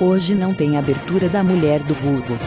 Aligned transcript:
Hoje 0.00 0.34
não 0.34 0.54
tem 0.54 0.78
abertura 0.78 1.28
da 1.28 1.44
mulher 1.44 1.80
do 1.80 1.94
Google. 1.96 2.38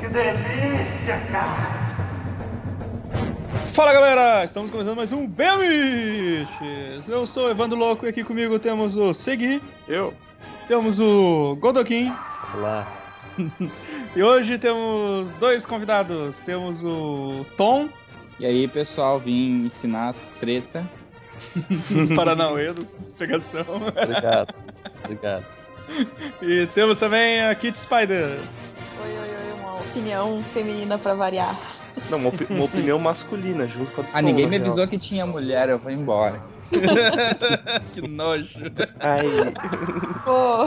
Que 0.00 0.08
delícia, 0.08 1.20
cara! 1.30 1.76
Fala 3.74 3.92
galera, 3.92 4.44
estamos 4.44 4.70
começando 4.70 4.96
mais 4.96 5.12
um 5.12 5.26
Bemiches! 5.26 7.06
Eu 7.06 7.26
sou 7.26 7.48
o 7.48 7.50
Evandro 7.50 7.76
Louco 7.78 8.06
e 8.06 8.08
aqui 8.08 8.24
comigo 8.24 8.58
temos 8.58 8.96
o 8.96 9.12
Segui, 9.12 9.60
Eu? 9.86 10.14
temos 10.66 10.98
o 10.98 11.56
Godokin 11.60 12.10
Olá. 12.54 13.05
E 14.14 14.22
hoje 14.22 14.58
temos 14.58 15.34
dois 15.36 15.64
convidados. 15.66 16.38
Temos 16.40 16.82
o 16.84 17.44
Tom, 17.56 17.88
E 18.40 18.46
aí, 18.46 18.68
pessoal, 18.68 19.18
vim 19.18 19.66
ensinar 19.66 20.08
as 20.10 20.28
treta. 20.40 20.84
dos 21.90 22.14
Paranauê, 22.14 22.72
do 22.72 22.84
Pegação, 23.18 23.64
Obrigado. 23.76 24.54
Obrigado. 25.04 25.44
e 26.42 26.66
temos 26.74 26.98
também 26.98 27.42
a 27.44 27.54
Kit 27.54 27.78
Spider. 27.78 28.38
Oi, 29.04 29.10
oi, 29.10 29.18
oi, 29.18 29.52
uma 29.60 29.74
opinião 29.80 30.42
feminina 30.54 30.98
pra 30.98 31.14
variar. 31.14 31.54
Não, 32.10 32.18
uma, 32.18 32.28
opi- 32.28 32.46
uma 32.50 32.64
opinião 32.64 32.98
masculina 32.98 33.66
junto 33.66 33.90
com 33.92 34.02
a 34.02 34.04
Ah, 34.12 34.20
ninguém 34.22 34.46
me 34.46 34.56
avisou 34.56 34.86
que 34.88 34.98
tinha 34.98 35.24
mulher, 35.26 35.68
eu 35.68 35.78
vou 35.78 35.90
embora. 35.92 36.40
que 37.92 38.00
nojo. 38.08 38.48
Ai, 39.00 39.28
Pô, 40.24 40.64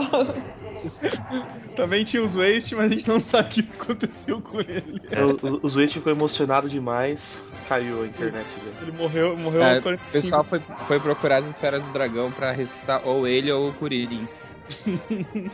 Também 1.74 2.04
tinha 2.04 2.22
os 2.22 2.34
Waste, 2.34 2.74
mas 2.74 2.90
a 2.90 2.94
gente 2.94 3.08
não 3.08 3.20
sabe 3.20 3.48
o 3.48 3.52
que 3.52 3.60
aconteceu 3.82 4.40
com 4.40 4.60
ele. 4.60 5.00
o, 5.42 5.46
o, 5.46 5.60
o 5.62 5.68
Zweit 5.68 5.92
ficou 5.94 6.12
emocionado 6.12 6.68
demais, 6.68 7.42
caiu 7.68 8.02
a 8.02 8.06
internet 8.06 8.46
dele. 8.60 8.76
Ele 8.80 8.92
morreu, 8.92 9.36
morreu 9.36 9.62
É, 9.62 9.70
aos 9.70 9.78
o 9.78 9.82
45. 9.82 10.12
pessoal 10.12 10.44
foi, 10.44 10.60
foi 10.86 11.00
procurar 11.00 11.38
as 11.38 11.46
esferas 11.46 11.84
do 11.84 11.92
dragão 11.92 12.30
pra 12.30 12.52
ressuscitar 12.52 13.06
ou 13.06 13.26
ele 13.26 13.50
ou 13.52 13.68
o 13.70 13.74
Kuririn. 13.74 14.26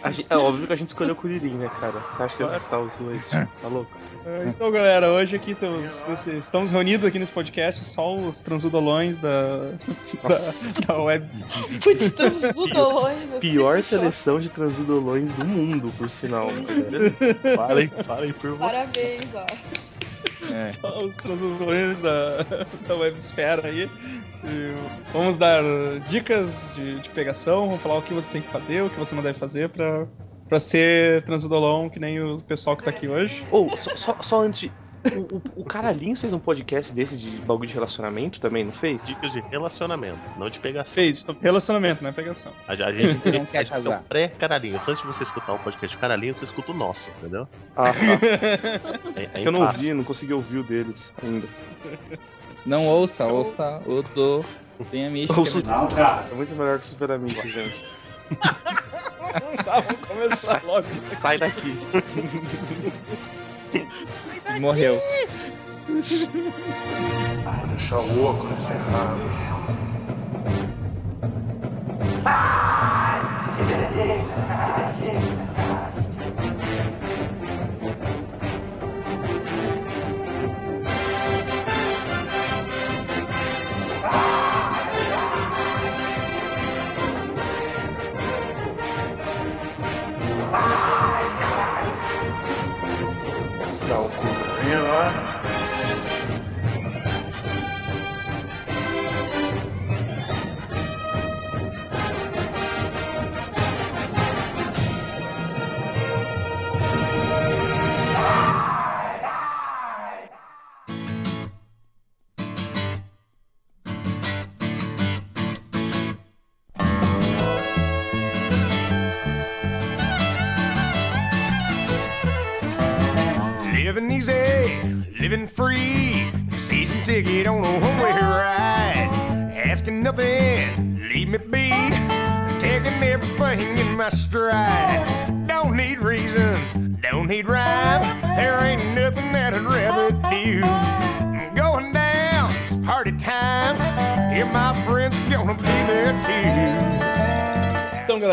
A 0.03 0.11
gente- 0.11 0.27
é 0.31 0.37
óbvio 0.37 0.67
que 0.67 0.73
a 0.73 0.77
gente 0.77 0.89
escolheu 0.89 1.13
o 1.15 1.17
Kuririn, 1.17 1.55
né, 1.55 1.71
cara? 1.81 2.01
Você 2.15 2.23
acha 2.23 2.37
que 2.37 2.43
ia 2.43 2.47
assustar 2.47 2.81
os 2.81 2.93
Zweit? 2.95 3.23
Tá 3.31 3.69
louco? 3.69 3.91
É, 4.27 4.49
Então, 4.49 4.71
galera, 4.71 5.11
hoje 5.13 5.37
aqui 5.37 5.53
estamos, 5.53 5.93
estamos 6.27 6.71
reunidos 6.71 7.07
aqui 7.07 7.19
nesse 7.19 7.33
podcast, 7.33 7.85
só 7.85 8.15
os 8.17 8.41
transudolões 8.41 9.17
da, 9.19 9.59
da, 10.23 10.87
da 10.87 11.01
web. 11.03 11.29
os 12.57 12.71
dolões. 12.73 13.19
pior 13.41 13.83
seleção 13.83 14.41
de 14.41 14.49
transudolões 14.49 15.33
do 15.35 15.45
mundo, 15.45 15.93
por 15.97 16.11
sinal. 16.11 16.51
né? 16.51 16.67
Falem, 17.57 17.89
falem 18.05 18.33
por 18.33 18.51
você. 18.51 18.59
Parabéns, 18.59 19.29
ó. 19.35 19.47
É. 20.51 20.73
Só 20.73 20.99
os 20.99 21.15
transudolões 21.17 21.99
da, 21.99 22.43
da 22.87 22.95
websfera 22.95 23.69
aí. 23.69 23.89
E 24.45 24.73
vamos 25.13 25.37
dar 25.37 25.63
dicas 26.09 26.73
de, 26.75 27.01
de 27.01 27.11
pegação, 27.11 27.67
vamos 27.67 27.83
falar 27.83 27.97
o 27.97 28.03
que 28.03 28.15
você 28.15 28.31
tem 28.31 28.43
que 28.43 28.49
fazer, 28.49 28.83
o 28.83 28.91
que 28.91 28.99
você 28.99 29.15
não 29.15 29.23
deve 29.23 29.39
fazer 29.39 29.69
pra, 29.71 30.07
pra 30.49 30.61
ser 30.61 31.25
transudolão, 31.25 31.89
que 31.89 31.99
nem 31.99 32.21
o 32.21 32.41
pessoal 32.43 32.77
que 32.77 32.85
tá 32.85 32.91
aqui 32.91 33.09
hoje. 33.09 33.45
Ou, 33.51 33.77
só, 33.77 33.95
só, 33.97 34.17
só 34.21 34.43
antes 34.43 34.71
O, 35.15 35.37
o, 35.37 35.43
o 35.57 35.65
Caralhinhos 35.65 36.21
fez 36.21 36.33
um 36.33 36.39
podcast 36.39 36.95
desse 36.95 37.17
de 37.17 37.31
bagulho 37.39 37.69
de 37.69 37.75
relacionamento 37.75 38.41
também, 38.41 38.65
não 38.65 38.73
fez? 38.73 39.07
Dicas 39.07 39.33
de 39.33 39.41
relacionamento, 39.41 40.19
não 40.37 40.49
de 40.51 40.59
pegação. 40.59 40.95
Fez, 40.95 41.25
relacionamento, 41.41 42.03
não 42.03 42.11
é 42.11 42.13
pegação. 42.13 42.53
A, 42.67 42.73
a 42.73 42.93
gente 42.93 43.21
tem 43.23 43.33
Não 43.41 43.47
quer 43.47 43.59
a 43.59 43.63
gente 43.63 43.73
tem 43.73 43.83
casar. 43.85 44.01
um 44.01 44.03
pré-caralhinhos. 44.05 44.89
Antes 44.89 45.03
de 45.03 45.07
você 45.07 45.23
escutar 45.23 45.53
o 45.53 45.59
podcast 45.59 45.97
do 45.97 46.01
Caralhinhos, 46.01 46.39
você 46.39 46.45
escuta 46.45 46.73
o 46.73 46.75
nosso, 46.75 47.09
entendeu? 47.21 47.47
Ah, 47.77 47.85
tá. 47.85 47.91
É, 49.17 49.41
é 49.43 49.47
Eu 49.47 49.53
não 49.53 49.61
ouvi, 49.63 49.93
não 49.95 50.05
consegui 50.05 50.33
ouvir 50.33 50.59
o 50.59 50.63
deles 50.65 51.13
ainda. 51.23 51.47
Não 52.65 52.87
ouça, 52.87 53.25
ouça 53.27 53.81
o 53.87 54.03
do. 54.03 54.45
Tem 54.91 55.07
a 55.07 55.11
mística. 55.11 55.39
Ouça-? 55.39 55.63
Não, 55.63 55.89
cara. 55.89 56.27
É 56.31 56.35
muito 56.35 56.53
melhor 56.55 56.79
que 56.79 56.85
o 56.85 56.89
Super 56.89 57.13
Amigo, 57.13 57.41
gente. 57.49 57.85
Tá, 59.65 59.81
vamos 59.81 60.07
começar 60.07 60.63
logo. 60.65 60.87
Sai 61.11 61.37
daqui. 61.37 61.77
Morreu. 64.61 65.01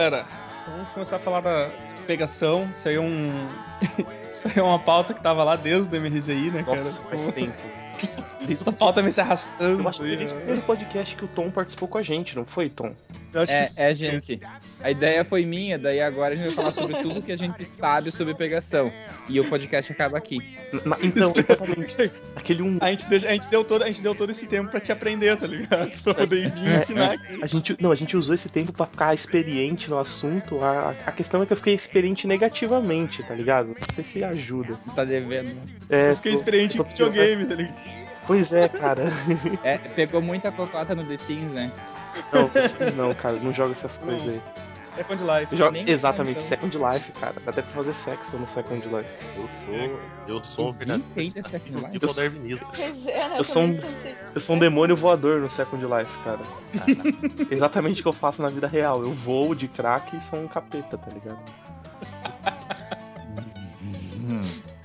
galera, 0.09 0.25
vamos 0.67 0.89
começar 0.89 1.15
a 1.15 1.19
falar 1.19 1.41
da 1.41 1.69
pegação. 2.05 2.67
Isso 2.71 2.89
aí 2.89 2.95
é 2.95 2.99
um. 2.99 3.47
Isso 4.31 4.47
aí 4.47 4.57
é 4.57 4.61
uma 4.63 4.79
pauta 4.79 5.13
que 5.13 5.21
tava 5.21 5.43
lá 5.43 5.55
desde 5.55 5.95
o 5.95 6.01
MRZI, 6.01 6.51
né, 6.51 6.63
cara? 6.63 6.77
Nossa, 6.77 7.01
faz 7.03 7.27
tempo. 7.29 7.53
Desde 8.45 8.67
o... 8.67 8.73
pauta 8.73 9.01
vem 9.01 9.11
se 9.11 9.21
arrastando. 9.21 9.81
Eu 9.81 9.87
acho 9.89 10.01
que 10.01 10.15
desde 10.15 10.25
o 10.25 10.29
né? 10.29 10.35
primeiro 10.41 10.61
podcast 10.61 11.15
que 11.15 11.25
o 11.25 11.27
Tom 11.27 11.49
participou 11.51 11.87
com 11.87 11.97
a 11.97 12.03
gente, 12.03 12.35
não 12.35 12.45
foi, 12.45 12.69
Tom? 12.69 12.93
Eu 13.33 13.41
acho 13.41 13.51
É, 13.51 13.67
que- 13.67 13.73
é, 13.81 13.95
gente. 13.95 14.39
A 14.81 14.91
ideia 14.91 15.25
foi 15.25 15.43
minha, 15.45 15.79
daí 15.79 15.99
agora 16.01 16.33
a 16.33 16.37
gente 16.37 16.47
vai 16.47 16.55
falar 16.55 16.71
sobre 16.71 17.01
tudo 17.01 17.21
que 17.21 17.31
a 17.31 17.37
gente 17.37 17.65
sabe 17.65 18.11
sobre 18.11 18.35
pegação. 18.35 18.91
E 19.27 19.39
o 19.39 19.49
podcast 19.49 19.91
acaba 19.91 20.17
aqui. 20.17 20.37
Na- 20.85 20.97
Então, 21.01 21.33
exatamente. 21.35 22.11
Aquele 22.35 22.61
um. 22.61 22.77
A 22.79 22.91
gente, 22.91 23.07
deixa- 23.09 23.27
a, 23.29 23.31
gente 23.33 23.47
deu 23.49 23.63
todo, 23.63 23.83
a 23.83 23.87
gente 23.87 24.01
deu 24.01 24.13
todo 24.13 24.31
esse 24.31 24.45
tempo 24.45 24.69
pra 24.69 24.79
te 24.79 24.91
aprender, 24.91 25.35
tá 25.37 25.47
ligado? 25.47 25.91
Pra 26.03 26.13
poder 26.13 26.51
vir 26.51 26.81
ensinar 26.81 27.11
é. 27.11 27.15
aqui. 27.15 27.39
A 27.41 27.47
gente, 27.47 27.75
não, 27.79 27.91
a 27.91 27.95
gente 27.95 28.15
usou 28.15 28.35
esse 28.35 28.49
tempo 28.49 28.71
pra 28.71 28.85
ficar 28.85 29.13
experiente 29.15 29.89
no 29.89 29.97
assunto. 29.97 30.61
A, 30.63 30.91
a 31.05 31.11
questão 31.11 31.41
é 31.41 31.45
que 31.45 31.53
eu 31.53 31.57
fiquei 31.57 31.73
experiente 31.73 32.27
negativamente, 32.27 33.23
tá 33.23 33.33
ligado? 33.33 33.69
Não 33.69 33.87
sei 33.93 34.03
se 34.03 34.23
ajuda. 34.23 34.77
Tá 34.95 35.03
devendo. 35.03 35.55
É, 35.89 36.11
Eu 36.11 36.15
fiquei 36.17 36.33
tô- 36.33 36.37
experiente 36.39 36.75
em 36.75 36.77
tô- 36.77 36.83
videogame, 36.83 37.45
tá 37.47 37.55
ligado? 37.55 38.12
Pois 38.25 38.53
é, 38.53 38.67
cara. 38.67 39.11
É, 39.63 39.77
pegou 39.77 40.21
muita 40.21 40.51
cocota 40.51 40.95
no 40.95 41.05
The 41.05 41.17
Sims, 41.17 41.51
né? 41.51 41.71
Não, 42.31 42.47
vocês 42.47 42.95
não, 42.95 43.13
cara. 43.13 43.37
Não 43.37 43.53
joga 43.53 43.71
essas 43.71 43.97
coisas 43.97 44.27
aí. 44.27 44.41
Second 44.95 45.23
Life. 45.23 45.55
Joga, 45.55 45.71
Nem 45.71 45.89
exatamente, 45.89 46.37
então. 46.37 46.47
Second 46.47 46.77
Life, 46.77 47.11
cara. 47.13 47.35
Dá 47.43 47.51
até 47.51 47.61
pra 47.61 47.71
fazer 47.71 47.93
sexo 47.93 48.37
no 48.37 48.45
Second 48.47 48.87
Life. 48.87 49.09
Eu 49.35 49.49
sou. 49.65 49.99
Eu 50.27 50.43
sou 50.43 50.71
um 50.71 51.19
Existe 51.19 51.49
Second 51.49 51.75
Life? 51.77 51.95
é, 53.09 53.29
né? 53.29 53.39
Eu 53.39 53.43
sou 53.43 53.63
um-. 53.63 53.79
Eu 54.35 54.41
sou 54.41 54.55
um 54.55 54.59
demônio 54.59 54.95
voador 54.95 55.41
no 55.41 55.49
Second 55.49 55.83
Life, 55.83 56.17
cara. 56.23 56.39
Exatamente 57.49 57.99
o 57.99 58.03
que 58.03 58.07
eu 58.07 58.13
faço 58.13 58.41
na 58.41 58.49
vida 58.49 58.67
real. 58.67 59.01
Eu 59.01 59.11
voo 59.11 59.55
de 59.55 59.67
crack 59.67 60.15
e 60.15 60.21
sou 60.21 60.39
um 60.39 60.47
capeta, 60.47 60.97
tá 60.97 61.11
ligado? 61.11 61.39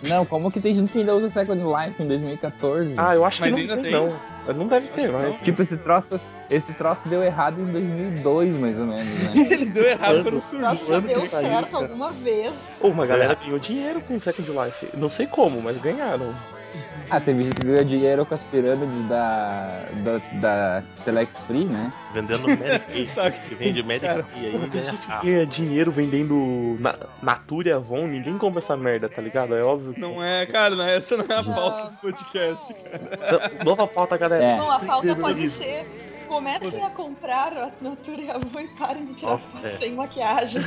Não, 0.02 0.24
como 0.24 0.50
que 0.50 0.60
tem 0.60 0.72
gente 0.74 0.92
que 0.92 0.98
ainda 0.98 1.14
usa 1.14 1.28
Second 1.28 1.60
Life 1.62 2.00
em 2.02 2.06
2014? 2.06 2.94
Ah, 2.96 3.14
eu 3.14 3.24
acho 3.24 3.40
Mas 3.40 3.54
que 3.54 3.62
não 3.66 3.72
ainda 3.74 3.82
tem, 3.82 3.82
tem. 3.84 3.92
não. 3.92 4.54
Não 4.54 4.66
deve 4.66 4.88
ter 4.88 5.10
mais. 5.10 5.34
não. 5.36 5.42
Tipo, 5.42 5.60
esse 5.60 5.76
troço, 5.76 6.20
esse 6.48 6.72
troço 6.72 7.08
deu 7.08 7.22
errado 7.22 7.60
em 7.60 7.66
2002, 7.66 8.56
mais 8.56 8.80
ou 8.80 8.86
menos, 8.86 9.04
né? 9.04 9.32
Ele 9.50 9.66
deu 9.66 9.84
errado 9.84 10.22
quando 10.22 10.40
surgiu. 10.40 10.60
Nossa, 10.60 10.86
já 10.86 11.00
deu 11.00 11.20
saiu, 11.20 11.48
certo 11.48 11.70
cara? 11.72 11.84
alguma 11.84 12.10
vez. 12.12 12.52
Pô, 12.80 12.88
uma 12.88 13.04
galera 13.04 13.34
ganhou 13.34 13.58
dinheiro 13.58 14.00
com 14.00 14.16
o 14.16 14.20
Second 14.20 14.48
Life. 14.50 14.88
Não 14.96 15.08
sei 15.08 15.26
como, 15.26 15.60
mas 15.60 15.76
ganharam. 15.78 16.32
Ah, 17.10 17.20
teve 17.20 17.42
gente 17.42 17.54
que 17.60 17.66
ganhou 17.66 17.84
dinheiro 17.84 18.26
com 18.26 18.34
as 18.34 18.42
pirâmides 18.44 19.02
da, 19.08 19.86
da, 20.04 20.18
da 20.40 20.82
Telex 21.04 21.38
Free, 21.46 21.64
né? 21.64 21.90
Vendendo 22.12 22.42
Mary 22.48 22.78
Kay. 22.80 23.06
Sabe? 23.14 23.38
que 23.48 23.54
vende 23.54 23.82
Kay 23.82 23.98
aí 24.10 24.54
e 24.54 24.58
tem 24.58 24.68
ganha 24.70 24.84
gente 24.90 25.00
que 25.00 25.06
carro. 25.06 25.24
ganha 25.24 25.46
dinheiro 25.46 25.90
vendendo 25.90 26.76
na, 26.80 26.94
Natura 27.22 27.68
e 27.70 27.72
Avon, 27.72 28.06
ninguém 28.06 28.36
compra 28.36 28.58
essa 28.58 28.76
merda, 28.76 29.08
tá 29.08 29.22
ligado? 29.22 29.54
É 29.56 29.62
óbvio. 29.62 29.94
que- 29.94 30.00
Não 30.00 30.22
é, 30.22 30.44
cara, 30.46 30.76
não, 30.76 30.84
essa 30.84 31.16
não 31.16 31.24
é 31.24 31.38
a 31.38 31.42
pauta 31.42 31.90
do 31.90 31.96
podcast, 31.96 32.74
cara. 32.74 33.52
Não, 33.58 33.64
Nova 33.64 33.86
pauta, 33.86 34.16
galera. 34.18 34.44
É. 34.44 34.56
Não, 34.58 34.70
a 34.70 34.78
pauta 34.78 35.16
pode 35.16 35.50
ser. 35.50 35.86
Comecem 36.28 36.84
a 36.84 36.90
comprar 36.90 37.54
a 37.56 37.70
Natura 37.80 38.20
e 38.20 38.30
Avon 38.30 38.60
e 38.60 38.68
parem 38.78 39.06
de 39.06 39.14
tirar 39.14 39.32
Ó, 39.32 39.38
foto 39.38 39.66
é. 39.66 39.76
sem 39.78 39.94
maquiagem. 39.94 40.60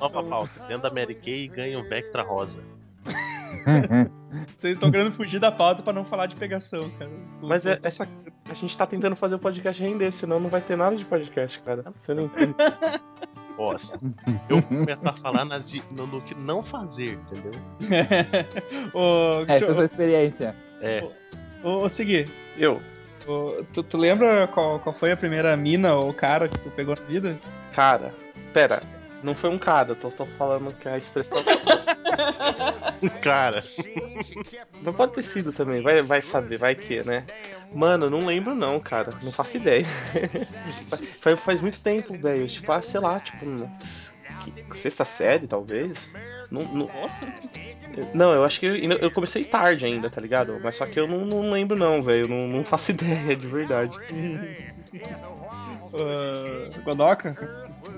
Nova 0.00 0.22
pauta. 0.22 0.52
Dentro 0.68 0.82
da 0.88 0.90
Mary 0.94 1.16
Kay 1.16 1.44
e 1.44 1.48
ganha 1.48 1.76
um 1.76 1.82
Vectra 1.88 2.22
rosa. 2.22 2.60
vocês 4.58 4.74
estão 4.74 4.90
querendo 4.90 5.12
fugir 5.12 5.38
da 5.40 5.50
pauta 5.52 5.82
pra 5.82 5.92
não 5.92 6.04
falar 6.04 6.26
de 6.26 6.36
pegação, 6.36 6.88
cara. 6.98 7.10
Mas 7.42 7.66
é, 7.66 7.78
essa, 7.82 8.06
a 8.48 8.54
gente 8.54 8.76
tá 8.76 8.86
tentando 8.86 9.16
fazer 9.16 9.34
o 9.34 9.38
podcast 9.38 9.82
render, 9.82 10.12
senão 10.12 10.38
não 10.40 10.48
vai 10.50 10.60
ter 10.60 10.76
nada 10.76 10.96
de 10.96 11.04
podcast, 11.04 11.60
cara. 11.60 11.84
Você 11.98 12.14
não 12.14 12.24
entende. 12.24 12.54
Nossa. 13.58 13.98
Eu 14.48 14.60
vou 14.60 14.78
começar 14.78 15.10
a 15.10 15.14
falar 15.14 15.44
nas 15.44 15.68
de- 15.68 15.82
no, 15.94 16.06
no 16.06 16.22
que 16.22 16.34
não 16.34 16.62
fazer, 16.62 17.18
entendeu? 17.30 17.52
Ô, 18.94 19.42
Essa 19.46 19.66
é 19.66 19.68
a 19.70 19.74
sua 19.74 19.84
experiência. 19.84 20.56
É. 20.80 21.06
ô, 21.62 21.84
ô, 21.84 21.88
Segui, 21.90 22.26
Eu, 22.56 22.80
ô, 23.26 23.62
tu, 23.72 23.82
tu 23.82 23.98
lembra 23.98 24.48
qual, 24.48 24.78
qual 24.80 24.94
foi 24.94 25.12
a 25.12 25.16
primeira 25.16 25.54
mina 25.58 25.94
ou 25.94 26.14
cara 26.14 26.48
que 26.48 26.58
tu 26.58 26.70
pegou 26.70 26.94
na 26.96 27.02
vida? 27.04 27.38
cara, 27.74 28.14
pera. 28.54 28.82
Não 29.22 29.34
foi 29.34 29.50
um 29.50 29.58
cara, 29.58 29.90
eu 29.90 29.96
tô, 29.96 30.08
tô 30.08 30.26
falando 30.26 30.72
que 30.72 30.88
a 30.88 30.96
expressão. 30.96 31.44
Cara, 33.22 33.62
Não 34.82 34.92
pode 34.92 35.14
ter 35.14 35.22
sido 35.22 35.52
também, 35.52 35.82
vai, 35.82 36.02
vai 36.02 36.20
saber, 36.20 36.58
vai 36.58 36.74
que, 36.74 37.02
né? 37.02 37.24
Mano, 37.72 38.06
eu 38.06 38.10
não 38.10 38.26
lembro 38.26 38.54
não, 38.54 38.80
cara. 38.80 39.12
Não 39.22 39.30
faço 39.30 39.56
ideia. 39.56 39.86
faz, 41.20 41.40
faz 41.40 41.60
muito 41.60 41.80
tempo, 41.80 42.16
velho. 42.18 42.46
Tipo, 42.46 42.72
ah, 42.72 42.82
sei 42.82 43.00
lá, 43.00 43.20
tipo, 43.20 43.46
sexta 44.72 45.04
série, 45.04 45.46
talvez. 45.46 46.14
Não, 46.50 46.62
não, 46.62 46.86
Nossa. 46.86 47.26
não, 48.12 48.32
eu 48.32 48.44
acho 48.44 48.58
que 48.58 48.66
eu, 48.66 48.76
eu 48.76 49.10
comecei 49.10 49.44
tarde 49.44 49.86
ainda, 49.86 50.10
tá 50.10 50.20
ligado? 50.20 50.58
Mas 50.62 50.74
só 50.76 50.86
que 50.86 50.98
eu 50.98 51.06
não, 51.06 51.24
não 51.24 51.50
lembro 51.50 51.76
não, 51.76 52.02
velho. 52.02 52.28
Não, 52.28 52.48
não 52.48 52.64
faço 52.64 52.90
ideia, 52.92 53.36
de 53.36 53.46
verdade. 53.46 53.96
Uh, 55.92 56.82
Godoka? 56.82 57.36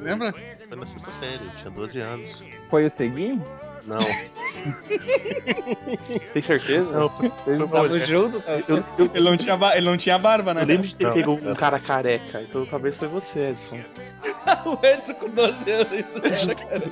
Lembra? 0.03 0.35
Foi 0.73 0.81
na 0.81 0.87
sexta 0.87 1.11
série, 1.11 1.45
eu 1.45 1.51
tinha 1.57 1.71
12 1.71 2.01
anos. 2.01 2.43
Foi 2.71 2.87
o 2.87 2.91
Segui? 2.91 3.39
Não, 3.85 3.99
Tem 6.33 6.41
certeza? 6.41 6.89
não, 6.91 7.09
Vocês 7.09 7.61
estavam 7.61 7.99
juntos? 7.99 8.41
Eu, 8.69 8.77
eu, 8.97 9.11
Ele 9.13 9.29
não 9.29 9.37
tinha, 9.37 9.59
ele 9.75 9.87
não 9.87 9.99
tinha 9.99 10.17
barba, 10.19 10.55
né? 10.55 10.63
eu 10.63 10.67
lembro 10.67 10.87
de 10.87 10.95
ter 10.95 11.13
pego 11.13 11.33
um 11.33 11.53
cara 11.55 11.81
careca, 11.81 12.41
então 12.41 12.65
talvez 12.65 12.97
foi 12.97 13.09
você, 13.09 13.51
Edson. 13.51 13.81
o 14.65 14.79
Edson 14.87 15.15
com 15.15 15.31
12 15.31 15.71
anos. 15.71 15.91
era, 16.25 16.55
cara. 16.65 16.87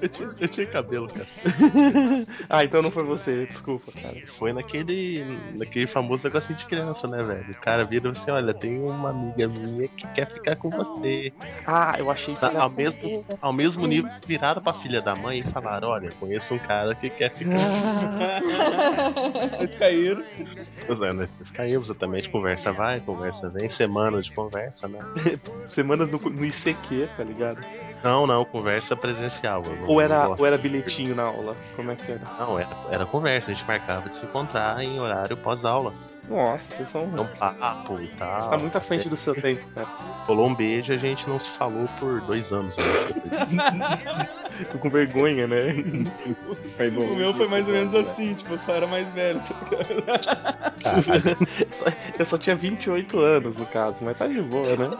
Eu 0.00 0.08
tinha, 0.08 0.30
eu 0.40 0.48
tinha 0.48 0.66
cabelo, 0.66 1.08
cara. 1.08 1.26
ah, 2.48 2.64
então 2.64 2.82
não 2.82 2.90
foi 2.90 3.04
você, 3.04 3.46
desculpa, 3.46 3.92
cara. 3.92 4.16
Foi 4.38 4.52
naquele, 4.52 5.24
naquele 5.54 5.86
famoso 5.86 6.24
negocinho 6.24 6.58
de 6.58 6.66
criança, 6.66 7.06
né, 7.08 7.22
velho? 7.22 7.50
O 7.50 7.60
cara 7.60 7.84
vira 7.84 8.10
assim, 8.10 8.30
olha, 8.30 8.52
tem 8.52 8.78
uma 8.78 9.10
amiga 9.10 9.48
minha 9.48 9.88
que 9.88 10.06
quer 10.08 10.30
ficar 10.30 10.56
com 10.56 10.70
você. 10.70 11.32
Ah, 11.66 11.94
eu 11.98 12.10
achei 12.10 12.34
que 12.34 12.40
Tá, 12.40 12.48
era 12.48 12.62
ao, 12.62 12.70
mesmo, 12.70 13.24
ao 13.40 13.52
mesmo 13.52 13.86
nível, 13.86 14.10
viraram 14.26 14.60
pra 14.60 14.74
filha 14.74 15.00
da 15.00 15.14
mãe 15.14 15.38
e 15.38 15.42
falaram, 15.42 15.88
olha, 15.88 16.10
conheço 16.18 16.54
um 16.54 16.58
cara 16.58 16.94
que 16.94 17.08
quer 17.08 17.32
ficar 17.32 17.54
Eles 19.58 19.74
caíram. 19.74 20.24
Pois 20.86 21.00
é, 21.00 21.12
nós 21.12 21.30
caímos 21.52 21.86
exatamente, 21.86 22.28
conversa 22.28 22.72
vai, 22.72 23.00
conversa 23.00 23.48
vem, 23.50 23.68
semana 23.68 24.20
de 24.20 24.30
conversa, 24.32 24.88
né? 24.88 24.98
semanas 25.68 26.08
no, 26.08 26.18
no 26.18 26.44
ICQ, 26.44 27.08
tá 27.16 27.22
ligado? 27.22 27.60
Não, 28.02 28.26
não, 28.26 28.44
conversa 28.44 28.96
presencial. 28.96 29.43
Eu 29.48 29.62
não- 29.76 29.88
Ou 29.88 30.00
era, 30.00 30.28
ou 30.28 30.46
era 30.46 30.56
bilhetinho 30.58 31.14
na 31.14 31.24
aula? 31.24 31.56
Como 31.76 31.90
é 31.90 31.96
que 31.96 32.10
era? 32.10 32.20
Não, 32.38 32.58
era, 32.58 32.68
era 32.90 33.06
conversa, 33.06 33.50
a 33.50 33.54
gente 33.54 33.66
marcava 33.66 34.08
de 34.08 34.16
se 34.16 34.24
encontrar 34.24 34.82
em 34.82 34.98
horário 35.00 35.36
pós-aula. 35.36 35.92
Nossa, 36.26 36.72
vocês 36.72 36.88
são. 36.88 37.02
É 37.14 37.20
um 37.20 37.26
papo 37.26 38.00
e 38.00 38.06
tal. 38.16 38.40
Você 38.40 38.48
tá 38.48 38.56
muito 38.56 38.78
à 38.78 38.80
frente 38.80 39.10
do 39.10 39.16
seu 39.16 39.34
tempo, 39.34 39.62
cara. 39.74 39.86
Rolou 40.26 40.46
um 40.48 40.54
beijo 40.54 40.90
e 40.90 40.96
a 40.96 40.98
gente 40.98 41.28
não 41.28 41.38
se 41.38 41.50
falou 41.50 41.86
por 42.00 42.22
dois 42.22 42.50
anos. 42.50 42.74
né? 42.78 44.28
Tô 44.72 44.78
com 44.78 44.88
vergonha, 44.88 45.46
né? 45.46 45.74
O 46.96 47.14
meu 47.16 47.34
foi 47.34 47.46
mais 47.46 47.66
ou 47.68 47.74
menos 47.74 47.94
assim, 47.94 48.32
tipo, 48.34 48.54
eu 48.54 48.58
só 48.58 48.72
era 48.72 48.86
mais 48.86 49.10
velho. 49.10 49.38
tá 49.40 50.92
ligado? 50.96 51.36
Eu 52.18 52.24
só 52.24 52.38
tinha 52.38 52.56
28 52.56 53.18
anos, 53.20 53.56
no 53.56 53.66
caso, 53.66 54.04
mas 54.04 54.16
tá 54.16 54.26
de 54.26 54.40
boa, 54.40 54.76
né? 54.76 54.90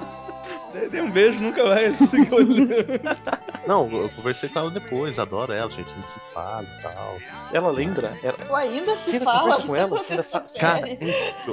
Dei- 0.91 1.01
um 1.01 1.11
beijo, 1.11 1.41
nunca 1.41 1.65
mais. 1.65 1.95
Não, 3.67 3.89
eu 3.91 4.09
conversei 4.11 4.49
com 4.49 4.59
ela 4.59 4.71
depois, 4.71 5.19
adoro 5.19 5.53
ela, 5.53 5.71
gente, 5.71 5.89
a 5.91 5.95
gente 5.95 6.11
se 6.11 6.19
fala 6.33 6.65
e 6.65 6.83
tal. 6.83 7.19
Ela 7.53 7.71
lembra? 7.71 8.13
Ela... 8.23 8.33
Tu 8.37 8.55
ainda 8.55 8.97
se 9.05 9.21
fala. 9.21 9.41
conversa 9.41 9.63
com 9.67 9.77
ela? 9.77 9.89
Você 9.91 10.13
ainda 10.13 10.23
sabe? 10.25 10.51
Cara, 10.59 10.99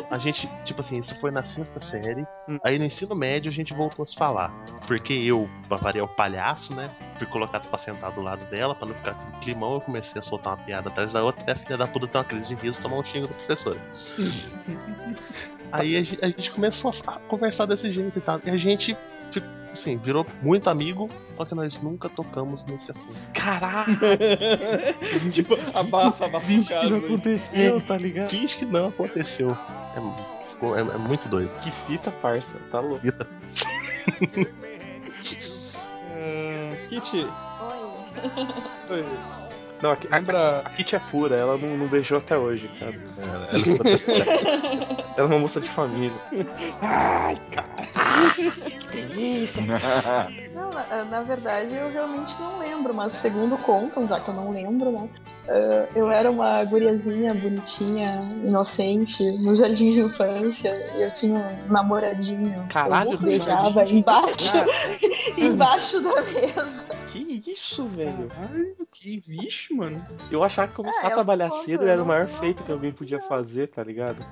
a 0.10 0.18
gente, 0.18 0.50
tipo 0.66 0.82
assim, 0.82 0.98
isso 1.00 1.14
foi 1.16 1.30
na 1.30 1.44
sexta 1.44 1.80
série. 1.80 2.26
Hum. 2.50 2.58
Aí 2.64 2.80
no 2.80 2.86
ensino 2.86 3.16
médio 3.16 3.52
a 3.52 3.54
gente 3.54 3.74
voltou 3.74 4.04
a 4.04 4.06
se 4.06 4.16
falar. 4.16 4.52
Porque 4.88 5.14
eu, 5.14 5.48
pra 5.68 5.78
variar 5.78 6.06
o 6.06 6.10
palhaço, 6.10 6.74
né? 6.76 6.90
Fui 7.18 7.28
colocado 7.28 7.68
pra 7.70 7.78
sentar 7.78 8.12
do 8.12 8.22
lado 8.22 8.44
dela, 8.46 8.74
pra 8.74 8.88
não 8.88 8.96
ficar 8.96 9.14
com 9.14 9.40
climão. 9.40 9.76
Eu 9.76 9.82
comecei 9.82 10.20
a 10.20 10.24
soltar 10.24 10.56
uma 10.58 10.64
piada 10.66 10.90
atrás 10.90 11.14
da 11.14 11.24
outra, 11.24 11.44
até 11.44 11.52
a 11.52 11.56
filha 11.56 11.78
da 11.78 11.88
puta 11.88 12.08
ter 12.08 12.18
uma 12.18 12.24
crise 12.24 12.56
de 12.56 12.56
riso 12.62 12.80
e 12.80 12.82
tomar 12.84 12.98
um 12.98 13.04
xingo 13.04 13.28
da 13.28 13.34
professora. 13.36 13.80
Aí 15.72 15.96
a 15.96 16.04
gente, 16.04 16.20
a 16.22 16.28
gente 16.28 16.52
começou 16.52 16.92
a 17.08 17.20
conversar 17.20 17.66
desse 17.66 17.90
jeito 17.92 18.18
e 18.18 18.22
tal. 18.22 18.42
E 18.44 18.50
a 18.50 18.58
gente, 18.58 18.98
assim, 19.74 19.98
virou 19.98 20.26
muito 20.42 20.70
amigo, 20.70 21.10
só 21.30 21.46
que 21.46 21.54
nós 21.56 21.78
nunca 21.82 22.10
tocamos 22.10 22.66
nesse 22.66 22.92
assunto. 22.92 23.16
Caralho! 23.34 23.98
tipo, 25.32 25.56
abafa, 25.78 26.26
abafa 26.26 26.46
Finge 26.46 26.68
que 26.70 26.90
não 26.90 26.98
aí. 26.98 27.06
aconteceu, 27.06 27.82
tá 27.82 27.98
ligado? 27.98 28.30
Finge 28.30 28.58
que 28.58 28.66
não 28.66 28.88
aconteceu. 28.88 29.52
É, 29.52 30.50
ficou- 30.50 30.78
é- 30.78 30.82
é 30.82 30.98
muito 30.98 31.28
doido. 31.30 31.52
Que 31.62 31.72
fita, 31.72 32.12
parça. 32.12 32.60
Tá 32.72 32.80
louco. 32.80 33.02
Ah, 36.24 36.76
Kitty, 36.90 37.26
Oi. 37.26 37.30
oi, 38.90 39.06
Não, 39.82 39.92
a, 39.92 39.94
a, 39.94 40.16
lembra. 40.18 40.60
a 40.66 40.70
Kitty 40.70 40.96
é 40.96 41.00
pura, 41.00 41.36
ela 41.36 41.58
não, 41.58 41.76
não 41.78 41.88
beijou 41.88 42.18
até 42.20 42.38
hoje, 42.38 42.70
cara. 42.80 42.94
Ela- 43.18 43.46
ela 43.52 43.64
ficou 43.64 43.80
testando. 43.84 44.20
Ela 44.22 45.04
é 45.18 45.24
uma 45.24 45.40
moça 45.40 45.60
de 45.60 45.70
família. 45.70 46.12
Ai, 46.82 47.38
cara. 47.52 47.72
Que 48.92 49.02
delícia! 49.08 49.64
Não, 50.54 50.70
na, 50.70 51.06
na 51.06 51.22
verdade 51.22 51.74
eu 51.74 51.90
realmente 51.92 52.34
não 52.42 52.60
lembro, 52.60 52.94
mas 52.94 53.14
segundo 53.22 53.58
contam, 53.60 54.06
já 54.08 54.20
que 54.20 54.28
eu 54.30 54.34
não 54.34 54.52
lembro, 54.52 54.92
né? 54.92 55.08
eh, 55.48 55.88
eu 55.96 56.12
era 56.12 56.30
uma 56.30 56.62
guriazinha 56.66 57.34
bonitinha, 57.34 58.20
inocente, 58.44 59.24
no 59.44 59.56
jardim 59.56 59.92
de 59.92 60.00
infância, 60.02 60.92
e 60.98 61.04
eu 61.04 61.12
tinha 61.16 61.40
um 61.40 61.72
namoradinho. 61.72 62.66
Caralho, 62.70 63.14
eu 63.14 63.18
beijava 63.18 63.84
embaixo, 63.86 64.36
embaixo 65.38 66.02
da 66.02 66.22
mesa. 66.22 66.86
Que 67.12 67.44
isso, 67.52 67.86
velho? 67.86 68.30
Ai, 68.38 68.74
que 68.94 69.22
bicho, 69.28 69.76
mano. 69.76 70.02
Eu 70.32 70.44
achava 70.44 70.68
que 70.70 70.76
começar 70.76 71.10
É, 71.10 71.12
a 71.12 71.14
trabalhar 71.16 71.50
concordo, 71.50 71.66
cedo 71.66 71.88
era 71.88 72.02
o 72.02 72.06
maior 72.06 72.28
não- 72.28 72.34
feito 72.40 72.64
que 72.64 72.72
alguém 72.72 72.92
podia 72.92 73.20
fazer, 73.22 73.68
tá 73.68 73.84
ligado? 73.84 74.26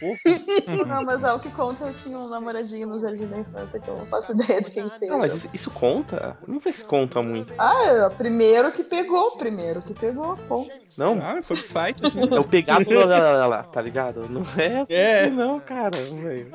Não, 0.88 1.04
mas 1.04 1.22
ao 1.22 1.38
que 1.38 1.50
conta, 1.50 1.84
eu 1.84 1.92
tinha 1.92 2.16
um 2.18 2.26
namoradinho 2.26 2.86
no 2.86 2.98
jardim 2.98 3.26
da 3.26 3.36
infância, 3.40 3.78
que 3.78 3.86
eu 3.90 3.94
não 3.98 4.06
faço 4.06 4.32
ideia 4.32 4.62
de 4.62 4.70
quem 4.70 4.88
seja. 4.92 5.12
Não, 5.12 5.18
mas 5.18 5.34
isso, 5.34 5.50
isso 5.54 5.70
conta? 5.70 6.38
Não 6.48 6.58
sei 6.58 6.72
se 6.72 6.82
conta 6.86 7.22
muito. 7.22 7.52
Ah, 7.58 7.82
é 7.84 8.06
o 8.06 8.10
primeiro 8.10 8.72
que 8.72 8.82
pegou, 8.84 9.36
primeiro 9.36 9.82
que 9.82 9.92
pegou, 9.92 10.34
bom. 10.48 10.66
Não? 10.96 11.20
Ah, 11.20 11.42
foi 11.42 11.56
fight. 11.58 12.02
Assim. 12.02 12.34
É 12.34 12.40
o 12.40 12.48
pegado 12.48 12.90
lá, 12.94 13.04
lá, 13.04 13.18
lá, 13.32 13.46
lá, 13.46 13.62
tá 13.64 13.82
ligado? 13.82 14.26
Não 14.26 14.40
é 14.56 14.78
assim, 14.80 14.94
É. 14.94 15.28
não, 15.28 15.60
cara. 15.60 16.00
velho. 16.02 16.50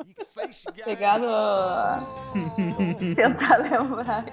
Pegar 0.84 1.20
no. 1.20 1.28
Tentar 3.14 3.58
lembrar. 3.58 4.24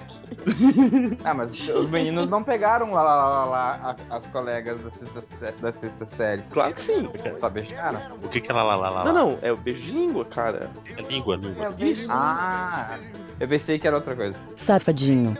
Ah, 1.24 1.34
mas 1.34 1.52
os 1.68 1.88
meninos 1.90 2.28
não 2.28 2.42
pegaram 2.42 2.90
lá, 2.92 3.02
lá, 3.02 3.14
lá, 3.28 3.44
lá, 3.44 3.96
as 4.10 4.26
colegas 4.26 4.80
da 4.80 4.90
sexta, 4.90 5.52
da 5.60 5.72
sexta 5.72 6.06
série. 6.06 6.42
Claro 6.50 6.74
que 6.74 6.82
sim. 6.82 7.08
Só 7.36 7.48
beijaram? 7.48 8.00
O 8.22 8.28
que 8.28 8.40
que 8.40 8.50
ela 8.50 8.62
lá, 8.62 8.76
lá, 8.76 8.90
lá? 8.90 9.04
Não, 9.04 9.12
não, 9.12 9.38
é 9.42 9.52
o 9.52 9.56
beijo 9.56 9.82
de 9.82 9.92
língua, 9.92 10.24
cara. 10.24 10.70
É 10.96 11.02
língua, 11.02 11.36
língua. 11.36 11.64
Eu 11.66 11.72
vejo. 11.72 12.06
Ah, 12.10 12.96
eu 13.40 13.48
pensei 13.48 13.78
que 13.78 13.86
era 13.86 13.96
outra 13.96 14.14
coisa. 14.16 14.38
Safadinho. 14.54 15.36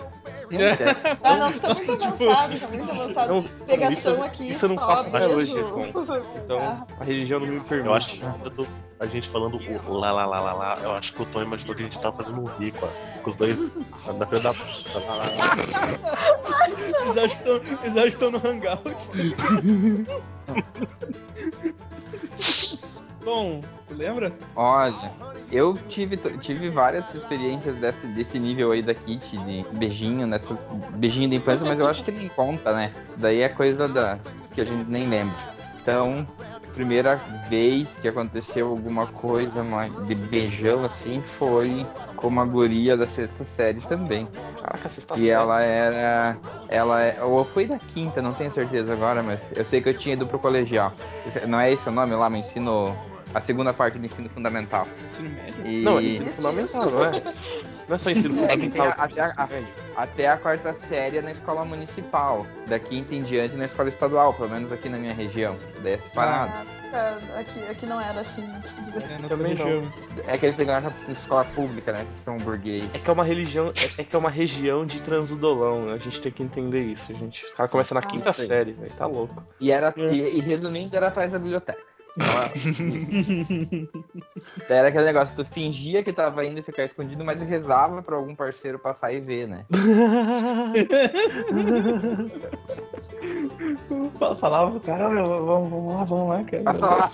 Ah, 1.23 1.37
não, 1.37 1.59
tá 1.59 1.69
muito 1.69 1.97
Tipo, 1.97 2.31
avançado, 2.31 2.61
tá 2.61 2.77
muito 2.77 2.91
avançado. 2.93 3.29
Não, 3.35 3.43
Pegação 3.67 4.13
isso, 4.15 4.23
aqui. 4.23 4.51
isso 4.51 4.65
eu 4.67 4.69
não 4.69 4.77
faço 4.77 5.11
beijo. 5.11 5.35
hoje. 5.37 5.55
Então, 6.45 6.59
Ah, 6.61 6.87
a 7.01 7.05
religião 7.05 7.41
não 7.41 7.47
me 7.47 7.61
permite. 7.61 7.89
Eu 7.89 7.95
acho 7.95 8.09
que 8.11 8.21
quando 8.21 8.69
a 9.05 9.07
gente 9.07 9.29
falando 9.29 9.57
o 9.57 9.93
lá, 9.99 10.13
lá, 10.13 10.27
lá, 10.27 10.41
lá, 10.41 10.53
lá, 10.53 10.79
eu 10.83 10.93
acho 10.93 11.13
que 11.13 11.23
o 11.23 11.27
Tom 11.27 11.43
imaginou 11.43 11.75
que 11.75 11.83
a 11.83 11.85
gente 11.85 12.01
tava 12.01 12.17
fazendo 12.17 12.41
um 12.41 12.45
rico, 12.45 12.79
ó. 12.83 12.89
Com 13.21 13.31
os 13.31 13.37
dois 13.37 13.57
na 13.59 14.27
frente 14.27 14.43
da. 14.43 14.51
lá, 14.51 15.01
lá, 15.01 15.15
lá. 15.15 15.25
Eles 16.79 17.97
acham 17.97 18.03
que 18.03 18.09
estão- 18.09 18.31
no 18.31 18.39
hangout. 18.39 18.95
Bom, 23.25 23.63
tu 23.89 23.95
lembra? 23.95 24.33
Olha, 24.55 25.13
eu 25.51 25.73
tive, 25.89 26.17
tive 26.17 26.69
várias 26.69 27.15
experiências 27.15 27.77
desse, 27.77 28.07
desse 28.09 28.39
nível 28.39 28.71
aí 28.73 28.83
da 28.83 28.93
Kit, 28.95 29.37
de 29.39 29.65
beijinho, 29.73 30.27
nessas 30.27 30.63
beijinho 30.95 31.29
da 31.31 31.37
infância, 31.37 31.67
mas 31.67 31.81
eu 31.81 31.87
acho 31.87 32.05
que 32.05 32.13
nem 32.13 32.29
conta, 32.29 32.75
né? 32.75 32.93
Isso 33.07 33.19
daí 33.19 33.41
é 33.41 33.49
coisa 33.49 33.89
da 33.89 34.19
que 34.55 34.61
a 34.61 34.65
gente 34.65 34.89
nem 34.91 35.09
lembra. 35.09 35.35
Então, 35.81 36.27
primeira 36.75 37.17
vez 37.49 37.89
que 38.01 38.09
aconteceu 38.09 38.69
alguma 38.69 39.07
coisa 39.07 39.65
de 40.07 40.15
beijão 40.15 40.85
assim 40.85 41.23
foi 41.39 41.87
com 42.17 42.27
uma 42.27 42.45
guria 42.45 42.97
da 42.97 43.07
sexta 43.07 43.45
série 43.45 43.81
também. 43.83 44.27
Caraca, 44.61 44.89
está 44.89 45.17
E 45.17 45.31
ela 45.31 45.63
era. 45.63 46.37
Ela 46.69 47.03
é, 47.03 47.23
ou 47.23 47.45
foi 47.45 47.67
da 47.67 47.79
quinta, 47.79 48.21
não 48.21 48.33
tenho 48.33 48.51
certeza 48.51 48.93
agora, 48.93 49.23
mas 49.23 49.41
eu 49.57 49.65
sei 49.65 49.81
que 49.81 49.89
eu 49.89 49.95
tinha 49.95 50.15
ido 50.15 50.27
pro 50.27 50.39
colegial. 50.39 50.93
Não 51.47 51.61
é 51.61 51.73
esse 51.73 51.89
o 51.89 51.93
nome 51.93 52.15
lá, 52.15 52.29
meu 52.29 52.41
ensino. 52.41 52.95
A 53.33 53.41
segunda 53.41 53.73
parte 53.73 53.99
do 53.99 54.05
ensino 54.05 54.29
fundamental. 54.29 54.87
Ensino 55.11 55.29
médio? 55.31 55.67
E 55.67 55.83
Não, 55.83 56.01
ensino 56.01 56.33
fundamental, 56.33 56.91
não 56.91 57.05
é? 57.05 57.23
Não 57.89 57.97
é 57.97 57.99
só 57.99 58.11
ensino 58.11 58.45
É 58.45 58.49
que 58.49 58.57
tem 58.59 58.71
fundamental. 58.71 58.95
a- 58.99 59.05
até, 59.05 59.21
a, 59.21 59.49
até 60.03 60.29
a 60.29 60.37
quarta 60.39 60.73
série 60.73 61.19
é 61.19 61.23
na 61.23 61.31
escola 61.31 61.65
municipal. 61.65 62.47
Da 62.67 62.79
quinta 62.79 63.15
em 63.15 63.23
diante 63.23 63.55
na 63.57 63.67
escola 63.67 63.89
estadual, 63.89 64.33
pelo 64.35 64.49
menos 64.49 64.73
aqui 64.73 64.89
na 64.89 64.97
minha 64.97 65.13
região. 65.13 65.57
Daí 65.83 65.93
é 65.93 65.99
separado. 65.99 66.53
ah, 66.95 67.17
aqui, 67.39 67.61
aqui 67.71 67.87
não 67.87 68.01
era 68.01 68.21
assim. 68.21 68.43
É, 68.95 69.19
na 69.19 69.29
Também 69.29 69.55
tua 69.57 69.67
não. 69.67 69.93
É 70.27 70.39
que 70.39 70.47
eles 70.47 70.57
têm 70.57 70.65
na 70.67 70.83
escola 71.13 71.45
pública, 71.45 71.93
né? 71.93 72.07
Que 72.11 72.19
são 72.19 72.39
burguês. 72.39 72.95
É 72.95 72.99
que 72.99 73.11
é 73.11 73.13
uma 73.13 73.25
religião, 73.25 73.69
é, 73.69 74.01
é 74.01 74.05
que 74.05 74.17
é 74.17 74.19
uma 74.19 74.31
região 74.31 74.87
de 74.87 75.01
transudolão, 75.01 75.87
né? 75.87 75.93
A 75.95 75.99
gente 75.99 76.21
tem 76.23 76.33
que 76.33 76.43
entender 76.43 76.83
isso, 76.85 77.13
gente. 77.15 77.45
Os 77.45 77.53
caras 77.53 77.71
começam 77.71 77.95
na 77.97 78.03
quinta 78.03 78.33
sei. 78.33 78.47
série, 78.47 78.73
velho. 78.73 78.93
Tá 78.93 79.07
louco. 79.07 79.43
E, 79.61 79.71
era, 79.71 79.93
e, 79.97 80.39
e 80.39 80.41
resumindo, 80.41 80.97
era 80.97 81.09
atrás 81.09 81.33
da 81.33 81.39
biblioteca. 81.39 81.79
Era 84.69 84.89
aquele 84.89 85.05
negócio, 85.05 85.35
tu 85.35 85.45
fingia 85.47 86.03
que 86.05 86.13
tava 86.13 86.45
indo 86.45 86.63
ficar 86.63 86.85
escondido, 86.85 87.25
mas 87.25 87.41
rezava 87.43 88.03
pra 88.03 88.17
algum 88.17 88.35
parceiro 88.35 88.79
passar 88.79 89.13
e 89.13 89.21
ver, 89.21 89.49
né? 89.49 89.65
Fa- 94.19 94.37
Falava 94.37 94.71
pro 94.73 94.81
cara, 94.81 95.09
"Olha, 95.09 95.23
vamos, 95.25 95.95
lá, 95.95 96.05
vamos 96.05 96.29
lá, 96.29 96.45
cara. 96.45 96.79
Lá. 96.79 97.11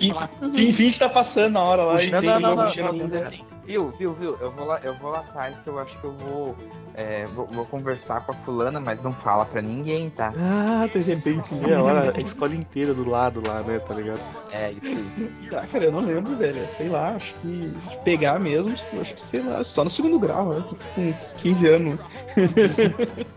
Finge 0.53 0.93
que 0.93 0.99
tá 0.99 1.09
passando 1.09 1.53
na 1.53 1.63
hora 1.63 1.83
lá. 1.85 1.93
Puxa, 1.95 2.07
e 2.07 2.11
Não, 2.11 2.21
tem 2.21 2.29
não, 2.31 2.41
não, 2.41 2.49
uma 2.53 2.57
não, 2.57 2.65
mochila 2.65 2.93
não, 2.93 3.09
na- 3.09 3.21
não. 3.31 3.60
Viu, 3.71 3.95
viu, 3.97 4.13
viu? 4.15 4.37
Eu 4.41 4.51
vou 4.51 4.67
lá, 4.67 4.81
eu 4.83 4.93
vou 4.95 5.13
lá 5.13 5.21
atrás 5.21 5.57
que 5.63 5.69
eu 5.69 5.79
acho 5.79 5.97
que 6.01 6.05
eu 6.05 6.11
vou, 6.11 6.57
é, 6.93 7.25
vou, 7.27 7.47
vou 7.47 7.65
conversar 7.67 8.21
com 8.27 8.33
a 8.33 8.35
fulana, 8.35 8.81
mas 8.81 9.01
não 9.01 9.13
fala 9.13 9.45
pra 9.45 9.63
ninguém, 9.63 10.11
tá? 10.11 10.35
Ah, 10.37 10.89
de 10.93 10.99
repente, 10.99 11.55
meia 11.55 11.81
hora, 11.81 12.13
a 12.17 12.21
escola 12.21 12.53
inteira 12.53 12.93
do 12.93 13.09
lado 13.09 13.41
lá, 13.47 13.63
né? 13.63 13.79
Tá 13.79 13.95
ligado? 13.95 14.21
É, 14.51 14.73
isso 14.73 14.87
aí. 14.87 15.31
Ah, 15.55 15.67
cara, 15.71 15.85
eu 15.85 15.93
não 15.93 16.01
lembro, 16.01 16.35
velho. 16.35 16.67
Sei 16.77 16.89
lá, 16.89 17.15
acho 17.15 17.33
que 17.43 17.61
de 17.69 17.97
pegar 18.03 18.41
mesmo, 18.41 18.75
acho 18.75 19.15
que 19.15 19.31
sei 19.31 19.43
lá, 19.43 19.63
só 19.67 19.85
no 19.85 19.91
segundo 19.93 20.19
grau, 20.19 20.49
né? 20.49 20.65
com 20.97 21.15
15 21.41 21.69
anos. 21.69 22.01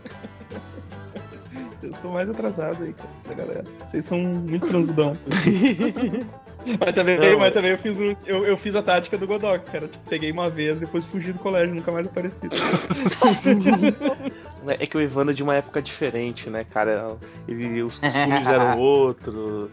Eu 1.80 1.90
sou 2.02 2.10
mais 2.10 2.28
atrasado 2.28 2.82
aí, 2.82 2.92
cara, 2.92 3.10
da 3.28 3.34
galera. 3.34 3.64
Vocês 3.90 4.04
são 4.08 4.18
muito 4.18 4.66
transudão. 4.66 5.12
mas, 6.80 6.94
também, 6.94 7.18
Não, 7.18 7.38
mas 7.38 7.52
também 7.54 7.70
eu 7.72 7.78
fiz, 7.78 7.96
o- 7.96 8.16
eu, 8.26 8.46
eu 8.46 8.56
fiz 8.58 8.74
a 8.74 8.82
tática 8.82 9.18
do 9.18 9.26
Godok, 9.26 9.70
cara. 9.70 9.88
Tipo, 9.88 10.08
peguei 10.08 10.30
uma 10.32 10.48
vez, 10.48 10.78
depois 10.78 11.04
fugi 11.06 11.32
do 11.32 11.38
colégio, 11.38 11.74
nunca 11.74 11.92
mais 11.92 12.06
apareci. 12.06 12.36
É 14.68 14.86
que 14.86 14.96
o 14.96 15.00
Evandro 15.00 15.32
é 15.32 15.34
de 15.34 15.42
uma 15.42 15.54
época 15.54 15.80
diferente, 15.82 16.48
né, 16.50 16.64
cara? 16.64 17.16
Ele, 17.46 17.82
os 17.82 17.98
costumes 17.98 18.46
eram 18.48 18.78
outros. 18.80 19.70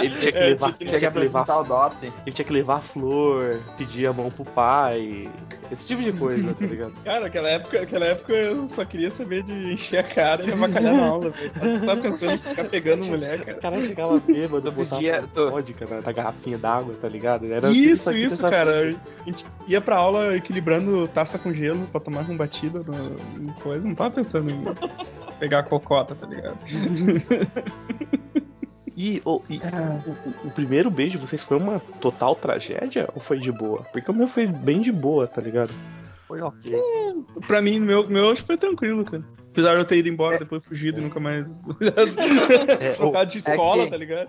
Ele 0.00 0.16
tinha 0.16 0.32
que 0.32 0.38
É, 0.38 0.46
levar, 0.46 0.66
tinha 0.66 0.72
que- 0.78 0.84
ele 0.84 0.98
tinha 0.98 1.10
que 1.10 1.18
levar, 1.18 1.40
apresentar 1.40 1.58
o 1.58 1.64
dote. 1.64 2.12
ele 2.24 2.34
tinha 2.34 2.44
que 2.46 2.52
levar 2.52 2.80
flor, 2.80 3.60
pedir 3.76 4.06
a 4.06 4.12
mão 4.12 4.30
pro 4.30 4.44
pai. 4.44 5.28
Esse 5.70 5.86
tipo 5.88 6.00
de 6.02 6.12
coisa, 6.12 6.54
tá 6.54 6.64
ligado? 6.66 6.92
Cara, 7.04 7.26
aquela 7.26 7.48
época, 7.48 7.80
aquela 7.82 8.04
época 8.06 8.32
eu 8.32 8.68
só 8.68 8.84
queria 8.84 9.10
saber 9.10 9.42
de 9.42 9.52
encher 9.72 9.98
a 9.98 10.02
cara 10.04 10.44
e 10.44 10.52
avacalhar 10.52 10.94
na 10.94 11.06
aula, 11.06 11.30
velho. 11.30 11.52
Tava 11.86 12.00
pensando 12.00 12.32
em 12.32 12.38
ficar 12.38 12.64
pegando 12.64 13.04
mulher, 13.06 13.40
O 13.40 13.44
cara. 13.44 13.58
cara 13.58 13.80
chegava 13.80 14.20
bêbado, 14.20 14.70
botava 14.72 14.94
podia- 14.96 15.24
tu- 15.34 15.50
vodka 15.50 15.86
na, 15.86 16.00
na 16.00 16.12
garrafinha 16.12 16.58
d'água, 16.58 16.94
tá 17.00 17.08
ligado? 17.08 17.46
Era 17.52 17.68
Isso, 17.70 18.04
tudo 18.04 18.12
aqui 18.14 18.24
isso, 18.26 18.36
dessa- 18.36 18.50
cara. 18.50 18.90
A 18.90 19.28
gente 19.28 19.44
ia 19.66 19.80
pra 19.80 19.96
aula 19.96 20.36
equilibrando 20.36 21.08
taça 21.08 21.36
com 21.36 21.52
gelo 21.52 21.86
pra 21.90 22.00
tomar 22.00 22.24
com 22.24 22.36
batida 22.36 22.80
no, 22.86 23.42
em 23.42 23.52
coisa. 23.60 23.88
Não 23.88 23.94
tava 24.10 24.14
pensando 24.14 24.50
em 24.50 24.64
pegar 25.38 25.60
a 25.60 25.62
cocota, 25.62 26.14
tá 26.14 26.26
ligado? 26.26 26.56
E, 28.98 29.20
ô, 29.26 29.42
e 29.50 29.58
o, 29.58 30.10
o- 30.46 30.48
o 30.48 30.50
primeiro 30.52 30.90
beijo 30.90 31.18
de 31.18 31.26
vocês 31.26 31.42
foi 31.44 31.58
uma 31.58 31.78
total 32.00 32.34
tragédia 32.34 33.06
ou 33.14 33.20
foi 33.20 33.38
de 33.38 33.52
boa? 33.52 33.82
Porque 33.92 34.10
o 34.10 34.14
meu 34.14 34.26
foi 34.26 34.46
bem 34.46 34.80
de 34.80 34.90
boa, 34.90 35.26
tá 35.26 35.38
ligado? 35.42 35.70
Foi 36.26 36.40
ok. 36.40 36.80
Pra 37.46 37.62
mim, 37.62 37.78
meu, 37.80 38.08
meu 38.08 38.30
acho 38.30 38.42
que 38.42 38.46
foi 38.48 38.56
tranquilo, 38.58 39.04
cara. 39.04 39.24
Apesar 39.52 39.72
de 39.74 39.80
eu 39.80 39.84
ter 39.86 39.96
ido 39.98 40.08
embora, 40.08 40.38
depois 40.38 40.64
fugido 40.66 40.98
e 40.98 41.02
nunca 41.02 41.18
mais. 41.18 41.46
É, 42.80 42.92
trocado 42.96 43.30
de 43.30 43.38
escola, 43.38 43.84
que- 43.84 43.90
tá 43.90 43.96
ligado? 43.96 44.28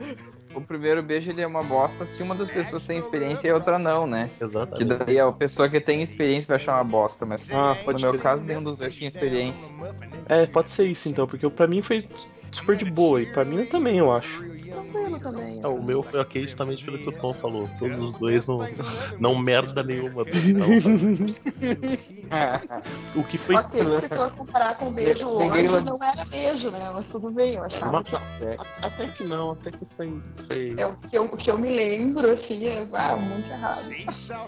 O 0.53 0.61
primeiro 0.61 1.03
beijo 1.03 1.29
ele 1.29 1.41
é 1.41 1.47
uma 1.47 1.61
bosta 1.61 2.05
se 2.05 2.23
uma 2.23 2.33
das 2.33 2.49
pessoas 2.49 2.85
tem 2.87 2.97
experiência 2.97 3.47
e 3.47 3.51
a 3.51 3.55
outra 3.55 3.77
não, 3.77 4.07
né? 4.07 4.29
Que 4.37 4.43
Exatamente. 4.45 4.85
daí 5.05 5.19
a 5.19 5.29
pessoa 5.31 5.67
que 5.69 5.79
tem 5.81 6.01
experiência 6.01 6.47
vai 6.47 6.55
achar 6.55 6.75
uma 6.75 6.83
bosta, 6.85 7.25
mas 7.25 7.51
Ah, 7.51 7.77
no 7.85 7.99
meu 7.99 8.13
ser. 8.13 8.21
caso 8.21 8.45
nenhum 8.45 8.63
dos 8.63 8.77
dois 8.77 8.95
tinha 8.95 9.09
experiência. 9.09 9.69
É, 10.29 10.45
pode 10.45 10.71
ser 10.71 10.87
isso 10.87 11.09
então, 11.09 11.27
porque 11.27 11.47
pra 11.49 11.67
mim 11.67 11.81
foi 11.81 12.07
super 12.51 12.75
de 12.77 12.85
boa 12.85 13.21
e 13.21 13.25
pra 13.25 13.43
mim 13.43 13.65
também, 13.65 13.97
eu 13.99 14.11
acho. 14.11 14.43
Tranquilo 14.69 15.19
também. 15.19 15.59
É, 15.63 15.67
o 15.67 15.81
meu 15.81 16.03
foi 16.03 16.19
ok 16.19 16.43
justamente 16.43 16.83
pelo 16.83 16.97
que 16.97 17.09
o 17.09 17.11
Tom 17.11 17.33
falou. 17.33 17.69
Todos 17.79 17.99
os 17.99 18.15
dois 18.15 18.45
não, 18.47 18.59
não 19.19 19.37
merda 19.37 19.83
nenhuma. 19.83 20.25
O 23.15 23.23
que 23.23 23.37
foi. 23.37 23.55
Ok, 23.55 23.81
se 24.01 24.09
for 24.09 24.31
comparar 24.31 24.77
com 24.77 24.91
beijo 24.91 25.27
hoje, 25.27 25.67
não 25.83 25.97
era 26.03 26.25
beijo, 26.25 26.69
né? 26.69 26.91
Mas 26.93 27.07
tudo 27.07 27.31
bem, 27.31 27.55
eu 27.55 27.63
achava. 27.63 27.91
mas, 27.91 28.21
até 28.81 29.07
que 29.07 29.23
não, 29.23 29.51
até 29.51 29.71
que 29.71 29.85
foi. 29.95 30.21
foi... 30.45 30.75
É 30.77 30.85
o 30.85 30.95
que 30.97 31.17
eu, 31.17 31.23
o 31.25 31.37
que 31.37 31.49
eu 31.49 31.57
me 31.57 31.69
lembro, 31.69 32.29
assim, 32.31 32.67
é 32.67 32.85
ah, 32.93 33.15
muito 33.15 33.49
errado. 33.49 33.89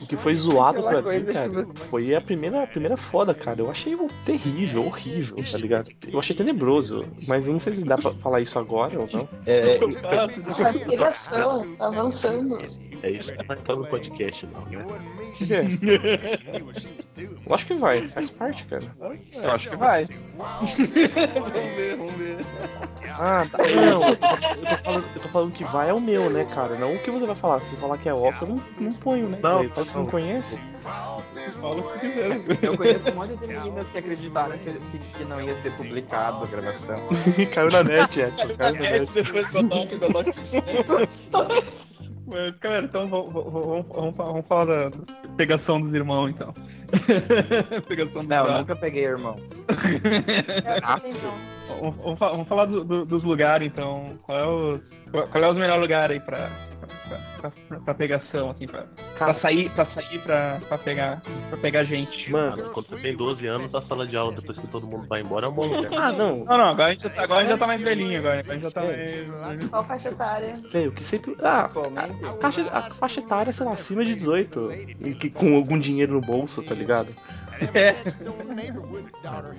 O 0.02 0.06
que 0.06 0.18
foi 0.18 0.36
zoado 0.36 0.84
pra 0.84 1.02
mim, 1.02 1.26
cara, 1.26 1.50
você- 1.50 1.74
foi 1.90 2.14
a 2.14 2.22
primeira, 2.22 2.64
a 2.64 2.68
primeira 2.68 2.98
foda, 2.98 3.34
cara. 3.34 3.62
Eu 3.62 3.72
achei 3.72 3.98
terrível, 4.26 4.86
horrível, 4.86 5.38
tá 5.38 5.58
ligado? 5.58 5.90
Eu 6.08 6.20
achei 6.20 6.36
tenebroso. 6.36 7.06
Mas 7.28 7.48
eu 7.48 7.54
não 7.54 7.60
sei 7.60 7.74
se 7.74 7.86
dá 7.86 7.98
pra 7.98 8.12
falar 8.16 8.42
isso 8.42 8.60
agora 8.60 9.00
ou 9.00 9.10
não. 9.12 9.28
É, 9.46 9.80
Tá 10.10 11.86
avançando. 11.86 12.58
É 13.02 13.10
isso 13.12 13.34
que 13.34 13.44
vai 13.46 13.58
estar 13.58 13.76
no 13.76 13.86
podcast, 13.88 14.48
não, 14.48 14.66
né? 14.66 14.86
O 14.86 15.34
que? 15.36 15.54
Eu 17.46 17.56
acho 17.56 17.66
que 17.66 17.74
vai, 17.76 18.08
faz 18.10 18.30
parte, 18.30 18.66
cara. 18.66 18.84
eu 19.34 19.52
acho 19.52 19.70
que 19.70 19.76
vai. 19.76 20.04
vamos 20.36 21.76
ver, 21.76 21.98
vamos 21.98 22.14
ver. 22.14 22.38
Ah, 23.12 23.46
tá. 23.52 23.58
Não, 23.58 24.10
eu 24.10 24.18
tô, 24.18 24.78
falando, 24.78 25.06
eu 25.16 25.22
tô 25.22 25.30
falando 25.30 25.52
que 25.52 25.64
vai 25.66 25.90
é 25.90 25.94
o 25.94 26.00
meu, 26.00 26.30
né, 26.30 26.46
cara? 26.46 26.76
Não 26.76 26.94
o 26.94 27.00
que 27.00 27.12
você 27.12 27.26
vai 27.26 27.36
falar. 27.36 27.60
Se 27.60 27.72
você 27.72 27.78
falar 27.78 27.98
que 27.98 28.08
é 28.10 28.14
off, 28.14 28.42
eu 28.42 28.48
não, 28.48 28.62
não 28.80 28.94
ponho, 28.94 29.28
né? 29.30 29.40
Não, 29.42 29.58
Daí, 29.58 29.68
Você 29.68 29.98
não 29.98 30.04
não. 30.04 30.12
conhece? 30.12 30.62
Fala 31.60 31.76
o 31.76 31.84
que 31.94 32.00
quiser. 32.00 32.42
Eu 32.64 32.78
conheço 32.78 33.10
um 33.12 33.16
monte 33.16 33.36
de 33.38 33.48
meninas 33.48 33.88
que 33.88 33.98
acreditaram 33.98 34.58
que, 34.58 34.72
que, 34.74 35.00
que 35.18 35.24
não 35.26 35.42
ia 35.42 35.56
ser 35.62 35.72
publicado 35.76 36.44
a 36.44 36.48
gravação. 36.48 37.00
caiu 37.54 37.72
na 37.72 37.84
net, 37.84 38.22
é. 38.22 38.32
Caiu 38.32 38.58
na 38.58 38.72
net. 38.72 39.12
depois. 39.14 39.48
Mas, 42.32 42.56
Galera, 42.60 42.86
então 42.86 43.08
vamos, 43.08 43.34
vamos, 43.34 44.16
vamos, 44.16 44.46
falar 44.48 44.66
da 44.66 44.92
pegação 45.36 45.82
dos 45.82 45.94
irmãos, 45.94 46.30
então. 46.30 46.54
pegação 47.88 48.22
dos 48.22 48.28
Não, 48.28 48.38
eu 48.38 48.44
irmãos. 48.46 48.60
nunca 48.60 48.76
peguei 48.76 49.04
irmão. 49.06 49.36
Vamos, 51.80 51.96
vamos 51.98 52.20
fa- 52.20 52.30
vamos 52.30 52.48
falar 52.48 52.66
do- 52.66 52.84
do- 52.84 53.06
dos 53.06 53.24
lugares, 53.24 53.68
então. 53.68 54.18
Qual 54.24 54.38
é, 54.38 54.46
o, 54.46 54.80
qual, 55.12 55.28
qual 55.28 55.44
é 55.44 55.50
os 55.50 55.58
melhores 55.58 55.82
lugares 55.82 56.12
aí 56.12 56.20
pra, 56.20 56.50
pra, 57.42 57.52
pra, 57.68 57.80
pra 57.80 57.94
pegação, 57.96 58.52
assim, 58.52 58.68
pra, 58.68 58.86
pra 59.20 59.28
Cara, 59.28 59.40
sair, 59.40 59.70
pra 59.72 59.86
sair 59.86 60.20
pra, 60.20 60.60
pra, 60.68 60.78
pegar, 60.78 61.22
pra 61.50 61.58
pegar 61.60 61.84
gente? 61.84 62.32
mano. 62.32 62.70
Quando 62.72 62.88
você 62.88 62.96
tem 62.98 63.16
12 63.16 63.46
anos, 63.48 63.76
a 63.76 63.82
sala 63.82 64.08
de 64.08 64.16
aula, 64.18 64.32
depois 64.34 64.58
que 64.58 64.68
todo 64.68 64.88
mundo 64.90 65.08
vai 65.08 65.22
embora, 65.22 65.46
é 65.46 65.50
um 65.50 65.54
bom 65.54 65.66
lugar. 65.68 65.92
Ah, 65.94 66.12
não. 66.12 66.46
Não, 66.46 66.58
não, 66.58 66.70
agora 66.70 66.90
a 66.90 66.94
gente, 66.94 67.10
tá- 67.10 67.24
agora 67.24 67.40
a 67.40 67.42
gente 67.44 67.52
já 67.52 67.58
tá 67.58 67.68
mais 67.68 67.82
velhinho, 67.84 68.18
agora. 68.20 68.40
Agora 68.40 68.52
a 68.52 68.56
gente 68.56 68.64
já 68.64 68.72
tá 68.72 68.82
mais... 68.84 69.66
Qual 69.70 69.84
faixa 69.86 70.10
etária? 70.10 70.60
Velho, 70.72 70.92
que 70.92 71.04
sempre. 71.04 71.36
Ah, 71.42 71.70
a, 71.96 72.30
a, 72.30 72.38
caixa, 72.38 72.70
a 72.72 72.82
faixa 72.90 73.20
etária, 73.20 73.52
sei 73.54 73.66
lá, 73.66 73.74
acima 73.74 74.04
de 74.06 74.16
18. 74.16 74.72
e 74.72 75.14
que, 75.14 75.30
com 75.30 75.56
algum 75.56 75.78
dinheiro 75.78 76.14
no 76.14 76.22
bolso, 76.22 76.64
tá 76.64 76.74
ligado? 76.74 77.14
É. 77.74 77.94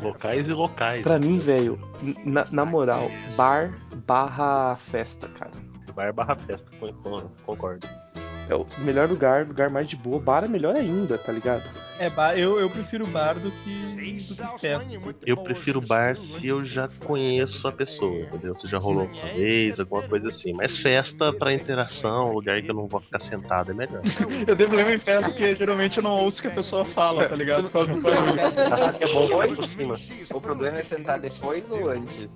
Locais 0.02 0.46
e 0.46 0.50
locais. 0.52 1.02
Pra 1.02 1.18
mim, 1.18 1.38
velho, 1.38 1.78
na, 2.24 2.44
na 2.50 2.64
moral, 2.64 3.10
bar 3.36 3.72
barra 4.06 4.76
festa, 4.76 5.28
cara. 5.28 5.50
Bar 5.94 6.12
barra 6.12 6.34
festa, 6.36 6.66
con- 6.78 6.92
con- 7.02 7.30
concordo. 7.44 7.86
É 8.50 8.54
o 8.56 8.66
melhor 8.78 9.08
lugar, 9.08 9.46
lugar 9.46 9.70
mais 9.70 9.86
de 9.86 9.94
boa. 9.94 10.18
Bar 10.18 10.42
é 10.42 10.48
melhor 10.48 10.74
ainda, 10.74 11.16
tá 11.16 11.30
ligado? 11.30 11.62
É, 12.00 12.10
bar, 12.10 12.36
eu, 12.36 12.58
eu 12.58 12.68
prefiro 12.68 13.06
bar 13.06 13.38
do 13.38 13.48
que, 13.52 14.24
do 14.24 14.34
que 14.34 14.58
festa. 14.58 14.84
Eu 15.24 15.36
prefiro 15.36 15.80
bar 15.80 16.16
se 16.16 16.48
eu 16.48 16.64
já 16.64 16.88
conheço 17.06 17.64
a 17.68 17.70
pessoa, 17.70 18.22
entendeu? 18.22 18.58
Se 18.58 18.66
já 18.66 18.78
rolou 18.78 19.04
uma 19.04 19.32
vez, 19.34 19.78
alguma 19.78 20.02
coisa 20.02 20.30
assim. 20.30 20.52
Mas 20.52 20.78
festa 20.78 21.32
pra 21.32 21.54
interação, 21.54 22.32
lugar 22.32 22.60
que 22.60 22.68
eu 22.68 22.74
não 22.74 22.88
vou 22.88 23.00
ficar 23.00 23.20
sentado 23.20 23.70
é 23.70 23.74
melhor. 23.74 24.02
Eu 24.48 24.56
tenho 24.56 24.68
problema 24.68 24.94
em 24.94 24.98
festa 24.98 25.28
porque 25.28 25.54
geralmente 25.54 25.98
eu 25.98 26.02
não 26.02 26.12
ouço 26.12 26.38
o 26.38 26.42
que 26.42 26.48
a 26.48 26.50
pessoa 26.50 26.84
fala, 26.84 27.28
tá 27.28 27.36
ligado? 27.36 27.64
Por 27.64 27.72
causa 27.72 27.92
do 27.92 28.00
barulho. 28.00 28.40
Assim 28.40 28.60
é 29.00 29.12
bom 29.12 29.54
por 29.54 29.64
cima. 29.64 29.94
O 30.34 30.40
problema 30.40 30.78
é 30.78 30.82
sentar 30.82 31.20
depois 31.20 31.62
ou 31.70 31.88
antes? 31.88 32.28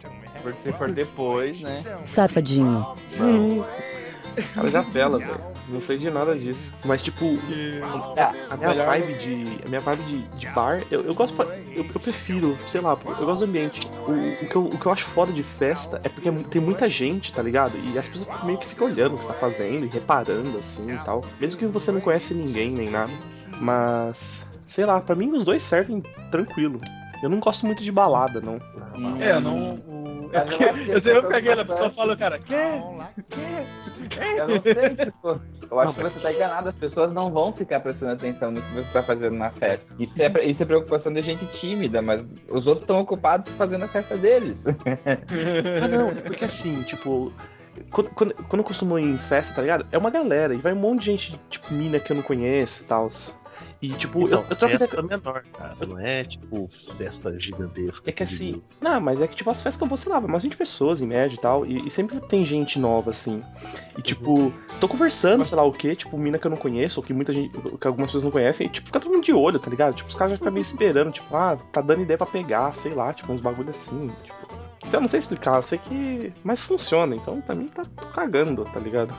Porque 0.43 0.61
se 0.61 0.73
for 0.77 0.93
depois, 0.93 1.61
né? 1.63 1.75
Safadinho. 2.05 2.95
Esse 4.37 4.53
cara 4.53 4.69
já 4.69 4.83
pela, 4.83 5.19
velho. 5.19 5.41
Não 5.69 5.81
sei 5.81 5.97
de 5.97 6.11
nada 6.11 6.37
disso. 6.37 6.73
Mas, 6.85 7.01
tipo, 7.01 7.25
E- 7.25 7.81
a 8.51 8.57
minha 8.57 8.85
vibe 8.85 9.15
de. 9.15 9.63
A 9.65 9.69
minha 9.69 9.81
vibe 9.81 10.03
de, 10.03 10.23
de 10.37 10.47
bar, 10.49 10.83
eu, 10.91 11.03
eu 11.05 11.15
gosto. 11.15 11.41
Eu, 11.43 11.85
eu 11.95 12.01
prefiro, 12.01 12.57
sei 12.67 12.81
lá, 12.81 12.91
eu 12.91 13.25
gosto 13.27 13.39
do 13.39 13.45
ambiente. 13.45 13.89
O, 14.07 14.13
o, 14.45 14.49
que 14.49 14.57
eu, 14.57 14.65
o 14.67 14.79
que 14.79 14.87
eu 14.87 14.93
acho 14.93 15.05
foda 15.07 15.33
de 15.33 15.43
festa 15.43 16.01
é 16.05 16.09
porque 16.09 16.31
tem 16.51 16.61
muita 16.61 16.89
gente, 16.89 17.33
tá 17.33 17.43
ligado? 17.43 17.73
E 17.93 17.99
as 17.99 18.09
pessoas 18.09 18.29
meio 18.45 18.59
que 18.59 18.67
ficam 18.67 18.89
olhando 18.89 19.15
o 19.15 19.19
que 19.19 19.25
você 19.25 19.33
tá 19.33 19.39
fazendo 19.39 19.87
e 19.87 19.89
reparando 19.89 20.59
assim 20.59 20.93
e 20.93 20.99
tal. 20.99 21.25
Mesmo 21.41 21.59
que 21.59 21.67
você 21.67 21.91
não 21.93 22.01
conhece 22.01 22.35
ninguém 22.35 22.71
nem 22.71 22.91
nada. 22.91 23.13
Mas. 23.61 24.47
Sei 24.67 24.85
lá, 24.85 25.01
pra 25.01 25.15
mim 25.15 25.31
os 25.33 25.45
dois 25.45 25.63
servem 25.63 26.03
tranquilo. 26.31 26.81
Eu 27.25 27.31
não 27.31 27.41
gosto 27.41 27.65
muito 27.67 27.83
de 27.83 27.91
balada, 27.91 28.41
não. 28.41 28.57
E- 28.97 29.23
É, 29.23 29.33
eu 29.33 29.41
não. 29.41 29.75
o- 29.75 30.31
É 30.33 30.39
eu 30.41 30.47
porque 30.47 30.85
que 30.85 30.91
eu 30.91 31.03
sempre 31.03 31.19
as 31.19 31.27
peguei, 31.29 31.53
a 31.53 31.57
pessoas 31.57 31.69
pessoa 31.79 31.91
fala, 31.93 32.17
cara, 32.17 32.39
quê? 32.39 32.55
Eu 34.39 34.49
não 34.49 34.63
sei, 34.63 34.97
tipo, 35.07 35.41
eu 35.71 35.81
acho 35.81 35.95
que 35.95 36.03
você 36.03 36.21
tá 36.21 36.33
enganado, 36.33 36.69
as 36.69 36.75
pessoas 36.75 37.13
não 37.13 37.31
vão 37.31 37.53
ficar 37.53 37.81
prestando 37.81 38.13
atenção 38.13 38.51
no 38.51 38.61
que 38.61 38.75
você 38.75 38.93
tá 38.93 39.03
fazendo 39.03 39.37
na 39.37 39.51
festa. 39.51 39.87
Isso 39.99 40.13
é, 40.19 40.45
isso 40.45 40.63
é 40.63 40.67
preocupação 40.67 41.13
de 41.13 41.21
gente 41.21 41.45
tímida, 41.59 42.03
mas 42.03 42.21
os 42.49 42.67
outros 42.67 42.81
estão 42.83 42.99
ocupados 42.99 43.53
fazendo 43.55 43.85
a 43.85 43.89
festa 43.89 44.17
deles. 44.17 44.57
Ah, 45.83 45.89
não, 45.89 46.09
é 46.11 46.15
porque 46.15 46.45
assim, 46.45 46.83
tipo. 46.83 47.33
Quando, 47.91 48.11
quando, 48.11 48.35
quando 48.35 48.61
eu 48.61 48.65
costumo 48.65 48.99
ir 48.99 49.05
em 49.07 49.19
festa, 49.19 49.55
tá 49.55 49.63
ligado? 49.63 49.87
É 49.91 49.99
uma 49.99 50.11
galera, 50.11 50.55
e 50.55 50.59
vai 50.59 50.73
um 50.73 50.77
monte 50.77 51.01
de 51.01 51.07
gente, 51.07 51.41
tipo, 51.51 51.73
mina 51.75 51.99
que 51.99 52.13
eu 52.13 52.17
não 52.17 52.23
conheço 52.23 52.85
e 52.85 52.87
tal. 52.87 53.09
E, 53.85 53.89
tipo, 53.99 54.21
eu, 54.21 54.25
Então, 54.27 54.45
eu 54.49 54.57
troco 54.57 54.75
ideia. 54.75 55.03
menor, 55.03 55.43
cara. 55.53 55.77
Não 55.87 55.99
é 55.99 56.25
tipo 56.25 56.71
festa 56.97 57.39
gigantesca. 57.39 58.01
É 58.07 58.13
que 58.13 58.23
assim. 58.23 58.63
Não, 58.81 59.01
mas 59.01 59.21
é 59.21 59.27
que, 59.27 59.37
tipo, 59.37 59.51
as 59.51 59.59
festas 59.63 59.77
que 59.77 59.85
eu 59.85 59.89
vou, 59.89 59.99
sei 59.99 60.11
lá, 60.11 60.19
umas 60.19 60.43
20 60.43 60.57
pessoas 60.57 61.03
em 61.03 61.07
média 61.07 61.35
e 61.35 61.39
tal. 61.39 61.67
E, 61.67 61.87
e 61.87 61.91
sempre 61.91 62.19
tem 62.21 62.45
gente 62.45 62.79
nova, 62.79 63.11
assim. 63.11 63.43
E, 63.99 64.03
tipo, 64.03 64.53
tô 64.81 64.89
conversando, 64.89 65.45
sei 65.45 65.57
lá 65.57 65.65
o 65.65 65.73
quê, 65.73 65.95
tipo, 65.95 66.17
mina 66.17 66.39
que 66.39 66.47
eu 66.47 66.51
não 66.51 66.57
conheço, 66.57 66.99
ou 67.01 67.05
que 67.05 67.13
muita 67.13 67.33
gente. 67.33 67.51
que 67.79 67.87
algumas 67.87 68.11
pessoas 68.11 68.25
não 68.25 68.31
conhecem, 68.31 68.67
e, 68.67 68.71
tipo, 68.71 68.87
fica 68.87 69.01
todo 69.01 69.13
mundo 69.13 69.25
de 69.25 69.33
olho, 69.33 69.59
tá 69.59 69.69
ligado? 69.71 69.95
Tipo, 69.95 70.09
os 70.09 70.15
caras 70.15 70.33
já 70.33 70.39
ficam 70.39 70.53
meio 70.53 70.63
esperando, 70.63 71.13
tipo, 71.13 71.37
ah, 71.37 71.59
tá 71.71 71.81
dando 71.81 72.03
ideia 72.03 72.17
pra 72.17 72.27
pegar, 72.27 72.75
sei 72.75 72.95
lá, 72.95 73.13
tipo, 73.13 73.31
uns 73.33 73.41
bagulho 73.41 73.71
assim, 73.71 74.11
tipo. 74.23 74.44
Eu 74.93 75.01
não 75.01 75.09
sei 75.09 75.19
explicar, 75.19 75.57
eu 75.57 75.63
sei 75.63 75.79
que. 75.79 76.33
Mas 76.45 76.61
funciona, 76.61 77.17
então 77.17 77.41
pra 77.41 77.55
mim 77.55 77.67
tá 77.69 77.85
tô 77.97 78.07
cagando, 78.07 78.65
tá 78.65 78.79
ligado? 78.79 79.13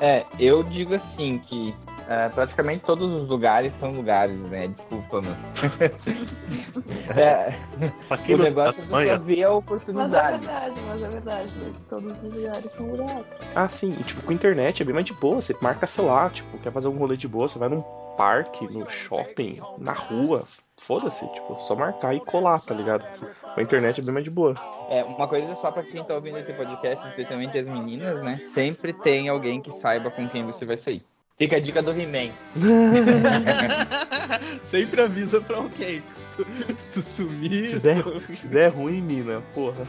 É, 0.00 0.24
eu 0.38 0.62
digo 0.62 0.94
assim 0.94 1.38
que 1.48 1.74
é, 2.08 2.28
praticamente 2.28 2.84
todos 2.84 3.10
os 3.20 3.28
lugares 3.28 3.72
são 3.80 3.90
lugares, 3.92 4.38
né? 4.50 4.68
Desculpa, 4.68 5.22
mano. 5.22 5.36
é, 7.16 7.58
o 8.32 8.36
negócio 8.38 8.82
tá 8.88 9.02
é 9.02 9.16
só 9.16 9.22
ver 9.24 9.42
a 9.44 9.46
Mas 9.46 9.46
é 9.46 9.48
oportunidade. 9.48 10.38
verdade, 10.38 10.74
mas 10.86 11.02
é 11.02 11.08
verdade. 11.08 11.50
né? 11.56 11.72
Todos 11.88 12.12
os 12.12 12.34
lugares 12.36 12.70
são 12.76 12.90
lugares. 12.90 13.26
Ah, 13.54 13.68
sim, 13.68 13.96
e 13.98 14.04
tipo, 14.04 14.22
com 14.22 14.32
internet 14.32 14.82
é 14.82 14.84
bem 14.84 14.94
mais 14.94 15.06
de 15.06 15.14
boa. 15.14 15.40
Você 15.40 15.56
marca, 15.60 15.86
sei 15.86 16.04
lá, 16.04 16.30
tipo, 16.30 16.58
quer 16.58 16.72
fazer 16.72 16.86
algum 16.86 17.00
rolê 17.00 17.16
de 17.16 17.26
boa, 17.26 17.48
você 17.48 17.58
vai 17.58 17.68
num 17.68 17.80
parque, 18.16 18.66
no 18.72 18.88
shopping, 18.88 19.60
na 19.78 19.92
rua. 19.92 20.44
Foda-se, 20.78 21.26
tipo, 21.32 21.56
só 21.60 21.74
marcar 21.74 22.14
e 22.14 22.20
colar, 22.20 22.60
tá 22.60 22.74
ligado? 22.74 23.04
A 23.56 23.62
internet 23.62 24.00
é 24.00 24.04
bem 24.04 24.12
mais 24.12 24.24
de 24.24 24.30
boa. 24.30 24.54
É, 24.90 25.02
uma 25.02 25.26
coisa 25.26 25.54
só 25.56 25.70
pra 25.70 25.82
quem 25.82 26.04
tá 26.04 26.14
ouvindo 26.14 26.38
esse 26.38 26.52
podcast, 26.52 27.08
especialmente 27.08 27.56
as 27.56 27.66
meninas, 27.66 28.22
né? 28.22 28.38
Sempre 28.52 28.92
tem 28.92 29.30
alguém 29.30 29.62
que 29.62 29.72
saiba 29.80 30.10
com 30.10 30.28
quem 30.28 30.44
você 30.44 30.66
vai 30.66 30.76
sair. 30.76 31.02
Fica 31.36 31.56
a 31.56 31.60
dica 31.60 31.82
do 31.82 31.90
He-Man. 31.90 32.30
Sempre 34.70 35.02
avisa 35.02 35.38
pra 35.38 35.58
alguém. 35.58 36.02
Se 36.34 36.44
tu, 36.74 36.76
tu 36.94 37.02
sumir, 37.02 37.66
Se 37.66 37.78
der, 37.78 38.02
se 38.32 38.48
der 38.48 38.68
ruim, 38.68 39.02
mina, 39.02 39.42
porra. 39.54 39.84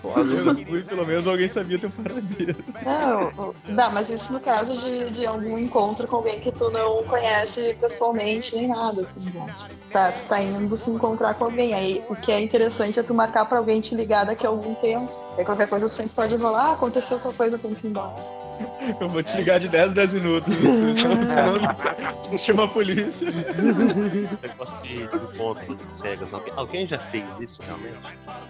Foda, 0.00 0.22
eu 0.22 0.66
fui, 0.66 0.82
pelo 0.82 1.06
menos 1.06 1.26
alguém 1.26 1.48
sabia 1.48 1.78
teu 1.78 1.90
paradeiro. 1.90 2.56
Não, 2.82 3.52
não, 3.68 3.92
mas 3.92 4.08
isso 4.08 4.32
no 4.32 4.40
caso 4.40 4.74
de, 4.78 5.10
de 5.10 5.26
algum 5.26 5.58
encontro 5.58 6.08
com 6.08 6.16
alguém 6.16 6.40
que 6.40 6.50
tu 6.50 6.70
não 6.70 7.04
conhece 7.04 7.76
pessoalmente 7.78 8.56
nem 8.56 8.68
nada, 8.68 9.02
assim, 9.02 9.30
né? 9.34 9.54
Tá, 9.92 10.12
tu 10.12 10.26
tá 10.28 10.42
indo 10.42 10.76
se 10.78 10.90
encontrar 10.90 11.34
com 11.34 11.44
alguém. 11.44 11.74
Aí 11.74 12.02
o 12.08 12.16
que 12.16 12.32
é 12.32 12.40
interessante 12.40 12.98
é 12.98 13.02
tu 13.02 13.12
marcar 13.12 13.44
pra 13.44 13.58
alguém 13.58 13.82
te 13.82 13.94
ligar 13.94 14.24
daqui 14.24 14.46
a 14.46 14.48
algum 14.48 14.74
tempo. 14.76 15.12
Aí 15.36 15.44
qualquer 15.44 15.68
coisa 15.68 15.90
tu 15.90 15.94
sempre 15.94 16.14
pode 16.14 16.34
rolar, 16.36 16.70
ah, 16.70 16.72
aconteceu 16.72 17.20
tal 17.20 17.34
coisa, 17.34 17.58
tem 17.58 17.74
que 17.74 17.86
ir 17.86 17.90
embora. 17.90 18.40
Eu 19.00 19.08
vou 19.08 19.22
te 19.22 19.36
ligar 19.36 19.58
de 19.60 19.68
10 19.68 19.90
em 19.90 19.94
10 19.94 20.12
minutos. 20.14 20.54
Senão 20.54 21.16
você 21.16 22.28
não 22.30 22.38
chama 22.38 22.64
a 22.64 22.68
polícia. 22.68 23.28
negócio 24.42 24.80
de 24.82 25.02
encontro 25.02 25.78
cegas. 25.94 26.28
Alguém, 26.56 26.86
já 26.86 26.98
fez 26.98 27.24
isso 27.40 27.60
realmente? 27.62 27.96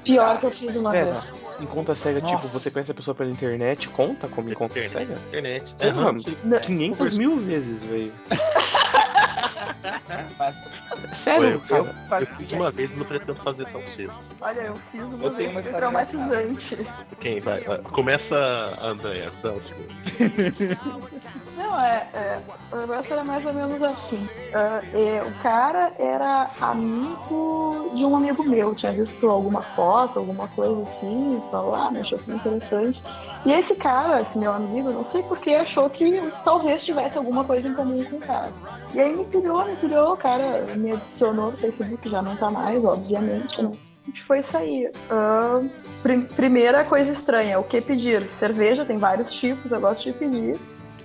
Pior 0.05 0.39
que 0.39 0.47
eu 0.47 0.51
fiz 0.51 0.77
uma 0.77 0.91
Pera, 0.91 1.21
vez. 1.21 1.31
encontro 1.61 1.95
cega, 1.97 2.21
tipo, 2.21 2.35
Nossa. 2.35 2.49
você 2.49 2.71
conhece 2.71 2.91
a 2.91 2.95
pessoa 2.95 3.15
pela 3.15 3.31
internet, 3.31 3.89
conta 3.89 4.29
como 4.29 4.51
internet. 4.51 4.89
cega? 4.89 5.15
Internet. 5.29 5.75
Sim. 6.23 6.37
500 6.63 7.19
mil 7.19 7.37
vezes, 7.37 7.83
velho. 7.85 8.13
Sério, 11.13 11.61
Foi, 11.61 11.85
cara. 12.09 12.23
Eu 12.23 12.27
fiz 12.37 12.53
uma 12.53 12.71
vez 12.71 12.91
e 12.91 12.97
não 12.97 13.05
pretendo 13.05 13.35
fazer 13.37 13.67
tão 13.67 13.87
cedo. 13.89 14.13
Olha, 14.41 14.61
eu 14.61 14.75
fiz 14.91 15.03
uma 15.03 15.13
Eu 15.13 15.19
vez, 15.19 15.37
tenho 15.37 15.51
uma 15.51 15.63
foi 15.63 15.73
traumatizante. 15.73 16.87
Quem 17.21 17.41
vai? 17.41 17.61
vai. 17.61 17.79
Começa 17.79 18.35
a 18.81 18.87
Andréia. 18.87 19.33
Não, 19.43 19.61
tipo, 19.61 19.81
Não, 21.57 21.81
é, 21.81 22.09
é, 22.15 22.39
o 22.73 22.77
negócio 22.77 23.13
era 23.13 23.25
mais 23.25 23.45
ou 23.45 23.53
menos 23.53 23.83
assim. 23.83 24.29
Ah, 24.55 24.81
é, 24.95 25.23
o 25.23 25.43
cara 25.43 25.93
era 25.99 26.51
amigo 26.61 27.91
de 27.95 28.05
um 28.05 28.17
amigo 28.17 28.43
meu, 28.45 28.75
tinha 28.75 28.93
visto 28.93 29.29
alguma 29.29 29.63
foto, 29.63 30.19
alguma 30.19 30.49
coisa 30.49 30.83
assim, 30.83 31.43
falou, 31.51 31.75
ah, 31.75 31.91
me 31.91 32.01
achou 32.01 32.19
que 32.19 32.33
interessante. 32.33 33.03
E 33.45 33.53
esse 33.53 33.75
cara, 33.75 34.21
esse 34.21 34.37
meu 34.37 34.53
amigo, 34.53 34.91
não 34.91 35.05
sei 35.11 35.23
porquê, 35.23 35.55
achou 35.55 35.89
que 35.89 36.21
talvez 36.45 36.83
tivesse 36.83 37.17
alguma 37.17 37.43
coisa 37.43 37.67
em 37.67 37.75
comum 37.75 38.05
com 38.05 38.17
o 38.17 38.21
cara. 38.21 38.53
E 38.93 39.01
aí 39.01 39.17
me 39.17 39.25
pilhou, 39.25 39.65
me 39.65 39.77
pilhou, 39.77 40.13
o 40.13 40.17
cara 40.17 40.67
me 40.77 40.90
adicionou 40.93 41.51
no 41.51 41.57
Facebook, 41.57 42.09
já 42.09 42.23
não 42.23 42.37
tá 42.37 42.51
mais, 42.51 42.83
obviamente, 42.85 43.63
né? 43.63 43.71
A 44.03 44.11
gente 44.11 44.25
foi 44.27 44.43
sair. 44.51 44.91
Ah, 45.11 45.61
prim- 46.03 46.27
primeira 46.27 46.85
coisa 46.85 47.13
estranha, 47.13 47.59
o 47.59 47.65
que 47.65 47.81
pedir? 47.81 48.27
Cerveja, 48.39 48.85
tem 48.85 48.97
vários 48.97 49.33
tipos, 49.41 49.71
eu 49.71 49.81
gosto 49.81 50.03
de 50.05 50.13
pedir. 50.13 50.57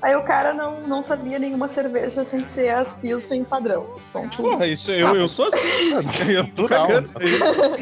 Aí 0.05 0.15
o 0.15 0.21
cara 0.21 0.53
não, 0.53 0.81
não 0.81 1.03
sabia 1.03 1.39
nenhuma 1.39 1.67
cerveja 1.69 2.23
sem 2.25 2.47
ser 2.49 2.69
as 2.69 2.93
Pilsen 2.99 3.43
padrão. 3.43 3.95
Então, 4.11 4.29
Porra, 4.29 4.67
isso, 4.67 4.91
eu, 4.91 5.15
eu 5.15 5.27
sou 5.27 5.47
assim. 5.47 6.29
Eu 6.29 6.47
tô 6.53 6.67
cagando. 6.67 7.09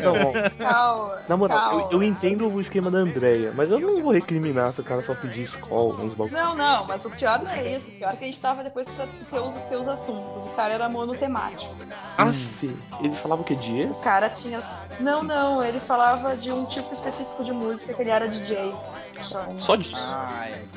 Não, 0.02 0.56
calma. 0.58 1.18
na 1.28 1.36
moral, 1.36 1.58
eu, 1.58 1.80
calma. 1.80 1.90
eu 1.92 2.04
entendo 2.04 2.48
o 2.48 2.62
esquema 2.62 2.90
da 2.90 3.00
Andrea, 3.00 3.52
mas 3.54 3.70
eu 3.70 3.80
não 3.80 4.02
vou 4.02 4.14
recriminar 4.14 4.72
se 4.72 4.80
o 4.80 4.84
cara 4.86 5.04
só 5.04 5.14
pedir 5.14 5.42
escola, 5.42 6.02
uns 6.02 6.14
bagulhos. 6.14 6.56
Não, 6.56 6.56
não, 6.56 6.88
mas 6.88 7.04
o 7.04 7.10
pior 7.10 7.44
não 7.44 7.52
é 7.52 7.76
isso. 7.76 7.88
O 7.90 7.92
pior 7.92 8.14
é 8.14 8.16
que 8.16 8.24
a 8.24 8.28
gente 8.28 8.40
tava 8.40 8.64
depois 8.64 8.88
pra 8.92 9.06
ter 9.06 9.40
os 9.40 9.60
teus 9.68 9.88
assuntos. 9.90 10.44
O 10.46 10.50
cara 10.52 10.76
era 10.76 10.88
monotemático. 10.88 11.76
Aff, 12.18 12.78
ele 13.02 13.14
falava 13.14 13.42
o 13.42 13.46
que? 13.46 13.56
De 13.56 13.84
O 13.84 14.04
cara 14.04 14.30
tinha. 14.30 14.62
Não, 15.00 15.24
não, 15.24 15.62
ele 15.62 15.82
falava 15.82 16.38
de 16.38 16.52
um 16.52 16.66
tipo 16.68 16.94
específico 16.94 17.44
de 17.44 17.52
música 17.52 17.94
que 17.94 18.02
ele 18.02 18.12
era 18.12 18.30
DJ. 18.30 18.74
Então, 19.14 19.60
Só 19.60 19.76
disso. 19.76 20.16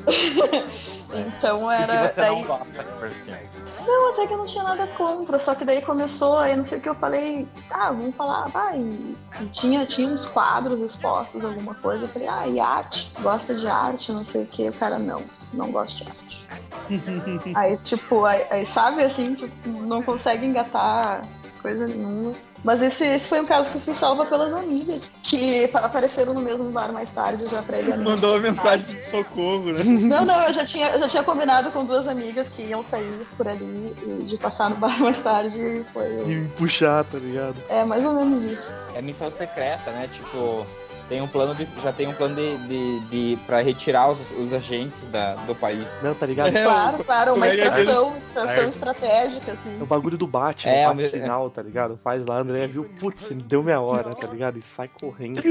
Então 1.14 1.70
era. 1.70 2.08
que 2.08 2.14
você 2.14 2.20
daí... 2.20 2.30
não 2.30 2.42
gosta, 2.42 2.82
por 2.82 3.06
exemplo? 3.06 3.60
Não, 3.86 4.10
até 4.10 4.26
que 4.26 4.32
eu 4.34 4.38
não 4.38 4.46
tinha 4.46 4.64
nada 4.64 4.86
contra, 4.88 5.38
só 5.38 5.54
que 5.54 5.64
daí 5.64 5.80
começou, 5.82 6.38
aí 6.38 6.56
não 6.56 6.64
sei 6.64 6.78
o 6.78 6.80
que 6.80 6.88
eu 6.88 6.94
falei, 6.96 7.46
ah, 7.70 7.90
vamos 7.92 8.14
falar, 8.16 8.48
vai. 8.48 8.78
E 8.78 9.16
tinha, 9.52 9.86
tinha 9.86 10.08
uns 10.08 10.26
quadros 10.26 10.80
expostos, 10.80 11.44
alguma 11.44 11.74
coisa, 11.76 12.04
eu 12.04 12.08
falei, 12.08 12.28
ah, 12.28 12.48
e 12.48 12.60
arte? 12.60 13.10
Gosta 13.20 13.54
de 13.54 13.66
arte, 13.68 14.12
não 14.12 14.24
sei 14.24 14.42
o 14.42 14.46
que, 14.46 14.68
o 14.68 14.72
cara, 14.72 14.98
não, 14.98 15.22
não 15.52 15.70
gosta 15.70 16.04
de 16.04 16.10
arte. 16.10 16.46
aí, 17.54 17.76
tipo, 17.78 18.24
aí, 18.24 18.44
aí, 18.50 18.66
sabe 18.66 19.04
assim, 19.04 19.34
tipo, 19.34 19.68
não 19.68 20.02
consegue 20.02 20.44
engatar 20.44 21.22
coisa 21.62 21.86
nenhuma. 21.86 22.34
Mas 22.66 22.82
esse, 22.82 23.04
esse 23.04 23.28
foi 23.28 23.40
um 23.40 23.46
caso 23.46 23.70
que 23.70 23.76
eu 23.76 23.80
fui 23.82 23.94
salva 23.94 24.26
pelas 24.26 24.52
amigas, 24.52 25.00
que 25.22 25.68
pa- 25.68 25.78
apareceram 25.82 26.34
no 26.34 26.40
mesmo 26.40 26.64
bar 26.72 26.92
mais 26.92 27.08
tarde, 27.12 27.46
já 27.48 27.62
previamente. 27.62 28.02
Mandou 28.10 28.32
uma 28.32 28.40
mensagem 28.40 28.84
de 28.84 29.08
socorro, 29.08 29.72
né? 29.72 29.84
Não, 29.86 30.24
não, 30.24 30.42
eu 30.42 30.52
já 30.52 30.66
tinha, 30.66 30.88
eu 30.90 30.98
já 30.98 31.08
tinha 31.08 31.22
combinado 31.22 31.70
com 31.70 31.84
duas 31.84 32.08
amigas 32.08 32.48
que 32.48 32.62
iam 32.62 32.82
sair 32.82 33.24
por 33.36 33.46
ali 33.46 33.94
e 34.04 34.24
de 34.24 34.36
passar 34.36 34.68
no 34.68 34.76
bar 34.76 34.98
mais 35.00 35.22
tarde 35.22 35.56
e 35.64 35.84
foi. 35.92 36.22
E 36.24 36.26
me 36.34 36.48
puxar, 36.48 37.04
tá 37.04 37.18
ligado? 37.18 37.56
É 37.68 37.84
mais 37.84 38.04
ou 38.04 38.12
menos 38.14 38.50
isso. 38.52 38.72
É 38.96 39.00
missão 39.00 39.30
secreta, 39.30 39.92
né? 39.92 40.08
Tipo, 40.10 40.66
tem 41.08 41.20
um 41.20 41.28
plano 41.28 41.54
de. 41.54 41.66
Já 41.82 41.92
tem 41.92 42.08
um 42.08 42.12
plano 42.14 42.34
de, 42.34 42.56
de, 42.66 43.00
de 43.00 43.38
pra 43.46 43.60
retirar 43.60 44.10
os, 44.10 44.30
os 44.32 44.52
agentes 44.52 45.06
da, 45.08 45.34
do 45.34 45.54
país. 45.54 45.86
Não, 46.02 46.14
tá 46.14 46.26
ligado? 46.26 46.54
É, 46.54 46.64
Claro, 46.64 47.04
claro, 47.04 47.34
uma 47.34 47.46
é 47.46 47.50
é 47.50 47.54
extração, 47.54 48.16
extração 48.16 48.54
Certo. 48.54 48.74
estratégica, 48.74 49.52
assim. 49.52 49.78
É 49.78 49.82
o 49.82 49.86
bagulho 49.86 50.18
do 50.18 50.26
bate, 50.26 50.68
É, 50.68 50.82
é, 50.82 50.86
bate 50.86 51.04
sinal, 51.04 51.50
tá 51.50 51.62
ligado? 51.62 51.98
Faz 52.02 52.26
lá, 52.26 52.38
André 52.38 52.66
viu, 52.66 52.84
putz, 52.98 53.30
deu 53.30 53.62
meia 53.62 53.80
hora, 53.80 54.14
tá 54.14 54.26
ligado? 54.26 54.58
E 54.58 54.62
sai 54.62 54.88
correndo. 54.88 55.40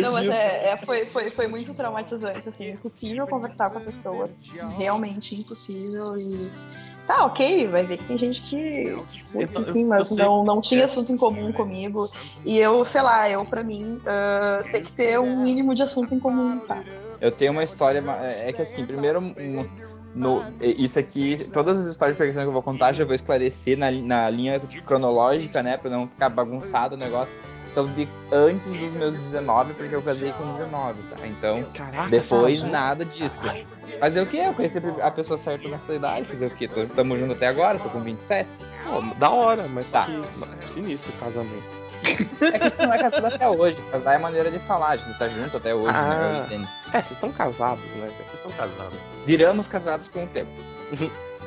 Não, 0.00 0.12
mas 0.12 0.28
é, 0.28 0.72
é, 0.72 0.76
foi, 0.84 1.06
foi, 1.06 1.30
foi 1.30 1.46
muito 1.46 1.72
traumatizante, 1.74 2.48
assim, 2.48 2.70
impossível 2.70 3.26
conversar 3.26 3.70
com 3.70 3.78
a 3.78 3.80
pessoa, 3.80 4.30
realmente 4.76 5.34
impossível 5.34 6.16
e 6.18 6.50
tá, 7.06 7.24
ok, 7.26 7.68
vai 7.68 7.84
ver 7.84 7.98
que 7.98 8.04
tem 8.04 8.18
gente 8.18 8.42
que, 8.42 8.96
enfim, 9.34 9.84
mas 9.86 10.10
não, 10.16 10.44
não 10.44 10.60
tinha 10.60 10.84
assunto 10.84 11.12
em 11.12 11.16
comum 11.16 11.52
comigo 11.52 12.08
e 12.44 12.58
eu, 12.58 12.84
sei 12.84 13.02
lá, 13.02 13.28
eu 13.28 13.44
pra 13.44 13.62
mim 13.62 14.00
ah, 14.06 14.64
tem 14.70 14.82
que 14.82 14.92
ter 14.92 15.18
um 15.18 15.40
mínimo 15.42 15.74
de 15.74 15.82
assunto 15.82 16.14
em 16.14 16.18
comum, 16.18 16.58
tá? 16.60 16.82
Eu 17.20 17.30
tenho 17.30 17.52
uma 17.52 17.62
história. 17.62 18.02
ma- 18.02 18.18
É 18.26 18.52
que 18.52 18.62
assim, 18.62 18.84
primeiro. 18.84 19.20
um- 19.20 19.66
no, 20.14 20.42
isso 20.60 20.98
aqui, 20.98 21.38
todas 21.54 21.78
as 21.78 21.86
histórias 21.86 22.14
de 22.14 22.18
pegação 22.18 22.42
que 22.42 22.48
eu 22.48 22.52
vou 22.52 22.62
contar, 22.62 22.92
já 22.92 23.02
vou 23.02 23.14
esclarecer 23.14 23.78
na, 23.78 23.90
na 23.90 24.28
linha 24.28 24.60
cronológica, 24.84 25.62
né? 25.62 25.78
Pra 25.78 25.90
não 25.90 26.06
ficar 26.06 26.28
bagunçado 26.28 26.94
o 26.96 26.98
negócio. 26.98 27.34
São 27.72 27.86
de 27.86 28.06
antes 28.30 28.70
dos 28.74 28.92
meus 28.92 29.16
19, 29.16 29.72
porque 29.74 29.94
eu 29.94 30.02
casei 30.02 30.30
com 30.32 30.44
19, 30.52 31.02
tá? 31.04 31.26
Então, 31.26 31.62
Caraca, 31.72 32.10
depois 32.10 32.62
nada 32.62 33.02
disso. 33.02 33.46
Fazer 33.98 34.20
o 34.20 34.26
quê? 34.26 34.42
Eu 34.44 34.52
conheci 34.52 34.78
a 35.00 35.10
pessoa 35.10 35.38
certa 35.38 35.66
nessa 35.70 35.94
idade, 35.94 36.28
fazer 36.28 36.46
o 36.46 36.50
quê? 36.50 36.68
Tô, 36.68 36.84
tamo 36.86 37.16
junto 37.16 37.32
até 37.32 37.46
agora, 37.46 37.78
tô 37.78 37.88
com 37.88 38.00
27. 38.00 38.46
Pô, 38.84 39.00
da 39.18 39.30
hora, 39.30 39.66
mas 39.68 39.90
Tá. 39.90 40.06
que 40.60 40.70
sinistro 40.70 41.10
o 41.14 41.18
casamento. 41.18 41.82
É 42.42 42.58
que 42.58 42.68
você 42.68 42.84
não 42.86 42.92
é 42.92 42.98
casado 42.98 43.24
até 43.26 43.48
hoje. 43.48 43.80
Casar 43.90 44.14
é 44.16 44.18
maneira 44.18 44.50
de 44.50 44.58
falar, 44.58 44.88
a 44.88 44.96
gente 44.96 45.16
tá 45.18 45.28
junto 45.28 45.56
até 45.56 45.74
hoje, 45.74 45.88
Ah. 45.96 46.02
né? 46.08 46.38
Eu 46.40 46.44
entendo. 46.44 46.68
É, 46.88 46.90
vocês 46.90 47.12
estão 47.12 47.32
casados, 47.32 47.84
né? 47.96 48.08
Vocês 48.18 48.34
estão 48.34 48.50
casados. 48.52 48.98
Viramos 49.24 49.66
casados 49.68 50.08
com 50.08 50.24
o 50.24 50.26
tempo. 50.26 50.50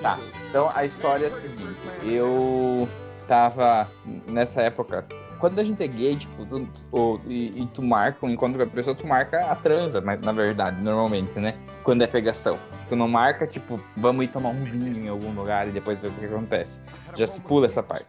Tá, 0.02 0.18
então 0.50 0.70
a 0.74 0.86
história 0.86 1.26
é 1.26 1.28
a 1.28 1.32
seguinte. 1.32 1.78
Eu 2.04 2.90
tava 3.28 3.88
nessa 4.28 4.62
época. 4.64 5.06
Quando 5.39 5.60
a 5.60 5.63
gente 5.63 5.84
é 5.84 5.88
gay, 5.88 6.15
tipo, 6.15 6.45
tu, 6.45 7.21
e, 7.28 7.62
e 7.62 7.67
tu 7.74 7.82
marca 7.82 8.26
um 8.26 8.30
encontro 8.30 8.58
com 8.58 8.63
a 8.63 8.67
pessoa, 8.67 8.95
tu 8.95 9.06
marca 9.06 9.38
a 9.45 9.56
transa, 9.56 10.02
mas 10.02 10.21
na 10.21 10.32
verdade, 10.32 10.82
normalmente, 10.82 11.38
né? 11.39 11.56
Quando 11.84 12.02
é 12.04 12.08
pegação. 12.08 12.58
Tu 12.88 12.95
não 12.95 13.08
marca, 13.08 13.48
tipo, 13.48 13.80
vamos 13.98 14.26
ir 14.26 14.28
tomar 14.28 14.50
um 14.50 14.62
vinho 14.63 15.06
em 15.06 15.10
algum 15.10 15.32
lugar 15.32 15.67
e 15.67 15.71
depois 15.71 16.00
ver 16.00 16.10
o 16.10 16.12
que 16.12 16.26
acontece. 16.26 16.80
Já 17.15 17.26
se 17.26 17.41
pula 17.41 17.65
essa 17.65 17.82
parte. 17.82 18.06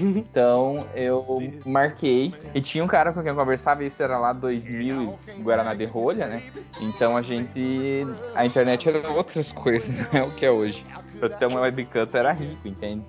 Então 0.00 0.86
eu 0.94 1.38
marquei 1.64 2.34
e 2.54 2.60
tinha 2.60 2.84
um 2.84 2.86
cara 2.86 3.12
com 3.12 3.20
quem 3.20 3.30
eu 3.30 3.36
conversava, 3.36 3.84
isso 3.84 4.02
era 4.02 4.18
lá 4.18 4.32
2000 4.32 5.18
em 5.28 5.42
Guaraná 5.42 5.74
de 5.74 5.84
Rolha, 5.84 6.26
né? 6.26 6.42
Então 6.80 7.16
a 7.16 7.22
gente. 7.22 8.06
A 8.34 8.44
internet 8.44 8.88
era 8.88 9.10
outras 9.10 9.50
coisas, 9.52 9.96
não 10.12 10.20
é 10.20 10.24
o 10.24 10.30
que 10.32 10.44
é 10.44 10.50
hoje. 10.50 10.84
Pra 11.18 11.48
uma 11.48 11.60
webcam 11.60 12.08
era 12.12 12.32
rico, 12.32 12.68
entende? 12.68 13.04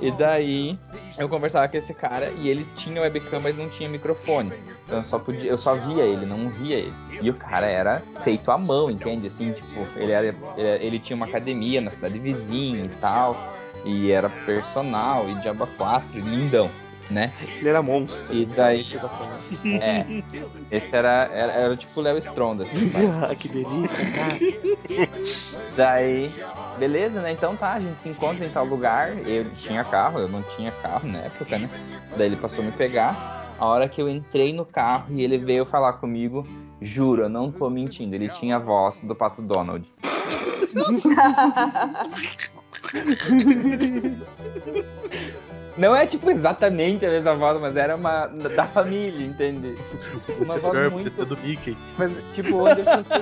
E 0.00 0.10
daí 0.10 0.78
eu 1.18 1.28
conversava 1.28 1.68
com 1.68 1.76
esse 1.76 1.92
cara 1.94 2.30
e 2.38 2.48
ele 2.48 2.66
tinha 2.74 3.00
webcam, 3.00 3.40
mas 3.40 3.56
não 3.56 3.68
tinha 3.68 3.88
microfone. 3.88 4.52
Então 4.84 4.98
eu 4.98 5.04
só 5.04 5.18
podia, 5.18 5.50
eu 5.50 5.58
só 5.58 5.74
via 5.74 6.04
ele, 6.04 6.24
não 6.24 6.48
via 6.48 6.76
ele. 6.76 6.94
E 7.20 7.30
o 7.30 7.34
cara 7.34 7.66
era 7.66 8.02
feito 8.22 8.50
à 8.50 8.58
mão, 8.58 8.90
entende? 8.90 9.26
Assim, 9.26 9.52
tipo, 9.52 9.86
ele, 9.96 10.12
era, 10.12 10.34
ele, 10.56 10.98
tinha 10.98 11.16
uma 11.16 11.26
academia 11.26 11.80
na 11.80 11.90
cidade 11.90 12.18
vizinha 12.18 12.84
e 12.84 12.88
tal. 13.00 13.36
E 13.84 14.10
era 14.10 14.28
personal 14.28 15.28
e 15.28 15.34
diaba 15.36 15.66
4, 15.66 16.20
lindão, 16.20 16.70
né? 17.10 17.32
Ele 17.58 17.68
era 17.68 17.82
monstro. 17.82 18.34
E 18.34 18.46
daí, 18.46 18.84
tá 18.84 19.10
é, 19.64 20.06
esse 20.70 20.94
era, 20.94 21.30
era, 21.32 21.52
era 21.52 21.76
tipo 21.76 21.98
o 21.98 22.02
Léo 22.02 22.18
Stronda, 22.18 22.64
assim, 22.64 22.90
sabe? 23.20 23.36
que 23.36 23.48
delícia, 23.48 24.12
cara. 24.12 24.38
Daí, 25.76 26.30
beleza, 26.78 27.22
né? 27.22 27.32
Então 27.32 27.56
tá, 27.56 27.74
a 27.74 27.80
gente 27.80 27.98
se 27.98 28.08
encontra 28.08 28.44
em 28.44 28.50
tal 28.50 28.64
lugar. 28.64 29.16
Eu 29.26 29.48
tinha 29.50 29.84
carro, 29.84 30.18
eu 30.18 30.28
não 30.28 30.42
tinha 30.42 30.70
carro 30.70 31.08
na 31.08 31.20
época, 31.20 31.58
né? 31.58 31.68
Daí 32.16 32.26
ele 32.26 32.36
passou 32.36 32.62
a 32.62 32.66
me 32.66 32.72
pegar. 32.72 33.54
A 33.58 33.66
hora 33.66 33.88
que 33.88 34.00
eu 34.00 34.08
entrei 34.08 34.52
no 34.52 34.64
carro 34.64 35.06
e 35.10 35.22
ele 35.22 35.36
veio 35.36 35.66
falar 35.66 35.94
comigo, 35.94 36.46
juro, 36.80 37.22
eu 37.22 37.28
não 37.28 37.50
tô 37.50 37.68
mentindo, 37.68 38.14
ele 38.14 38.28
tinha 38.28 38.56
a 38.56 38.60
voz 38.60 39.02
do 39.02 39.16
Pato 39.16 39.42
Donald. 39.42 39.84
Não 45.78 45.94
é 45.94 46.04
tipo 46.06 46.28
exatamente 46.30 47.06
a 47.06 47.08
mesma 47.10 47.34
voz, 47.34 47.60
mas 47.60 47.76
era 47.76 47.94
uma 47.96 48.26
da 48.26 48.66
família, 48.66 49.24
entende? 49.24 49.76
Uma 50.40 50.54
Esse 50.54 50.60
voz 50.60 50.74
melhor 50.74 50.90
muito 50.90 51.10
ser 51.10 51.24
do 51.24 51.36
Mickey. 51.38 51.76
mas, 51.96 52.12
tipo, 52.32 52.56
o 52.56 52.66
Anderson 52.66 53.02
se 53.02 53.12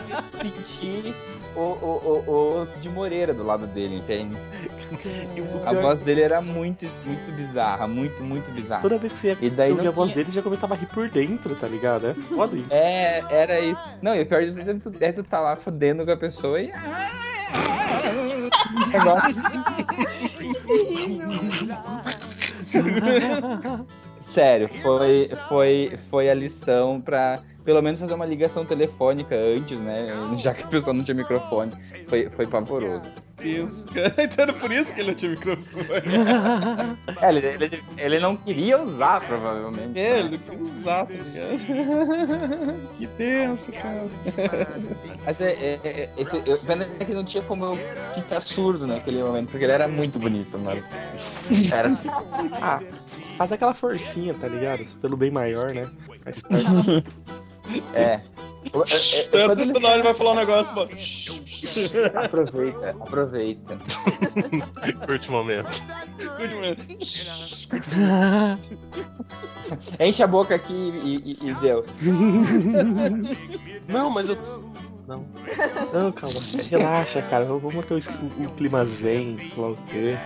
sentir 0.43 1.15
o, 1.55 1.61
o, 1.61 2.25
o, 2.27 2.61
o 2.61 2.67
Cid 2.67 2.89
Moreira 2.91 3.33
do 3.35 3.43
lado 3.45 3.67
dele, 3.67 3.97
entende? 3.97 4.37
O 5.39 5.67
A 5.67 5.71
pior- 5.71 5.83
voz 5.83 6.01
dele 6.01 6.23
era 6.23 6.41
muito, 6.41 6.87
muito 7.05 7.33
bizarra, 7.33 7.87
muito, 7.87 8.23
muito 8.23 8.51
bizarra. 8.53 8.83
Toda 8.83 8.99
vez 8.99 9.13
que 9.13 9.19
você 9.21 9.29
ia 9.29 9.39
E 9.41 9.51
daí 9.51 9.73
ouvia 9.73 9.89
a 9.89 9.93
voz 9.93 10.13
tinha- 10.13 10.25
dele, 10.25 10.35
já 10.35 10.43
começava 10.43 10.75
a 10.75 10.77
rir 10.77 10.87
por 10.87 11.09
dentro, 11.09 11.55
tá 11.57 11.67
ligado? 11.67 12.09
É 12.09 12.15
foda 12.15 12.57
isso. 12.57 12.73
É, 12.73 13.23
era 13.31 13.61
isso. 13.61 13.83
Não, 14.03 14.15
e 14.15 14.23
o 14.23 14.27
pior 14.27 14.43
de 14.43 14.55
tudo 14.55 14.71
é 14.71 14.75
tu, 14.75 14.93
é 15.01 15.13
tu 15.13 15.23
tá 15.25 15.41
lá 15.41 15.57
fodendo 15.57 16.05
com 16.05 16.11
a 16.13 16.17
pessoa 16.17 16.61
e. 16.61 16.71
Negócio. 18.93 19.43
Sério, 24.27 24.69
foi, 24.83 25.29
foi, 25.49 25.93
foi 26.11 26.29
a 26.29 26.35
lição 26.35 27.01
pra 27.01 27.41
pelo 27.65 27.81
menos 27.81 27.99
fazer 28.01 28.15
uma 28.15 28.27
ligação 28.27 28.65
telefônica 28.65 29.35
antes, 29.35 29.81
né? 29.81 30.09
Já 30.37 30.53
que 30.53 30.65
a 30.65 30.67
pessoa 30.67 30.93
não 30.93 31.05
tinha 31.05 31.15
microfone. 31.15 31.73
Foi, 32.07 32.29
foi 32.31 32.47
pavoroso. 32.47 33.03
Cara. 33.03 33.27
Então 34.19 34.43
era 34.45 34.53
por 34.55 34.73
isso 34.73 34.93
que 34.95 35.01
ele 35.01 35.09
não 35.11 35.15
tinha 35.15 35.31
microfone. 35.31 35.67
É, 37.21 37.29
ele, 37.29 37.47
ele, 37.47 37.85
ele 37.97 38.19
não 38.19 38.37
queria 38.37 38.83
usar, 38.83 39.21
provavelmente. 39.21 39.99
É, 39.99 40.19
ele 40.19 40.31
não 40.31 40.39
queria 40.39 40.63
usar, 40.63 41.07
tá 41.07 41.13
ligado? 41.13 42.89
Que 42.97 43.07
tenso, 43.07 43.73
cara. 43.73 44.07
Mas 45.25 45.41
é, 45.41 45.53
é, 45.53 45.81
é, 45.85 46.11
esse, 46.17 46.43
eu, 46.45 46.59
pena 46.59 46.85
que 46.85 47.15
não 47.15 47.25
tinha 47.25 47.43
como 47.45 47.65
eu 47.65 47.79
ficar 48.15 48.41
surdo 48.41 48.87
naquele 48.87 49.23
momento, 49.23 49.51
porque 49.51 49.65
ele 49.65 49.73
era 49.73 49.87
muito 49.87 50.19
bonito, 50.19 50.59
mas. 50.59 50.91
Era. 51.73 51.91
Ah, 52.61 52.81
faz 53.37 53.53
aquela 53.53 53.75
forcinha, 53.75 54.35
tá 54.35 54.49
ligado? 54.49 54.85
Pelo 55.01 55.17
bem 55.17 55.31
maior, 55.31 55.73
né? 55.73 55.89
Parte. 56.25 56.43
É. 57.95 58.21
O- 58.73 58.85
é, 58.85 59.19
é, 59.19 59.23
Tanto 59.25 59.61
ele 59.61 59.73
toda 59.73 59.89
hora 59.89 59.97
ele 59.97 60.03
vai 60.05 60.15
falar 60.15 60.33
um 60.33 60.37
negócio, 60.37 60.73
mano. 60.77 60.89
aproveita, 62.25 62.91
aproveita. 62.91 63.77
Curte 65.05 65.29
o 65.29 65.33
momento. 65.33 65.69
Cuide, 66.37 66.55
mano. 66.55 66.77
Enche 69.99 70.23
a 70.23 70.27
boca 70.29 70.55
aqui 70.55 70.73
e, 70.73 71.37
e- 71.45 71.51
e 71.51 71.55
deu. 71.55 71.85
Não, 73.89 74.11
mas 74.11 74.29
eu. 74.29 74.37
Não. 75.09 75.27
Não, 75.93 76.13
calma. 76.13 76.41
Relaxa, 76.71 77.21
cara. 77.23 77.45
Vamos 77.45 77.75
manter 77.75 77.95
o, 77.95 77.99
o 78.45 78.53
clima 78.53 78.85
zen, 78.87 79.45
sei 79.47 79.61
lá 79.61 79.71
o 79.71 79.77
quê. 79.89 80.17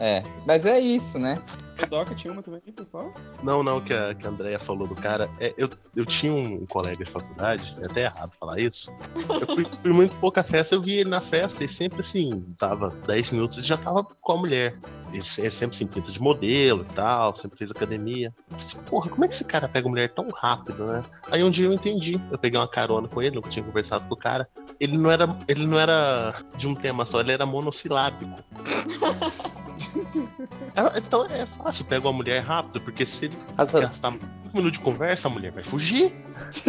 É. 0.00 0.22
Mas 0.46 0.66
é 0.66 0.78
isso, 0.78 1.18
né? 1.18 1.38
O 1.82 1.86
Doca 1.86 2.14
tinha 2.14 2.32
uma 2.32 2.42
também, 2.42 2.60
pessoal? 2.60 3.12
Não, 3.42 3.62
não, 3.62 3.80
que 3.80 3.92
a, 3.92 4.14
que 4.14 4.26
a 4.26 4.30
Andrea 4.30 4.58
falou 4.60 4.86
do 4.86 4.94
cara. 4.94 5.28
É, 5.40 5.52
eu, 5.56 5.68
eu 5.96 6.06
tinha 6.06 6.32
um 6.32 6.64
colega 6.66 7.04
de 7.04 7.10
faculdade, 7.10 7.76
é 7.82 7.86
até 7.86 8.02
errado 8.04 8.32
falar 8.38 8.60
isso. 8.60 8.92
Eu 9.16 9.54
fui, 9.54 9.66
fui 9.82 9.92
muito 9.92 10.16
pouca 10.16 10.42
festa, 10.42 10.74
eu 10.76 10.80
vi 10.80 10.94
ele 10.98 11.10
na 11.10 11.20
festa 11.20 11.64
e 11.64 11.68
sempre 11.68 12.00
assim, 12.00 12.42
tava 12.56 12.90
10 13.06 13.30
minutos 13.30 13.58
e 13.58 13.62
já 13.62 13.76
tava 13.76 14.04
com 14.04 14.32
a 14.32 14.36
mulher. 14.36 14.78
Ele 15.12 15.24
se- 15.24 15.44
é 15.44 15.50
sempre 15.50 15.74
assim, 15.76 15.86
pinta 15.86 16.10
de 16.12 16.20
modelo 16.20 16.82
e 16.88 16.94
tal, 16.94 17.34
sempre 17.36 17.58
fez 17.58 17.70
academia. 17.70 18.28
Eu 18.28 18.42
falei 18.58 18.60
assim, 18.64 18.78
porra, 18.88 19.10
como 19.10 19.24
é 19.24 19.28
que 19.28 19.34
esse 19.34 19.44
cara 19.44 19.68
pega 19.68 19.88
mulher 19.88 20.12
tão 20.14 20.28
rápido, 20.28 20.86
né? 20.86 21.02
Aí 21.30 21.42
um 21.42 21.50
dia 21.50 21.66
eu 21.66 21.72
entendi. 21.72 22.20
Eu 22.30 22.38
peguei 22.38 22.58
uma 22.58 22.68
carona 22.68 23.08
com 23.08 23.20
ele, 23.20 23.36
eu 23.36 23.42
tinha 23.42 23.64
conversado 23.64 24.06
com 24.08 24.14
o 24.14 24.18
cara. 24.18 24.48
Ele 24.78 24.96
não 24.96 25.10
era, 25.10 25.26
ele 25.48 25.66
não 25.66 25.78
era 25.78 26.40
de 26.56 26.66
um 26.68 26.74
tema 26.74 27.04
só, 27.04 27.20
ele 27.20 27.32
era 27.32 27.44
monossilábico. 27.44 28.32
É, 30.74 30.98
Então 30.98 31.24
é 31.26 31.46
fácil, 31.46 31.84
pega 31.84 32.06
uma 32.06 32.12
mulher 32.12 32.40
rápido, 32.42 32.80
porque 32.80 33.06
se 33.06 33.26
ele 33.26 33.38
Asa- 33.56 33.80
gastar, 33.80 34.12
cinco 34.12 34.56
minutos 34.56 34.78
de 34.78 34.80
conversa, 34.84 35.28
a 35.28 35.30
mulher 35.30 35.52
vai 35.52 35.62
fugir. 35.62 36.12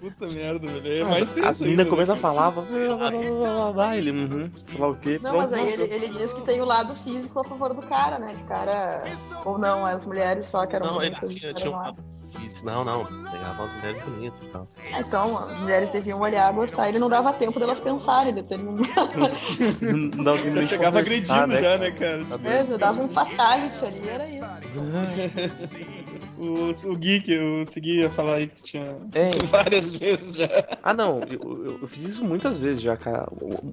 Puta 0.00 0.26
merda, 0.34 0.66
velho. 0.66 1.02
É 1.02 1.04
mais 1.04 1.22
As, 1.22 1.34
meninas 1.36 1.60
ainda, 1.62 1.84
começam 1.86 2.14
né? 2.14 2.18
a 2.18 2.22
falar, 2.22 2.50
blá, 2.50 2.62
blá, 2.62 2.96
blá, 2.96 3.10
blá, 3.10 3.72
blá, 3.72 3.96
ele, 3.96 4.10
uhum, 4.10 4.50
sei 4.54 4.80
lá 4.80 4.88
o 4.88 4.96
quê. 4.96 5.20
Não, 5.22 5.32
Pronto, 5.32 5.50
mas 5.50 5.52
aí 5.52 5.72
ele, 5.72 5.82
ele 5.94 6.08
diz 6.08 6.32
que 6.32 6.42
tem 6.42 6.60
o 6.60 6.64
lado 6.64 6.94
físico 6.96 7.38
a 7.40 7.44
favor 7.44 7.74
do 7.74 7.82
cara, 7.82 8.18
né? 8.18 8.34
De 8.34 8.42
cara. 8.44 9.02
Ou 9.44 9.58
não, 9.58 9.84
as 9.84 10.04
mulheres 10.06 10.46
só 10.46 10.64
que 10.66 10.74
eram 10.76 10.86
Não, 10.86 11.02
ele 11.02 11.14
tinha, 11.16 11.52
tinha 11.54 11.70
um 11.70 11.76
lado 11.76 12.02
isso. 12.44 12.64
Não, 12.64 12.84
não. 12.84 13.04
Pegava 13.04 13.64
as 13.64 13.72
mulheres 13.74 14.02
bonitas 14.04 14.40
e 14.42 14.50
tal. 14.50 14.68
Ah, 14.92 15.00
Então, 15.00 15.36
as 15.38 15.58
mulheres 15.60 15.90
deviam 15.90 16.20
olhar, 16.20 16.52
gostar, 16.52 16.88
ele 16.88 16.98
não 16.98 17.08
dava 17.08 17.32
tempo 17.32 17.58
delas 17.58 17.80
pensarem, 17.80 18.32
determinar. 18.34 19.10
Não 20.16 20.36
Eu 20.36 20.62
de 20.62 20.68
chegava 20.68 20.98
agredindo 21.00 21.28
já, 21.60 21.76
né, 21.78 21.90
cara? 21.92 22.24
Tá 22.24 22.36
doido. 22.36 22.42
Mesmo, 22.42 22.78
dava 22.78 23.02
um 23.02 23.08
fatality 23.08 23.84
ali, 23.84 24.08
era 24.08 24.28
isso. 24.28 24.46
O, 26.38 26.70
o 26.90 26.96
Geek, 26.96 27.32
eu 27.32 27.64
segui 27.72 28.04
a 28.04 28.10
falar 28.10 28.34
aí 28.34 28.48
que 28.48 28.62
tinha 28.62 28.94
É. 29.14 29.30
várias 29.48 29.90
vezes 29.90 30.34
já. 30.34 30.46
Ah, 30.82 30.92
não, 30.92 31.20
eu, 31.30 31.64
eu- 31.64 31.78
eu 31.80 31.88
fiz 31.88 32.04
isso 32.04 32.22
muitas 32.26 32.58
vezes 32.58 32.82
já, 32.82 32.94
cara. 32.94 33.26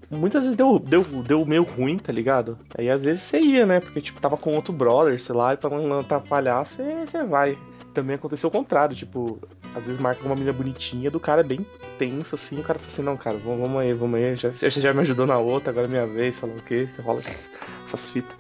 Muitas 0.10 0.44
vezes 0.44 0.56
deu, 0.56 0.80
deu, 0.80 1.04
deu 1.04 1.46
meio 1.46 1.64
ruim, 1.64 1.98
tá 1.98 2.14
ligado? 2.14 2.58
Aí 2.78 2.90
às 2.90 3.04
vezes 3.04 3.24
você 3.24 3.42
ia, 3.42 3.66
né? 3.66 3.82
Porque, 3.82 4.00
tipo, 4.00 4.22
tava 4.22 4.38
com 4.38 4.56
outro 4.56 4.72
brother, 4.72 5.22
sei 5.22 5.36
lá, 5.36 5.54
e 5.54 5.58
pra 5.58 5.70
não 5.70 6.00
atrapalhar, 6.00 6.64
você, 6.64 7.06
você 7.06 7.22
vai. 7.26 7.58
Também 7.94 8.16
aconteceu 8.16 8.50
o 8.50 8.52
contrário, 8.52 8.96
tipo, 8.96 9.40
às 9.76 9.86
vezes 9.86 10.02
marca 10.02 10.26
uma 10.26 10.34
menina 10.34 10.52
bonitinha, 10.54 11.12
do 11.12 11.20
cara 11.20 11.42
é 11.42 11.44
bem 11.44 11.66
tenso, 11.98 12.36
assim, 12.36 12.60
o 12.60 12.64
cara 12.64 12.80
fala 12.80 12.92
assim, 12.92 13.04
não, 13.04 13.16
cara, 13.16 13.38
vamos, 13.38 13.60
vamos 13.60 13.82
aí, 13.82 13.94
vamos 13.94 14.20
aí, 14.20 14.36
já, 14.36 14.52
você 14.52 14.70
já 14.70 14.94
me 14.94 15.02
ajudou 15.02 15.28
na 15.28 15.38
outra, 15.38 15.70
agora 15.72 15.86
é 15.86 15.90
minha 15.90 16.08
vez, 16.08 16.40
falou 16.40 16.56
o 16.56 16.62
quê? 16.64 16.88
Você 16.88 17.02
rola 17.02 17.20
essas, 17.20 17.52
essas 17.86 18.10
fitas. 18.10 18.36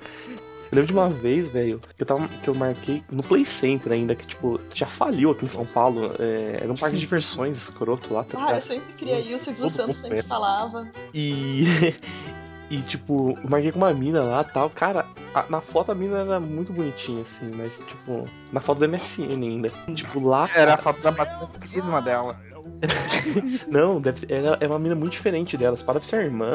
Eu 0.71 0.77
lembro 0.77 0.87
de 0.87 0.93
uma 0.93 1.07
vez, 1.07 1.47
velho, 1.49 1.79
que 1.95 2.01
eu 2.01 2.05
tava. 2.07 2.27
que 2.27 2.47
eu 2.47 2.55
marquei 2.55 3.03
no 3.11 3.21
Play 3.21 3.45
Center 3.45 3.91
ainda, 3.91 4.15
que, 4.15 4.25
tipo, 4.25 4.59
já 4.73 4.87
faliu 4.87 5.29
aqui 5.29 5.45
em 5.45 5.47
São 5.47 5.67
Paulo. 5.67 6.15
é, 6.17 6.61
era 6.63 6.71
um 6.71 6.75
parque 6.75 6.95
de 6.95 7.01
diversões 7.05 7.55
escroto 7.55 8.11
lá, 8.11 8.23
tá 8.23 8.43
Ah, 8.43 8.55
eu 8.55 8.61
sempre 8.63 8.91
queria 8.93 9.19
ir, 9.19 9.35
o 9.35 9.43
Silvio 9.43 9.69
Todo 9.69 9.75
Santos 9.75 10.01
sempre 10.01 10.23
falava. 10.23 10.89
E. 11.13 11.65
E, 12.73 12.81
tipo, 12.81 13.37
eu 13.43 13.49
marquei 13.49 13.71
com 13.71 13.77
uma 13.77 13.93
mina 13.93 14.23
lá 14.23 14.43
tal. 14.43 14.67
Cara, 14.67 15.05
a- 15.35 15.45
na 15.47 15.61
foto 15.61 15.91
a 15.91 15.95
mina 15.95 16.21
era 16.21 16.39
muito 16.39 16.73
bonitinha, 16.73 17.21
assim, 17.21 17.51
mas, 17.55 17.77
tipo, 17.77 18.27
na 18.51 18.59
foto 18.59 18.79
do 18.79 18.85
MSN 18.85 19.31
ainda. 19.43 19.69
Tipo, 19.93 20.19
lá. 20.27 20.49
Era 20.55 20.73
a 20.73 20.77
falta 20.77 20.99
da 21.01 21.11
batata 21.11 21.59
crisma 21.59 22.01
dela. 22.01 22.35
Não, 23.69 24.01
deve 24.01 24.21
ser, 24.21 24.31
era, 24.31 24.57
é 24.59 24.67
uma 24.67 24.79
mina 24.79 24.95
muito 24.95 25.11
diferente 25.11 25.55
delas. 25.55 25.83
Para 25.83 26.01
ser 26.01 26.15
a 26.15 26.23
irmã, 26.23 26.49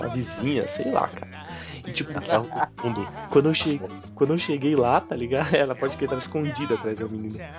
a, 0.00 0.04
a 0.04 0.08
vizinha, 0.08 0.68
sei 0.68 0.92
lá, 0.92 1.08
cara. 1.08 1.44
Tipo, 1.92 2.12
Casal 2.14 2.42
do 2.42 2.82
fundo. 2.82 3.08
quando 3.30 3.48
eu, 3.48 3.54
cheguei, 3.54 3.88
quando 4.14 4.32
eu 4.32 4.38
cheguei 4.38 4.76
lá, 4.76 5.00
tá 5.00 5.14
ligado? 5.14 5.52
Ela 5.54 5.74
pode 5.74 5.96
que 5.96 6.04
escondida 6.04 6.74
atrás 6.74 6.98
da 6.98 7.06
menina. 7.06 7.50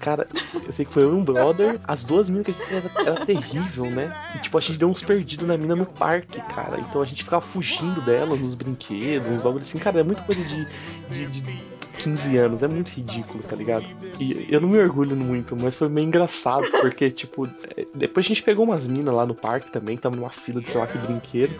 Cara, 0.00 0.26
eu 0.66 0.72
sei 0.72 0.84
que 0.84 0.92
foi 0.92 1.04
eu 1.04 1.12
e 1.12 1.16
um 1.16 1.24
brother, 1.24 1.78
as 1.86 2.04
duas 2.04 2.30
minas 2.30 2.46
que 2.46 2.54
era, 2.72 2.90
era 3.10 3.26
terrível, 3.26 3.90
né? 3.90 4.12
E, 4.34 4.38
tipo, 4.38 4.56
a 4.56 4.60
gente 4.60 4.78
deu 4.78 4.88
uns 4.88 5.02
perdidos 5.02 5.46
na 5.46 5.56
mina 5.56 5.76
no 5.76 5.86
parque, 5.86 6.40
cara. 6.54 6.80
Então 6.80 7.02
a 7.02 7.04
gente 7.04 7.22
ficava 7.24 7.42
fugindo 7.42 8.00
dela 8.00 8.36
nos 8.36 8.54
brinquedos, 8.54 9.30
uns 9.30 9.40
bagulhos 9.40 9.68
assim. 9.68 9.78
Cara, 9.78 10.00
é 10.00 10.02
muita 10.02 10.22
coisa 10.22 10.42
de, 10.44 10.66
de, 11.08 11.26
de 11.26 11.79
15 12.02 12.36
anos, 12.36 12.62
é 12.62 12.68
muito 12.68 12.88
ridículo, 12.90 13.42
tá 13.42 13.54
ligado? 13.56 13.84
E 14.18 14.46
eu 14.48 14.60
não 14.60 14.68
me 14.68 14.78
orgulho 14.78 15.14
muito, 15.16 15.56
mas 15.56 15.74
foi 15.76 15.88
meio 15.88 16.06
engraçado, 16.06 16.66
porque, 16.80 17.10
tipo, 17.10 17.46
é, 17.76 17.86
depois 17.94 18.26
a 18.26 18.28
gente 18.28 18.42
pegou 18.42 18.64
umas 18.64 18.88
minas 18.88 19.14
lá 19.14 19.24
no 19.26 19.34
parque 19.34 19.70
também, 19.70 19.96
tava 19.96 20.16
numa 20.16 20.30
fila 20.30 20.60
de 20.60 20.68
sei 20.68 20.80
lá 20.80 20.86
que 20.86 20.98
brinquedo. 20.98 21.54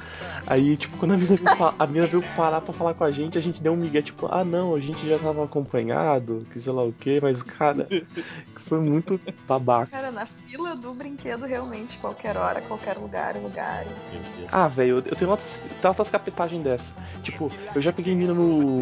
Aí, 0.47 0.77
tipo, 0.77 0.97
quando 0.97 1.13
a 1.13 1.17
mina, 1.17 1.37
veio, 1.37 1.75
a 1.79 1.87
mina 1.87 2.07
veio 2.07 2.23
parar 2.37 2.61
pra 2.61 2.73
falar 2.73 2.95
com 2.95 3.05
a 3.05 3.11
gente, 3.11 3.37
a 3.39 3.41
gente 3.41 3.63
deu 3.63 3.73
um 3.73 3.77
migué, 3.77 4.03
tipo, 4.03 4.27
ah 4.31 4.45
não, 4.45 4.75
a 4.75 4.81
gente 4.81 5.07
já 5.09 5.19
tava 5.19 5.45
acompanhado, 5.45 6.45
que 6.53 6.59
sei 6.59 6.73
lá 6.73 6.83
o 6.85 6.93
que, 6.93 7.21
mas, 7.21 7.43
cara, 7.43 7.87
foi 8.57 8.81
muito 8.81 9.21
babaca. 9.47 9.91
Cara, 9.91 10.11
na 10.11 10.27
fila 10.27 10.75
do 10.77 10.93
brinquedo, 10.95 11.45
realmente, 11.47 11.99
qualquer 11.99 12.37
hora, 12.37 12.61
qualquer 12.63 12.97
lugar, 12.99 13.37
lugar. 13.37 13.85
Ah, 14.53 14.67
velho, 14.69 14.99
eu- 14.99 15.03
eu 15.07 15.17
tenho 15.17 15.31
outras, 15.31 15.63
tem 15.81 15.89
outras 15.89 16.11
captagens 16.11 16.63
dessa. 16.63 16.95
Tipo, 17.23 17.51
eu 17.75 17.81
já 17.81 17.93
peguei 17.93 18.15
mina 18.15 18.35
no, 18.35 18.73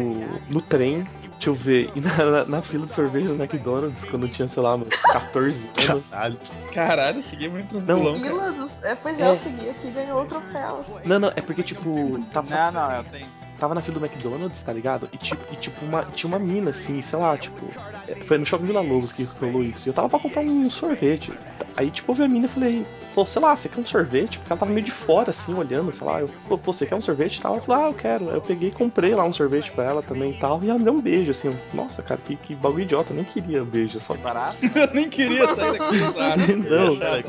no 0.49 0.61
trem, 0.61 1.05
deixa 1.49 1.51
eu 1.51 1.55
ver, 1.55 1.91
e 1.95 2.01
na, 2.01 2.15
na, 2.17 2.45
na 2.45 2.61
fila 2.61 2.85
de 2.85 2.93
sorvete 2.95 3.27
do 3.27 3.35
McDonald's, 3.35 4.05
quando 4.05 4.25
eu 4.25 4.31
tinha, 4.31 4.47
sei 4.47 4.63
lá, 4.63 4.75
uns 4.75 5.01
14 5.01 5.69
anos. 5.89 6.09
Caralho. 6.09 6.37
Caralho, 6.73 7.23
segui 7.23 7.47
muito 7.49 7.79
tranquilão, 7.79 8.13
cara. 8.19 8.33
Fila 8.33 8.51
dos. 8.51 8.71
É, 8.83 8.95
pois 8.95 9.19
é, 9.19 9.23
É. 9.23 9.31
eu 9.31 9.39
segui 9.39 9.69
aqui 9.69 9.87
e 9.87 9.91
ganhou 9.91 10.21
o 10.21 10.25
troféu. 10.25 10.85
Não, 11.05 11.19
não, 11.19 11.27
é 11.29 11.41
porque, 11.41 11.63
tipo, 11.63 12.19
tava, 12.31 12.49
Não, 12.49 12.71
não, 12.71 12.95
eu 12.95 13.03
tenho. 13.05 13.27
Tava 13.59 13.75
na 13.75 13.81
fila 13.81 13.99
do 13.99 14.05
McDonald's, 14.05 14.63
tá 14.63 14.73
ligado? 14.73 15.07
E 15.13 15.17
tipo, 15.17 15.41
e, 15.53 15.55
tipo 15.57 15.85
uma, 15.85 16.03
tinha 16.05 16.27
uma 16.27 16.39
mina 16.39 16.69
assim, 16.69 17.01
sei 17.01 17.19
lá, 17.19 17.37
tipo. 17.37 17.65
é, 18.07 18.15
Foi 18.23 18.37
no 18.37 18.45
Shopping 18.45 18.65
Vila 18.65 18.81
Lobos 18.81 19.13
que 19.13 19.23
rolou 19.39 19.63
isso. 19.63 19.87
E 19.87 19.89
eu 19.89 19.93
tava 19.93 20.09
pra 20.09 20.19
comprar 20.19 20.41
um 20.41 20.69
sorvete. 20.69 21.31
Aí, 21.75 21.89
tipo, 21.91 22.11
eu 22.11 22.15
vi 22.15 22.23
a 22.23 22.27
mina 22.27 22.45
e 22.45 22.49
falei, 22.49 22.85
pô, 23.15 23.25
sei 23.25 23.41
lá, 23.41 23.55
você 23.55 23.69
quer 23.69 23.79
um 23.79 23.87
sorvete? 23.87 24.37
Porque 24.39 24.51
ela 24.51 24.59
tava 24.59 24.71
meio 24.71 24.85
de 24.85 24.91
fora, 24.91 25.29
assim, 25.29 25.53
olhando, 25.53 25.91
sei 25.91 26.05
lá. 26.05 26.21
Eu, 26.21 26.29
pô, 26.47 26.57
pô, 26.57 26.73
você 26.73 26.85
quer 26.85 26.95
um 26.95 27.01
sorvete 27.01 27.37
e 27.37 27.41
tal? 27.41 27.53
Ela 27.53 27.61
falou, 27.61 27.85
ah, 27.85 27.89
eu 27.89 27.93
quero. 27.93 28.29
Aí 28.29 28.35
eu 28.35 28.41
peguei 28.41 28.69
e 28.69 28.71
comprei 28.71 29.13
lá 29.13 29.23
um 29.23 29.33
sorvete 29.33 29.71
pra 29.71 29.83
ela 29.85 30.03
também 30.03 30.31
e 30.31 30.39
tal. 30.39 30.61
E 30.63 30.69
ela 30.69 30.79
me 30.79 30.85
deu 30.85 30.93
um 30.93 31.01
beijo, 31.01 31.31
assim. 31.31 31.49
eu, 31.49 31.55
Nossa, 31.73 32.01
cara, 32.01 32.19
que, 32.25 32.35
que 32.35 32.55
bagulho 32.55 32.83
idiota, 32.83 33.11
eu 33.11 33.15
nem 33.15 33.25
queria 33.25 33.63
beijo, 33.63 33.99
só 33.99 34.13
que. 34.13 34.19
Barato? 34.21 34.57
Eu 34.75 34.93
nem 34.93 35.09
queria 35.09 35.55
sair 35.55 35.77
daqui, 35.77 35.99
sabe? 36.13 36.55
Não, 36.55 36.99
cara. 36.99 37.25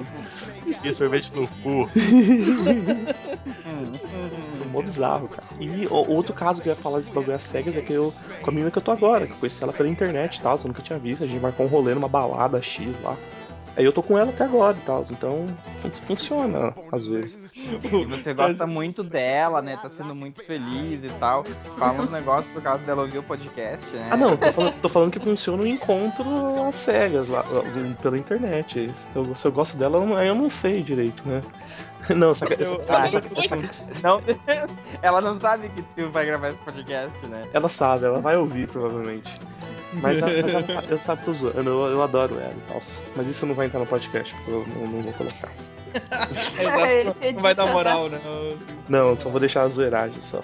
E 0.85 0.93
sorvete 0.93 1.35
no 1.35 1.47
cu. 1.47 1.89
Mó 4.71 4.81
bizarro, 4.83 5.29
cara. 5.29 5.43
E 5.59 5.87
o- 5.87 6.11
outro 6.13 6.33
caso 6.33 6.63
que 6.63 6.69
eu 6.69 6.73
ia 6.73 6.77
falar 6.77 6.99
desse 6.99 7.13
bagulho 7.13 7.35
às 7.37 7.45
cegas 7.45 7.77
é 7.77 7.81
que 7.81 7.93
eu, 7.93 8.13
com 8.43 8.51
a 8.51 8.53
menina 8.53 8.71
que 8.71 8.79
eu 8.79 8.83
tô 8.83 8.91
agora, 8.93 9.27
que 9.27 9.33
eu 9.33 9.37
conheci 9.37 9.63
ela 9.63 9.73
pela 9.73 9.89
internet 9.89 10.37
e 10.37 10.41
tal, 10.41 10.57
eu 10.59 10.69
nunca 10.69 10.83
tinha 10.83 10.99
visto, 10.99 11.25
a 11.25 11.27
gente 11.27 11.41
marcou 11.41 11.67
um 11.67 11.69
rolê 11.69 11.95
numa 11.95 12.09
balada 12.09 12.63
X 12.63 12.89
lá. 13.03 13.17
Aí 13.77 13.85
eu 13.85 13.93
tô 13.93 14.03
com 14.03 14.19
ela 14.19 14.31
até 14.31 14.43
agora 14.45 14.77
e 14.77 14.81
tal, 14.85 15.01
então 15.11 15.47
fun- 15.77 15.91
funciona 16.05 16.75
às 16.91 17.07
vezes. 17.07 17.39
E 17.55 18.05
você 18.05 18.35
gosta 18.35 18.67
muito 18.67 19.03
dela, 19.05 19.63
né? 19.63 19.79
Tá 19.81 19.89
sendo 19.89 20.13
muito 20.13 20.43
feliz 20.45 21.05
e 21.05 21.09
tal. 21.21 21.45
Fala 21.79 22.03
uns 22.03 22.11
negócios 22.11 22.53
por 22.53 22.61
causa 22.61 22.83
dela 22.85 23.03
ouvir 23.03 23.19
o 23.19 23.23
podcast, 23.23 23.87
né? 23.95 24.09
Ah 24.11 24.17
não, 24.17 24.37
tô 24.37 24.53
falando, 24.53 24.75
tô 24.83 24.89
falando 24.89 25.13
que 25.13 25.21
funciona 25.21 25.63
o 25.63 25.67
encontro 25.67 26.25
às 26.69 26.75
cegas 26.75 27.29
lá, 27.29 27.45
pela 28.03 28.19
internet. 28.19 28.93
Eu, 29.15 29.35
se 29.37 29.47
eu 29.47 29.53
gosto 29.53 29.79
dela, 29.79 29.99
eu 30.25 30.35
não 30.35 30.51
sei 30.51 30.83
direito, 30.83 31.23
né? 31.27 31.41
Não, 32.17 32.31
essa, 32.33 32.47
essa, 32.53 32.63
Eu- 32.75 32.85
Ah, 32.89 33.07
essa- 33.07 33.57
Não, 34.03 34.21
ela 35.03 35.21
não 35.21 35.39
sabe 35.39 35.69
que 35.69 35.83
tu 35.83 36.09
vai 36.11 36.25
gravar 36.27 36.49
esse 36.51 36.61
podcast, 36.61 37.27
né? 37.27 37.43
ela 37.53 37.69
sabe, 37.69 38.05
ela 38.07 38.21
vai 38.21 38.37
ouvir 38.37 38.67
provavelmente. 38.69 39.33
Mas, 39.95 40.21
ela, 40.23 40.31
mas 40.31 40.69
ela 40.89 40.99
sabe, 40.99 41.21
eu 41.21 41.25
tô 41.25 41.33
zoando, 41.33 41.69
eu, 41.71 41.79
eu 41.93 42.03
adoro 42.03 42.35
ela 42.39 42.55
e 42.57 42.69
tal. 42.73 42.81
Mas 43.17 43.27
isso 43.27 43.45
não 43.47 43.55
vai 43.55 43.67
entrar 43.67 43.81
no 43.81 43.87
podcast, 43.87 44.33
porque 44.35 44.51
eu 44.51 44.65
não, 44.77 44.87
não 44.87 45.03
vou 45.03 45.13
colocar. 45.15 45.51
Exato, 46.61 47.35
Não 47.35 47.43
vai 47.43 47.55
dar 47.55 47.67
moral, 47.67 48.09
né? 48.09 48.21
Não, 48.89 49.17
só 49.17 49.29
vou 49.29 49.41
deixar 49.41 49.63
a 49.63 49.69
zoeiragem 49.69 50.21
só. 50.21 50.41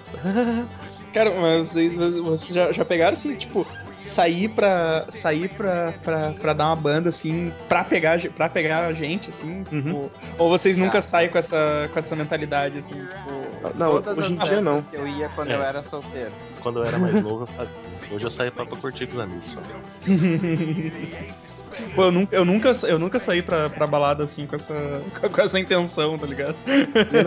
Cara, 1.13 1.33
mas 1.39 1.69
vocês, 1.69 1.93
vocês 1.95 2.53
já, 2.53 2.71
já 2.73 2.83
pegaram 2.83 3.15
assim, 3.15 3.35
tipo, 3.35 3.65
sair 3.97 4.47
pra. 4.49 5.05
sair 5.09 5.49
pra, 5.49 5.93
pra, 6.03 6.31
pra 6.39 6.53
dar 6.53 6.67
uma 6.67 6.75
banda, 6.75 7.09
assim, 7.09 7.51
pra 7.67 7.83
pegar, 7.83 8.19
pra 8.31 8.47
pegar 8.49 8.85
a 8.87 8.91
gente, 8.91 9.29
assim, 9.29 9.63
Uhum. 9.71 9.81
tipo, 9.81 10.11
ou 10.37 10.49
vocês 10.49 10.77
nunca 10.77 11.01
saem 11.01 11.29
com 11.29 11.37
essa, 11.37 11.89
com 11.93 11.99
essa 11.99 12.15
mentalidade, 12.15 12.77
assim, 12.79 12.93
tipo. 12.93 13.47
Não, 13.75 14.01
Todas 14.01 14.17
hoje 14.17 14.33
em 14.33 14.41
as 14.41 14.47
dia 14.47 14.61
não. 14.61 14.81
que 14.81 14.95
eu 14.97 15.07
ia 15.07 15.29
quando 15.29 15.51
É. 15.51 15.55
eu 15.55 15.63
era 15.63 15.81
solteiro. 15.83 16.31
Quando 16.61 16.79
eu 16.79 16.85
era 16.85 16.97
mais 16.97 17.21
novo, 17.21 17.43
eu 17.43 17.47
fazia. 17.47 17.73
Hoje 18.11 18.25
eu 18.25 18.31
saio 18.31 18.51
pra, 18.51 18.65
pra 18.65 18.77
curtir 18.77 19.07
com 19.07 19.15
os 19.17 19.21
amigos 19.21 19.45
só. 19.51 19.59
Pô, 21.95 22.05
eu 22.05 22.11
nunca, 22.11 22.35
eu 22.35 22.45
nunca, 22.45 22.73
eu 22.83 22.99
nunca 22.99 23.19
saí 23.19 23.41
pra, 23.41 23.69
pra 23.69 23.87
balada 23.87 24.23
assim 24.23 24.45
com 24.45 24.55
essa, 24.55 24.73
com 25.31 25.41
essa 25.41 25.59
intenção, 25.59 26.17
tá 26.17 26.25
ligado? 26.25 26.55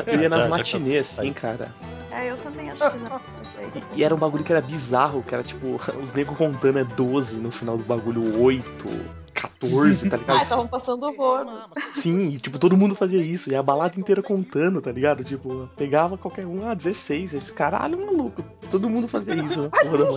Eu 0.07 0.21
ia, 0.21 0.29
nas 0.29 0.49
matinês, 0.49 1.19
assim, 1.19 1.33
cara. 1.33 1.69
É, 2.11 2.31
eu 2.31 2.37
também 2.39 2.71
acho 2.71 2.91
que 2.91 2.99
não. 2.99 3.11
não 3.11 3.21
sei. 3.55 3.83
E 3.95 4.03
era 4.03 4.15
um 4.15 4.19
bagulho 4.19 4.43
que 4.43 4.53
era 4.53 4.61
bizarro, 4.61 5.23
que 5.23 5.35
era 5.35 5.45
tipo, 5.45 5.81
os 6.03 6.15
negros 6.15 6.37
contando 6.37 6.79
é 6.79 6.85
12 6.85 7.37
no 7.39 7.53
final 7.53 7.77
do 7.77 7.85
bagulho, 7.85 8.41
8, 8.41 8.65
14, 9.41 10.11
tá 10.11 10.17
Ah, 10.17 10.19
ligado? 10.19 10.43
estavam 10.43 10.69
passando 10.69 11.07
o 11.07 11.17
rodo. 11.17 11.51
Sim, 11.93 12.29
e, 12.29 12.39
tipo, 12.39 12.59
todo 12.59 12.77
mundo 12.77 12.95
fazia 12.95 13.21
isso, 13.23 13.51
e 13.51 13.57
a 13.57 13.63
balada 13.63 13.99
inteira 13.99 14.23
contando, 14.23 14.81
tá 14.81 14.93
ligado? 14.93 15.25
Tipo, 15.25 15.69
pegava 15.77 16.19
qualquer 16.19 16.47
um, 16.47 16.69
ah, 16.69 16.75
16, 16.75 17.35
eu 17.35 17.41
disse, 17.41 17.53
caralho, 17.53 17.99
maluco, 18.05 18.45
todo 18.71 18.89
mundo 18.89 19.09
fazia 19.09 19.35
isso 19.35 19.63
na 19.63 19.71
porra 19.71 19.99
da. 19.99 20.11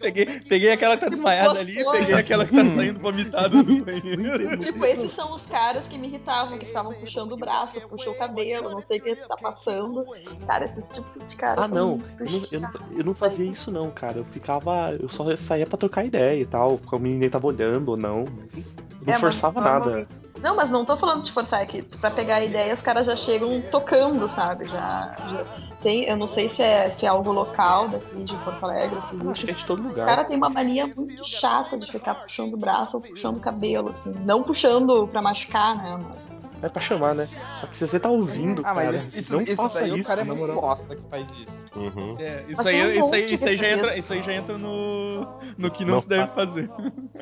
Peguei, 0.00 0.26
peguei 0.40 0.72
aquela 0.72 0.96
que 0.96 1.04
tá 1.04 1.08
desmaiada 1.10 1.58
ali, 1.60 1.74
peguei 1.92 2.14
aquela 2.14 2.46
que 2.46 2.54
tá 2.54 2.66
saindo 2.66 3.00
vomitada 3.00 3.62
do 3.62 3.84
banheiro. 3.84 4.58
Tipo, 4.58 4.84
esses 4.84 5.12
são 5.14 5.34
os 5.34 5.44
caras 5.46 5.86
que 5.86 5.96
me 5.98 6.08
irritavam, 6.08 6.58
que 6.58 6.66
estavam 6.66 6.92
puxando 6.94 7.32
o 7.32 7.36
braço, 7.36 7.80
puxou 7.88 8.12
o 8.12 8.18
cabelo, 8.18 8.70
não 8.70 8.82
sei 8.82 8.98
o 8.98 9.02
que 9.02 9.16
tá 9.16 9.36
passando. 9.36 10.04
Cara, 10.46 10.66
esses 10.66 10.88
tipos 10.90 11.30
de 11.30 11.36
caras. 11.36 11.64
Ah, 11.64 11.68
não, 11.68 12.00
eu 12.20 12.26
não, 12.26 12.42
eu, 12.52 12.60
não, 12.60 12.70
eu 12.98 13.04
não 13.04 13.14
fazia 13.14 13.50
isso 13.50 13.70
não, 13.70 13.90
cara. 13.90 14.18
Eu 14.18 14.24
ficava. 14.24 14.92
Eu 15.00 15.08
só 15.08 15.34
saía 15.36 15.66
pra 15.66 15.78
trocar 15.78 16.04
ideia 16.04 16.40
e 16.40 16.46
tal. 16.46 16.78
Se 16.78 16.94
a 16.94 16.98
menina 16.98 17.30
tava 17.30 17.46
olhando 17.46 17.96
não. 18.08 18.24
Mas 18.36 18.76
não 18.76 18.82
É, 19.02 19.10
mas 19.12 19.20
forçava 19.20 19.60
normalmente- 19.60 20.08
nada. 20.08 20.24
Não, 20.42 20.56
mas 20.56 20.70
não 20.70 20.84
tô 20.84 20.94
falando 20.96 21.22
de 21.22 21.32
forçar, 21.32 21.62
é 21.62 21.66
que 21.66 21.82
pra 21.82 22.10
pegar 22.10 22.36
a 22.36 22.44
ideia 22.44 22.74
os 22.74 22.82
caras 22.82 23.06
já 23.06 23.16
chegam 23.16 23.62
tocando, 23.70 24.28
sabe? 24.34 24.66
Já, 24.68 25.14
já 25.30 25.44
tem, 25.82 26.04
eu 26.04 26.18
não 26.18 26.28
sei 26.28 26.50
se 26.50 26.60
é, 26.60 26.90
se 26.90 27.06
é 27.06 27.08
algo 27.08 27.32
local 27.32 27.88
daqui 27.88 28.24
de 28.24 28.36
Porto 28.36 28.62
Alegre, 28.64 28.98
Eu 29.22 29.30
acho 29.30 29.44
que 29.46 29.50
é 29.52 29.54
de 29.54 29.64
todo 29.64 29.80
O 29.82 29.88
lugar. 29.88 30.04
cara 30.04 30.24
tem 30.24 30.36
uma 30.36 30.50
mania 30.50 30.86
muito 30.94 31.24
chata 31.26 31.78
de 31.78 31.90
ficar 31.90 32.16
puxando 32.16 32.52
o 32.54 32.56
braço 32.58 32.98
ou 32.98 33.02
puxando 33.02 33.36
o 33.38 33.40
cabelo, 33.40 33.88
assim. 33.90 34.12
Não 34.20 34.42
puxando 34.42 35.08
pra 35.08 35.22
machucar, 35.22 35.76
né? 35.78 35.98
Mas 36.06 36.43
É 36.64 36.68
pra 36.70 36.80
chamar, 36.80 37.14
né? 37.14 37.26
Só 37.60 37.66
que 37.66 37.76
se 37.76 37.86
você 37.86 38.00
tá 38.00 38.08
ouvindo, 38.08 38.62
Ah, 38.64 38.72
cara, 38.74 38.92
mas 38.92 39.14
isso, 39.14 39.32
não 39.34 39.42
isso 39.42 39.56
faça 39.56 39.80
daí 39.80 39.90
isso, 39.90 40.00
o 40.00 40.04
cara 40.04 40.20
é 40.22 40.24
muito 40.24 40.54
bosta 40.54 40.96
que 40.96 41.02
faz 41.10 41.28
isso. 41.36 41.66
Uhum. 41.76 42.16
É, 42.18 42.44
isso 42.48 42.66
aí, 42.68 42.82
um 42.82 43.00
isso 43.04 43.14
aí, 43.14 43.24
isso 43.34 43.48
aí 43.48 43.56
já 43.56 43.68
entra, 43.68 43.98
isso 43.98 44.12
aí 44.12 44.22
já 44.22 44.32
entra 44.32 44.56
no, 44.56 45.26
no 45.58 45.70
que 45.70 45.84
não, 45.84 45.94
Não 45.96 46.00
se 46.02 46.08
deve 46.08 46.28
fazer. 46.32 46.70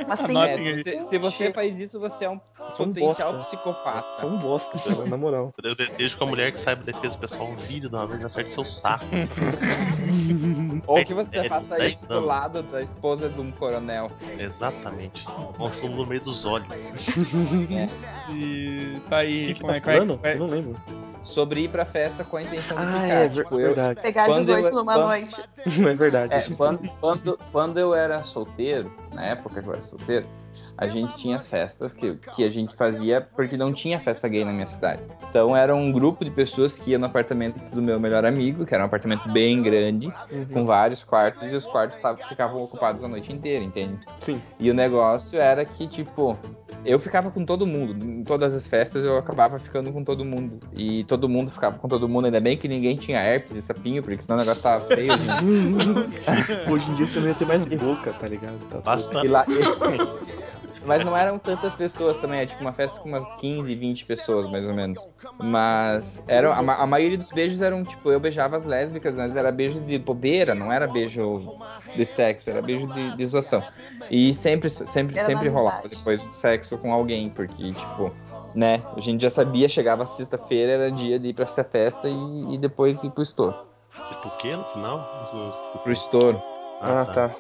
Mas 0.06 0.20
tem- 0.22 0.38
É, 0.42 0.58
se, 0.58 0.72
você- 0.82 1.02
se 1.02 1.18
você 1.18 1.52
faz 1.52 1.80
isso, 1.80 1.98
você 1.98 2.26
é 2.26 2.30
um 2.30 2.40
Sou 2.70 2.86
um 2.86 2.92
potencial 2.92 3.32
bosta. 3.32 3.56
psicopata. 3.56 4.20
São 4.20 4.28
um 4.34 4.38
bosta, 4.38 4.78
cara, 4.78 5.04
na 5.06 5.16
moral. 5.16 5.52
Eu 5.64 5.74
desejo 5.74 6.16
que 6.16 6.22
a 6.22 6.26
mulher 6.26 6.52
que 6.52 6.60
saiba 6.60 6.84
defesa 6.84 7.18
pessoal 7.18 7.48
um 7.48 7.56
vídeo 7.56 7.88
de 7.88 7.96
uma 7.96 8.06
vez 8.06 8.24
acerte 8.24 8.52
seu 8.52 8.64
saco. 8.64 9.04
Ou 10.86 11.04
que 11.04 11.12
você 11.14 11.38
É, 11.40 11.48
faça 11.48 11.76
dez 11.76 11.96
isso 11.96 12.06
do 12.08 12.20
lado 12.20 12.62
da 12.62 12.80
esposa 12.82 13.28
de 13.28 13.40
um 13.40 13.50
coronel. 13.50 14.12
Exatamente. 14.38 15.26
Um 15.58 15.72
chumbo 15.72 15.96
no 15.96 16.06
meio 16.06 16.20
dos 16.20 16.44
olhos. 16.44 16.68
E 18.32 18.98
tá 19.08 19.18
aí. 19.18 19.31
O 19.42 19.46
que, 19.46 19.54
que 19.54 19.62
tá 19.64 19.74
é- 19.74 19.76
é 19.76 19.80
falando? 19.80 20.20
Eu 20.22 20.38
não 20.38 20.46
lembro. 20.46 20.76
Sobre 21.22 21.60
ir 21.60 21.68
pra 21.68 21.84
festa 21.84 22.24
com 22.24 22.36
a 22.36 22.42
intenção 22.42 22.76
de 22.76 22.82
Ah, 22.82 22.86
ficar. 23.00 23.06
é 23.08 23.28
tipo, 23.28 23.54
eu, 23.54 23.66
verdade. 23.68 24.00
pegar 24.00 24.26
Quando 24.26 24.40
18 24.46 24.66
eu- 24.68 24.74
numa 24.74 24.94
quando- 24.94 25.06
noite. 25.06 25.36
É 25.88 25.94
verdade. 25.94 26.34
É, 26.34 26.56
quando, 26.56 26.88
quando, 27.00 27.38
quando 27.52 27.78
eu 27.78 27.94
era 27.94 28.22
solteiro, 28.24 28.92
na 29.12 29.26
época 29.26 29.62
que 29.62 29.68
eu 29.68 29.72
era 29.74 29.84
solteiro, 29.86 30.26
a 30.76 30.86
gente 30.86 31.16
tinha 31.16 31.36
as 31.36 31.46
festas 31.48 31.94
que, 31.94 32.14
que 32.34 32.44
a 32.44 32.48
gente 32.48 32.74
fazia 32.74 33.20
porque 33.36 33.56
não 33.56 33.72
tinha 33.72 33.98
festa 34.00 34.28
gay 34.28 34.44
na 34.44 34.52
minha 34.52 34.66
cidade. 34.66 35.02
Então 35.30 35.56
era 35.56 35.74
um 35.74 35.90
grupo 35.92 36.24
de 36.24 36.30
pessoas 36.30 36.76
que 36.76 36.90
ia 36.90 36.98
no 36.98 37.06
apartamento 37.06 37.58
do 37.70 37.80
meu 37.82 37.98
melhor 38.00 38.24
amigo, 38.24 38.64
que 38.66 38.74
era 38.74 38.82
um 38.82 38.86
apartamento 38.86 39.28
bem 39.30 39.62
grande, 39.62 40.12
Uhum. 40.30 40.44
com 40.52 40.66
vários 40.66 41.02
quartos, 41.02 41.52
e 41.52 41.56
os 41.56 41.64
quartos 41.66 41.98
tavam- 41.98 42.24
ficavam 42.28 42.62
ocupados 42.62 43.02
a 43.04 43.08
noite 43.08 43.32
inteira, 43.32 43.64
entende? 43.64 43.98
Sim. 44.20 44.40
E 44.58 44.70
o 44.70 44.74
negócio 44.74 45.38
era 45.38 45.64
que, 45.64 45.86
tipo, 45.86 46.36
eu 46.84 46.98
ficava 46.98 47.30
com 47.30 47.44
todo 47.44 47.66
mundo. 47.66 48.04
Em 48.04 48.24
todas 48.24 48.54
as 48.54 48.66
festas 48.66 49.04
eu 49.04 49.16
acabava 49.16 49.58
ficando 49.58 49.92
com 49.92 50.02
todo 50.02 50.24
mundo. 50.24 50.58
E 50.72 51.04
todo 51.04 51.28
mundo 51.28 51.50
ficava 51.50 51.78
com 51.78 51.88
todo 51.88 52.08
mundo. 52.08 52.24
Ainda 52.26 52.40
bem 52.40 52.56
que 52.56 52.66
ninguém 52.68 52.96
tinha 52.96 53.20
herpes 53.20 53.54
e 53.56 53.62
sapinho, 53.62 54.02
porque 54.02 54.20
senão 54.22 54.36
o 54.36 54.40
negócio 54.40 54.62
tava 54.62 54.84
feio. 54.86 55.12
gente. 55.16 55.32
Hoje 56.70 56.90
em 56.90 56.94
dia 56.94 57.06
você 57.06 57.20
não 57.20 57.28
ia 57.28 57.34
ter 57.34 57.46
mais 57.46 57.64
boca, 57.66 58.12
tá 58.12 58.26
ligado? 58.28 58.58
Tá. 58.82 58.98
E 59.24 59.28
lá- 59.28 59.46
Mas 60.84 61.04
não 61.04 61.16
eram 61.16 61.38
tantas 61.38 61.76
pessoas 61.76 62.16
também, 62.18 62.40
é 62.40 62.46
tipo 62.46 62.60
uma 62.60 62.72
festa 62.72 63.00
com 63.00 63.08
umas 63.08 63.30
15, 63.32 63.74
20 63.74 64.04
pessoas, 64.04 64.50
mais 64.50 64.66
ou 64.66 64.74
menos. 64.74 65.06
Mas 65.38 66.22
era, 66.26 66.52
a, 66.52 66.58
a 66.58 66.86
maioria 66.86 67.16
dos 67.16 67.30
beijos 67.30 67.60
eram, 67.60 67.84
tipo, 67.84 68.10
eu 68.10 68.18
beijava 68.18 68.56
as 68.56 68.64
lésbicas, 68.64 69.14
mas 69.14 69.36
era 69.36 69.52
beijo 69.52 69.80
de 69.80 69.98
bobeira, 69.98 70.54
não 70.54 70.72
era 70.72 70.86
beijo 70.86 71.54
de 71.94 72.06
sexo, 72.06 72.50
era 72.50 72.60
beijo 72.60 72.86
de, 72.88 73.16
de 73.16 73.26
zoação. 73.26 73.62
E 74.10 74.34
sempre, 74.34 74.70
sempre, 74.70 75.16
Era 75.16 75.26
sempre 75.26 75.48
rolava 75.48 75.88
depois 75.88 76.22
do 76.22 76.32
sexo 76.32 76.76
com 76.78 76.92
alguém, 76.92 77.30
porque, 77.30 77.72
tipo, 77.72 78.12
né, 78.54 78.82
a 78.96 79.00
gente 79.00 79.22
já 79.22 79.30
sabia, 79.30 79.68
chegava 79.68 80.04
sexta-feira, 80.06 80.72
era 80.72 80.90
dia 80.90 81.18
de 81.18 81.28
ir 81.28 81.34
pra 81.34 81.44
essa 81.44 81.64
festa 81.64 82.08
e, 82.08 82.54
e 82.54 82.58
depois 82.58 83.02
ir 83.04 83.10
pro 83.10 83.22
estouro. 83.22 83.56
Tipo 84.08 84.28
o 84.28 84.36
quê 84.38 84.56
no 84.56 84.64
final? 84.64 85.00
Pro 85.82 85.92
estouro. 85.92 86.42
Ah, 86.80 87.04
tá. 87.04 87.30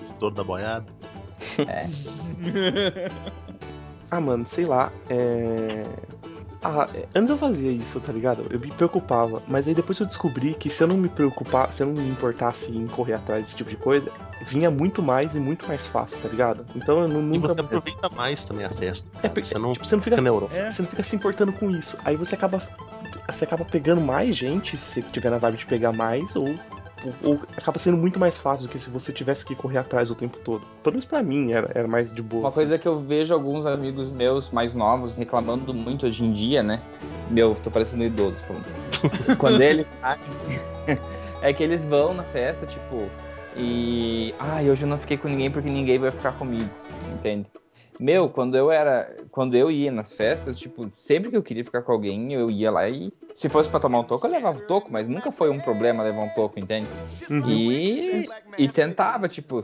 Estouro 0.00 0.34
da 0.34 0.44
boiada. 0.44 0.86
Ah, 4.10 4.20
mano, 4.20 4.46
sei 4.48 4.64
lá. 4.64 4.90
É. 5.10 5.82
Ah, 6.62 6.88
é, 6.94 7.06
antes 7.14 7.30
eu 7.30 7.36
fazia 7.36 7.70
isso, 7.70 8.00
tá 8.00 8.10
ligado? 8.12 8.46
Eu 8.50 8.58
me 8.58 8.68
preocupava. 8.72 9.42
Mas 9.46 9.68
aí 9.68 9.74
depois 9.74 10.00
eu 10.00 10.06
descobri 10.06 10.54
que 10.54 10.68
se 10.70 10.82
eu 10.82 10.88
não 10.88 10.96
me 10.96 11.08
preocupar, 11.08 11.72
se 11.72 11.82
eu 11.82 11.86
não 11.88 12.02
me 12.02 12.08
importasse 12.10 12.74
em 12.76 12.86
correr 12.86 13.12
atrás 13.14 13.42
desse 13.44 13.56
tipo 13.56 13.68
de 13.70 13.76
coisa, 13.76 14.10
vinha 14.46 14.70
muito 14.70 15.02
mais 15.02 15.36
e 15.36 15.40
muito 15.40 15.68
mais 15.68 15.86
fácil, 15.86 16.20
tá 16.22 16.28
ligado? 16.28 16.64
Então 16.74 17.00
eu 17.02 17.08
E 17.08 17.12
nunca. 17.12 17.48
você 17.48 17.60
aproveita 17.60 18.08
mais 18.08 18.42
também 18.44 18.64
a 18.64 18.70
festa. 18.70 19.06
É, 19.22 19.28
porque, 19.28 19.46
Você 19.46 19.58
não 19.58 19.72
tipo, 19.74 19.84
você 19.84 19.94
não 19.94 20.02
fica, 20.02 20.16
fica 20.16 20.22
neurótico. 20.22 20.54
você, 20.62 20.70
você 20.70 20.82
não 20.82 20.88
fica 20.88 21.02
se 21.02 21.14
importando 21.16 21.52
com 21.52 21.70
isso. 21.70 21.96
Aí 22.04 22.16
você 22.16 22.34
acaba. 22.34 22.60
Você 23.30 23.44
acaba 23.44 23.64
pegando 23.64 24.00
mais 24.00 24.34
gente, 24.34 24.78
se 24.78 25.02
você 25.02 25.02
tiver 25.02 25.30
na 25.30 25.36
vibe 25.38 25.58
de 25.58 25.66
pegar 25.66 25.92
mais, 25.92 26.34
ou, 26.34 26.58
ou, 27.22 27.40
acaba 27.56 27.78
sendo 27.78 27.96
muito 27.96 28.18
mais 28.18 28.38
fácil 28.38 28.66
do 28.66 28.70
que 28.70 28.78
se 28.78 28.90
você 28.90 29.12
tivesse 29.12 29.44
que 29.44 29.54
correr 29.54 29.78
atrás 29.78 30.10
o 30.10 30.14
tempo 30.14 30.38
todo. 30.38 30.62
Pelo 30.82 30.94
menos 30.94 31.04
pra 31.04 31.22
mim 31.22 31.52
era, 31.52 31.70
era 31.74 31.86
mais 31.86 32.12
de 32.12 32.22
boa. 32.22 32.42
Uma 32.42 32.48
assim. 32.48 32.56
coisa 32.56 32.78
que 32.78 32.86
eu 32.88 33.00
vejo 33.00 33.32
alguns 33.32 33.66
amigos 33.66 34.10
meus 34.10 34.50
mais 34.50 34.74
novos 34.74 35.16
reclamando 35.16 35.72
muito 35.72 36.06
hoje 36.06 36.24
em 36.24 36.32
dia, 36.32 36.62
né? 36.62 36.80
Meu, 37.30 37.54
tô 37.54 37.70
parecendo 37.70 38.04
idoso 38.04 38.42
falando. 38.44 38.66
Quando 39.38 39.60
eles 39.60 39.88
saem, 39.88 40.20
é 41.42 41.52
que 41.52 41.62
eles 41.62 41.84
vão 41.84 42.14
na 42.14 42.24
festa, 42.24 42.66
tipo, 42.66 43.08
e. 43.56 44.34
Ai, 44.38 44.70
hoje 44.70 44.84
eu 44.84 44.88
não 44.88 44.98
fiquei 44.98 45.16
com 45.16 45.28
ninguém 45.28 45.50
porque 45.50 45.68
ninguém 45.68 45.98
vai 45.98 46.10
ficar 46.10 46.32
comigo, 46.32 46.70
entende? 47.12 47.46
Meu, 47.98 48.28
quando 48.28 48.56
eu 48.56 48.70
era. 48.70 49.12
Quando 49.30 49.56
eu 49.56 49.70
ia 49.70 49.90
nas 49.90 50.14
festas, 50.14 50.58
tipo, 50.58 50.88
sempre 50.92 51.30
que 51.30 51.36
eu 51.36 51.42
queria 51.42 51.64
ficar 51.64 51.82
com 51.82 51.92
alguém, 51.92 52.32
eu 52.32 52.50
ia 52.50 52.70
lá 52.70 52.88
e. 52.88 53.12
Se 53.34 53.48
fosse 53.48 53.68
pra 53.68 53.78
tomar 53.80 54.00
um 54.00 54.04
toco, 54.04 54.26
eu 54.26 54.30
levava 54.30 54.58
o 54.58 54.62
toco, 54.62 54.90
mas 54.92 55.06
nunca 55.08 55.30
foi 55.30 55.48
um 55.50 55.60
problema 55.60 56.02
levar 56.02 56.22
um 56.22 56.28
toco, 56.28 56.58
entende? 56.58 56.88
Uhum. 57.30 57.48
E, 57.48 58.28
e 58.56 58.68
tentava, 58.68 59.28
tipo, 59.28 59.62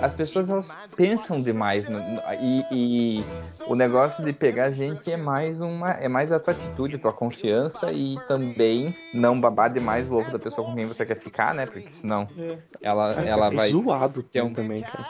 as 0.00 0.12
pessoas 0.12 0.48
elas 0.50 0.72
pensam 0.96 1.40
demais 1.40 1.88
no- 1.88 2.00
no- 2.00 2.22
e, 2.40 2.64
e 2.70 3.24
o 3.68 3.74
negócio 3.76 4.24
de 4.24 4.32
pegar 4.32 4.70
gente 4.72 5.10
é 5.12 5.16
mais 5.16 5.60
uma 5.60 5.90
é 5.92 6.08
mais 6.08 6.32
a 6.32 6.40
tua 6.40 6.52
atitude, 6.52 6.96
a 6.96 6.98
tua 6.98 7.12
confiança 7.12 7.92
e 7.92 8.18
também 8.26 8.92
não 9.12 9.40
babar 9.40 9.70
demais 9.70 10.10
o 10.10 10.14
ovo 10.16 10.30
da 10.32 10.38
pessoa 10.38 10.66
com 10.66 10.74
quem 10.74 10.84
você 10.84 11.06
quer 11.06 11.16
ficar, 11.16 11.54
né? 11.54 11.66
Porque 11.66 11.90
senão 11.90 12.28
É. 12.36 12.58
ela 12.82 13.22
É, 13.24 13.28
ela 13.28 13.46
é 13.46 13.50
vai 13.56 13.68
zoado 13.70 14.22
ter 14.24 14.42
um- 14.42 14.52
também, 14.52 14.82
cara. 14.82 15.04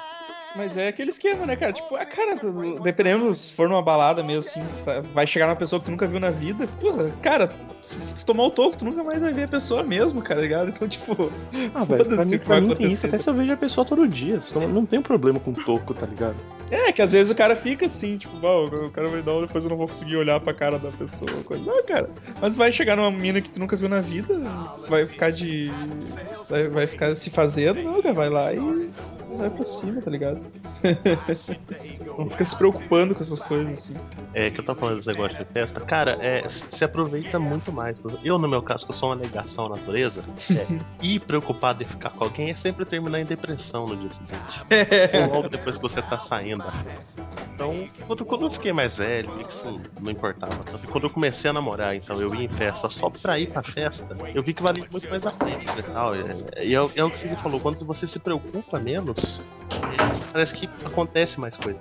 Mas 0.57 0.77
é 0.77 0.89
aquele 0.89 1.11
esquema, 1.11 1.45
né, 1.47 1.57
cara? 1.57 1.73
Tipo, 1.73 1.97
a 1.97 2.05
cara, 2.05 2.37
tu- 2.37 2.79
dependendo 2.83 3.35
se 3.35 3.53
for 3.55 3.69
numa 3.69 3.83
balada 3.83 4.23
mesmo, 4.23 4.41
assim, 4.49 4.63
tá- 4.85 5.01
vai 5.13 5.27
chegar 5.27 5.47
numa 5.47 5.57
pessoa 5.57 5.81
que 5.81 5.87
tu 5.87 5.91
nunca 5.91 6.07
viu 6.07 6.21
na 6.21 6.31
vida, 6.31 6.69
porra, 6.81 7.11
cara, 7.21 7.51
se, 7.83 8.01
se 8.19 8.25
tomar 8.25 8.45
o 8.45 8.51
toco, 8.51 8.77
tu 8.77 8.85
nunca 8.85 9.03
mais 9.03 9.21
vai 9.21 9.33
ver 9.33 9.45
a 9.45 9.49
pessoa 9.49 9.83
mesmo, 9.83 10.23
cara, 10.23 10.41
ligado? 10.41 10.69
Então, 10.71 10.89
tipo. 10.89 11.31
Ah, 11.75 11.85
velho, 11.85 12.05
pra 12.07 12.25
mim, 12.25 12.39
pra 12.39 12.47
vai 12.47 12.61
mim 12.61 12.75
tem 12.75 12.93
isso 12.93 13.07
até 13.07 13.19
se 13.19 13.29
eu 13.29 13.35
vejo 13.35 13.53
a 13.53 13.57
pessoa 13.57 13.85
todo 13.85 14.07
dia. 14.07 14.39
Não, 14.55 14.69
não 14.69 14.87
tem 14.87 15.03
problema 15.03 15.41
com 15.41 15.53
toco, 15.53 15.93
tá 15.93 16.07
ligado? 16.07 16.37
É, 16.71 16.91
que 16.93 17.03
às 17.03 17.13
vezes 17.13 17.31
o 17.31 17.35
cara 17.37 17.55
fica 17.57 17.87
assim, 17.87 18.17
tipo, 18.17 18.37
"Bom, 18.39 18.65
o 18.67 18.91
cara 18.91 19.09
vai 19.09 19.23
dar, 19.23 19.39
depois 19.41 19.65
eu 19.65 19.71
não 19.71 19.77
vou 19.77 19.87
conseguir 19.87 20.17
olhar 20.17 20.41
pra 20.41 20.55
cara 20.55 20.79
da 20.79 20.91
pessoa. 20.91 21.31
Coisa. 21.45 21.63
Não, 21.65 21.85
cara. 21.85 22.09
Mas 22.41 22.57
vai 22.57 22.73
chegar 22.73 22.97
numa 22.97 23.11
mina 23.11 23.41
que 23.41 23.51
tu 23.51 23.61
nunca 23.61 23.77
viu 23.77 23.89
na 23.89 24.01
vida, 24.01 24.35
vai 24.89 25.05
ficar 25.05 25.31
de. 25.31 25.71
Vai, 26.49 26.69
vai 26.69 26.87
ficar 26.87 27.15
se 27.17 27.29
fazendo, 27.31 27.83
não, 27.83 28.01
cara, 28.01 28.15
vai 28.15 28.31
lá 28.31 28.53
e 28.53 28.91
vai 29.37 29.51
pra 29.51 29.65
cima, 29.65 30.01
tá 30.01 30.11
ligado? 30.11 30.41
não 32.19 32.29
fica 32.31 32.45
se 32.45 32.57
preocupando 32.57 33.15
com 33.15 33.23
essas 33.23 33.41
coisas 33.41 33.79
assim. 33.79 33.95
É, 34.33 34.51
que 34.51 34.61
eu 34.61 34.65
tava 34.65 34.79
falando 34.79 34.97
desse 34.97 35.09
negócio 35.09 35.37
de 35.39 35.45
festa, 35.53 35.81
cara, 35.81 36.19
é, 36.21 36.49
se 36.49 36.85
aproveita 36.85 37.39
muito 37.39 37.73
mais. 37.73 37.99
Eu, 38.23 38.39
no 38.39 38.49
meu 38.49 38.61
caso, 38.63 38.85
que 38.85 38.91
eu 38.93 38.95
sou 38.97 39.09
uma 39.11 39.17
negação 39.17 39.67
à 39.67 39.69
natureza, 39.71 40.23
é, 40.51 40.67
e 41.03 41.19
preocupado 41.19 41.83
em 41.83 41.87
ficar 41.87 42.11
com 42.11 42.25
alguém 42.25 42.51
é 42.51 42.55
sempre 42.55 42.85
terminar 42.85 43.21
em 43.21 43.25
depressão 43.25 43.87
no 43.87 43.97
dia 43.97 44.11
seguinte. 44.11 44.63
Ou 45.29 45.35
logo 45.37 45.49
depois 45.49 45.77
que 45.77 45.83
você 45.83 46.03
tá 46.03 46.19
saindo 46.19 46.59
da 46.65 46.73
festa. 46.73 47.23
Então, 47.55 47.85
quando, 48.07 48.25
quando 48.25 48.47
eu 48.47 48.51
fiquei 48.51 48.73
mais 48.73 48.97
velho, 48.97 49.31
isso 49.49 49.81
não 50.01 50.11
importava 50.11 50.57
tanto. 50.65 50.89
Quando 50.89 51.05
eu 51.05 51.11
comecei 51.11 51.49
a 51.51 51.53
namorar, 51.53 51.95
então 51.95 52.21
eu 52.21 52.35
ia 52.35 52.45
em 52.45 52.49
festa 52.49 52.91
só 52.91 53.09
pra 53.09 53.39
ir 53.39 53.49
pra 53.51 53.63
festa, 53.63 54.17
eu 54.35 54.43
vi 54.43 54.53
que 54.53 54.63
valia 54.63 54.85
muito 54.91 55.09
mais 55.09 55.25
a 55.25 55.31
pena 55.31 55.63
e 55.79 55.83
tal. 55.83 56.15
É, 56.15 56.65
e 56.65 56.75
é, 56.75 56.83
o- 56.83 56.91
é 56.97 57.05
o 57.05 57.11
que 57.11 57.21
você 57.21 57.37
falou, 57.37 57.61
quando 57.61 57.85
você 57.87 58.07
se 58.09 58.19
preocupa 58.19 58.81
menos, 58.81 59.41
é, 60.34 60.34
parece 60.35 60.53
que 60.55 60.69
acontece 60.85 61.39
mais 61.39 61.57
coisa. 61.57 61.79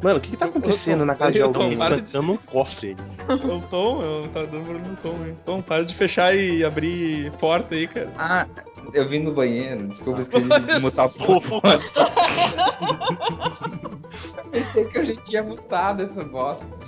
Mano, 0.00 0.18
o 0.18 0.20
que, 0.20 0.30
que 0.30 0.36
tá 0.36 0.46
acontecendo 0.46 1.04
na 1.04 1.16
casa 1.16 1.32
de 1.32 1.38
eu 1.40 1.46
alguém? 1.46 1.76
para 1.76 1.96
né? 1.96 2.02
de- 2.02 2.12
Dando 2.12 2.32
um 2.32 2.36
cofre 2.36 2.96
aí. 2.96 3.36
O 3.50 3.60
Tom, 3.62 4.00
eu 4.00 4.28
tá 4.28 4.42
dando 4.44 4.64
barulho 4.64 4.88
no 4.88 4.96
Tom, 4.98 5.26
hein? 5.26 5.36
Tom, 5.44 5.60
para 5.60 5.84
de 5.84 5.92
fechar 5.96 6.32
e 6.36 6.64
abrir 6.64 7.32
porta 7.32 7.74
aí, 7.74 7.88
cara. 7.88 8.12
Ah, 8.16 8.46
eu 8.94 9.08
vim 9.08 9.18
no 9.18 9.32
banheiro, 9.32 9.88
desculpa, 9.88 10.20
esqueci 10.20 10.46
de 10.48 10.78
mutar 10.78 11.06
o 11.06 11.10
povo. 11.10 11.60
Pensei 14.52 14.84
que 14.84 14.98
eu 14.98 15.04
já 15.04 15.16
tinha 15.16 15.42
mutado 15.42 16.04
essa 16.04 16.22
bosta. 16.22 16.72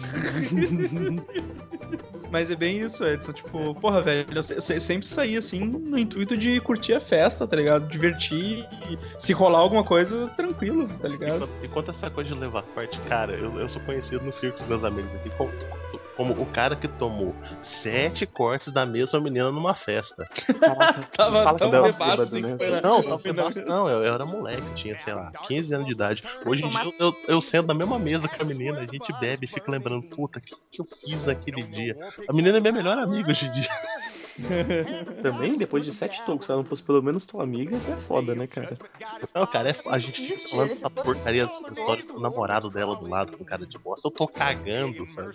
Mas 2.31 2.51
é 2.51 2.57
bem 2.57 2.81
isso, 2.81 3.05
Edson. 3.05 3.33
Tipo, 3.33 3.75
porra, 3.75 4.01
velho, 4.03 4.27
eu, 4.35 4.43
se- 4.43 4.55
eu 4.55 4.63
se- 4.63 4.81
sempre 4.81 5.07
saí 5.09 5.37
assim 5.37 5.61
no 5.65 5.99
intuito 5.99 6.37
de 6.37 6.61
curtir 6.61 6.95
a 6.95 7.01
festa, 7.01 7.47
tá 7.47 7.57
ligado? 7.57 7.89
Divertir 7.89 8.67
e 8.89 8.99
se 9.19 9.33
rolar 9.33 9.59
alguma 9.61 9.83
coisa, 9.85 10.29
tranquilo, 10.37 10.89
tá 11.01 11.09
ligado? 11.09 11.37
Enquanto, 11.37 11.65
enquanto 11.65 11.91
essa 11.91 12.11
coisa 12.11 12.33
de 12.35 12.41
levar 12.41 12.63
corte, 12.63 12.99
cara, 13.01 13.33
eu, 13.35 13.59
eu 13.59 13.69
sou 13.69 13.83
conhecido 13.83 14.25
no 14.25 14.33
circo 14.33 14.59
dos 14.59 14.67
meus 14.67 14.85
amigos 14.85 15.15
aqui 15.17 15.31
como, 15.31 15.51
como 16.17 16.41
o 16.41 16.47
cara 16.47 16.77
que 16.77 16.87
tomou 16.89 17.35
sete 17.61 18.27
cortes 18.27 18.73
da 18.73 18.87
mesma 18.87 19.21
menina 19.21 19.51
numa 19.51 19.75
festa. 19.75 20.29
Tava 21.17 21.43
Fala 21.45 21.59
tão 21.59 21.71
bêbado, 21.83 22.23
assim 22.23 22.41
né? 22.41 22.53
que 22.53 22.57
foi 22.59 22.71
na- 22.71 22.81
Não, 22.81 23.03
tava 23.03 23.19
bebaço, 23.19 23.65
não, 23.65 23.89
eu, 23.89 24.05
eu 24.05 24.15
era 24.15 24.25
moleque, 24.25 24.67
eu 24.69 24.75
tinha, 24.75 24.97
sei 24.97 25.15
lá, 25.15 25.31
15 25.47 25.75
anos 25.75 25.87
de 25.87 25.93
idade. 25.93 26.23
Hoje 26.47 26.65
em 26.65 26.69
dia 26.71 26.85
eu, 26.85 26.95
eu, 27.09 27.17
eu 27.29 27.41
sento 27.41 27.67
na 27.67 27.75
mesma 27.75 27.99
mesa 27.99 28.29
com 28.29 28.43
a 28.43 28.47
menina, 28.47 28.81
a 28.81 28.85
gente 28.87 29.13
bebe 29.21 29.47
e 29.47 29.49
fica 29.49 29.71
lembrando, 29.71 30.03
puta, 30.05 30.39
o 30.39 30.43
que, 30.43 30.55
que 30.71 30.81
eu 30.81 30.85
fiz 30.85 31.25
naquele 31.25 31.63
dia? 31.63 31.97
A 32.29 32.33
menina 32.33 32.59
é 32.59 32.61
minha 32.61 32.73
melhor 32.73 32.99
amiga 32.99 33.31
hoje 33.31 33.47
em 33.47 33.53
dia. 33.53 33.69
Também, 35.23 35.57
depois 35.57 35.85
de 35.85 35.93
sete 35.93 36.23
tocos, 36.25 36.47
se 36.47 36.53
ela 36.53 36.63
não 36.63 36.69
fosse 36.69 36.83
pelo 36.83 37.03
menos 37.03 37.27
tua 37.27 37.43
amiga, 37.43 37.77
isso 37.77 37.91
é 37.91 37.97
foda, 37.97 38.35
né, 38.35 38.47
cara? 38.47 38.77
Não, 39.35 39.47
cara, 39.47 39.71
é, 39.71 39.77
a 39.87 39.99
gente 39.99 40.21
fica 40.21 40.49
falando 40.51 40.73
essa 40.73 40.91
porcaria 40.91 41.49
história 41.71 42.05
do 42.05 42.21
namorado 42.21 42.71
dela 42.71 42.97
do 42.97 43.09
lado 43.09 43.37
com 43.37 43.45
cara 43.45 43.67
de 43.67 43.79
bosta. 43.79 44.07
Eu 44.07 44.11
tô 44.11 44.27
cagando, 44.27 45.09
sabe? 45.11 45.31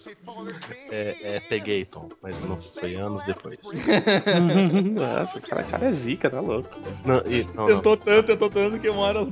É, 0.89 1.35
é 1.35 1.39
peguei, 1.39 1.85
Tom, 1.85 2.09
mas 2.21 2.39
não 2.41 2.57
foi 2.57 2.95
anos 2.95 3.23
depois. 3.25 3.57
Nossa, 4.93 5.41
cara, 5.41 5.63
cara 5.63 5.85
é 5.87 5.91
zica, 5.91 6.29
tá 6.29 6.39
louco. 6.39 6.69
Não, 7.05 7.17
e, 7.25 7.43
não, 7.53 7.67
não. 7.67 7.77
Tentou 7.77 7.97
tanto, 7.97 8.27
tentou 8.27 8.49
tanto 8.49 8.79
que 8.79 8.89
uma 8.89 9.01
hora 9.01 9.27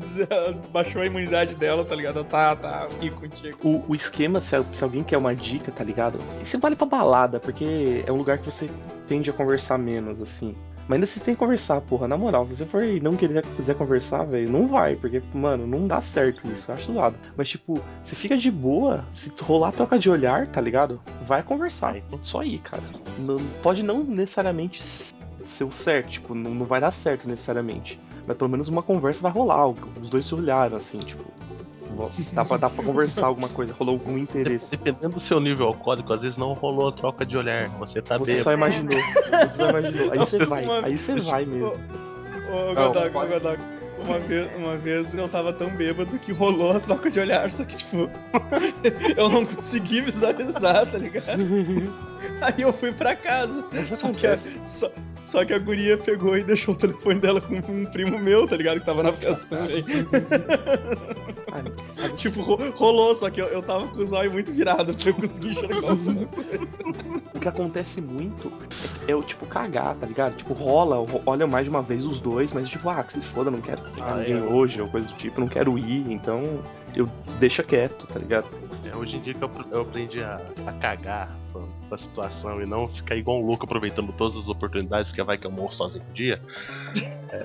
baixou 0.71 1.01
a 1.01 1.05
imunidade 1.05 1.55
dela, 1.55 1.85
tá 1.85 1.95
ligado? 1.95 2.23
Tá, 2.23 2.55
tá, 2.55 2.83
aqui 2.85 3.09
contigo. 3.09 3.57
O, 3.63 3.91
o 3.91 3.95
esquema, 3.95 4.41
se, 4.41 4.55
se 4.71 4.83
alguém 4.83 5.03
quer 5.03 5.17
uma 5.17 5.35
dica, 5.35 5.71
tá 5.71 5.83
ligado? 5.83 6.19
Isso 6.41 6.59
vale 6.59 6.75
pra 6.75 6.85
balada, 6.85 7.39
porque 7.39 8.03
é 8.05 8.11
um 8.11 8.17
lugar 8.17 8.37
que 8.37 8.45
você 8.45 8.69
tende 9.07 9.29
a 9.29 9.33
conversar 9.33 9.62
menos, 9.77 10.21
assim. 10.21 10.55
Mas 10.87 10.95
ainda 10.97 11.07
você 11.07 11.19
tem 11.19 11.33
que 11.33 11.39
conversar, 11.39 11.79
porra. 11.81 12.07
Na 12.07 12.17
moral, 12.17 12.45
se 12.47 12.55
você 12.55 12.65
for 12.65 12.83
e 12.83 12.99
não 12.99 13.15
querer, 13.15 13.41
quiser 13.55 13.75
conversar, 13.75 14.25
velho, 14.25 14.51
não 14.51 14.67
vai, 14.67 14.95
porque, 14.95 15.21
mano, 15.33 15.65
não 15.65 15.87
dá 15.87 16.01
certo 16.01 16.45
isso, 16.51 16.69
eu 16.69 16.75
acho 16.75 16.91
zoado. 16.91 17.15
Mas, 17.37 17.49
tipo, 17.49 17.79
você 18.03 18.15
fica 18.15 18.35
de 18.35 18.51
boa, 18.51 19.05
se 19.11 19.33
rolar 19.41 19.71
troca 19.71 19.97
de 19.97 20.09
olhar, 20.09 20.47
tá 20.47 20.59
ligado? 20.59 20.99
Vai 21.25 21.41
conversar. 21.41 21.95
Só 22.21 22.43
ir, 22.43 22.59
cara. 22.59 22.83
Não- 23.17 23.37
pode 23.61 23.81
não 23.81 24.03
necessariamente 24.03 24.83
ser 24.83 25.63
o 25.63 25.71
certo, 25.71 26.09
tipo, 26.09 26.35
não, 26.35 26.51
não 26.53 26.65
vai 26.65 26.81
dar 26.81 26.91
certo 26.91 27.27
necessariamente. 27.29 27.99
Mas 28.27 28.37
pelo 28.37 28.49
menos 28.49 28.67
uma 28.67 28.83
conversa 28.83 29.23
vai 29.23 29.31
rolar. 29.31 29.67
Os 30.01 30.09
dois 30.09 30.25
se 30.25 30.35
olharam, 30.35 30.75
assim, 30.77 30.99
tipo. 30.99 31.23
Dá 32.31 32.45
pra, 32.45 32.57
dá 32.57 32.69
pra 32.69 32.83
conversar 32.83 33.27
alguma 33.27 33.49
coisa, 33.49 33.73
rolou 33.73 33.95
algum 33.95 34.17
interesse. 34.17 34.71
Dependendo 34.77 35.15
do 35.15 35.21
seu 35.21 35.39
nível 35.39 35.67
alcoólico, 35.67 36.11
às 36.13 36.21
vezes 36.21 36.37
não 36.37 36.53
rolou 36.53 36.89
a 36.89 36.91
troca 36.91 37.25
de 37.25 37.37
olhar. 37.37 37.69
Você 37.79 38.01
tá 38.01 38.17
Você 38.17 38.31
bêbado. 38.31 38.43
só 38.43 38.53
imaginou. 38.53 38.99
Você 39.41 39.47
só 39.55 39.69
imaginou. 39.69 40.11
Aí 40.11 40.17
você 40.19 40.45
vai. 40.45 40.65
Aí 40.83 40.97
você 40.97 41.15
vai 41.17 41.45
mesmo. 41.45 41.79
Ô, 42.51 42.73
Godoc, 42.75 43.15
ô, 43.15 43.27
Godoc, 43.27 43.59
uma 44.05 44.19
vez, 44.19 44.51
uma 44.57 44.75
vez 44.77 45.13
eu 45.13 45.29
tava 45.29 45.53
tão 45.53 45.69
bêbado 45.69 46.17
que 46.19 46.31
rolou 46.33 46.75
a 46.75 46.79
troca 46.79 47.09
de 47.09 47.19
olhar, 47.19 47.49
só 47.51 47.63
que, 47.63 47.77
tipo, 47.77 48.09
eu 49.15 49.29
não 49.29 49.45
consegui 49.45 50.01
visualizar, 50.01 50.85
tá 50.91 50.97
ligado? 50.97 51.39
Aí 52.41 52.61
eu 52.61 52.73
fui 52.73 52.91
pra 52.91 53.15
casa. 53.15 53.63
Mas 53.71 53.89
Só 53.89 53.95
que, 53.97 54.03
a, 54.05 54.09
acontece. 54.09 54.59
só, 54.65 54.89
só 55.33 55.43
que 55.43 55.51
a 55.51 55.57
guria 55.57 55.97
pegou 55.97 56.37
e 56.37 56.43
deixou 56.43 56.75
o 56.75 56.77
telefone 56.77 57.19
dela 57.19 57.41
com 57.41 57.55
um 57.55 57.85
primo 57.87 58.19
meu, 58.19 58.47
tá 58.47 58.55
ligado? 58.55 58.79
Que 58.79 58.85
tava 58.85 59.01
na 59.03 59.11
festa 59.13 59.43
também. 59.49 59.83
Ah, 62.01 62.09
tipo, 62.09 62.41
ro- 62.41 62.71
rolou, 62.71 63.13
só 63.13 63.29
que 63.29 63.39
eu, 63.39 63.45
eu 63.45 63.61
tava 63.61 63.87
com 63.87 63.99
os 64.03 64.11
olhos 64.11 64.33
muito 64.33 64.51
virados 64.51 64.97
pra 64.97 65.09
eu 65.11 65.15
conseguir 65.15 65.51
enxergar. 65.51 65.93
O 67.35 67.39
que 67.39 67.47
acontece 67.47 68.01
muito 68.01 68.51
é, 69.07 69.11
é 69.11 69.15
o 69.15 69.21
tipo 69.21 69.45
cagar, 69.45 69.93
tá 69.95 70.07
ligado? 70.07 70.35
Tipo, 70.35 70.53
rola, 70.53 70.95
ro- 70.97 71.21
olha 71.27 71.45
mais 71.45 71.65
de 71.65 71.69
uma 71.69 71.81
vez 71.83 72.05
os 72.05 72.19
dois, 72.19 72.51
mas 72.53 72.67
tipo, 72.69 72.89
ah, 72.89 73.03
que 73.03 73.13
se 73.13 73.21
foda, 73.21 73.51
não 73.51 73.61
quero 73.61 73.81
pegar 73.91 74.13
Ah, 74.13 74.17
ninguém 74.17 74.37
é. 74.37 74.41
hoje, 74.41 74.81
ou 74.81 74.87
coisa 74.89 75.07
do 75.07 75.13
tipo, 75.13 75.39
não 75.39 75.47
quero 75.47 75.77
ir, 75.77 76.11
então 76.11 76.41
eu 76.95 77.07
deixa 77.39 77.61
quieto, 77.61 78.07
tá 78.07 78.17
ligado? 78.19 78.47
É, 78.85 78.95
hoje 78.95 79.17
em 79.17 79.21
dia 79.21 79.33
que 79.33 79.41
eu, 79.43 79.81
aprendi 79.81 80.21
a, 80.21 80.35
a 80.67 80.73
cagar 80.73 81.29
pra, 81.51 81.61
pra 81.89 81.97
situação 81.97 82.61
e 82.61 82.65
não 82.65 82.87
ficar 82.87 83.15
igual 83.15 83.39
um 83.41 83.45
louco 83.45 83.65
aproveitando 83.65 84.11
todas 84.13 84.37
as 84.37 84.49
oportunidades, 84.49 85.09
porque 85.09 85.23
vai 85.23 85.37
que 85.37 85.47
eu 85.47 85.51
morro 85.51 85.73
sozinho 85.73 86.03
um 86.09 86.13
dia. 86.13 86.41
É. 87.33 87.43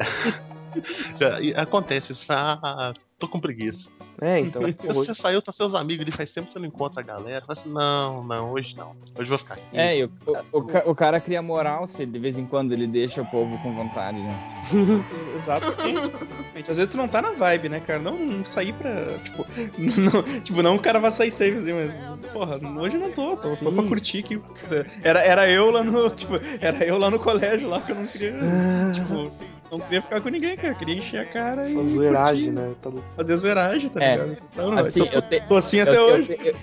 Já- 1.18 1.40
e 1.40 1.54
acontece 1.54 2.12
isso, 2.12 2.26
ah, 2.30 2.92
tô 3.18 3.26
com 3.26 3.40
preguiça. 3.40 3.88
É, 4.20 4.40
então, 4.40 4.62
hoje, 4.64 4.76
Você 4.82 5.14
saiu, 5.14 5.40
tá 5.40 5.52
seus 5.52 5.74
amigos, 5.74 6.02
ele 6.02 6.12
faz 6.12 6.30
tempo 6.30 6.46
que 6.48 6.52
você 6.52 6.58
não 6.58 6.66
encontra 6.66 7.00
a 7.00 7.04
galera. 7.04 7.44
Fala 7.46 7.58
assim, 7.58 7.70
não, 7.70 8.24
não, 8.24 8.52
hoje 8.52 8.76
não. 8.76 8.90
Hoje 9.14 9.22
eu 9.22 9.26
vou 9.26 9.38
ficar 9.38 9.54
aqui. 9.54 9.64
É, 9.72 9.98
e 9.98 10.04
o, 10.04 10.10
o, 10.52 10.58
o 10.58 10.88
o 10.90 10.94
cara 10.94 11.20
cria 11.20 11.40
moral 11.40 11.86
se 11.86 12.04
de 12.06 12.18
vez 12.18 12.38
em 12.38 12.46
quando 12.46 12.72
ele 12.72 12.86
deixa 12.86 13.22
o 13.22 13.26
povo 13.26 13.56
com 13.58 13.72
vontade, 13.72 14.18
né? 14.18 14.64
Exatamente. 15.36 16.70
Às 16.70 16.76
vezes 16.76 16.88
tu 16.90 16.96
não 16.96 17.08
tá 17.08 17.22
na 17.22 17.32
vibe, 17.32 17.68
né, 17.68 17.80
cara? 17.80 17.98
Não, 17.98 18.18
não 18.18 18.44
sair 18.44 18.72
pra. 18.72 19.18
Tipo, 19.18 19.46
não, 19.78 20.40
tipo, 20.40 20.62
não 20.62 20.76
o 20.76 20.80
cara 20.80 20.98
vai 20.98 21.12
sair 21.12 21.30
safe 21.30 21.54
assim, 21.54 21.72
mas. 21.72 22.30
Porra, 22.32 22.56
hoje 22.80 22.96
eu 22.96 23.00
não 23.00 23.12
tô, 23.12 23.36
tô, 23.36 23.48
tô 23.48 23.50
Sim. 23.50 23.74
pra 23.74 23.84
curtir 23.84 24.18
aqui. 24.20 24.40
Era, 25.02 25.20
era 25.20 25.50
eu 25.50 25.70
lá 25.70 25.84
no. 25.84 26.10
Tipo, 26.10 26.34
era 26.60 26.84
eu 26.84 26.98
lá 26.98 27.10
no 27.10 27.18
colégio 27.18 27.68
lá 27.68 27.80
que 27.80 27.92
eu 27.92 27.96
não 27.96 28.06
queria. 28.06 28.34
Tipo, 28.92 29.28
não 29.70 29.80
queria 29.80 30.02
ficar 30.02 30.20
com 30.20 30.28
ninguém, 30.28 30.56
cara. 30.56 30.68
Eu 30.72 30.76
queria 30.76 30.96
encher 30.96 31.20
a 31.20 31.26
cara 31.26 31.64
só 31.64 31.82
e. 31.82 31.86
zoeiragem, 31.86 32.52
curtir, 32.52 32.68
né? 32.68 32.74
Tá. 32.82 32.90
Fazer 33.16 33.36
zoeiragem, 33.36 33.90
tá 33.90 34.00
É, 34.08 34.16
ligado? 34.16 34.38
Então, 34.52 34.78
Assim, 34.78 35.00
eu 35.00 35.06
tô, 35.06 35.12
eu, 35.16 35.22
te, 35.22 35.40
tô 35.46 35.56
assim 35.56 35.80
até 35.80 35.96
eu, 35.96 36.02
hoje. 36.04 36.38
eu- 36.44 36.54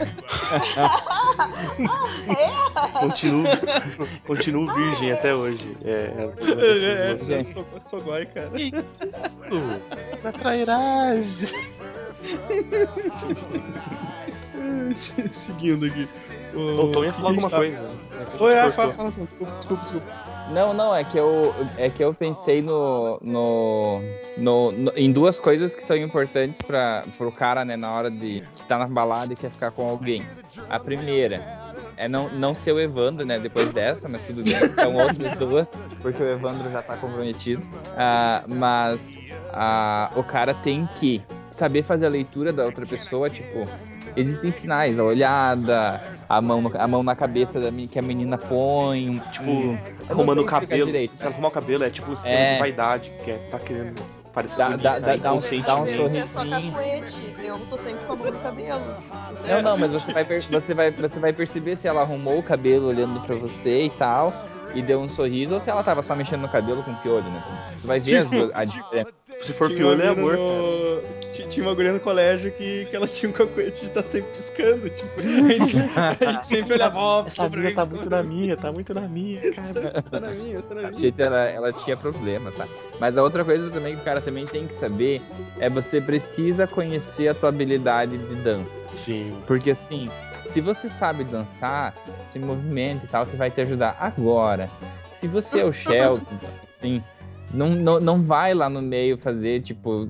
Continuo, 3.00 3.44
continuo 4.26 4.72
virgem 4.72 5.12
até 5.12 5.34
hoje. 5.34 5.76
É, 5.84 5.90
É, 5.90 7.08
é, 7.08 7.12
assim, 7.12 7.34
eu 7.34 7.44
sou, 7.52 7.66
eu 7.74 7.80
sou 7.90 8.00
goi, 8.02 8.24
cara. 8.26 8.50
Isso! 8.60 9.42
Na 10.24 10.32
trairagem! 10.32 11.48
Seguindo 15.46 15.86
aqui. 15.86 16.08
O 16.54 16.88
Tom 16.88 17.04
ia 17.04 17.12
falar 17.12 17.28
alguma 17.30 17.50
coisa. 17.50 17.88
Oi, 18.38 18.52
é, 18.52 18.60
ah, 18.60 18.70
fala, 18.72 18.92
fala, 18.94 19.10
desculpa, 19.10 19.52
desculpa, 19.56 19.82
desculpa. 19.84 20.06
Não, 20.52 20.74
não, 20.74 20.94
é 20.94 21.04
que 21.04 21.16
eu, 21.16 21.54
é 21.78 21.88
que 21.88 22.02
eu 22.02 22.12
pensei 22.12 22.60
no, 22.60 23.18
no, 23.22 24.00
no, 24.36 24.72
no- 24.72 24.92
em 24.96 25.12
duas 25.12 25.38
coisas 25.38 25.74
que 25.74 25.82
são 25.82 25.96
importantes 25.96 26.60
para 26.60 27.04
pro 27.16 27.30
cara, 27.30 27.64
né, 27.64 27.76
na 27.76 27.92
hora 27.92 28.10
de 28.10 28.42
que 28.56 28.64
tá 28.64 28.76
na 28.78 28.88
balada 28.88 29.32
e 29.32 29.36
quer 29.36 29.50
ficar 29.50 29.70
com 29.70 29.88
alguém. 29.88 30.26
A 30.68 30.80
primeira 30.80 31.40
é 31.96 32.08
não, 32.08 32.28
não 32.30 32.52
ser 32.54 32.72
o 32.72 32.80
Evandro, 32.80 33.24
né, 33.24 33.38
depois 33.38 33.70
dessa, 33.70 34.08
mas 34.08 34.24
tudo 34.24 34.42
bem. 34.42 34.54
Então 34.64 34.96
outras 34.96 35.34
duas, 35.36 35.70
porque 36.02 36.20
o 36.20 36.28
Evandro 36.28 36.68
já 36.72 36.82
tá 36.82 36.96
comprometido. 36.96 37.62
Ah, 37.96 38.42
mas 38.48 39.28
ah, 39.52 40.10
o 40.16 40.24
cara 40.24 40.52
tem 40.52 40.88
que 40.98 41.22
saber 41.48 41.82
fazer 41.82 42.06
a 42.06 42.10
leitura 42.10 42.52
da 42.52 42.64
outra 42.64 42.84
pessoa, 42.86 43.30
tipo, 43.30 43.68
existem 44.16 44.50
sinais, 44.50 44.98
a 44.98 45.04
olhada, 45.04 46.00
a 46.30 46.40
mão, 46.40 46.62
no- 46.62 46.72
a 46.78 46.86
mão 46.86 47.02
na 47.02 47.16
cabeça 47.16 47.58
da, 47.60 47.70
que 47.72 47.98
a 47.98 48.02
menina 48.02 48.38
põe, 48.38 49.18
tipo, 49.32 49.50
não 49.50 49.78
Arrumando 50.08 50.38
o 50.42 50.46
cabelo. 50.46 50.86
direito. 50.86 51.16
Se 51.16 51.24
ela 51.24 51.32
arrumar 51.34 51.48
o 51.48 51.50
cabelo, 51.50 51.82
é 51.84 51.90
tipo 51.90 52.10
um 52.12 52.14
sistema 52.16 52.38
É. 52.38 52.52
de 52.54 52.58
vaidade, 52.60 53.12
que 53.24 53.30
é, 53.32 53.36
tá 53.50 53.58
querendo 53.58 54.00
parecer 54.32 54.58
Dá- 54.58 54.64
bonita, 54.68 54.82
dá- 54.84 54.98
dá- 55.00 55.06
dá 55.06 55.14
um- 55.16 55.18
dá 55.18 55.32
um 55.34 55.38
Isso 55.38 55.54
é 55.56 55.62
só 55.64 56.44
sorrisinho. 56.44 56.72
cacuete. 56.72 57.34
Eu 57.44 57.58
tô 57.66 57.76
sempre 57.78 58.04
com 58.06 58.12
a 58.12 58.16
mão 58.16 58.30
no 58.30 58.38
cabelo. 58.38 58.80
Não, 59.48 59.62
não, 59.62 59.76
mas 59.76 59.90
você 59.90 60.12
vai, 60.12 60.24
você, 60.24 60.72
vai, 60.74 60.90
você 60.92 61.18
vai 61.18 61.32
perceber 61.32 61.76
se 61.76 61.88
ela 61.88 62.02
arrumou 62.02 62.38
o 62.38 62.42
cabelo 62.44 62.86
olhando 62.88 63.18
pra 63.20 63.34
você 63.34 63.86
e 63.86 63.90
tal, 63.90 64.32
e 64.72 64.82
deu 64.82 65.00
um 65.00 65.08
sorriso, 65.10 65.54
ou 65.54 65.58
se 65.60 65.68
ela 65.68 65.82
tava 65.82 66.00
só 66.00 66.14
mexendo 66.14 66.42
no 66.42 66.48
cabelo 66.48 66.80
com 66.84 66.94
piolho, 66.96 67.24
né? 67.24 67.42
Você 67.76 67.86
vai 67.88 67.98
ver 67.98 68.18
as 68.18 68.30
a 68.54 68.64
diferença. 68.64 69.10
Se 69.40 69.54
for 69.54 69.72
piolho, 69.72 70.02
é 70.02 70.08
amor, 70.08 70.36
no- 70.36 71.02
ti- 71.32 71.48
Tinha 71.48 71.64
uma 71.66 71.74
guria 71.74 71.92
no 71.92 72.00
colégio 72.00 72.52
que, 72.52 72.84
que 72.86 72.94
ela 72.94 73.08
tinha 73.08 73.30
um 73.30 73.32
cacuete 73.32 73.80
de 73.80 73.86
estar 73.86 74.02
sempre 74.02 74.30
piscando, 74.32 74.90
tipo. 74.90 75.08
A 75.18 75.22
gente, 75.22 75.76
a 76.26 76.32
gente 76.32 76.46
sempre 76.46 76.74
olhava, 76.74 76.98
ó, 76.98 77.26
Essa 77.26 77.48
mina 77.48 77.72
tá 77.74 77.84
muito 77.86 78.10
na 78.10 78.22
minha, 78.22 78.56
tá 78.56 78.70
muito 78.72 78.92
na 78.92 79.00
minha, 79.02 79.40
cara. 79.52 80.02
Tá 80.02 80.20
na 80.20 80.28
minha, 80.30 80.60
tá 80.62 80.74
na 80.74 80.90
minha. 80.90 81.14
Ela, 81.18 81.40
ela 81.48 81.72
tinha 81.72 81.96
problema, 81.96 82.52
tá? 82.52 82.68
Mas 82.98 83.16
a 83.16 83.22
outra 83.22 83.44
coisa 83.44 83.70
também 83.70 83.94
que 83.94 84.02
o 84.02 84.04
cara 84.04 84.20
também 84.20 84.44
tem 84.44 84.66
que 84.66 84.74
saber 84.74 85.22
é 85.58 85.70
você 85.70 86.00
precisa 86.00 86.66
conhecer 86.66 87.28
a 87.28 87.34
tua 87.34 87.48
habilidade 87.48 88.18
de 88.18 88.34
dança. 88.36 88.84
Sim. 88.94 89.34
Porque 89.46 89.70
assim, 89.70 90.10
se 90.42 90.60
você 90.60 90.88
sabe 90.88 91.24
dançar, 91.24 91.94
se 92.26 92.38
movimenta 92.38 93.06
e 93.06 93.08
tal, 93.08 93.24
que 93.24 93.36
vai 93.36 93.50
te 93.50 93.60
ajudar 93.62 93.96
agora. 93.98 94.68
Se 95.10 95.26
você 95.26 95.60
é 95.60 95.64
o 95.64 95.72
Sheldon, 95.72 96.22
assim, 96.62 97.02
não, 97.52 97.70
não, 97.70 98.00
não 98.00 98.22
vai 98.22 98.54
lá 98.54 98.68
no 98.68 98.80
meio 98.80 99.16
fazer, 99.16 99.62
tipo, 99.62 100.08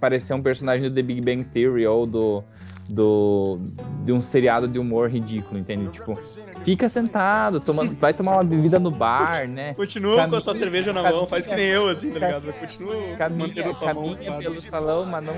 parecer 0.00 0.34
um 0.34 0.42
personagem 0.42 0.88
do 0.88 0.94
The 0.94 1.02
Big 1.02 1.20
Bang 1.20 1.44
Theory 1.44 1.86
ou 1.86 2.06
do. 2.06 2.44
Do, 2.88 3.58
de 4.04 4.12
um 4.12 4.20
seriado 4.20 4.66
de 4.68 4.78
humor 4.78 5.08
ridículo, 5.08 5.58
entende? 5.58 5.88
Tipo, 5.88 6.18
fica 6.62 6.88
sentado, 6.88 7.60
tomando, 7.60 7.94
vai 7.96 8.12
tomar 8.12 8.32
uma 8.32 8.44
bebida 8.44 8.78
no 8.78 8.90
bar, 8.90 9.48
né? 9.48 9.72
Continua 9.74 10.28
com 10.28 10.36
a 10.36 10.40
sua 10.40 10.54
cerveja 10.54 10.92
na 10.92 11.02
mão, 11.02 11.26
faz 11.26 11.46
que 11.46 11.54
nem 11.54 11.68
eu, 11.68 11.88
assim, 11.88 12.10
tá 12.10 12.18
ligado? 12.18 12.52
Continua 12.52 13.16
caminha, 13.16 13.74
caminha 13.74 14.32
pelo 14.38 14.60
salão, 14.60 15.06
mas 15.06 15.24
não, 15.24 15.34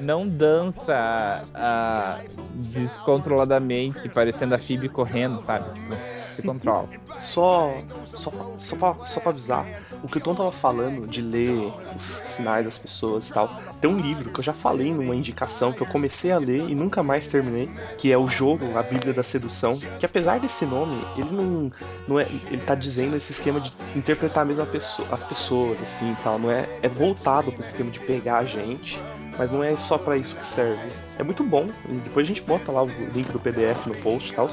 não 0.00 0.28
dança 0.28 1.44
ah, 1.54 2.20
descontroladamente, 2.54 4.08
parecendo 4.08 4.54
a 4.54 4.58
Phoebe 4.58 4.88
correndo, 4.88 5.40
sabe? 5.40 5.72
Tipo, 5.72 5.94
se 6.34 6.42
controla. 6.42 6.88
Só, 7.18 7.74
só, 8.04 8.30
só, 8.58 8.76
pra, 8.76 9.06
só 9.06 9.20
pra 9.20 9.30
avisar, 9.30 9.66
o 10.02 10.08
que 10.08 10.18
o 10.18 10.20
Tom 10.20 10.34
tava 10.34 10.52
falando 10.52 11.08
de 11.08 11.22
ler 11.22 11.72
os 11.96 12.02
sinais 12.02 12.64
das 12.64 12.78
pessoas 12.78 13.28
e 13.28 13.32
tal, 13.32 13.48
tem 13.80 13.90
um 13.90 13.98
livro 13.98 14.30
que 14.30 14.40
eu 14.40 14.44
já 14.44 14.52
falei 14.52 14.92
numa 14.92 15.14
indicação 15.14 15.72
que 15.72 15.80
eu 15.80 15.86
comecei 15.86 16.32
a 16.32 16.38
ler 16.38 16.68
e 16.68 16.74
nunca 16.74 17.02
mais 17.02 17.28
terminei, 17.28 17.70
que 17.96 18.12
é 18.12 18.18
o 18.18 18.28
jogo 18.28 18.76
A 18.76 18.82
Bíblia 18.82 19.14
da 19.14 19.22
Sedução, 19.22 19.78
que 19.98 20.04
apesar 20.04 20.40
desse 20.40 20.66
nome, 20.66 21.02
ele 21.16 21.30
não, 21.30 21.72
não 22.08 22.20
é, 22.20 22.26
ele 22.50 22.62
tá 22.62 22.74
dizendo 22.74 23.16
esse 23.16 23.32
esquema 23.32 23.60
de 23.60 23.72
interpretar 23.94 24.44
mesmo 24.44 24.64
pessoa, 24.66 25.08
as 25.10 25.24
pessoas, 25.24 25.80
assim, 25.80 26.12
e 26.12 26.16
tal, 26.16 26.38
não 26.38 26.50
é, 26.50 26.68
é 26.82 26.88
voltado 26.88 27.52
pro 27.52 27.60
esquema 27.60 27.90
de 27.90 28.00
pegar 28.00 28.38
a 28.38 28.44
gente, 28.44 29.00
mas 29.38 29.50
não 29.50 29.62
é 29.62 29.76
só 29.76 29.98
pra 29.98 30.16
isso 30.16 30.36
que 30.36 30.46
serve. 30.46 30.80
É 31.18 31.22
muito 31.22 31.42
bom. 31.42 31.68
Depois 32.04 32.26
a 32.26 32.28
gente 32.28 32.42
bota 32.42 32.70
lá 32.70 32.82
o 32.82 32.88
link 33.12 33.30
do 33.30 33.38
PDF 33.38 33.86
no 33.86 33.96
post 33.96 34.30
e 34.30 34.34
tal. 34.34 34.48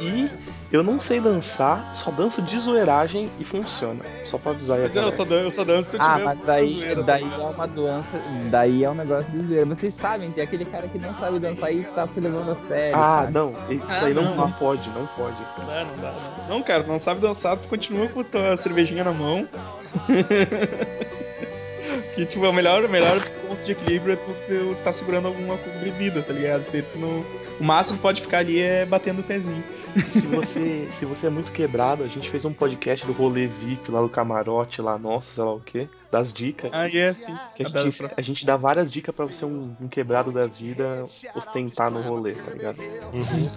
E 0.00 0.30
eu 0.76 0.82
não 0.82 0.98
sei 0.98 1.20
dançar, 1.20 1.94
só 1.94 2.10
danço 2.10 2.42
de 2.42 2.58
zoeiragem 2.58 3.30
e 3.38 3.44
funciona. 3.44 4.00
Só 4.24 4.38
pra 4.38 4.52
avisar 4.52 4.78
aí 4.78 4.84
Mas 4.88 4.96
eu 4.96 5.12
só, 5.12 5.24
dan- 5.24 5.42
eu 5.42 5.50
só 5.50 5.64
danço 5.64 5.90
se 5.90 5.96
eu 5.96 6.02
Ah, 6.02 6.18
mas 6.24 6.40
daí, 6.40 6.72
zoeira 6.74 7.02
daí 7.02 7.22
é 7.22 7.36
uma 7.36 7.66
doença, 7.66 8.20
daí 8.50 8.84
é 8.84 8.90
um 8.90 8.94
negócio 8.94 9.30
de 9.30 9.46
zoeira. 9.46 9.66
Vocês 9.66 9.94
sabem, 9.94 10.30
tem 10.32 10.42
aquele 10.42 10.64
cara 10.64 10.88
que 10.88 10.98
não 10.98 11.14
sabe 11.14 11.38
dançar 11.38 11.72
e 11.72 11.84
tá 11.84 12.06
se 12.08 12.20
levando 12.20 12.50
a 12.50 12.54
sério. 12.54 12.96
Ah, 12.96 13.20
sabe? 13.20 13.32
não. 13.32 13.52
Isso 13.70 13.84
Ah, 13.88 14.04
aí 14.06 14.14
não, 14.14 14.22
não. 14.24 14.36
não 14.36 14.52
pode, 14.52 14.88
não 14.90 15.06
pode. 15.16 15.36
Não 15.58 15.66
dá, 15.66 15.84
não 15.84 15.96
dá, 15.96 16.12
não. 16.12 16.48
Não, 16.56 16.62
cara, 16.62 16.82
não 16.82 16.98
sabe 16.98 17.20
dançar, 17.20 17.56
tu 17.56 17.68
continua 17.68 18.08
com 18.08 18.20
a 18.20 18.24
tua 18.24 18.56
cervejinha 18.56 19.04
na 19.04 19.12
mão. 19.12 19.46
que, 22.14 22.26
tipo, 22.26 22.44
o 22.46 22.52
melhor, 22.52 22.84
o 22.84 22.88
melhor 22.88 23.20
ponto 23.48 23.62
de 23.64 23.72
equilíbrio 23.72 24.14
é 24.14 24.16
tu, 24.16 24.32
tu 24.48 24.76
tá 24.82 24.92
segurando 24.92 25.28
alguma 25.28 25.56
bebida, 25.82 26.22
tá 26.22 26.32
ligado? 26.32 26.64
Tu 26.64 26.98
não- 26.98 27.24
O 27.60 27.62
máximo 27.62 27.96
que 27.98 28.02
pode 28.02 28.20
ficar 28.22 28.38
ali 28.38 28.60
é 28.60 28.84
batendo 28.84 29.20
o 29.20 29.22
pezinho. 29.22 29.62
Se 30.10 30.26
você, 30.26 30.88
se 30.90 31.04
você 31.04 31.26
é 31.26 31.30
muito 31.30 31.52
quebrado, 31.52 32.02
a 32.02 32.08
gente 32.08 32.30
fez 32.30 32.44
um 32.44 32.52
podcast 32.52 33.06
do 33.06 33.12
rolê 33.12 33.46
VIP 33.46 33.90
lá 33.90 34.00
do 34.00 34.08
camarote, 34.08 34.82
lá, 34.82 34.98
nossa, 34.98 35.34
sei 35.34 35.44
lá 35.44 35.54
o 35.54 35.60
quê, 35.60 35.88
das 36.10 36.32
dicas. 36.32 36.72
Aí 36.72 36.96
é 36.96 37.08
assim. 37.08 37.34
Que 37.54 37.64
a, 37.64 37.68
adoro 37.68 37.90
gente, 37.90 38.12
a 38.16 38.22
gente 38.22 38.46
dá 38.46 38.56
várias 38.56 38.90
dicas 38.90 39.14
pra 39.14 39.24
você, 39.24 39.44
um, 39.44 39.74
um 39.80 39.88
quebrado 39.88 40.32
da 40.32 40.46
vida, 40.46 41.04
ostentar 41.34 41.90
no 41.90 42.00
rolê, 42.00 42.34
tá 42.34 42.50
ligado? 42.50 42.80
Uhum. 43.12 43.50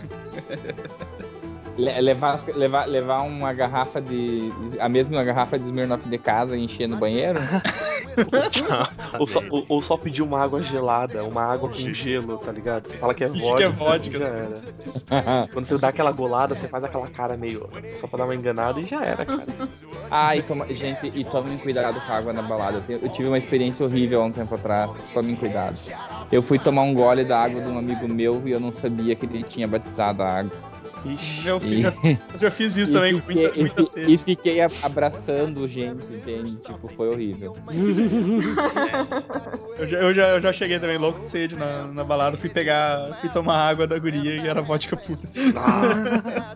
Le- 1.77 2.01
levar, 2.01 2.35
levar, 2.55 2.85
levar 2.85 3.21
uma 3.21 3.53
garrafa 3.53 4.01
de. 4.01 4.51
a 4.79 4.89
mesma 4.89 5.23
garrafa 5.23 5.59
de 5.59 5.65
Smirnoff 5.65 6.07
de 6.09 6.17
casa 6.17 6.57
e 6.57 6.63
encher 6.63 6.87
no 6.87 6.97
banheiro? 6.97 7.39
Ou 9.19 9.27
só, 9.27 9.43
ou, 9.51 9.63
ou 9.69 9.79
só 9.81 9.95
pedir 9.95 10.23
uma 10.23 10.41
água 10.41 10.59
gelada, 10.63 11.23
uma 11.23 11.43
água 11.43 11.69
com 11.69 11.75
gelo, 11.93 12.39
tá 12.39 12.51
ligado? 12.51 12.87
Você 12.87 12.97
fala 12.97 13.13
que 13.13 13.23
é 13.23 13.27
vodka, 13.27 13.57
que 13.57 13.63
é 13.63 13.69
vodka. 13.69 14.17
já 14.17 14.25
era. 14.25 15.47
Quando 15.53 15.65
você 15.67 15.77
dá 15.77 15.89
aquela 15.89 16.11
golada, 16.11 16.55
você 16.55 16.67
faz 16.67 16.83
aquela 16.83 17.07
cara 17.07 17.37
meio. 17.37 17.69
só 17.95 18.07
pra 18.07 18.17
dar 18.17 18.23
uma 18.23 18.33
enganada 18.33 18.79
e 18.79 18.85
já 18.87 19.03
era, 19.05 19.23
cara. 19.23 19.45
Ah, 20.09 20.35
e 20.35 20.41
toma, 20.41 20.65
gente, 20.73 21.11
e 21.13 21.23
tomem 21.25 21.59
cuidado 21.59 22.01
com 22.01 22.11
a 22.11 22.15
água 22.17 22.33
na 22.33 22.41
balada. 22.41 22.81
Eu 22.89 23.07
tive 23.09 23.27
uma 23.27 23.37
experiência 23.37 23.85
horrível 23.85 24.21
há 24.23 24.25
um 24.25 24.31
tempo 24.31 24.55
atrás. 24.55 24.99
Tomem 25.13 25.35
cuidado. 25.35 25.77
Eu 26.31 26.41
fui 26.41 26.57
tomar 26.57 26.81
um 26.81 26.95
gole 26.95 27.23
da 27.23 27.39
água 27.43 27.61
de 27.61 27.67
um 27.67 27.77
amigo 27.77 28.07
meu 28.11 28.41
e 28.47 28.51
eu 28.51 28.59
não 28.59 28.71
sabia 28.71 29.15
que 29.15 29.27
ele 29.27 29.43
tinha 29.43 29.67
batizado 29.67 30.23
a 30.23 30.39
água. 30.39 30.51
Ixi. 31.05 31.47
Eu, 31.47 31.59
E, 31.63 31.81
já, 31.81 31.93
eu 32.33 32.39
já 32.39 32.51
fiz 32.51 32.75
isso 32.75 32.91
e 32.91 32.93
também 32.93 33.13
com 33.13 33.27
fiquei, 33.27 33.43
muita, 33.43 33.59
muita 33.59 33.81
e- 33.81 33.85
sede. 33.85 34.13
e 34.13 34.17
fiquei 34.17 34.57
abraçando 34.83 35.67
gente, 35.67 36.03
entende? 36.11 36.57
Tipo, 36.57 36.87
foi 36.89 37.09
horrível. 37.09 37.55
Eu 39.77 39.87
já, 39.87 39.97
eu, 39.99 40.13
já, 40.13 40.27
eu 40.29 40.41
já 40.41 40.53
cheguei 40.53 40.79
também 40.79 40.97
louco 40.97 41.21
de 41.21 41.27
sede 41.29 41.55
na, 41.55 41.83
na 41.85 42.03
balada, 42.03 42.35
fui 42.37 42.49
pegar, 42.49 43.17
fui 43.21 43.29
tomar 43.29 43.69
água 43.69 43.85
da 43.87 43.97
guria 43.99 44.35
e 44.35 44.47
era 44.47 44.61
vodka 44.61 44.97
pura. 44.97 45.19
Ah, 45.55 46.55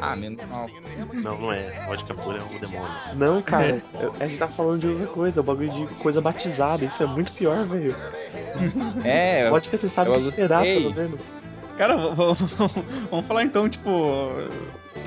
Ah, 0.00 0.16
menos 0.16 0.42
mal. 0.46 0.66
não, 1.14 1.38
não 1.38 1.52
é. 1.52 1.70
Vodka 1.86 2.14
pura 2.14 2.38
é 2.38 2.42
um 2.42 2.58
demônio. 2.58 2.90
não, 3.14 3.42
cara, 3.42 3.82
eu- 4.00 4.14
a 4.18 4.26
gente 4.26 4.38
tá 4.38 4.48
falando 4.48 4.80
de 4.80 4.86
outra 4.88 5.06
coisa, 5.08 5.40
o 5.40 5.44
bagulho 5.44 5.70
de 5.70 5.94
coisa 5.96 6.20
batizada, 6.20 6.84
isso 6.84 7.02
é 7.02 7.06
muito 7.06 7.32
pior, 7.32 7.66
velho. 7.66 7.94
É, 9.04 9.48
Vodka 9.50 9.76
você 9.76 9.88
sabe 9.88 10.10
eu 10.10 10.14
que 10.16 10.22
esperar, 10.22 10.62
pelo 10.64 10.94
menos. 10.94 11.30
Cara, 11.78 11.96
v- 11.96 12.34
v- 12.34 12.82
vamos 13.10 13.26
falar 13.26 13.44
então, 13.44 13.68
tipo, 13.68 13.88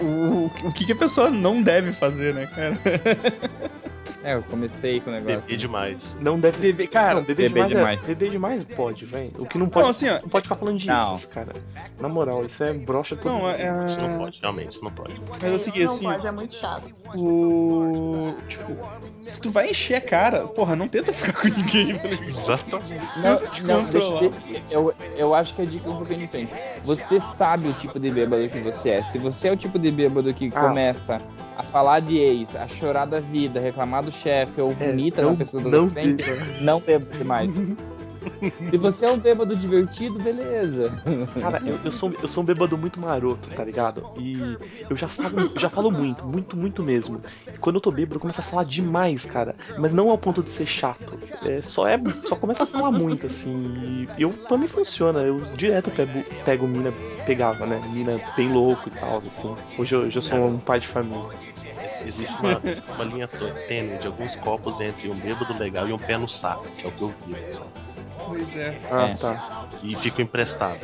o, 0.02 0.46
o 0.64 0.74
que, 0.74 0.86
que 0.86 0.94
a 0.94 0.96
pessoa 0.96 1.30
não 1.30 1.62
deve 1.62 1.92
fazer, 1.94 2.34
né, 2.34 2.48
cara? 2.48 2.78
é, 4.24 4.36
eu 4.36 4.44
comecei 4.44 5.00
com 5.00 5.10
o 5.10 5.14
negócio. 5.14 5.42
Bebi 5.42 5.58
demais. 5.58 6.16
Não 6.20 6.40
deve 6.40 6.60
Beber, 6.60 6.88
cara, 6.90 7.16
Não, 7.16 7.22
beber, 7.24 7.50
beber 7.50 7.68
demais, 7.68 7.70
demais. 7.70 8.04
É, 8.04 8.08
beber 8.08 8.30
demais 8.32 8.64
pode, 8.64 9.06
velho. 9.06 9.32
O 9.40 9.46
que 9.46 9.58
não 9.58 9.68
pode. 9.70 9.84
Não, 9.84 9.90
assim, 9.90 10.10
ó. 10.10 10.20
não 10.22 10.30
pode 10.30 10.44
ficar 10.44 10.56
falando 10.56 10.78
de 10.78 10.88
Não. 10.88 11.14
isso, 11.14 11.30
cara. 11.30 11.54
Na 12.00 12.08
moral, 12.10 12.46
isso 12.46 12.64
é 12.64 12.74
brocha 12.74 13.16
todo 13.16 13.32
Não, 13.32 13.50
é. 13.50 13.86
Isso 13.86 14.00
não 14.02 14.18
pode, 14.18 14.40
realmente, 14.42 14.72
isso 14.72 14.84
não 14.84 14.92
pode. 14.92 15.22
Mas 15.30 15.44
é 15.44 15.50
o 15.56 15.60
seguinte, 15.60 15.86
não 15.86 15.94
assim, 15.96 16.04
pode, 16.06 16.28
é 16.28 16.32
muito 16.32 16.56
chato. 16.56 16.92
o. 17.16 18.34
Tipo, 18.48 18.78
se 19.22 19.42
tu 19.42 19.52
vai 19.52 19.72
encher 19.72 19.96
a 19.96 20.02
cara, 20.02 20.42
porra, 20.48 20.76
não 20.76 20.88
tenta 20.88 21.14
ficar 21.14 21.34
com 21.34 21.48
ninguém? 21.48 21.92
Exatamente. 22.24 23.20
Não, 23.20 23.38
te 23.48 23.64
não, 23.64 23.84
deixa, 23.86 24.08
controlar. 24.10 24.20
deixa- 24.48 24.64
eu, 24.72 24.94
eu 25.16 25.34
acho 25.36 25.54
que 25.56 25.62
a 25.62 25.66
dica 25.66 25.88
é 25.88 25.92
um 25.92 25.98
pouquinho 25.98 26.20
diferente. 26.20 26.54
Você 26.84 27.20
sabe 27.20 27.68
o 27.70 27.74
tipo 27.74 28.00
de 28.00 28.10
bêbado 28.10 28.48
que 28.50 28.60
você 28.60 28.90
é. 28.90 29.04
Se 29.04 29.18
você 29.18 29.48
é 29.48 29.52
o 29.52 29.58
tipo 29.58 29.78
de 29.80 29.92
bêbado 29.92 30.34
que 30.34 30.52
Ah. 30.54 30.62
começa 30.62 31.22
a 31.62 31.64
falar 31.64 32.00
de 32.02 32.18
ex, 32.18 32.56
a 32.56 32.68
chorar 32.68 33.06
da 33.06 33.20
vida, 33.20 33.60
reclamar 33.60 34.04
do 34.04 34.12
chefe 34.12 34.60
ou 34.60 34.72
É, 34.72 34.74
vomita 34.74 35.22
não, 35.22 35.32
na 35.32 35.38
pessoa 35.38 35.64
não 35.64 35.90
frente, 35.90 36.24
beba. 36.24 36.46
não 36.60 36.80
beba 36.80 37.06
demais. 37.18 37.66
Se 38.70 38.78
você 38.78 39.06
é 39.06 39.12
um 39.12 39.18
bêbado 39.20 39.56
divertido, 39.56 40.18
beleza. 40.20 40.92
Cara, 41.40 41.62
eu, 41.66 41.80
eu 41.84 41.92
sou, 41.92 42.12
eu 42.22 42.28
sou 42.28 42.42
um 42.44 42.46
bêbado 42.46 42.78
muito 42.78 43.00
maroto, 43.00 43.50
tá 43.52 43.64
ligado? 43.64 44.04
E 44.18 44.58
eu 44.90 44.96
já 44.96 45.08
falo, 45.08 45.52
já 45.60 45.70
falo 45.70 45.92
muito, 45.92 46.24
muito, 46.26 46.56
muito 46.58 46.84
mesmo. 46.84 47.22
E 47.54 47.58
quando 47.58 47.76
eu 47.76 47.82
tô 47.82 47.92
bêbado, 47.92 48.16
eu 48.16 48.20
começo 48.20 48.42
a 48.42 48.44
falar 48.44 48.64
demais, 48.64 49.26
cara. 49.26 49.56
Mas 49.78 49.94
não 49.94 50.10
ao 50.10 50.18
ponto 50.18 50.42
de 50.42 50.50
ser 50.50 50.66
chato. 50.66 51.20
É, 51.46 51.62
só 51.62 51.88
é, 51.88 52.00
só 52.26 52.36
começa 52.36 52.64
a 52.64 52.68
falar 52.68 52.92
muito, 52.92 53.26
assim. 53.26 54.08
E 54.18 54.22
eu, 54.22 54.32
pra 54.32 54.58
mim 54.58 54.68
funciona. 54.68 55.20
Eu 55.20 55.42
direto 55.56 55.90
pego, 55.92 56.24
pego 56.46 56.68
mina, 56.68 56.92
pegava, 57.26 57.66
né? 57.66 57.82
Mina 57.92 58.20
bem 58.36 58.50
louco 58.52 58.88
e 58.88 58.92
tal, 58.92 59.18
assim. 59.18 59.56
Hoje 59.78 59.96
eu, 59.96 60.02
hoje 60.02 60.18
eu 60.18 60.22
sou 60.22 60.40
um 60.48 60.58
pai 60.60 60.80
de 60.80 60.88
família. 60.88 61.26
Existe 62.06 62.34
uma, 62.40 62.62
uma 62.96 63.04
linha 63.06 63.28
tênue 63.68 63.98
de 63.98 64.08
alguns 64.08 64.36
copos 64.36 64.80
entre 64.82 65.10
um 65.10 65.16
bêbado 65.16 65.58
legal 65.58 65.88
e 65.88 65.94
um 65.94 65.98
pé 65.98 66.18
no 66.18 66.28
saco, 66.28 66.66
que 66.78 66.86
é 66.86 66.90
o 66.90 66.92
que 66.92 67.02
eu 67.04 67.14
vi. 67.28 67.36
sabe? 67.54 67.68
Pois 68.28 68.58
é. 68.58 68.78
Ah, 68.92 69.08
É. 69.10 69.14
tá. 69.16 69.68
E 69.84 69.96
fico 69.96 70.22
emprestado. 70.22 70.80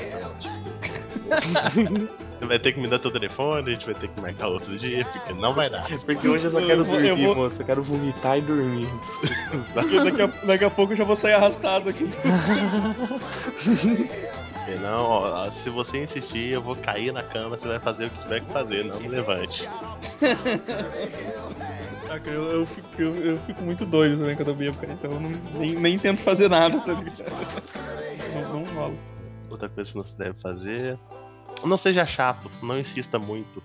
Você 2.39 2.45
vai 2.45 2.59
ter 2.59 2.71
que 2.71 2.79
me 2.79 2.87
dar 2.87 2.99
teu 2.99 3.11
telefone, 3.11 3.71
a 3.71 3.73
gente 3.73 3.85
vai 3.87 3.95
ter 3.95 4.07
que 4.09 4.21
marcar 4.21 4.47
outro 4.47 4.77
dia, 4.77 5.03
porque 5.05 5.33
não 5.41 5.55
vai 5.55 5.71
dar. 5.71 5.87
Porque 6.05 6.27
hoje 6.27 6.45
eu 6.45 6.49
só 6.51 6.59
Eu 6.59 6.67
quero 6.67 6.83
vou- 6.85 6.93
dormir, 6.93 7.09
eu 7.09 7.17
vou- 7.17 7.35
moço. 7.35 7.61
Eu 7.61 7.65
quero 7.65 7.81
vomitar 7.81 8.37
e 8.37 8.41
dormir. 8.41 8.87
Porque 9.73 10.03
daqui 10.03 10.21
a, 10.21 10.27
daqui 10.45 10.63
a 10.65 10.69
pouco 10.69 10.93
eu 10.93 10.97
já 10.97 11.03
vou 11.03 11.15
sair 11.15 11.33
arrastado 11.33 11.89
aqui. 11.89 12.07
Porque 14.67 14.81
não, 14.81 15.05
ó, 15.05 15.49
se 15.49 15.69
você 15.69 16.03
insistir, 16.03 16.51
eu 16.51 16.61
vou 16.61 16.75
cair 16.75 17.13
na 17.13 17.23
cama, 17.23 17.57
você 17.57 17.69
vai 17.69 17.79
fazer 17.79 18.07
o 18.07 18.09
que 18.09 18.21
tiver 18.21 18.41
que 18.41 18.51
fazer, 18.51 18.83
não 18.83 18.99
me 18.99 19.07
levante. 19.07 19.65
Eu, 22.25 22.49
eu, 22.49 22.65
fico, 22.65 22.87
eu, 22.97 23.15
eu 23.15 23.37
fico 23.39 23.61
muito 23.61 23.85
doido 23.85 24.17
também 24.17 24.35
quando 24.35 24.47
eu 24.47 24.55
bebo, 24.55 24.77
cara. 24.77 24.93
Então 24.93 25.11
eu 25.11 25.19
não, 25.19 25.29
nem, 25.29 25.75
nem 25.75 25.97
tento 25.97 26.21
fazer 26.23 26.49
nada, 26.49 26.79
tá 26.79 26.93
ligado? 26.93 27.13
Não, 28.33 28.61
não 28.61 28.73
rola. 28.73 28.95
Outra 29.49 29.67
coisa 29.67 29.91
que 29.91 29.97
não 29.97 30.05
se 30.05 30.17
deve 30.17 30.39
fazer. 30.39 30.97
Não 31.65 31.77
seja 31.77 32.05
chato, 32.05 32.49
não 32.63 32.79
insista 32.79 33.19
muito. 33.19 33.61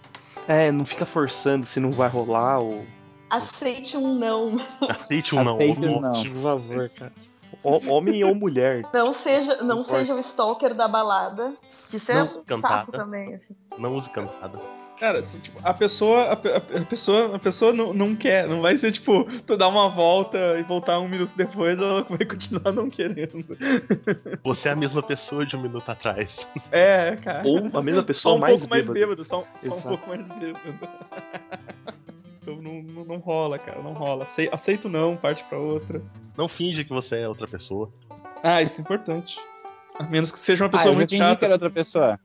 É, 0.48 0.72
não 0.72 0.84
fica 0.84 1.07
forçando 1.07 1.64
se 1.66 1.78
não 1.78 1.92
vai 1.92 2.09
rolar 2.09 2.59
ou. 2.59 2.84
Aceite 3.30 3.96
um 3.96 4.12
não. 4.18 4.61
Aceite 4.88 5.36
um 5.36 5.44
não. 5.44 5.55
Aceite 5.55 5.80
um 5.80 6.00
não. 6.00 6.12
Por 6.12 6.42
favor, 6.42 6.88
cara. 6.90 7.12
Ho- 7.62 7.88
Homem 7.90 8.22
ou 8.24 8.34
mulher. 8.34 8.82
Não 8.94 9.12
seja, 9.12 9.57
não 9.62 9.78
Concordo. 9.78 9.98
seja 9.98 10.14
o 10.14 10.18
stalker 10.18 10.74
da 10.74 10.88
balada. 10.88 11.53
Isso 11.92 12.11
é 12.11 12.14
Não, 12.14 12.38
um 12.38 12.44
cantada. 12.44 12.76
saco 12.80 12.92
também, 12.92 13.34
assim. 13.34 13.55
Não 13.78 13.94
use 13.94 14.09
cantada. 14.11 14.59
Cara, 14.98 15.18
assim, 15.18 15.40
tipo, 15.40 15.59
a 15.64 15.74
pessoa, 15.74 16.26
a, 16.26 16.32
a 16.34 16.84
pessoa, 16.86 17.34
a 17.34 17.38
pessoa 17.38 17.72
não, 17.72 17.92
não 17.92 18.14
quer, 18.14 18.46
não 18.48 18.61
vai 18.62 18.78
ser 18.78 18.92
tipo, 18.92 19.24
tu 19.42 19.57
dar 19.57 19.66
uma 19.66 19.88
volta 19.88 20.38
e 20.61 20.62
voltar 20.62 21.00
um 21.00 21.09
minuto 21.09 21.32
depois, 21.36 21.82
ela 21.82 22.05
vai 22.05 22.24
continuar 22.24 22.70
não 22.72 22.88
querendo. 22.88 23.44
Você 24.44 24.68
é 24.68 24.72
a 24.72 24.76
mesma 24.76 25.03
pessoa 25.03 25.44
de 25.44 25.57
um 25.57 25.61
minuto 25.62 25.88
atrás. 25.90 26.46
É, 26.70 27.16
cara. 27.16 27.42
Ou 27.44 27.59
a 27.76 27.82
mesma 27.82 28.03
só 28.03 28.07
pessoa 28.07 28.34
um 28.36 28.38
mais 28.38 28.61
pouco 28.61 28.70
mais 28.70 28.86
bêbada. 28.88 29.00
bêbado, 29.00 29.24
só, 29.24 29.44
só 29.61 29.74
um 29.74 29.96
pouco 29.96 30.09
mais 30.09 30.22
bêbado. 30.38 30.62
Então 32.43 32.57
não, 32.57 32.82
não, 32.82 33.05
não 33.05 33.18
rola, 33.18 33.59
cara, 33.59 33.80
não 33.80 33.93
rola. 33.93 34.24
Acei- 34.24 34.49
Aceito 34.53 34.88
não, 34.88 35.16
parte 35.16 35.45
pra 35.45 35.59
outra. 35.59 36.03
Não 36.36 36.49
finge 36.49 36.84
que 36.84 36.93
você 36.93 37.20
é 37.20 37.28
outra 37.28 37.47
pessoa. 37.47 37.88
Ah, 38.43 38.61
isso 38.61 38.80
é 38.80 38.82
importante. 38.82 39.36
A 39.99 40.05
menos 40.05 40.32
que 40.32 40.45
seja 40.45 40.64
uma 40.64 40.68
Ah, 40.68 40.72
pessoa 40.72 40.88
eu 40.88 40.93
já 40.95 40.99
muito 40.99 41.11
fingi 41.11 41.22
chata. 41.22 41.36
que 41.38 41.45
era 41.45 41.55
outra 41.55 41.70
pessoa. 41.70 42.20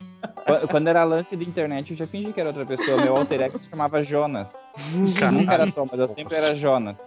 Quando- 0.72 0.88
era 0.88 1.04
lance 1.04 1.36
de 1.36 1.48
internet, 1.48 1.92
eu 1.92 1.98
já 1.98 2.08
fingi 2.08 2.34
que 2.34 2.40
era 2.40 2.50
outra 2.50 2.66
pessoa. 2.66 3.00
Meu 3.02 3.16
alter 3.16 3.42
ego 3.42 3.60
se 3.60 3.70
chamava 3.70 4.02
Jonas. 4.02 4.66
Nunca 4.94 5.54
era 5.54 5.72
Thomas, 5.72 6.00
eu 6.00 6.08
sempre 6.08 6.36
era 6.36 6.56
Jonas. 6.56 6.98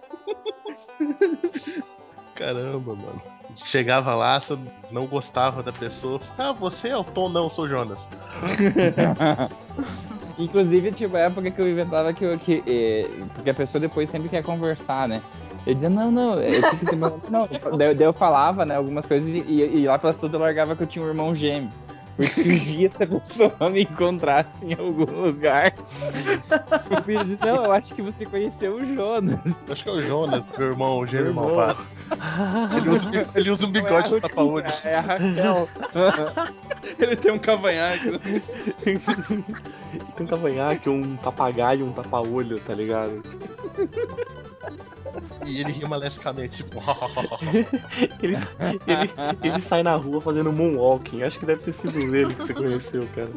Caramba, 2.34 2.94
mano. 2.94 3.22
Chegava 3.56 4.14
lá, 4.14 4.38
você 4.38 4.56
não 4.92 5.06
gostava 5.06 5.62
da 5.62 5.72
pessoa. 5.72 6.20
Ah, 6.38 6.52
você 6.52 6.88
é 6.90 6.96
o 6.96 7.02
Tom? 7.02 7.28
Não, 7.28 7.44
eu 7.44 7.50
sou 7.50 7.64
o 7.64 7.68
Jonas. 7.68 8.08
Inclusive, 10.40 10.92
tipo, 10.92 11.16
a 11.16 11.20
época 11.20 11.50
que 11.50 11.60
eu 11.60 11.68
inventava 11.68 12.12
que, 12.12 12.24
eu, 12.24 12.38
que 12.38 12.62
eh, 12.66 13.08
porque 13.34 13.50
a 13.50 13.54
pessoa 13.54 13.80
depois 13.80 14.08
sempre 14.08 14.28
quer 14.28 14.42
conversar, 14.42 15.06
né? 15.06 15.22
Eu 15.66 15.74
dizia, 15.74 15.90
não, 15.90 16.10
não, 16.10 16.40
eu 16.40 16.62
fico 16.70 16.86
sem 16.86 16.98
meu- 16.98 17.20
não. 17.28 17.46
Daí, 17.76 17.96
eu 18.00 18.12
falava, 18.12 18.64
né, 18.64 18.76
algumas 18.76 19.06
coisas 19.06 19.28
e, 19.28 19.40
e, 19.40 19.86
lá 19.86 19.98
pelas 19.98 20.18
tudo 20.18 20.36
eu 20.36 20.40
largava 20.40 20.74
que 20.74 20.82
eu 20.82 20.86
tinha 20.86 21.04
um 21.04 21.08
irmão 21.08 21.34
gêmeo. 21.34 21.70
Porque 22.16 22.34
se 22.34 22.50
um 22.50 22.58
dia 22.58 22.86
essa 22.88 23.06
pessoa 23.06 23.70
me 23.70 23.82
encontrasse 23.82 24.66
em 24.66 24.74
algum 24.74 25.10
lugar, 25.22 25.72
eu 27.08 27.24
dizer, 27.24 27.38
não, 27.40 27.64
eu 27.64 27.72
acho 27.72 27.94
que 27.94 28.02
você 28.02 28.26
conheceu 28.26 28.76
o 28.76 28.84
Jonas. 28.84 29.40
Acho 29.70 29.84
que 29.84 29.90
é 29.90 29.92
o 29.92 30.02
Jonas, 30.02 30.52
meu 30.56 30.68
irmão, 30.68 30.98
o 30.98 31.06
gêmeo 31.06 31.32
Meu 31.32 31.34
malvado. 31.34 31.86
Ele 32.76 32.90
usa, 32.90 33.10
ele 33.34 33.50
usa 33.50 33.66
um 33.66 33.72
bigode 33.72 34.10
de 34.10 34.20
tapa-olho. 34.20 34.66
É 34.84 34.96
a 34.96 35.00
Raquel. 35.00 35.68
Ele 36.98 37.14
tem 37.14 37.32
um 37.32 37.38
cavanhaque. 37.38 38.18
Tem 38.82 38.96
um 40.20 40.26
cavanhaque, 40.26 40.88
um 40.88 41.16
papagaio, 41.16 41.86
um 41.86 41.92
tapa-olho, 41.92 42.58
tá 42.60 42.74
ligado? 42.74 43.22
E 45.46 45.60
ele 45.60 45.72
rima 45.72 45.96
lescamente, 45.96 46.62
tipo. 46.62 46.80
Ele, 48.22 48.36
ele, 48.86 49.10
ele 49.42 49.60
sai 49.60 49.82
na 49.82 49.96
rua 49.96 50.20
fazendo 50.20 50.52
moonwalking. 50.52 51.22
Acho 51.22 51.38
que 51.38 51.46
deve 51.46 51.62
ter 51.62 51.72
sido 51.72 51.98
ele 52.14 52.34
que 52.34 52.42
você 52.42 52.54
conheceu, 52.54 53.08
cara. 53.14 53.30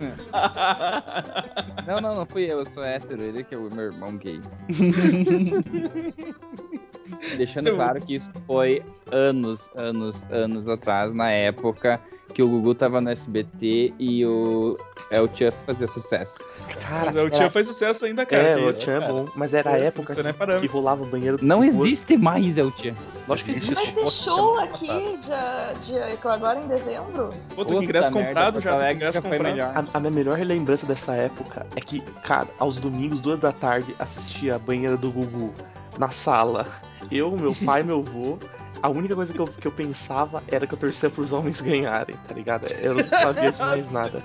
Não, 1.87 2.01
não, 2.01 2.15
não 2.15 2.25
fui 2.25 2.43
eu, 2.43 2.59
eu 2.59 2.65
sou 2.65 2.83
hétero, 2.83 3.23
ele 3.23 3.43
que 3.43 3.55
é 3.55 3.57
o 3.57 3.73
meu 3.73 3.85
irmão 3.85 4.11
gay. 4.11 4.41
Deixando 7.37 7.73
claro 7.73 8.01
que 8.01 8.15
isso 8.15 8.31
foi 8.45 8.83
anos, 9.11 9.69
anos, 9.75 10.23
anos 10.29 10.67
atrás, 10.67 11.13
na 11.13 11.31
época 11.31 11.99
que 12.33 12.41
o 12.41 12.49
Gugu 12.49 12.73
tava 12.73 12.99
no 12.99 13.09
SBT 13.09 13.93
e 13.99 14.25
o 14.25 14.77
El 15.11 15.29
Chan 15.33 15.51
fazia 15.65 15.87
sucesso. 15.87 16.43
Cara, 16.81 17.11
Mas 17.13 17.15
o 17.15 17.29
Tia 17.29 17.49
faz 17.49 17.67
sucesso 17.67 18.05
ainda, 18.05 18.25
cara. 18.25 18.41
é, 18.41 18.57
o 18.57 18.73
Tchan 18.73 19.03
é 19.03 19.07
bom. 19.07 19.27
Mas 19.35 19.53
era 19.53 19.71
a 19.71 19.77
época 19.77 20.13
é 20.13 20.33
que, 20.33 20.61
que 20.61 20.67
rolava 20.67 21.03
o 21.03 21.05
banheiro 21.05 21.37
do 21.37 21.45
Não 21.45 21.59
Gugu. 21.59 21.85
existe 21.85 22.17
mais 22.17 22.57
El 22.57 22.71
Chan. 22.75 22.95
Lógico 23.27 23.49
que 23.51 23.55
existe. 23.55 23.73
Vai 23.75 23.93
ter 23.93 24.09
show 24.23 24.59
aqui 24.59 25.17
de, 25.17 25.87
de, 25.87 26.27
agora 26.27 26.59
em 26.59 26.67
dezembro? 26.67 27.29
Pô, 27.55 27.63
tem 27.63 27.83
ingresso 27.83 28.11
merda, 28.11 28.27
comprado 28.27 28.59
já, 28.59 28.71
tem 28.71 28.79
Alegre 28.79 28.95
ingresso 28.95 29.13
já 29.13 29.21
foi 29.21 29.37
comprado. 29.37 29.53
melhor. 29.53 29.71
A, 29.75 29.97
a 29.97 29.99
minha 29.99 30.11
melhor 30.11 30.37
relembrança 30.37 30.85
dessa 30.85 31.15
época 31.15 31.65
é 31.75 31.79
que, 31.79 32.01
cara, 32.23 32.47
aos 32.57 32.79
domingos, 32.79 33.21
duas 33.21 33.39
da 33.39 33.51
tarde, 33.51 33.95
assistia 33.99 34.55
a 34.55 34.59
banheira 34.59 34.97
do 34.97 35.11
Gugu 35.11 35.53
na 35.97 36.09
sala. 36.09 36.67
Eu, 37.11 37.31
meu 37.31 37.53
pai 37.65 37.81
e 37.81 37.83
meu 37.83 37.99
avô. 37.99 38.37
A 38.83 38.89
única 38.89 39.15
coisa 39.15 39.33
que 39.33 39.39
eu, 39.39 39.47
que 39.47 39.65
eu 39.65 39.71
pensava 39.71 40.43
era 40.45 40.67
que 40.67 40.73
eu 40.73 40.77
torcia 40.77 41.09
pros 41.09 41.31
homens 41.31 41.61
ganharem, 41.61 42.17
tá 42.27 42.33
ligado? 42.35 42.67
Eu 42.73 42.95
não 42.95 43.05
sabia 43.17 43.49
de 43.49 43.57
mais 43.59 43.89
nada. 43.89 44.21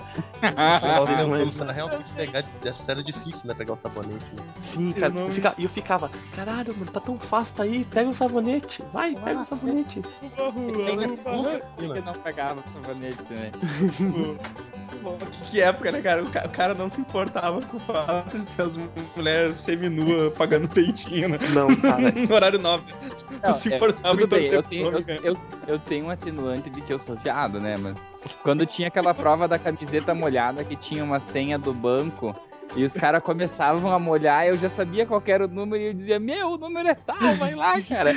Não, 1.17 1.29
mas- 1.29 1.55
pra 1.55 1.71
realmente 1.71 2.11
pegar. 2.13 2.43
Era 2.85 3.01
difícil, 3.01 3.47
né? 3.47 3.53
Pegar 3.53 3.73
o 3.73 3.77
sabonete. 3.77 4.25
né? 4.35 4.43
Sim, 4.59 4.91
cara, 4.91 5.13
não- 5.13 5.27
eu, 5.27 5.31
fica- 5.31 5.53
e 5.57 5.63
eu 5.63 5.69
ficava, 5.69 6.11
caralho, 6.35 6.73
mano, 6.77 6.91
tá 6.91 6.99
tão 6.99 7.17
fácil 7.17 7.55
tá 7.55 7.63
aí, 7.63 7.85
pega 7.85 8.09
o 8.09 8.13
sabonete, 8.13 8.83
vai, 8.91 9.15
pega 9.15 9.39
o 9.39 9.45
sabonete. 9.45 10.01
Tem 10.01 10.29
Uhum. 10.37 11.01
essa 11.03 11.23
Por 11.77 11.93
que 11.93 12.01
não 12.01 12.13
pegava 12.15 12.59
o 12.59 12.73
sabonete 12.73 13.17
também? 13.23 13.51
Bom, 14.11 14.37
que, 14.89 15.51
que 15.51 15.61
época, 15.61 15.91
né, 15.91 16.01
cara? 16.01 16.23
O, 16.23 16.29
ca- 16.29 16.43
o 16.45 16.49
cara 16.49 16.73
não 16.73 16.89
se 16.89 16.99
importava 17.01 17.61
com 17.61 17.77
o 17.77 17.79
fato 17.79 18.39
de 18.39 18.45
ter 18.47 18.61
as 18.63 18.79
mulheres 19.15 19.57
semi-nua 19.59 20.31
pagando 20.31 20.67
peitinho, 20.67 21.29
né? 21.29 21.37
Não, 21.53 21.75
cara, 21.75 22.11
No 22.27 22.35
horário 22.35 22.59
nobre. 22.59 22.93
Não, 23.43 23.53
Tu 23.53 23.59
se 23.59 23.73
é, 23.73 23.75
importava 23.75 24.17
Tudo 24.17 24.35
em 24.35 24.39
bem, 24.39 24.49
eu 24.51 24.63
tenho, 24.63 24.91
eu, 24.91 25.05
eu, 25.23 25.37
eu 25.67 25.79
tenho 25.79 26.05
um 26.05 26.09
atenuante 26.09 26.69
de 26.69 26.81
que 26.81 26.91
eu 26.91 26.99
sou 26.99 27.15
viado, 27.15 27.59
né? 27.59 27.75
Mas 27.79 28.05
quando 28.43 28.65
tinha 28.65 28.87
aquela 28.87 29.13
prova 29.13 29.47
da 29.47 29.57
camiseta 29.59 30.13
molhada 30.13 30.63
que 30.63 30.75
tinha 30.75 31.03
uma 31.03 31.19
senha 31.19 31.57
do 31.57 31.73
banco 31.73 32.35
e 32.75 32.83
os 32.83 32.93
caras 32.93 33.21
começavam 33.23 33.91
a 33.91 33.97
molhar, 33.99 34.45
eu 34.47 34.57
já 34.57 34.69
sabia 34.69 35.05
qual 35.05 35.21
era 35.25 35.45
o 35.45 35.47
número 35.47 35.81
e 35.81 35.87
eu 35.87 35.93
dizia, 35.93 36.19
meu, 36.19 36.51
o 36.51 36.57
número 36.57 36.87
é 36.87 36.93
tal, 36.95 37.35
vai 37.35 37.55
lá, 37.55 37.81
cara. 37.81 38.11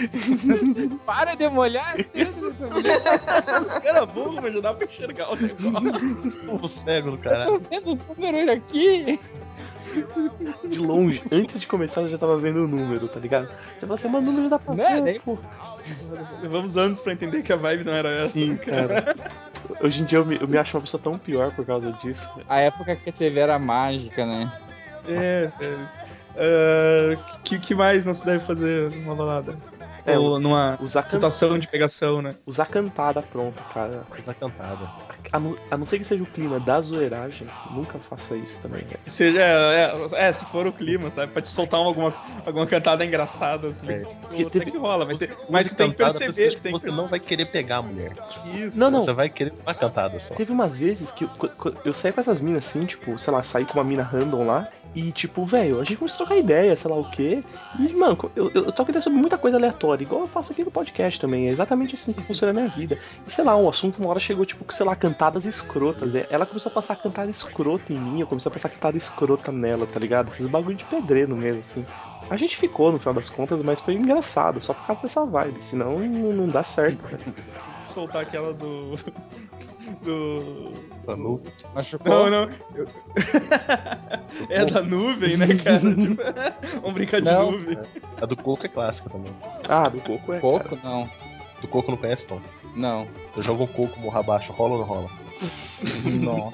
Para 1.06 1.34
de 1.34 1.48
molhar 1.48 1.96
essa 2.14 2.66
mulher. 2.68 3.02
Era 3.82 4.04
burro, 4.06 4.38
mas 4.42 4.52
já 4.54 4.60
dá 4.60 4.74
pra 4.74 4.86
enxergar 4.86 5.32
o 5.32 5.36
negócio. 5.36 6.52
O 6.62 6.68
cego 6.68 7.12
do 7.12 7.16
Tô 7.16 7.22
caralho. 7.30 7.62
vendo 7.70 7.92
o 7.92 8.14
número 8.14 8.52
aqui. 8.52 9.18
De 10.68 10.78
longe, 10.78 11.22
antes 11.30 11.60
de 11.60 11.66
começar 11.66 12.02
eu 12.02 12.08
já 12.08 12.18
tava 12.18 12.36
vendo 12.38 12.64
o 12.64 12.68
número, 12.68 13.08
tá 13.08 13.18
ligado? 13.20 13.46
Já 13.48 13.80
falei 13.80 13.94
assim, 13.94 14.08
mas 14.08 14.22
o 14.22 14.26
número 14.26 14.48
dá 14.48 14.58
pra 14.58 14.74
Né, 14.74 14.94
ver, 14.94 15.00
nem- 15.02 15.20
pô. 15.20 15.38
Levamos 16.42 16.76
anos 16.76 17.00
pra 17.00 17.12
entender 17.12 17.42
que 17.42 17.52
a 17.52 17.56
vibe 17.56 17.84
não 17.84 17.92
era 17.92 18.10
essa. 18.10 18.28
Sim, 18.28 18.56
cara. 18.56 19.14
Hoje 19.80 20.02
em 20.02 20.04
dia 20.04 20.18
eu 20.18 20.24
me, 20.26 20.38
eu 20.40 20.48
me 20.48 20.56
acho 20.58 20.76
uma 20.76 20.82
pessoa 20.82 21.02
tão 21.02 21.16
pior 21.18 21.50
por 21.54 21.64
causa 21.66 21.92
disso. 21.92 22.28
A 22.48 22.60
época 22.60 22.96
que 22.96 23.10
a 23.10 23.12
TV 23.12 23.40
era 23.40 23.58
mágica, 23.58 24.24
né? 24.26 24.50
É, 25.08 25.50
é. 25.60 25.76
Ah, 26.36 27.38
que, 27.44 27.58
que 27.58 27.74
mais 27.74 28.04
não 28.04 28.14
se 28.14 28.24
deve 28.24 28.44
fazer 28.44 28.90
numa 28.92 29.14
balada? 29.14 29.54
É, 30.04 30.18
Ou 30.18 30.40
numa 30.40 30.76
Usar, 30.80 31.02
can... 31.04 31.10
situação 31.10 31.58
de 31.58 31.66
pegação, 31.68 32.20
né? 32.20 32.34
Usar 32.44 32.66
cantada 32.66 33.22
pronto, 33.22 33.62
cara. 33.72 34.02
Coisa 34.10 34.34
cantada. 34.34 34.90
A 35.30 35.38
não, 35.38 35.56
a 35.70 35.76
não 35.76 35.86
ser 35.86 35.98
que 35.98 36.04
seja 36.04 36.22
o 36.22 36.26
clima 36.26 36.58
da 36.58 36.80
zoeiragem, 36.80 37.46
nunca 37.70 37.98
faça 37.98 38.34
isso 38.36 38.58
também, 38.60 38.80
velho. 38.82 38.98
Seja, 39.08 39.38
é, 39.40 39.84
é, 40.14 40.28
é, 40.28 40.32
se 40.32 40.44
for 40.46 40.66
o 40.66 40.72
clima, 40.72 41.10
sabe? 41.10 41.32
Pra 41.32 41.40
te 41.42 41.48
soltar 41.48 41.80
uma- 41.80 41.86
alguma, 41.88 42.14
alguma 42.44 42.66
cantada 42.66 43.04
engraçada, 43.04 43.68
assim. 43.68 43.90
É. 43.90 44.02
Porque 44.20 44.44
teve- 44.50 44.70
que 44.72 44.78
rola, 44.78 45.06
mas 45.06 45.20
tu 45.20 45.74
tem 45.76 45.90
que 45.90 45.96
perceber, 45.96 46.54
tu 46.54 46.62
tem 46.62 46.72
que 46.72 46.78
você 46.78 46.90
não 46.90 47.06
vai 47.06 47.20
querer 47.20 47.46
pegar 47.46 47.76
a 47.78 47.82
mulher. 47.82 48.12
Isso. 48.54 48.76
Não, 48.78 48.90
não. 48.90 49.04
Você 49.04 49.12
vai 49.12 49.28
querer 49.28 49.52
uma 49.64 49.74
cantada 49.74 50.18
só. 50.20 50.34
Teve 50.34 50.52
umas 50.52 50.78
vezes 50.78 51.10
que 51.12 51.24
eu, 51.24 51.30
eu 51.84 51.94
saí 51.94 52.12
com 52.12 52.20
essas 52.20 52.40
minas 52.40 52.66
assim, 52.66 52.84
tipo, 52.84 53.18
sei 53.18 53.32
lá, 53.32 53.42
saí 53.42 53.64
com 53.64 53.74
uma 53.74 53.84
mina 53.84 54.02
random 54.02 54.46
lá. 54.46 54.68
E, 54.94 55.10
tipo, 55.10 55.44
velho, 55.44 55.80
a 55.80 55.84
gente 55.84 55.96
começou 55.96 56.24
a 56.24 56.26
trocar 56.26 56.36
ideia, 56.36 56.76
sei 56.76 56.90
lá 56.90 56.98
o 56.98 57.10
quê. 57.10 57.42
E, 57.78 57.92
mano, 57.94 58.30
eu, 58.36 58.50
eu, 58.50 58.72
troco 58.72 58.90
ideia 58.90 59.00
sobre 59.00 59.18
muita 59.18 59.38
coisa 59.38 59.56
aleatória, 59.56 60.04
igual 60.04 60.22
eu 60.22 60.28
faço 60.28 60.52
aqui 60.52 60.62
no 60.62 60.70
podcast 60.70 61.18
também. 61.18 61.48
É 61.48 61.50
exatamente 61.50 61.94
assim 61.94 62.12
que 62.12 62.22
funciona 62.22 62.50
a 62.50 62.54
minha 62.54 62.68
vida. 62.68 62.98
E, 63.26 63.32
sei 63.32 63.42
lá, 63.42 63.56
o 63.56 63.68
assunto 63.68 63.98
uma 63.98 64.10
hora 64.10 64.20
chegou, 64.20 64.44
tipo, 64.44 64.70
sei 64.72 64.84
lá, 64.84 64.94
cantadas 64.94 65.46
escrotas. 65.46 66.14
É, 66.14 66.26
Ela 66.30 66.44
começou 66.44 66.70
a 66.70 66.74
passar 66.74 66.96
cantada 66.96 67.30
escrota 67.30 67.92
em 67.92 67.98
mim, 67.98 68.20
eu 68.20 68.26
comecei 68.26 68.50
a 68.50 68.52
passar 68.52 68.68
cantada 68.68 68.96
escrota 68.96 69.50
nela, 69.50 69.86
tá 69.86 69.98
ligado? 69.98 70.28
Esses 70.28 70.46
bagulho 70.46 70.76
de 70.76 70.84
pedreiro 70.84 71.34
mesmo, 71.34 71.60
assim. 71.60 71.86
A 72.28 72.36
gente 72.36 72.56
ficou 72.56 72.92
no 72.92 72.98
final 72.98 73.14
das 73.14 73.30
contas, 73.30 73.62
mas 73.62 73.80
foi 73.80 73.94
engraçado, 73.94 74.60
só 74.60 74.74
por 74.74 74.86
causa 74.86 75.02
dessa 75.02 75.24
vibe. 75.24 75.62
Senão 75.62 75.98
não, 75.98 76.32
não 76.32 76.48
dá 76.48 76.62
certo, 76.62 77.04
cara. 77.04 77.18
soltar 77.86 78.22
aquela 78.22 78.52
do. 78.52 78.98
Do. 80.02 80.72
Tá 81.06 81.16
nu. 81.16 81.42
Machucou. 81.74 82.12
Não, 82.12 82.30
não. 82.30 82.50
eu- 82.76 82.86
é 84.48 84.64
da 84.64 84.82
nuvem, 84.82 85.36
né, 85.36 85.46
cara? 85.56 85.78
Tipo, 85.94 86.22
Vamos 86.80 86.94
brincar 86.94 87.20
de 87.20 87.30
Não. 87.30 87.50
nuvem. 87.52 87.78
A 88.20 88.26
do 88.26 88.36
coco 88.36 88.64
é 88.64 88.68
clássica 88.68 89.10
também. 89.10 89.32
Ah, 89.68 89.88
do 89.88 90.00
coco 90.00 90.32
é. 90.32 90.38
cara. 90.38 90.40
Pouco? 90.40 90.78
Não. 90.84 91.10
Do 91.60 91.68
coco 91.68 91.90
não 91.90 91.98
conhece, 91.98 92.26
Tom? 92.26 92.40
Não. 92.76 93.06
Eu 93.36 93.42
jogo 93.42 93.64
um 93.64 93.66
coco 93.66 93.98
morra 94.00 94.20
abaixo, 94.20 94.52
rola 94.52 94.74
ou 94.74 94.78
não 94.78 94.86
rola? 94.86 95.10
Não. 96.04 96.52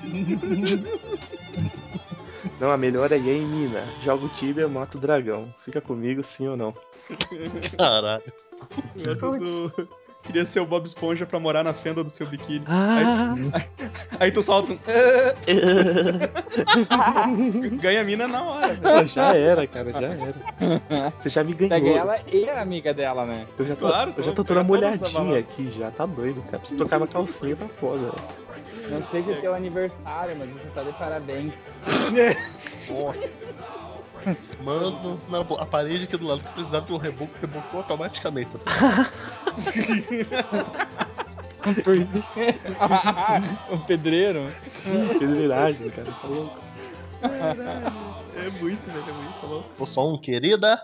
Não, 2.61 2.71
a 2.71 2.77
melhor 2.77 3.13
é 3.13 3.19
e 3.19 3.29
aí, 3.31 3.41
mina. 3.41 3.83
Joga 4.03 4.25
o 4.27 4.29
Tibia, 4.31 4.67
mata 4.69 4.97
o 4.97 5.01
dragão. 5.01 5.53
Fica 5.65 5.81
comigo, 5.81 6.23
sim 6.25 6.49
ou 6.49 6.57
não? 6.57 6.75
Caralho. 7.77 8.23
Essa 8.99 9.31
do- 9.39 9.89
Queria 10.29 10.45
ser 10.45 10.61
o 10.61 10.67
Bob 10.67 10.85
Esponja 10.85 11.25
pra 11.25 11.41
morar 11.41 11.65
na 11.65 11.73
fenda 11.73 12.05
do 12.05 12.11
seu 12.11 12.27
biquíni. 12.27 12.63
Ah! 12.69 13.35
Aí 14.21 14.31
tu 14.31 14.43
solta 14.43 14.75
um. 14.75 14.79
Ganha 17.81 18.03
a 18.03 18.05
mina 18.05 18.29
na 18.29 18.43
hora. 18.43 18.75
velho. 18.75 19.01
Pô, 19.01 19.07
já 19.07 19.35
era, 19.35 19.67
cara, 19.67 19.91
já 19.91 20.09
era. 20.09 20.35
Você 21.19 21.31
já 21.31 21.43
me 21.43 21.55
ganhou. 21.55 21.71
Pega 21.71 21.89
ela 21.99 22.19
e 22.31 22.47
a 22.47 22.61
amiga 22.61 22.93
dela, 22.93 23.25
né? 23.25 23.47
Eu 23.59 23.67
já 23.69 23.75
tô, 23.75 23.89
Claro, 23.89 24.13
eu 24.19 24.23
já 24.23 24.33
tô 24.33 24.45
toda 24.45 24.63
molhadinha 24.63 25.39
aqui 25.39 25.71
já, 25.71 25.91
tá 25.91 26.05
doido, 26.05 26.43
cara. 26.43 26.59
Preciso 26.59 26.77
trocar 26.77 26.99
minha 26.99 27.09
calcinha, 27.09 27.57
tá 27.57 27.67
foda. 27.81 28.11
velho. 28.11 28.15
Não 28.91 29.01
sei 29.01 29.23
se 29.23 29.33
é 29.33 29.37
teu 29.37 29.55
aniversário, 29.55 30.37
mas 30.39 30.51
você 30.51 30.69
tá 30.75 30.83
de 30.83 30.93
parabéns. 30.93 31.55
Mano, 34.63 35.19
na 35.31 35.41
a 35.41 35.65
parede 35.67 36.05
aqui 36.05 36.19
do 36.19 36.27
lado 36.27 36.43
precisava 36.53 36.85
de 36.85 36.93
um 36.93 36.99
reboco, 36.99 37.33
rebocou 37.41 37.81
automaticamente. 37.81 38.51
o 43.71 43.79
pedreiro. 43.87 44.51
Pedreiragem, 45.19 45.91
cara. 45.91 46.11
Tá 46.11 46.29
louco. 46.29 46.59
É 47.23 48.51
muito, 48.61 48.87
velho. 48.87 49.05
É 49.09 49.13
muito, 49.13 49.41
tá 49.41 49.47
louco. 49.47 49.69
Ou 49.79 49.87
só 49.87 50.09
um, 50.09 50.19
querida? 50.19 50.81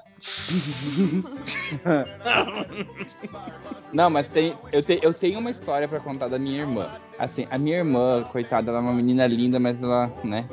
Não, 3.93 4.11
mas 4.11 4.29
tem, 4.29 4.55
eu, 4.73 4.83
te, 4.83 4.99
eu 5.03 5.15
tenho 5.15 5.39
uma 5.39 5.51
história 5.51 5.87
pra 5.87 6.01
contar 6.01 6.29
da 6.29 6.39
minha 6.39 6.61
irmã. 6.61 6.89
Assim, 7.19 7.47
a 7.51 7.59
minha 7.59 7.77
irmã, 7.77 8.25
coitada, 8.25 8.71
ela 8.71 8.81
é 8.81 8.83
uma 8.83 8.93
menina 8.93 9.27
linda, 9.27 9.61
mas 9.61 9.83
ela, 9.83 10.13
né, 10.25 10.49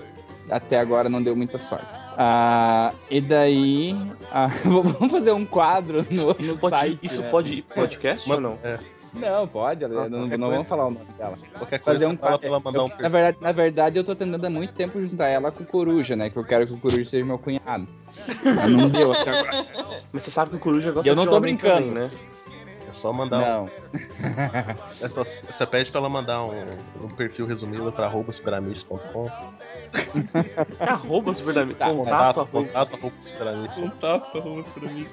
até 0.50 0.80
agora 0.80 1.10
não 1.10 1.22
deu 1.24 1.36
muita 1.36 1.58
sorte. 1.58 2.01
Ah, 2.18 2.94
e 3.10 3.22
daí, 3.22 3.96
ah, 4.32 4.48
vamos 4.66 5.12
fazer 5.12 5.32
um 5.32 5.46
quadro 5.46 6.06
no, 6.10 6.26
no 6.28 6.36
Isso 6.40 6.58
pode, 6.58 6.76
site. 6.78 7.00
isso 7.04 7.22
né? 7.22 7.30
pode 7.30 7.54
ir 7.56 7.62
pro 7.64 7.76
podcast 7.76 8.32
ou 8.32 8.40
não? 8.40 8.60
É, 8.64 8.78
Não, 9.14 9.48
pode, 9.48 9.84
Ah, 9.86 9.88
não, 9.88 10.08
não 10.10 10.20
coisa. 10.30 10.38
vamos 10.38 10.68
falar 10.68 10.88
o 10.88 10.92
nome 10.92 11.06
dela. 11.18 11.36
qualquer 11.58 11.80
coisa, 11.80 12.00
Fazer 12.00 12.06
um 12.14 12.18
fala 12.18 12.38
pra 12.40 12.60
mandar 12.60 12.84
um 12.84 12.90
Eu- 12.90 12.98
na, 13.02 13.10
verdade, 13.10 13.38
na 13.42 13.52
verdade, 13.52 13.98
eu 14.00 14.04
tô 14.04 14.16
tentando 14.16 14.46
há 14.46 14.50
muito 14.50 14.74
tempo 14.74 15.02
juntar 15.02 15.28
ela 15.28 15.52
com 15.52 15.64
o 15.64 15.66
Coruja, 15.68 16.16
né? 16.16 16.30
Que 16.30 16.38
eu 16.38 16.44
quero 16.44 16.66
que 16.68 16.74
o 16.74 16.78
Coruja 16.78 17.04
seja 17.06 17.26
meu 17.26 17.38
cunhado. 17.40 17.88
Mas 18.44 18.72
não 18.74 18.90
deu 18.90 19.12
até 19.14 19.30
agora. 19.32 19.68
Mas 20.14 20.24
você 20.24 20.32
sabe 20.32 20.52
que 20.52 20.58
o 20.58 20.60
Coruja 20.60 20.92
gosta 20.92 21.08
E 21.08 21.12
eu 21.12 21.16
não 21.16 21.26
tô 21.28 21.40
brincando. 21.40 21.88
também, 21.88 21.92
né? 22.04 22.10
Eu 22.88 22.94
só 22.94 23.12
mandar 23.14 23.38
um. 23.40 23.42
Não. 23.42 23.70
É 25.02 25.10
só, 25.10 25.24
você 25.24 25.66
pede 25.66 25.90
pra 25.92 26.00
ela 26.02 26.10
mandar 26.10 26.44
um, 26.44 26.52
um 27.04 27.08
perfil 27.08 27.46
resumido 27.46 27.90
pra 27.92 28.06
arrobasperamis.com. 28.06 29.30
Arroba 30.80 31.34
Superdamista. 31.34 31.86
Tá, 31.86 31.92
contato, 31.94 32.36
Contato, 32.36 32.40
arroba. 32.40 32.70
arrobasperamis.com. 33.02 33.82
Contato, 33.90 34.38
arroba 34.38 34.64
mim. 34.82 35.08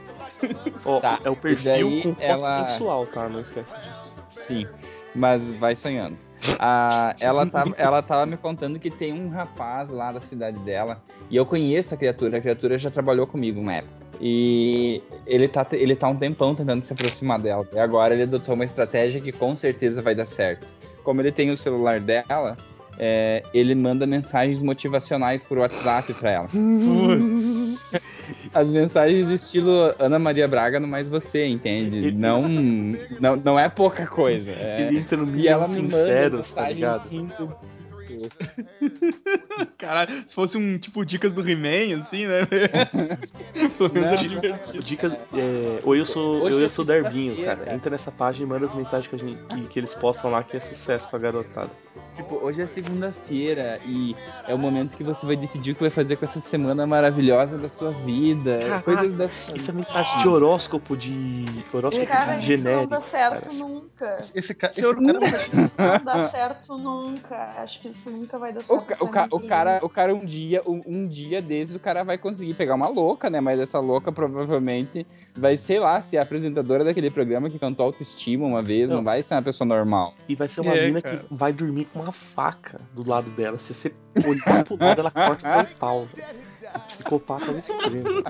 Ó, 0.84 1.00
Tá, 1.00 1.18
É 1.24 1.30
o 1.30 1.36
perfil 1.36 1.64
daí 1.64 2.02
com 2.02 2.14
foto 2.14 2.22
ela- 2.22 2.68
sensual, 2.68 3.06
tá? 3.06 3.28
Não 3.28 3.40
esquece 3.40 3.74
disso. 3.76 4.12
Sim, 4.28 4.66
mas 5.14 5.52
vai 5.54 5.74
sonhando. 5.74 6.16
Ah, 6.58 7.16
ela, 7.20 7.44
tava, 7.46 7.74
ela 7.76 8.00
tava 8.02 8.24
me 8.26 8.36
contando 8.36 8.78
que 8.78 8.90
tem 8.90 9.12
um 9.12 9.28
rapaz 9.28 9.90
lá 9.90 10.12
da 10.12 10.20
cidade 10.20 10.58
dela, 10.60 11.02
e 11.28 11.36
eu 11.36 11.44
conheço 11.44 11.94
a 11.94 11.96
criatura, 11.96 12.38
a 12.38 12.40
criatura 12.40 12.78
já 12.78 12.90
trabalhou 12.90 13.26
comigo 13.26 13.60
uma 13.60 13.74
época. 13.74 13.98
E 14.20 15.02
ele 15.26 15.48
tá, 15.48 15.66
ele 15.72 15.94
tá 15.96 16.08
um 16.08 16.16
tempão 16.16 16.54
tentando 16.54 16.82
se 16.82 16.92
aproximar 16.92 17.40
dela. 17.40 17.66
E 17.72 17.78
agora 17.78 18.14
ele 18.14 18.22
adotou 18.24 18.54
uma 18.54 18.64
estratégia 18.64 19.20
que 19.20 19.32
com 19.32 19.54
certeza 19.56 20.00
vai 20.02 20.14
dar 20.14 20.24
certo. 20.26 20.66
Como 21.04 21.20
ele 21.20 21.30
tem 21.32 21.50
o 21.50 21.56
celular 21.56 22.00
dela, 22.00 22.56
é, 22.98 23.42
ele 23.54 23.74
manda 23.74 24.06
mensagens 24.06 24.62
motivacionais 24.62 25.42
por 25.42 25.58
WhatsApp 25.58 26.12
pra 26.14 26.30
ela. 26.30 26.48
As 28.52 28.70
mensagens 28.70 29.26
do 29.26 29.32
estilo 29.34 29.94
Ana 29.98 30.18
Maria 30.18 30.48
Braga 30.48 30.78
no 30.80 30.86
Mais 30.88 31.08
Você, 31.08 31.46
entende? 31.46 32.10
Não, 32.12 32.46
não, 33.20 33.36
não 33.36 33.58
é 33.58 33.68
pouca 33.68 34.06
coisa. 34.06 34.52
é- 34.52 34.86
Ele 34.88 34.98
entra 34.98 35.16
no 35.16 35.36
e 35.36 35.48
ela 35.48 35.66
nível 35.66 35.82
me 35.82 35.88
manda 35.90 35.96
sincero, 36.02 36.42
tá 36.54 36.68
ligado? 36.70 37.08
rindo. 37.08 37.56
Caralho, 39.76 40.24
se 40.26 40.34
fosse 40.34 40.56
um 40.56 40.78
tipo 40.78 41.04
dicas 41.04 41.32
do 41.32 41.48
He-Man, 41.48 42.00
assim, 42.00 42.26
né? 42.26 42.46
Pelo 43.78 43.92
menos 43.92 43.94
Não, 43.94 44.08
era 44.08 44.16
divertido. 44.16 44.78
Dicas. 44.84 45.12
É, 45.12 45.78
oi, 45.84 46.00
eu 46.00 46.06
sou, 46.06 46.42
Hoje 46.42 46.56
eu, 46.56 46.60
é 46.60 46.64
eu 46.64 46.70
sou 46.70 46.84
Darbinho, 46.84 47.44
cara. 47.44 47.72
Entra 47.72 47.90
nessa 47.90 48.10
página 48.10 48.46
e 48.46 48.48
manda 48.48 48.66
as 48.66 48.74
mensagens 48.74 49.06
que, 49.08 49.14
a 49.14 49.18
gente- 49.18 49.38
que- 49.44 49.68
que 49.68 49.78
eles 49.78 49.94
postam 49.94 50.30
lá 50.30 50.42
que 50.42 50.56
é 50.56 50.60
sucesso 50.60 51.08
pra 51.10 51.18
garotada. 51.18 51.70
Tipo, 52.14 52.36
hoje 52.36 52.62
é 52.62 52.66
segunda-feira 52.66 53.78
e 53.86 54.14
é 54.46 54.54
o 54.54 54.58
momento 54.58 54.96
que 54.96 55.04
você 55.04 55.24
vai 55.24 55.36
decidir 55.36 55.72
o 55.72 55.74
que 55.74 55.80
vai 55.82 55.90
fazer 55.90 56.16
com 56.16 56.24
essa 56.24 56.40
semana 56.40 56.86
maravilhosa 56.86 57.56
da 57.56 57.68
sua 57.68 57.90
vida. 57.90 58.58
Caraca, 58.58 58.82
coisas 58.82 59.12
dessa. 59.12 59.42
Isso 59.54 59.70
é 59.70 59.74
mensagem 59.74 60.18
de 60.20 60.28
horóscopo 60.28 60.96
de. 60.96 61.44
Horóscopo 61.72 62.06
Cara, 62.06 62.36
de 62.36 62.54
isso 62.54 62.64
não 62.64 62.70
genérico. 62.70 62.90
dá 62.90 63.00
certo 63.02 63.44
cara. 63.44 63.54
nunca. 63.54 64.18
Esse, 64.34 64.54
ca 64.54 64.70
esse 64.70 64.82
cara 64.82 65.00
Não 65.00 66.04
dá 66.04 66.28
certo 66.30 66.76
nunca. 66.78 67.36
Acho 67.58 67.80
que 67.80 67.88
isso 67.88 68.10
nunca 68.10 68.38
vai 68.38 68.52
dar 68.52 68.60
certo. 68.62 68.80
O, 68.82 68.84
ca- 68.86 68.96
o, 69.00 69.08
ca- 69.08 69.28
o 69.30 69.40
cara, 69.40 69.80
o 69.82 69.88
cara 69.88 70.14
um 70.14 70.24
dia, 70.24 70.62
um, 70.66 70.82
um 70.86 71.06
dia 71.06 71.40
desses, 71.40 71.74
o 71.74 71.80
cara 71.80 72.02
vai 72.04 72.18
conseguir 72.18 72.54
pegar 72.54 72.74
uma 72.74 72.88
louca, 72.88 73.30
né? 73.30 73.40
Mas 73.40 73.60
essa 73.60 73.78
louca 73.78 74.10
provavelmente 74.10 75.06
vai, 75.36 75.56
sei 75.56 75.78
lá, 75.78 76.00
ser 76.00 76.18
a 76.18 76.22
apresentadora 76.22 76.84
daquele 76.84 77.10
programa 77.10 77.48
que 77.48 77.58
cantou 77.58 77.86
autoestima 77.86 78.46
uma 78.46 78.62
vez, 78.62 78.90
não, 78.90 78.96
Não. 78.98 79.04
vai 79.04 79.22
ser 79.22 79.34
uma 79.34 79.42
pessoa 79.42 79.66
normal. 79.66 80.14
E 80.28 80.34
vai 80.34 80.48
ser 80.48 80.60
uma 80.62 80.74
É, 80.76 80.86
mina 80.86 81.00
cara. 81.00 81.18
que 81.18 81.24
vai 81.34 81.52
dormir 81.52 81.87
com 81.92 82.00
uma 82.00 82.12
faca 82.12 82.80
do 82.94 83.08
lado 83.08 83.30
dela. 83.30 83.58
Se 83.58 83.74
você 83.74 83.94
olhar 84.26 84.64
pro 84.64 84.76
lado, 84.78 85.00
ela 85.00 85.10
corta 85.10 85.64
teu 85.64 85.76
pau. 85.76 86.08
Um 86.74 86.78
psicopata 86.80 87.52
no 87.52 87.58
extremo. 87.58 88.22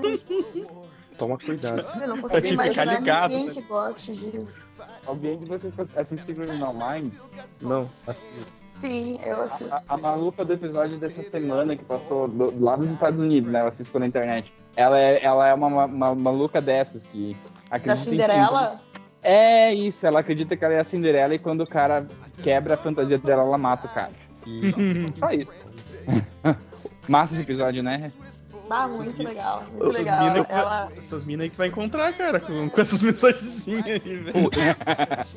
Toma 1.17 1.37
cuidado. 1.37 1.85
Eu 2.01 2.07
não 2.07 2.21
Pra 2.21 2.29
consigo 2.29 2.41
te 2.41 2.69
ficar 2.69 2.83
imaginar 2.83 2.99
ligado, 2.99 3.31
ninguém 3.31 3.47
né? 3.47 3.53
que 3.53 3.61
goste 3.63 4.15
disso. 4.15 4.47
Alguém 5.05 5.37
de 5.37 5.45
vocês 5.45 5.75
assistiu 5.97 6.35
Criminal 6.35 6.73
Minds? 6.73 7.29
Não. 7.59 7.89
Sim, 8.79 9.19
eu 9.25 9.41
assisto. 9.43 9.73
A, 9.73 9.83
a 9.89 9.97
maluca 9.97 10.45
do 10.45 10.53
episódio 10.53 10.97
dessa 10.97 11.21
semana 11.23 11.75
que 11.75 11.83
passou 11.83 12.29
do, 12.29 12.63
lá 12.63 12.77
nos 12.77 12.89
Estados 12.91 13.19
Unidos, 13.19 13.51
né? 13.51 13.61
Eu 13.61 13.67
assisto 13.67 13.91
pela 13.91 14.05
internet. 14.07 14.53
Ela 14.77 14.97
é, 14.97 15.21
ela 15.21 15.45
é 15.45 15.53
uma, 15.53 15.67
uma, 15.67 15.85
uma 15.85 16.15
maluca 16.15 16.61
dessas 16.61 17.05
que 17.07 17.35
Da 17.85 17.97
Cinderela? 17.97 18.79
É 19.21 19.73
isso, 19.73 20.05
ela 20.05 20.19
acredita 20.21 20.55
que 20.55 20.63
ela 20.63 20.73
é 20.73 20.79
a 20.79 20.83
Cinderela 20.83 21.35
e 21.35 21.39
quando 21.39 21.61
o 21.61 21.67
cara 21.67 22.07
quebra 22.41 22.75
a 22.75 22.77
fantasia 22.77 23.17
dela, 23.17 23.43
ela 23.43 23.57
mata 23.57 23.87
o 23.87 23.89
cara. 23.93 24.11
E 24.47 24.71
só 25.17 25.31
isso. 25.31 25.61
Massa 27.07 27.33
esse 27.33 27.43
episódio, 27.43 27.81
né? 27.83 28.11
Ah, 28.69 28.87
muito 28.87 29.21
legal. 29.23 29.63
Muito 29.71 29.83
Essas 29.85 29.93
legal. 29.95 30.23
mina 30.31 30.45
Ela. 30.47 30.89
Essas 30.95 31.25
minas 31.25 31.43
aí 31.45 31.49
que 31.49 31.57
vai 31.57 31.67
encontrar, 31.69 32.13
cara, 32.13 32.39
com, 32.39 32.69
com 32.69 32.81
essas 32.81 33.01
mensagenzinhas 33.01 34.05
aí, 34.05 34.15
velho. 34.17 34.49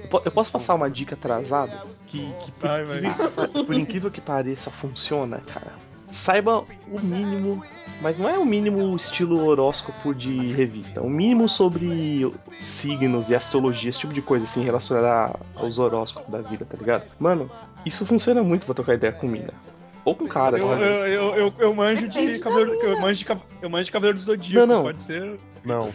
Eu, 0.03 0.09
po- 0.09 0.23
eu 0.27 0.31
posso 0.31 0.53
passar 0.53 0.75
uma 0.75 0.91
dica 0.91 1.15
atrasada? 1.15 1.73
Que, 2.07 2.31
que 2.45 2.53
por, 2.53 2.69
Vai, 2.69 2.85
vai. 2.85 2.99
incrível- 2.99 3.65
por 3.65 3.75
incrível 3.75 4.11
que 4.11 4.21
pareça, 4.21 4.71
funciona, 4.71 5.39
cara. 5.53 5.73
Saiba 6.13 6.65
o 6.91 7.01
mínimo, 7.01 7.65
mas 8.03 8.19
não 8.19 8.29
é 8.29 8.39
o 8.39 8.45
mínimo 8.45 8.95
estilo 8.95 9.47
horóscopo 9.47 10.15
de 10.15 10.53
revista. 10.53 11.01
O 11.01 11.09
mínimo 11.09 11.49
sobre 11.49 12.31
signos 12.61 13.31
e 13.31 13.35
astrologia, 13.35 13.89
esse 13.89 14.01
tipo 14.01 14.13
de 14.13 14.21
coisa, 14.21 14.45
assim, 14.45 14.63
relacionada 14.63 15.35
aos 15.57 15.79
horóscopos 15.79 16.31
da 16.31 16.43
vida, 16.43 16.67
tá 16.67 16.77
ligado? 16.77 17.05
Mano, 17.19 17.51
isso 17.87 18.05
funciona 18.05 18.43
muito 18.43 18.67
pra 18.67 18.75
trocar 18.75 18.95
ideia 18.95 19.13
com 19.13 19.27
mina. 19.27 19.55
Ou 20.05 20.17
com 20.17 20.27
cara, 20.27 20.59
Eu, 20.59 20.75
ligado? 20.75 20.83
eu, 20.83 21.07
eu, 21.07 21.35
eu, 21.37 21.55
eu 21.59 21.75
manjo 21.75 22.09
de 22.09 22.39
cabelo. 22.41 22.75
Eu 22.75 23.01
manjo 23.01 23.25
de, 23.25 23.39
eu 23.63 23.71
manjo 23.71 23.85
de 23.85 23.93
cabelo 23.93 24.15
do 24.15 24.21
zodíaco. 24.21 24.67
Não, 24.67 24.77
não. 24.77 24.83
Pode 24.83 25.01
ser. 25.03 25.39
Não. 25.65 25.93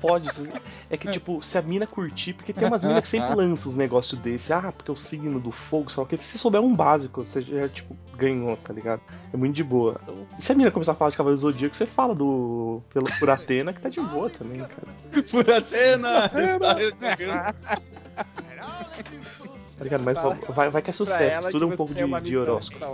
pode. 0.00 0.52
É 0.90 0.96
que, 0.98 1.10
tipo, 1.10 1.42
se 1.42 1.56
a 1.56 1.62
mina 1.62 1.86
curtir, 1.86 2.34
porque 2.34 2.52
tem 2.52 2.68
umas 2.68 2.84
minas 2.84 3.00
que 3.00 3.08
sempre 3.08 3.34
lançam 3.34 3.70
os 3.70 3.76
negócios 3.76 4.20
desse. 4.20 4.52
Ah, 4.52 4.70
porque 4.70 4.92
o 4.92 4.96
signo 4.96 5.40
do 5.40 5.50
fogo, 5.50 5.90
só 5.90 6.04
que 6.04 6.16
se 6.18 6.24
você 6.24 6.38
souber 6.38 6.60
um 6.60 6.74
básico, 6.74 7.24
você 7.24 7.40
já, 7.40 7.66
tipo, 7.68 7.96
ganhou, 8.16 8.56
tá 8.58 8.72
ligado? 8.72 9.00
É 9.32 9.36
muito 9.36 9.54
de 9.54 9.64
boa. 9.64 9.98
E 10.38 10.44
se 10.44 10.52
a 10.52 10.54
mina 10.54 10.70
começar 10.70 10.92
a 10.92 10.94
falar 10.94 11.10
de 11.10 11.16
Cavaleiro 11.16 11.38
do 11.40 11.42
Zodíaco, 11.42 11.74
você 11.74 11.86
fala 11.86 12.14
do. 12.14 12.82
Pelo, 12.92 13.06
por 13.18 13.30
Atena, 13.30 13.72
que 13.72 13.80
tá 13.80 13.88
de 13.88 14.00
boa 14.00 14.28
também, 14.28 14.58
cara. 14.58 15.22
Por 15.30 15.50
Atena! 15.50 16.30
Tá 19.82 19.96
ligado? 19.96 20.02
Mas 20.04 20.18
vai, 20.54 20.70
vai 20.70 20.82
que 20.82 20.90
é 20.90 20.92
sucesso. 20.92 21.38
ela 21.38 21.46
Estuda 21.46 21.66
um 21.66 21.76
pouco 21.76 21.94
de, 21.94 22.20
de 22.20 22.36
horóscopo. 22.36 22.84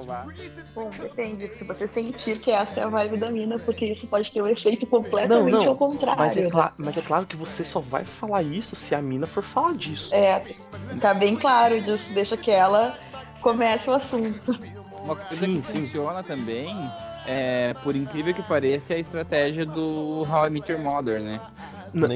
Bom, 0.74 0.90
depende. 0.90 1.48
Se 1.56 1.64
você 1.64 1.86
sentir 1.86 2.38
que 2.38 2.50
essa 2.50 2.80
é 2.80 2.82
a 2.84 2.88
vibe 2.88 3.18
da 3.18 3.30
mina, 3.30 3.58
porque 3.58 3.86
isso 3.86 4.06
pode 4.06 4.32
ter 4.32 4.42
um 4.42 4.46
efeito 4.46 4.82
Não, 4.82 5.02
completamente 5.02 5.52
não. 5.52 5.68
ao 5.68 5.76
contrário. 5.76 6.18
Mas 6.18 6.36
é, 6.36 6.48
mas 6.78 6.96
é 6.96 7.02
claro 7.02 7.26
que 7.26 7.36
você 7.36 7.64
só 7.64 7.80
vai 7.80 8.04
falar 8.04 8.42
isso 8.42 8.74
se 8.74 8.94
a 8.94 9.02
mina 9.02 9.26
for 9.26 9.42
falar 9.42 9.74
disso. 9.74 10.14
É, 10.14 10.44
tá 11.00 11.12
bem 11.14 11.36
claro 11.36 11.80
disso. 11.80 12.12
Deixa 12.14 12.36
que 12.36 12.50
ela 12.50 12.98
comece 13.40 13.88
o 13.90 13.94
assunto. 13.94 14.58
Uma 15.02 15.16
coisa 15.16 15.34
Sim, 15.34 15.60
que 15.60 15.66
sim. 15.66 15.86
funciona 15.86 16.22
também, 16.22 16.74
é, 17.26 17.74
por 17.84 17.94
incrível 17.94 18.34
que 18.34 18.42
pareça, 18.42 18.94
é 18.94 18.96
a 18.96 19.00
estratégia 19.00 19.64
do 19.64 20.26
How 20.28 20.46
I 20.46 20.50
Met 20.50 20.70
Your 20.70 20.80
Mother, 20.80 21.20
né? 21.20 21.40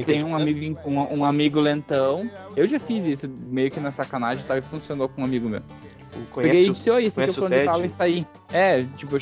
Tem 0.05 0.23
um 0.23 0.35
amigo, 0.35 0.79
um, 0.85 1.19
um 1.19 1.25
amigo 1.25 1.59
lentão. 1.59 2.29
Eu 2.55 2.65
já 2.67 2.79
fiz 2.79 3.05
isso 3.05 3.27
meio 3.29 3.69
que 3.71 3.79
na 3.79 3.91
sacanagem 3.91 4.43
e 4.43 4.47
tal, 4.47 4.57
e 4.57 4.61
funcionou 4.61 5.09
com 5.09 5.21
um 5.21 5.25
amigo 5.25 5.47
meu. 5.49 5.61
Peguei 6.11 6.27
Conhece 6.31 6.67
e 6.67 6.71
disse, 6.71 6.89
oi, 6.91 7.05
esse 7.05 7.19
aqui 7.19 7.29
é 7.29 7.33
o 7.33 7.35
plano 7.35 7.55
de 7.55 7.65
fala 7.65 7.85
e 7.85 7.91
saí. 7.91 8.27
É, 8.51 8.83
tipo, 8.95 9.15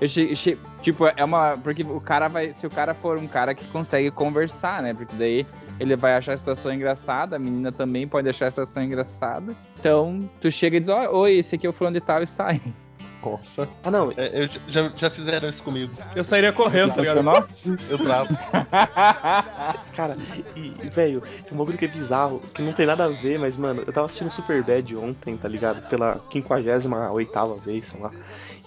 eu 0.00 0.08
che- 0.08 0.34
che- 0.34 0.58
tipo, 0.80 1.04
é 1.06 1.22
uma. 1.22 1.58
Porque 1.58 1.82
o 1.82 2.00
cara 2.00 2.28
vai. 2.28 2.52
Se 2.52 2.66
o 2.66 2.70
cara 2.70 2.94
for 2.94 3.18
um 3.18 3.26
cara 3.26 3.54
que 3.54 3.64
consegue 3.66 4.10
conversar, 4.10 4.82
né? 4.82 4.94
Porque 4.94 5.14
daí 5.16 5.44
ele 5.78 5.94
vai 5.94 6.14
achar 6.14 6.32
a 6.32 6.36
situação 6.36 6.72
engraçada, 6.72 7.36
a 7.36 7.38
menina 7.38 7.70
também 7.70 8.08
pode 8.08 8.28
achar 8.28 8.46
a 8.46 8.50
situação 8.50 8.82
engraçada. 8.82 9.54
Então, 9.78 10.28
tu 10.40 10.50
chega 10.50 10.76
e 10.76 10.80
diz, 10.80 10.88
ó, 10.88 11.10
oi, 11.14 11.34
esse 11.38 11.54
aqui 11.54 11.66
é 11.66 11.70
o 11.70 11.72
fulano 11.72 11.94
de 11.94 12.00
tal 12.00 12.22
e 12.22 12.26
sai. 12.26 12.60
Nossa. 13.22 13.68
Ah, 13.82 13.90
não. 13.90 14.12
É, 14.16 14.44
eu 14.44 14.48
já, 14.68 14.92
já 14.94 15.10
fizeram 15.10 15.48
isso 15.48 15.62
comigo. 15.62 15.92
Eu 16.14 16.24
sairia 16.24 16.52
correndo, 16.52 16.94
tá 16.94 17.00
ligado? 17.00 17.48
Eu 17.90 17.98
travo. 17.98 18.28
Cara, 19.94 20.16
e, 20.56 20.70
velho, 20.88 21.22
um 21.50 21.56
bagulho 21.56 21.78
que 21.78 21.84
é 21.84 21.88
bizarro, 21.88 22.40
que 22.54 22.62
não 22.62 22.72
tem 22.72 22.86
nada 22.86 23.04
a 23.04 23.08
ver, 23.08 23.38
mas, 23.38 23.56
mano, 23.56 23.82
eu 23.86 23.92
tava 23.92 24.06
assistindo 24.06 24.30
Superbad 24.30 24.96
ontem, 24.96 25.36
tá 25.36 25.48
ligado? 25.48 25.88
Pela 25.88 26.20
58 26.32 27.56
vez, 27.64 27.88
sei 27.88 28.00
lá. 28.00 28.10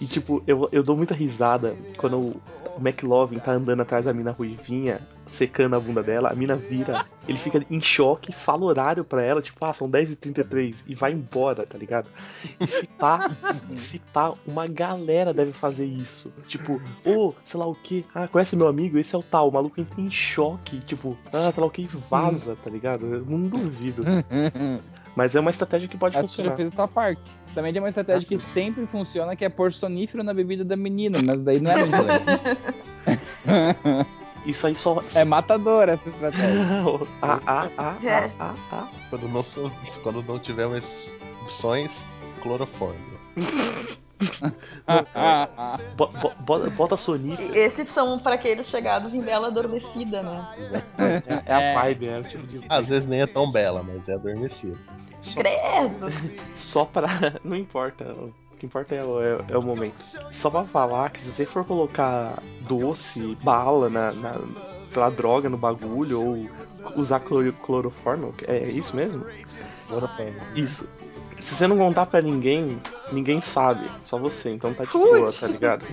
E, 0.00 0.06
tipo, 0.06 0.42
eu, 0.46 0.68
eu 0.72 0.82
dou 0.82 0.96
muita 0.96 1.14
risada 1.14 1.74
quando 1.96 2.18
o 2.18 2.40
McLovin 2.80 3.38
tá 3.38 3.52
andando 3.52 3.82
atrás 3.82 4.04
da 4.04 4.12
mina 4.12 4.30
ruivinha, 4.30 5.00
secando 5.26 5.76
a 5.76 5.80
bunda 5.80 6.02
dela, 6.02 6.30
a 6.30 6.34
mina 6.34 6.56
vira, 6.56 7.04
ele 7.28 7.38
fica 7.38 7.64
em 7.70 7.80
choque, 7.80 8.32
fala 8.32 8.62
o 8.62 8.66
horário 8.66 9.04
pra 9.04 9.22
ela, 9.22 9.40
tipo, 9.40 9.64
ah, 9.64 9.72
são 9.72 9.90
10h33, 9.90 10.84
e 10.86 10.94
vai 10.94 11.12
embora, 11.12 11.64
tá 11.64 11.78
ligado? 11.78 12.08
E 12.60 12.66
se 12.66 12.86
pá, 12.86 13.30
se 13.76 13.98
pá, 14.12 14.34
uma 14.46 14.66
galera 14.66 15.32
deve 15.32 15.52
fazer 15.52 15.86
isso. 15.86 16.32
Tipo, 16.48 16.80
ô, 17.04 17.32
sei 17.44 17.60
lá 17.60 17.66
o 17.66 17.74
que, 17.74 18.04
ah, 18.14 18.26
conhece 18.26 18.56
meu 18.56 18.68
amigo? 18.68 18.98
Esse 18.98 19.14
é 19.14 19.18
o 19.18 19.22
tal, 19.22 19.48
o 19.48 19.52
maluco 19.52 19.80
entra 19.80 20.00
em 20.00 20.10
choque, 20.10 20.80
tipo, 20.80 21.16
ah, 21.32 21.52
sei 21.52 21.60
lá 21.60 21.66
o 21.66 21.70
que, 21.70 21.88
vaza, 22.10 22.56
tá 22.56 22.70
ligado? 22.70 23.06
Eu 23.06 23.24
não 23.24 23.48
duvido. 23.48 24.02
Mas 25.14 25.36
é 25.36 25.40
uma 25.40 25.50
estratégia 25.50 25.86
que 25.88 25.98
pode 25.98 26.16
Acho 26.16 26.22
que 26.22 26.42
já 26.42 26.50
funcionar. 26.50 26.56
fez 26.56 26.68
a 26.68 26.70
tua 26.70 26.88
parte. 26.88 27.20
Também 27.54 27.70
tem 27.70 27.82
uma 27.82 27.88
estratégia 27.88 28.26
que 28.26 28.38
sempre 28.38 28.86
funciona, 28.86 29.36
que 29.36 29.44
é 29.44 29.48
pôr 29.50 29.70
sonífero 29.70 30.24
na 30.24 30.32
bebida 30.32 30.64
da 30.64 30.74
menina, 30.74 31.18
mas 31.22 31.42
daí 31.42 31.60
não 31.60 31.70
é 31.70 31.84
muito. 31.84 31.96
Isso 34.44 34.66
aí 34.66 34.74
só. 34.76 35.02
É 35.14 35.24
matadora 35.24 35.92
essa 35.92 36.08
estratégia. 36.08 36.62
ah, 37.22 37.40
ah, 37.46 37.68
ah, 37.78 37.96
ah, 38.04 38.30
ah, 38.40 38.54
ah. 38.72 38.88
Quando 39.10 39.28
não, 39.28 39.42
quando 40.02 40.22
não 40.22 40.38
tiver 40.38 40.66
mais 40.68 41.18
opções, 41.42 42.04
clorofórmio. 42.42 43.12
Bo- 45.96 46.08
bo- 46.08 46.32
Bota, 46.46 46.70
bota 46.70 46.96
Sonica. 46.96 47.42
E 47.42 47.58
Esses 47.58 47.92
são 47.92 48.18
para 48.18 48.34
aqueles 48.36 48.68
chegados 48.68 49.12
em 49.14 49.22
bela 49.22 49.48
adormecida, 49.48 50.22
né? 50.22 50.80
É 51.46 51.54
a 51.54 51.80
vibe, 51.80 52.08
é 52.08 52.18
o 52.18 52.24
tipo 52.24 52.46
de. 52.46 52.60
Às 52.68 52.86
vezes 52.86 53.08
nem 53.08 53.22
é 53.22 53.26
tão 53.26 53.50
bela, 53.50 53.82
mas 53.82 54.08
é 54.08 54.14
adormecida. 54.14 54.78
Credo! 55.34 56.06
Só 56.54 56.84
pra. 56.84 57.08
Não 57.44 57.56
importa. 57.56 58.14
O 58.62 58.64
que 58.64 58.66
importa 58.66 58.94
é, 58.94 59.02
o- 59.02 59.20
é- 59.20 59.44
é 59.48 59.58
o 59.58 59.62
momento. 59.62 59.96
Só 60.30 60.48
pra 60.48 60.62
falar 60.62 61.10
que 61.10 61.20
se 61.20 61.32
você 61.32 61.44
for 61.44 61.64
colocar 61.66 62.40
doce, 62.60 63.36
bala 63.42 63.90
na. 63.90 64.12
na 64.12 64.34
sei 64.88 65.00
lá, 65.02 65.10
droga 65.10 65.48
no 65.48 65.56
bagulho, 65.56 66.22
ou 66.22 66.48
usar 66.96 67.18
cloro, 67.18 67.52
cloroformo, 67.54 68.32
é 68.46 68.68
isso 68.68 68.94
mesmo? 68.94 69.24
Cloroformo. 69.88 70.34
Isso. 70.54 70.88
Se 71.42 71.54
você 71.56 71.66
não 71.66 71.76
contar 71.76 72.06
pra 72.06 72.22
ninguém, 72.22 72.80
ninguém 73.10 73.40
sabe. 73.42 73.90
Só 74.06 74.16
você, 74.16 74.50
então 74.50 74.72
tá 74.72 74.84
de 74.84 74.92
boa, 74.92 75.32
tá 75.32 75.46
ligado? 75.48 75.84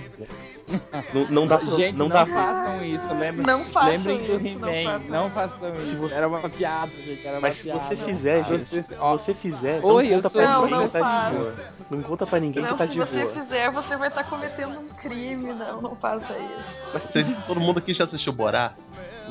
Não, 1.12 1.26
não 1.30 1.46
dá 1.48 1.58
pra. 1.58 1.66
Gente, 1.66 1.96
não 1.96 2.08
não, 2.08 2.14
dá 2.14 2.24
façam 2.26 2.84
isso, 2.84 3.08
lembrem, 3.12 3.44
Não 3.44 3.64
façam 3.72 3.90
lembrem 3.90 4.18
do 4.18 4.46
isso, 4.46 4.58
não 4.60 4.68
He-Man, 4.68 4.92
façam. 5.00 5.08
não 5.10 5.30
façam 5.30 5.80
Se 5.80 5.86
isso. 5.88 5.96
você- 5.98 6.14
Era 6.14 6.28
uma 6.28 6.48
piada, 6.48 6.92
gente, 7.04 7.26
era 7.26 7.34
uma 7.36 7.40
Mas 7.40 7.56
se 7.56 7.64
piada. 7.64 7.80
você 7.80 7.96
fizer, 7.96 8.40
Ah, 8.40 8.42
gente, 8.44 8.64
você- 8.66 8.82
se 8.82 8.94
você 8.94 9.34
fizer, 9.34 9.80
Oi, 9.84 10.04
não 10.04 10.10
eu 10.10 10.16
conta 10.18 10.28
sou 10.28 10.40
pra 10.40 10.50
Não, 10.52 10.62
ninguém 10.62 10.78
não 10.78 10.86
que 10.86 10.92
tá 10.92 11.00
de 11.30 11.36
boa. 11.36 11.54
Não 11.90 12.02
conta 12.02 12.26
pra 12.28 12.38
ninguém 12.40 12.62
Não, 12.62 12.70
que 12.70 12.78
tá 12.78 12.86
se 12.86 12.92
de 12.92 12.98
você 13.00 13.24
boa. 13.24 13.34
fizer, 13.44 13.70
você 13.72 13.96
vai 13.96 14.08
estar 14.08 14.24
cometendo 14.24 14.78
um 14.78 14.88
crime. 14.90 15.52
Não, 15.54 15.82
não 15.82 15.96
faça 15.96 16.32
isso. 16.38 16.90
Mas 16.94 17.44
todo 17.48 17.60
mundo 17.60 17.78
aqui 17.78 17.92
já 17.92 18.04
assistiu 18.04 18.32
Borá? 18.32 18.72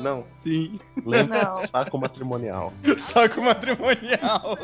Não. 0.00 0.24
Sim. 0.42 0.78
Lembra? 1.04 1.44
Não. 1.44 1.66
Saco 1.66 1.98
matrimonial. 1.98 2.72
Saco 2.98 3.40
matrimonial. 3.40 4.58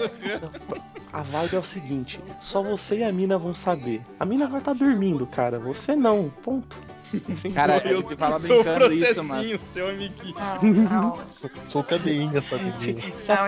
A 1.12 1.22
vibe 1.22 1.56
é 1.56 1.58
o 1.58 1.64
seguinte: 1.64 2.20
só 2.38 2.62
você 2.62 2.98
e 2.98 3.04
a 3.04 3.12
mina 3.12 3.38
vão 3.38 3.54
saber. 3.54 4.02
A 4.18 4.26
mina 4.26 4.46
vai 4.46 4.60
estar 4.60 4.74
dormindo, 4.74 5.26
cara. 5.26 5.58
Você 5.58 5.94
não. 5.94 6.30
Ponto. 6.42 6.76
Cara, 7.54 7.78
você- 7.78 7.88
a 7.88 7.96
gente 7.96 8.16
fala 8.16 8.40
Sou 8.40 8.60
o 8.60 8.64
brincando 8.64 8.92
isso, 8.94 9.24
mas... 9.24 9.60
seu 9.72 9.88
amiguinho. 9.88 10.34
Não, 10.62 10.72
não. 11.16 11.18
Sou 11.66 11.84
cadeinha, 11.84 12.42
só 12.42 12.56
se, 12.76 12.96
se 13.16 13.32
a, 13.32 13.46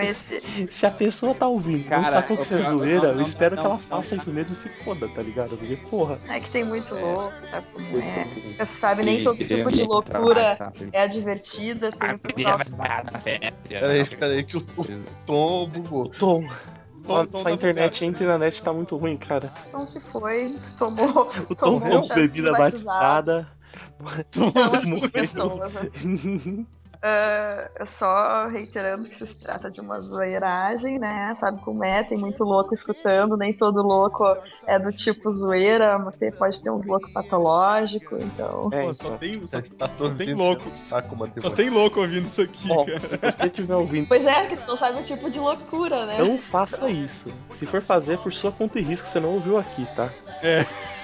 se 0.71 0.87
a 0.87 0.91
pessoa 0.91 1.35
tá 1.35 1.47
ouvindo, 1.49 1.89
Cara, 1.89 2.03
não 2.03 2.09
sacou 2.09 2.37
que 2.37 2.43
o 2.43 2.45
você 2.45 2.55
é 2.57 2.63
zoeira, 2.63 3.09
não, 3.13 3.15
eu 3.17 3.23
espero 3.23 3.57
não, 3.57 3.63
que 3.63 3.67
ela 3.67 3.75
não, 3.77 3.83
faça 3.83 4.15
não. 4.15 4.23
isso 4.23 4.33
mesmo 4.33 4.53
e 4.53 4.57
se 4.57 4.69
foda, 4.85 5.09
tá 5.09 5.23
ligado? 5.23 5.57
Porque, 5.57 5.77
porra. 5.77 6.19
É 6.29 6.41
que 6.41 6.51
tem 6.53 6.65
muito 6.65 6.95
É. 6.95 7.01
louco, 7.01 7.33
é? 7.53 8.65
Você 8.65 8.81
sabe, 8.81 9.03
nem 9.03 9.25
todo 9.25 9.37
tipo 9.37 9.71
de 9.73 9.83
loucura 9.83 10.03
trabalhar, 10.05 10.57
tá? 10.57 10.73
é 10.93 11.09
divertida. 11.09 11.91
Tem 11.93 12.19
pessoal 12.19 12.59
Peraí, 13.69 14.07
peraí, 14.17 14.45
que 14.45 14.57
o, 14.57 14.61
o 14.61 14.85
tom 15.27 15.69
bugou. 15.69 16.09
Tom. 16.11 16.43
Tom 17.07 17.27
sua 17.33 17.45
tá 17.45 17.51
internet 17.53 18.05
entre 18.05 18.27
na 18.27 18.39
net 18.39 18.63
tá 18.63 18.73
muito 18.73 18.97
ruim, 18.97 19.17
cara. 19.17 19.53
não 19.73 19.87
se 19.87 20.01
foi, 20.11 20.59
tomou. 20.79 21.31
O 21.49 21.55
Tom 21.55 21.81
tomou 21.81 22.03
tomou 22.03 22.09
bebida 22.15 22.53
batizada. 22.53 23.49
Então, 24.21 24.53
assim, 24.75 24.91
Morreu. 24.91 25.11
pessoas, 25.11 25.77
assim. 25.77 26.67
Ah, 27.01 27.69
só 27.99 28.49
reiterando 28.49 29.09
que 29.09 29.27
se 29.27 29.35
trata 29.35 29.71
de 29.71 29.81
uma 29.81 30.01
zoeiragem, 30.01 30.99
né? 30.99 31.35
Sabe 31.39 31.61
como 31.65 31.85
é? 31.85 32.03
Tem 32.03 32.19
muito 32.19 32.43
louco 32.43 32.75
escutando, 32.75 33.37
nem 33.37 33.53
todo 33.53 33.83
louco 33.83 34.25
é 34.67 34.79
do 34.79 34.91
tipo 34.91 35.31
zoeira, 35.33 35.97
você 35.99 36.33
pode 36.33 36.61
ter 36.61 36.71
uns 36.71 36.87
loucos 36.87 37.13
patológicos, 37.13 38.23
então. 38.23 38.69
É, 38.73 38.87
Pô, 38.87 38.95
só 38.95 39.07
então. 39.07 39.19
tem, 39.19 39.47
só, 39.47 39.59
está 39.59 39.89
só 39.97 40.11
tem 40.11 40.35
louco. 40.35 40.77
Saco 40.77 41.17
Só 41.41 41.51
tem 41.51 41.71
louco 41.71 42.01
ouvindo 42.01 42.27
isso 42.27 42.43
aqui, 42.43 42.69
Ó, 42.71 42.85
cara. 42.85 42.99
se 42.99 43.17
você 43.17 43.47
estiver 43.47 43.77
ouvindo, 43.77 44.09
Pois 44.09 44.25
é, 44.25 44.49
que 44.49 44.57
tu 44.57 44.67
não 44.67 44.77
sabe 44.77 45.01
o 45.01 45.05
tipo 45.07 45.31
de 45.31 45.39
loucura, 45.39 46.07
né? 46.07 46.19
não 46.19 46.39
faça 46.39 46.91
isso. 46.91 47.33
Se 47.53 47.67
for 47.67 47.81
fazer, 47.81 48.15
é 48.15 48.17
por 48.17 48.33
sua 48.33 48.51
conta 48.51 48.79
e 48.79 48.83
risco, 48.83 49.07
você 49.07 49.21
não 49.21 49.35
ouviu 49.35 49.59
aqui, 49.59 49.87
tá? 49.95 50.11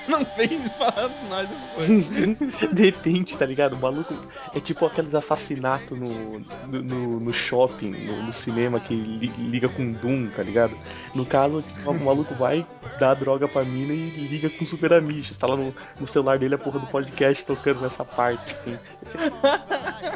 Não 0.08 0.24
vem 0.36 0.60
falar 0.70 1.08
de 1.08 1.28
nós 1.28 1.48
depois. 1.48 2.72
De 2.74 2.82
repente, 2.84 3.36
tá 3.36 3.46
ligado? 3.46 3.74
O 3.74 3.78
maluco 3.80 4.14
é 4.54 4.60
tipo 4.60 4.84
aqueles 4.86 5.14
assassinatos 5.14 5.98
no, 5.98 6.40
no, 6.68 7.20
no- 7.20 7.32
shopping, 7.34 7.90
no, 7.90 8.22
no 8.24 8.32
cinema 8.32 8.78
que 8.80 8.94
li- 8.94 9.32
liga 9.38 9.68
com 9.68 9.92
Doom, 9.92 10.28
tá 10.28 10.42
ligado? 10.42 10.76
No 11.14 11.24
caso, 11.24 11.62
tipo, 11.62 11.90
o 11.90 12.04
maluco 12.04 12.34
vai 12.34 12.66
dar 12.98 13.14
droga 13.14 13.48
pra 13.48 13.64
mina 13.64 13.92
e 13.92 14.10
liga 14.28 14.48
com 14.50 14.66
Super 14.66 14.92
Amigos. 14.92 15.36
Tá 15.38 15.46
lá 15.46 15.56
no, 15.56 15.74
no 15.98 16.06
celular 16.06 16.38
dele 16.38 16.54
a 16.54 16.58
porra 16.58 16.78
do 16.80 16.86
podcast 16.86 17.44
tocando 17.44 17.80
nessa 17.80 18.04
parte, 18.04 18.52
assim. 18.52 18.78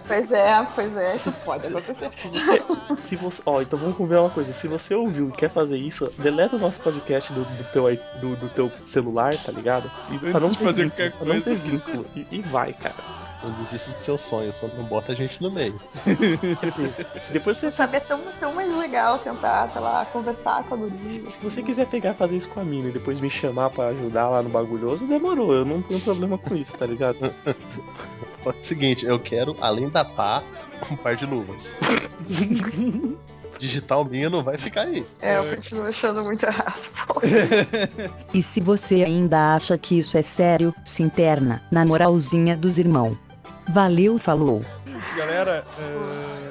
Pois 0.07 0.33
é, 0.33 0.67
pois 0.75 0.97
é, 0.97 1.17
isso 1.17 1.33
pode 1.45 1.67
acontecer. 1.67 2.11
Se 2.15 2.29
você. 2.29 2.63
Se 2.97 3.17
você. 3.17 3.43
Ó, 3.47 3.61
então 3.63 3.79
vamos 3.79 3.97
combinar 3.97 4.23
uma 4.23 4.31
coisa. 4.31 4.53
Se 4.53 4.67
você 4.69 4.95
ouviu 4.95 5.29
e 5.29 5.33
quer 5.33 5.51
fazer 5.51 5.77
isso, 5.77 6.11
deleta 6.19 6.57
o 6.57 6.59
nosso 6.59 6.81
podcast 6.81 7.33
do, 7.33 7.45
do, 7.45 7.65
teu, 7.73 7.85
do, 8.21 8.37
do 8.37 8.49
teu 8.51 8.71
celular, 8.87 9.37
tá 9.45 9.53
ligado? 9.53 9.78
E, 10.11 10.19
pra 10.19 10.41
não 10.41 10.51
ter 10.51 10.65
fazer 10.65 10.85
vínculo, 10.85 11.13
pra 11.13 11.35
não 11.35 11.41
ter 11.41 11.55
vínculo. 11.55 12.07
E, 12.15 12.27
e 12.31 12.41
vai, 12.41 12.73
cara. 12.73 12.95
Não 13.43 13.53
desista 13.63 13.93
do 13.93 13.97
seu 13.97 14.19
sonho, 14.19 14.53
só 14.53 14.67
não 14.67 14.85
bota 14.85 15.13
a 15.13 15.15
gente 15.15 15.41
no 15.41 15.51
meio. 15.51 15.81
Se 17.21 17.33
depois 17.33 17.57
você 17.57 17.71
Sabe, 17.71 17.99
é 17.99 18.01
tão, 18.01 18.21
tão 18.41 18.53
mais 18.53 18.75
legal 18.75 19.19
tentar, 19.19 19.71
sei 19.71 19.81
lá, 19.81 20.05
conversar 20.07 20.65
com 20.65 20.75
a 20.75 20.79
guria. 20.79 21.25
Se 21.27 21.39
você 21.41 21.63
quiser 21.63 21.87
pegar 21.87 22.11
e 22.11 22.15
fazer 22.15 22.37
isso 22.37 22.51
com 22.51 22.59
a 22.59 22.65
mina 22.65 22.89
e 22.89 22.93
depois 22.93 23.21
me 23.21 23.31
chamar 23.31 23.71
pra 23.71 23.89
ajudar 23.89 24.29
lá 24.29 24.43
no 24.43 24.49
bagulhoso, 24.49 25.07
demorou. 25.07 25.53
Eu 25.53 25.65
não 25.65 25.81
tenho 25.81 26.01
problema 26.01 26.37
com 26.37 26.57
isso, 26.57 26.77
tá 26.77 26.87
ligado? 26.87 27.19
Só 28.43 28.51
que 28.53 28.59
é 28.59 28.61
o 28.61 28.65
seguinte, 28.65 29.07
eu 29.07 29.21
quero, 29.21 29.57
além 29.61 29.89
da 29.89 30.05
pá, 30.05 30.43
um 30.91 30.97
par 30.97 31.15
de 31.15 31.27
luvas. 31.27 31.73
Digital 33.59 34.05
minha 34.05 34.31
não 34.31 34.43
vai 34.43 34.57
ficar 34.57 34.83
aí. 34.83 35.07
É, 35.21 35.39
eu 35.39 35.57
continuo 35.57 35.87
achando 35.87 36.23
muito 36.23 36.45
errado. 36.45 36.81
E 38.33 38.43
se 38.43 38.61
você 38.61 39.03
ainda 39.03 39.55
acha 39.55 39.77
que 39.79 39.99
isso 39.99 40.17
é 40.17 40.23
sério, 40.23 40.75
se 40.85 41.03
interna, 41.03 41.63
na 41.71 41.85
moralzinha 41.85 42.57
dos 42.57 42.79
irmãos. 42.79 43.17
Valeu, 43.69 44.19
falou. 44.19 44.65
Galera, 45.17 45.65
é, 45.79 46.48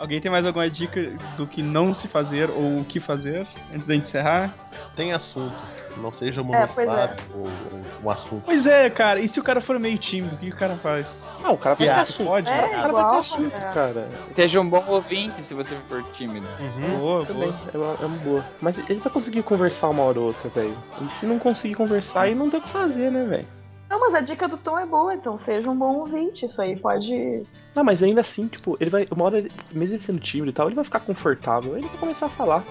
alguém 0.00 0.20
tem 0.20 0.30
mais 0.30 0.44
alguma 0.46 0.68
dica 0.68 1.12
do 1.36 1.46
que 1.46 1.62
não 1.62 1.94
se 1.94 2.08
fazer 2.08 2.50
ou 2.50 2.80
o 2.80 2.84
que 2.84 2.98
fazer 2.98 3.46
antes 3.72 3.86
da 3.86 3.94
gente 3.94 4.08
encerrar? 4.08 4.52
Tem 4.96 5.12
assunto. 5.12 5.54
Não 5.96 6.12
seja 6.12 6.40
É, 6.40 6.44
pois 6.44 6.54
monossilábico 6.56 7.22
ou, 7.38 7.44
ou 7.44 7.84
um 8.04 8.10
assunto. 8.10 8.42
Pois 8.44 8.64
é, 8.66 8.88
cara, 8.88 9.20
e 9.20 9.28
se 9.28 9.38
o 9.38 9.42
cara 9.42 9.60
for 9.60 9.78
meio 9.78 9.98
tímido, 9.98 10.34
o 10.36 10.38
que 10.38 10.48
o 10.48 10.56
cara 10.56 10.76
faz? 10.76 11.06
Ah, 11.42 11.50
o 11.52 11.58
cara 11.58 11.74
vai 11.74 11.86
ter 11.86 11.92
é, 11.92 11.96
assunto. 11.96 12.26
pode? 12.28 12.48
O 12.48 12.50
É, 12.52 12.68
cara 12.68 12.92
vai 12.92 13.10
ter 13.10 13.18
assunto, 13.18 13.56
é. 13.56 13.72
cara. 13.72 14.08
Seja 14.34 14.60
um 14.60 14.68
bom 14.68 14.84
ouvinte 14.88 15.42
se 15.42 15.52
você 15.52 15.74
for 15.88 16.02
tímido. 16.12 16.46
Uhum. 16.60 16.98
Boa, 16.98 17.26
Também, 17.26 17.50
boa. 17.52 17.70
é 17.74 17.76
uma, 17.76 18.02
é 18.02 18.06
uma 18.06 18.18
boa. 18.18 18.44
Mas 18.60 18.78
ele 18.78 19.00
vai 19.00 19.12
conseguir 19.12 19.42
conversar 19.42 19.88
uma 19.88 20.02
hora 20.04 20.20
ou 20.20 20.26
outra, 20.26 20.48
velho. 20.48 20.76
E 21.02 21.08
se 21.10 21.26
não 21.26 21.38
conseguir 21.38 21.74
conversar, 21.74 22.22
aí 22.22 22.34
não 22.34 22.48
tem 22.48 22.60
o 22.60 22.62
que 22.62 22.68
fazer, 22.68 23.10
né, 23.10 23.24
velho? 23.24 23.48
Não, 23.88 23.98
mas 23.98 24.14
a 24.14 24.20
dica 24.20 24.46
do 24.46 24.56
Tom 24.58 24.78
é 24.78 24.86
boa, 24.86 25.14
então 25.14 25.36
seja 25.38 25.68
um 25.68 25.76
bom 25.76 25.96
ouvinte. 25.96 26.46
Isso 26.46 26.60
aí 26.62 26.78
pode. 26.78 27.42
Não, 27.74 27.84
mas 27.84 28.02
ainda 28.02 28.20
assim, 28.20 28.48
tipo, 28.48 28.76
ele 28.80 28.90
vai. 28.90 29.06
Uma 29.10 29.24
hora, 29.26 29.44
mesmo 29.70 29.94
ele 29.94 30.02
sendo 30.02 30.18
tímido 30.18 30.50
e 30.50 30.52
tal, 30.52 30.66
ele 30.66 30.74
vai 30.74 30.84
ficar 30.84 31.00
confortável. 31.00 31.76
Ele 31.78 31.86
vai 31.86 31.98
começar 31.98 32.26
a 32.26 32.28
falar. 32.28 32.64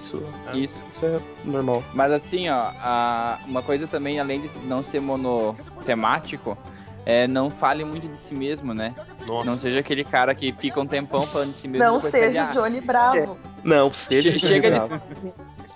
Isso, 0.00 0.22
Isso. 0.54 0.86
isso 0.90 1.04
é 1.04 1.18
normal. 1.44 1.82
Mas 1.92 2.12
assim, 2.12 2.48
ó, 2.48 2.70
a- 2.80 3.38
uma 3.46 3.62
coisa 3.62 3.86
também, 3.88 4.20
além 4.20 4.40
de 4.40 4.50
não 4.66 4.82
ser 4.82 5.00
monotemático, 5.00 6.56
é 7.04 7.26
não 7.26 7.50
fale 7.50 7.84
muito 7.84 8.06
de 8.08 8.16
si 8.18 8.34
mesmo, 8.34 8.72
né? 8.74 8.94
Nossa. 9.26 9.50
Não 9.50 9.58
seja 9.58 9.80
aquele 9.80 10.04
cara 10.04 10.34
que 10.34 10.52
fica 10.52 10.80
um 10.80 10.86
tempão 10.86 11.26
falando 11.26 11.50
de 11.50 11.56
si 11.56 11.68
mesmo. 11.68 11.84
Não 11.84 12.00
seja 12.00 12.46
fala, 12.48 12.52
Johnny 12.68 12.80
Bravo. 12.80 13.38
Não, 13.64 13.92
seja. 13.92 14.30
Che- 14.32 14.38
chega 14.38 14.70
de- 14.70 14.76
bravo. 14.76 15.02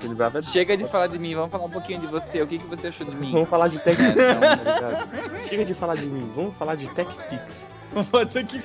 É 0.07 0.38
"Ah, 0.38 0.42
Chega 0.42 0.76
de 0.76 0.84
falar 0.84 1.07
de 1.09 1.18
mim, 1.18 1.34
vamos 1.34 1.50
falar 1.50 1.64
um 1.64 1.70
pouquinho 1.70 2.00
de 2.00 2.07
você. 2.07 2.42
O 2.42 2.46
que, 2.46 2.59
que 2.59 2.66
você 2.66 2.88
achou 2.88 3.07
de 3.07 3.14
mim? 3.16 3.32
Vamos 3.32 3.48
falar 3.48 3.68
de 3.68 3.78
Tech 3.78 4.00
É, 4.00 4.12
Pix, 4.12 4.16
não. 4.16 4.40
tá 4.40 4.55
ligado? 4.57 5.44
Chega 5.48 5.64
de 5.64 5.74
falar 5.74 5.94
de 5.96 6.07
mim, 6.07 6.30
vamos 6.34 6.55
falar 6.57 6.74
de 6.76 6.88
Tech 6.90 7.11
Pix. 7.28 7.70
Bota 8.11 8.40
aqui, 8.40 8.61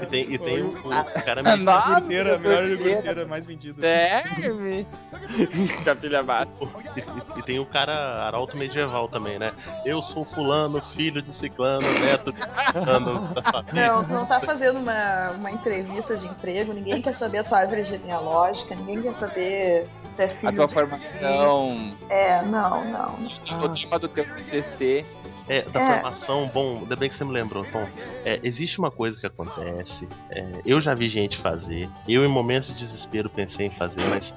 E 0.00 0.06
tem, 0.06 0.32
e 0.32 0.38
tem 0.38 0.62
o, 0.62 0.68
o 0.70 1.22
cara 1.24 1.42
Ah, 1.44 1.56
Nossa, 1.58 2.00
gurteira, 2.00 2.36
a 2.36 2.38
melhor 2.38 2.68
gurteira. 2.68 2.94
gurteira 2.94 3.26
mais 3.26 3.46
vendida. 3.46 3.80
Serve? 3.82 4.86
Capilha 5.84 6.22
baixa. 6.22 6.50
E, 6.96 7.00
e- 7.00 7.38
e 7.38 7.42
tem 7.42 7.58
o 7.58 7.66
cara 7.66 7.92
arauto 8.26 8.56
medieval 8.56 9.08
também, 9.08 9.38
né? 9.38 9.52
Eu 9.84 10.02
sou 10.02 10.24
fulano, 10.24 10.80
filho 10.80 11.20
de 11.20 11.32
ciclano, 11.32 11.86
neto 12.00 12.32
de 12.32 12.40
ciclano 12.42 13.28
da 13.34 13.42
família. 13.42 13.88
Não, 13.92 14.04
tu 14.04 14.10
não 14.12 14.24
tá 14.26 14.40
fazendo 14.40 14.78
uma, 14.78 15.30
uma 15.32 15.50
entrevista 15.50 16.16
de 16.16 16.24
emprego, 16.26 16.72
ninguém 16.72 17.02
quer 17.02 17.14
saber 17.14 17.38
a 17.38 17.44
tua 17.44 17.58
árvore 17.58 17.82
genealógica, 17.84 18.74
ninguém 18.74 19.02
quer 19.02 19.14
saber 19.16 19.86
é 20.22 20.28
filho 20.28 20.48
A 20.48 20.52
tua 20.52 20.66
de- 20.66 20.72
formação, 20.74 21.96
É, 22.08 22.42
não, 22.42 22.84
não. 22.90 23.14
o 23.64 23.68
tema 23.68 23.98
do 23.98 24.08
teu 24.08 24.24
TCC. 24.36 25.04
É, 25.48 25.62
da 25.62 25.80
É. 25.80 25.94
formação, 25.94 26.48
bom, 26.54 26.78
ainda 26.78 26.94
bem 26.94 27.08
que 27.08 27.14
você 27.16 27.24
me 27.24 27.32
lembrou, 27.32 27.64
Tom. 27.72 27.84
É, 28.24 28.38
existe 28.44 28.78
uma 28.78 28.88
coisa 28.90 29.18
que 29.18 29.26
acontece, 29.26 30.08
é, 30.30 30.46
eu 30.64 30.80
já 30.80 30.94
vi 30.94 31.08
gente 31.08 31.36
fazer, 31.36 31.88
eu 32.06 32.22
em 32.24 32.28
momentos 32.28 32.68
de 32.68 32.74
desespero 32.74 33.28
pensei 33.28 33.66
em 33.66 33.70
fazer, 33.70 34.00
mas 34.10 34.32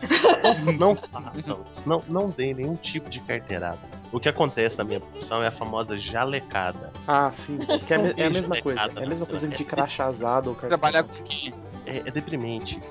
não, 0.66 0.74
não 0.74 0.96
façam 0.96 1.60
não, 1.86 2.02
não 2.08 2.30
deem 2.32 2.56
nenhum 2.56 2.76
tipo 2.76 3.12
de 3.12 3.20
carteirada. 3.20 3.78
O 4.12 4.20
que 4.20 4.28
acontece 4.28 4.76
na 4.80 4.84
minha 4.84 5.00
profissão 5.00 5.44
é 5.44 5.48
a 5.48 5.52
famosa 5.52 6.00
jalecada. 6.00 6.92
Ah, 7.08 7.30
sim. 7.32 7.60
Que 7.86 7.94
é, 7.94 7.98
a 7.98 8.00
me- 8.00 8.14
é 8.18 8.26
a 8.26 8.30
mesma 8.32 8.60
coisa. 8.60 8.82
É 8.96 9.04
a 9.04 9.08
mesma 9.08 9.26
coisa 9.28 9.48
de 9.48 9.64
crachazado 9.64 10.50
ou. 10.50 10.56
Trabalhar 10.56 11.04
com 11.04 11.14
quem? 11.24 11.54
É, 11.86 11.98
é 11.98 12.12
deprimente. 12.12 12.82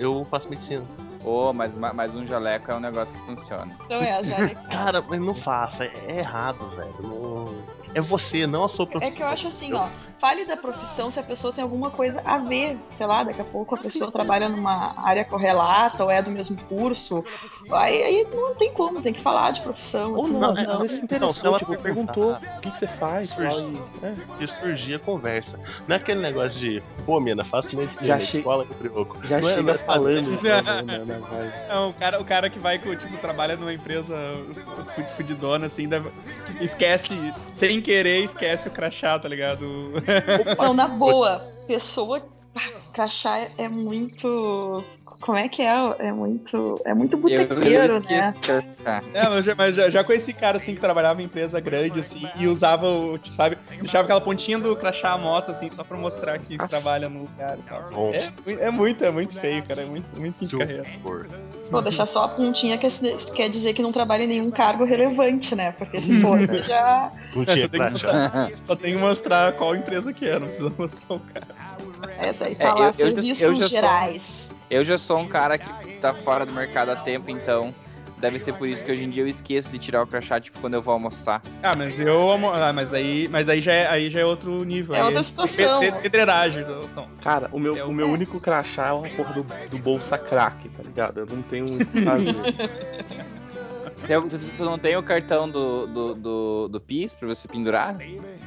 Eu 0.00 0.26
faço 0.30 0.48
medicina. 0.50 0.84
Ô, 1.28 1.52
mas, 1.52 1.76
ma- 1.76 1.92
mas 1.92 2.14
um 2.14 2.24
jaleco 2.24 2.70
é 2.70 2.74
um 2.74 2.80
negócio 2.80 3.14
que 3.14 3.20
funciona. 3.26 3.76
Então 3.84 4.00
é, 4.00 4.12
a 4.12 4.22
jaleca. 4.24 4.62
Cara, 4.70 5.04
mas 5.06 5.20
não 5.20 5.34
faça, 5.34 5.84
é 5.84 6.18
errado, 6.20 6.66
velho. 6.70 6.94
Não- 7.02 7.78
É 7.94 8.00
você, 8.00 8.46
não 8.46 8.64
a 8.64 8.68
sua 8.68 8.84
É 8.84 8.86
que 8.86 8.92
profissão. 8.98 9.26
eu 9.26 9.32
acho 9.34 9.46
assim, 9.48 9.72
ó, 9.74 9.88
fale 10.20 10.44
da 10.44 10.56
profissão 10.56 11.10
se 11.10 11.18
a 11.18 11.22
pessoa 11.22 11.52
tem 11.52 11.62
alguma 11.62 11.90
coisa 11.90 12.20
a 12.24 12.38
ver, 12.38 12.76
sei 12.96 13.06
lá, 13.06 13.22
daqui 13.24 13.40
a 13.40 13.44
pouco 13.44 13.74
a 13.74 13.78
pessoa 13.78 14.10
trabalha 14.10 14.48
numa 14.48 14.94
área 15.04 15.24
correlata 15.24 16.02
ou 16.04 16.10
é 16.10 16.20
do 16.22 16.30
mesmo 16.30 16.56
curso. 16.68 17.24
Aí, 17.70 18.02
aí 18.02 18.26
não 18.32 18.54
tem 18.54 18.72
como, 18.74 19.00
tem 19.02 19.12
que 19.12 19.22
falar 19.22 19.52
de 19.52 19.60
profissão. 19.62 20.14
Ou 20.14 20.24
assim, 20.24 20.32
não, 20.32 20.40
não, 20.54 20.64
não. 20.64 20.78
vezes 20.80 20.98
se 20.98 21.04
Então, 21.04 21.28
se 21.30 21.38
interessou, 21.38 21.48
ela 21.50 21.58
tipo, 21.58 21.76
perguntou 21.82 22.32
o 22.32 22.60
que, 22.60 22.70
que 22.70 22.78
você 22.78 22.86
faz, 22.86 23.30
surge. 23.30 23.48
tal, 23.50 23.60
e- 23.60 23.82
é. 24.02 24.38
De 24.38 24.48
surgir 24.48 24.94
a 24.94 24.98
conversa. 24.98 25.58
Não 25.86 25.94
é 25.96 25.98
aquele 25.98 26.20
negócio 26.20 26.58
de, 26.58 26.82
pô, 27.04 27.20
mina, 27.20 27.44
faço 27.44 27.76
medicina 27.76 28.06
Já 28.08 28.14
na 28.16 28.20
che- 28.20 28.38
escola 28.38 28.64
que 28.66 28.74
troco. 28.74 29.18
Já 29.26 29.40
Não 29.40 29.48
chega 29.48 29.62
não 29.62 29.74
é- 29.74 29.78
falando 29.78 30.42
né. 30.42 31.00
É, 31.68 31.78
o 31.78 31.92
cara, 31.92 32.20
o 32.20 32.24
cara 32.24 32.50
que 32.50 32.58
vai, 32.58 32.78
com, 32.78 32.94
tipo, 32.96 33.16
trabalha 33.18 33.56
numa 33.56 33.72
empresa 33.72 34.14
fu- 34.94 35.04
fudidona, 35.16 35.66
assim, 35.66 35.88
deve- 35.88 36.10
esquece, 36.60 37.08
sem 37.52 37.80
querer, 37.80 38.24
esquece 38.24 38.68
o 38.68 38.70
crachá, 38.70 39.18
tá 39.18 39.28
ligado? 39.28 39.92
Então, 40.52 40.74
na 40.74 40.88
boa, 40.88 41.40
pessoa. 41.66 42.22
Cachá 42.92 43.48
é 43.56 43.68
muito 43.68 44.82
como 45.20 45.36
é 45.36 45.48
que 45.48 45.62
é? 45.62 45.74
É 45.98 46.12
muito. 46.12 46.80
É 46.84 46.94
muito 46.94 47.16
botequeiro, 47.16 48.00
né? 48.08 48.34
É, 49.12 49.28
mas, 49.28 49.44
já, 49.44 49.54
mas 49.54 49.74
já, 49.74 49.90
já 49.90 50.04
conheci 50.04 50.32
cara, 50.32 50.56
assim, 50.58 50.74
que 50.74 50.80
trabalhava 50.80 51.20
em 51.20 51.24
empresa 51.24 51.58
grande, 51.60 52.00
assim, 52.00 52.22
e 52.36 52.46
usava 52.46 52.86
o, 52.88 53.18
sabe, 53.36 53.58
deixava 53.80 54.04
aquela 54.04 54.20
pontinha 54.20 54.58
do 54.58 54.74
crachá 54.76 55.12
à 55.12 55.18
moto, 55.18 55.50
assim, 55.50 55.68
só 55.70 55.82
pra 55.82 55.96
mostrar 55.98 56.38
que 56.38 56.56
trabalha 56.56 57.08
no 57.08 57.22
lugar 57.22 57.58
e 57.58 57.62
tal. 57.62 57.88
É, 58.12 58.14
Nossa. 58.14 58.54
é 58.54 58.70
muito, 58.70 59.04
é 59.04 59.10
muito 59.10 59.38
feio, 59.40 59.62
cara, 59.64 59.82
é 59.82 59.86
muito, 59.86 60.18
muito 60.18 60.38
fim 60.38 60.46
de 60.46 60.56
Que 60.56 60.58
carreira. 60.58 60.84
Pô, 61.70 61.82
deixar 61.82 62.06
só 62.06 62.24
a 62.24 62.28
pontinha 62.28 62.78
quer, 62.78 62.90
quer 63.34 63.50
dizer 63.50 63.74
que 63.74 63.82
não 63.82 63.92
trabalha 63.92 64.22
em 64.22 64.28
nenhum 64.28 64.50
cargo 64.50 64.84
relevante, 64.84 65.54
né? 65.54 65.72
Porque 65.72 66.00
se 66.00 66.20
for, 66.22 66.38
você 66.38 66.62
já. 66.62 67.10
É, 67.12 67.44
você 67.44 67.44
tem 67.44 67.68
que 67.68 67.68
crachá. 67.68 68.50
Só 68.66 68.76
tem 68.76 68.94
que 68.94 68.98
mostrar 69.00 69.52
qual 69.54 69.74
empresa 69.76 70.12
que 70.12 70.26
é, 70.26 70.38
não 70.38 70.46
precisa 70.46 70.72
mostrar 70.78 71.14
o 71.14 71.20
cara. 71.20 71.48
É, 72.18 72.32
daí 72.32 72.52
É, 72.52 72.54
tá 72.54 72.74
lá 72.74 72.80
eu- 72.80 72.84
eu 72.86 73.10
já- 73.10 73.22
serviços 73.22 73.40
eu 73.40 73.52
já 73.54 73.58
sou- 73.60 73.68
gerais. 73.68 74.22
Eu 74.70 74.84
já 74.84 74.98
sou 74.98 75.18
um 75.18 75.26
cara 75.28 75.56
que 75.58 75.68
tá 76.00 76.12
fora 76.14 76.44
do 76.44 76.52
mercado 76.52 76.90
há 76.90 76.96
tempo, 76.96 77.30
então 77.30 77.74
deve 78.18 78.38
ser 78.38 78.52
por 78.54 78.66
isso 78.68 78.84
que 78.84 78.90
hoje 78.92 79.04
em 79.04 79.10
dia 79.10 79.22
eu 79.22 79.28
esqueço 79.28 79.70
de 79.70 79.78
tirar 79.78 80.02
o 80.02 80.06
crachá, 80.06 80.40
tipo, 80.40 80.58
quando 80.60 80.74
eu 80.74 80.82
vou 80.82 80.92
almoçar. 80.92 81.40
Ah, 81.62 81.70
mas 81.76 81.98
eu 81.98 82.30
amo. 82.30 82.50
Ah, 82.50 82.72
mas 82.72 82.90
daí, 82.90 83.28
mas 83.28 83.46
daí 83.46 83.60
já 83.60 83.72
é, 83.72 83.86
aí 83.88 84.10
já 84.10 84.20
é 84.20 84.24
outro 84.24 84.62
nível. 84.64 84.94
É 84.94 85.00
aí 85.00 85.04
outra 85.06 85.24
situação. 85.24 85.80
pe- 85.80 85.92
pe- 85.92 86.00
Pedreiragem. 86.02 86.62
Então. 86.62 87.08
Cara, 87.22 87.48
o 87.52 87.58
meu, 87.58 87.76
É 87.76 87.84
o- 87.84 87.88
o 87.88 87.92
meu 87.94 88.08
único 88.10 88.40
crachá 88.40 88.88
é 88.88 88.92
uma 88.92 89.08
porra 89.08 89.32
do, 89.34 89.46
do 89.70 89.78
bolsa 89.78 90.18
crack, 90.18 90.68
tá 90.68 90.82
ligado? 90.82 91.20
Eu 91.20 91.26
não 91.26 91.42
tenho 91.42 91.64
o 91.64 91.78
que 91.86 92.02
fazer. 92.04 92.34
Tu, 94.08 94.28
tu- 94.38 94.38
tu 94.56 94.64
não 94.64 94.78
tem 94.78 94.96
o 94.96 95.02
cartão 95.02 95.48
do, 95.48 95.86
do, 95.86 96.14
do, 96.14 96.68
do 96.68 96.80
PIS 96.80 97.14
pra 97.14 97.28
você 97.28 97.46
pendurar? 97.46 97.96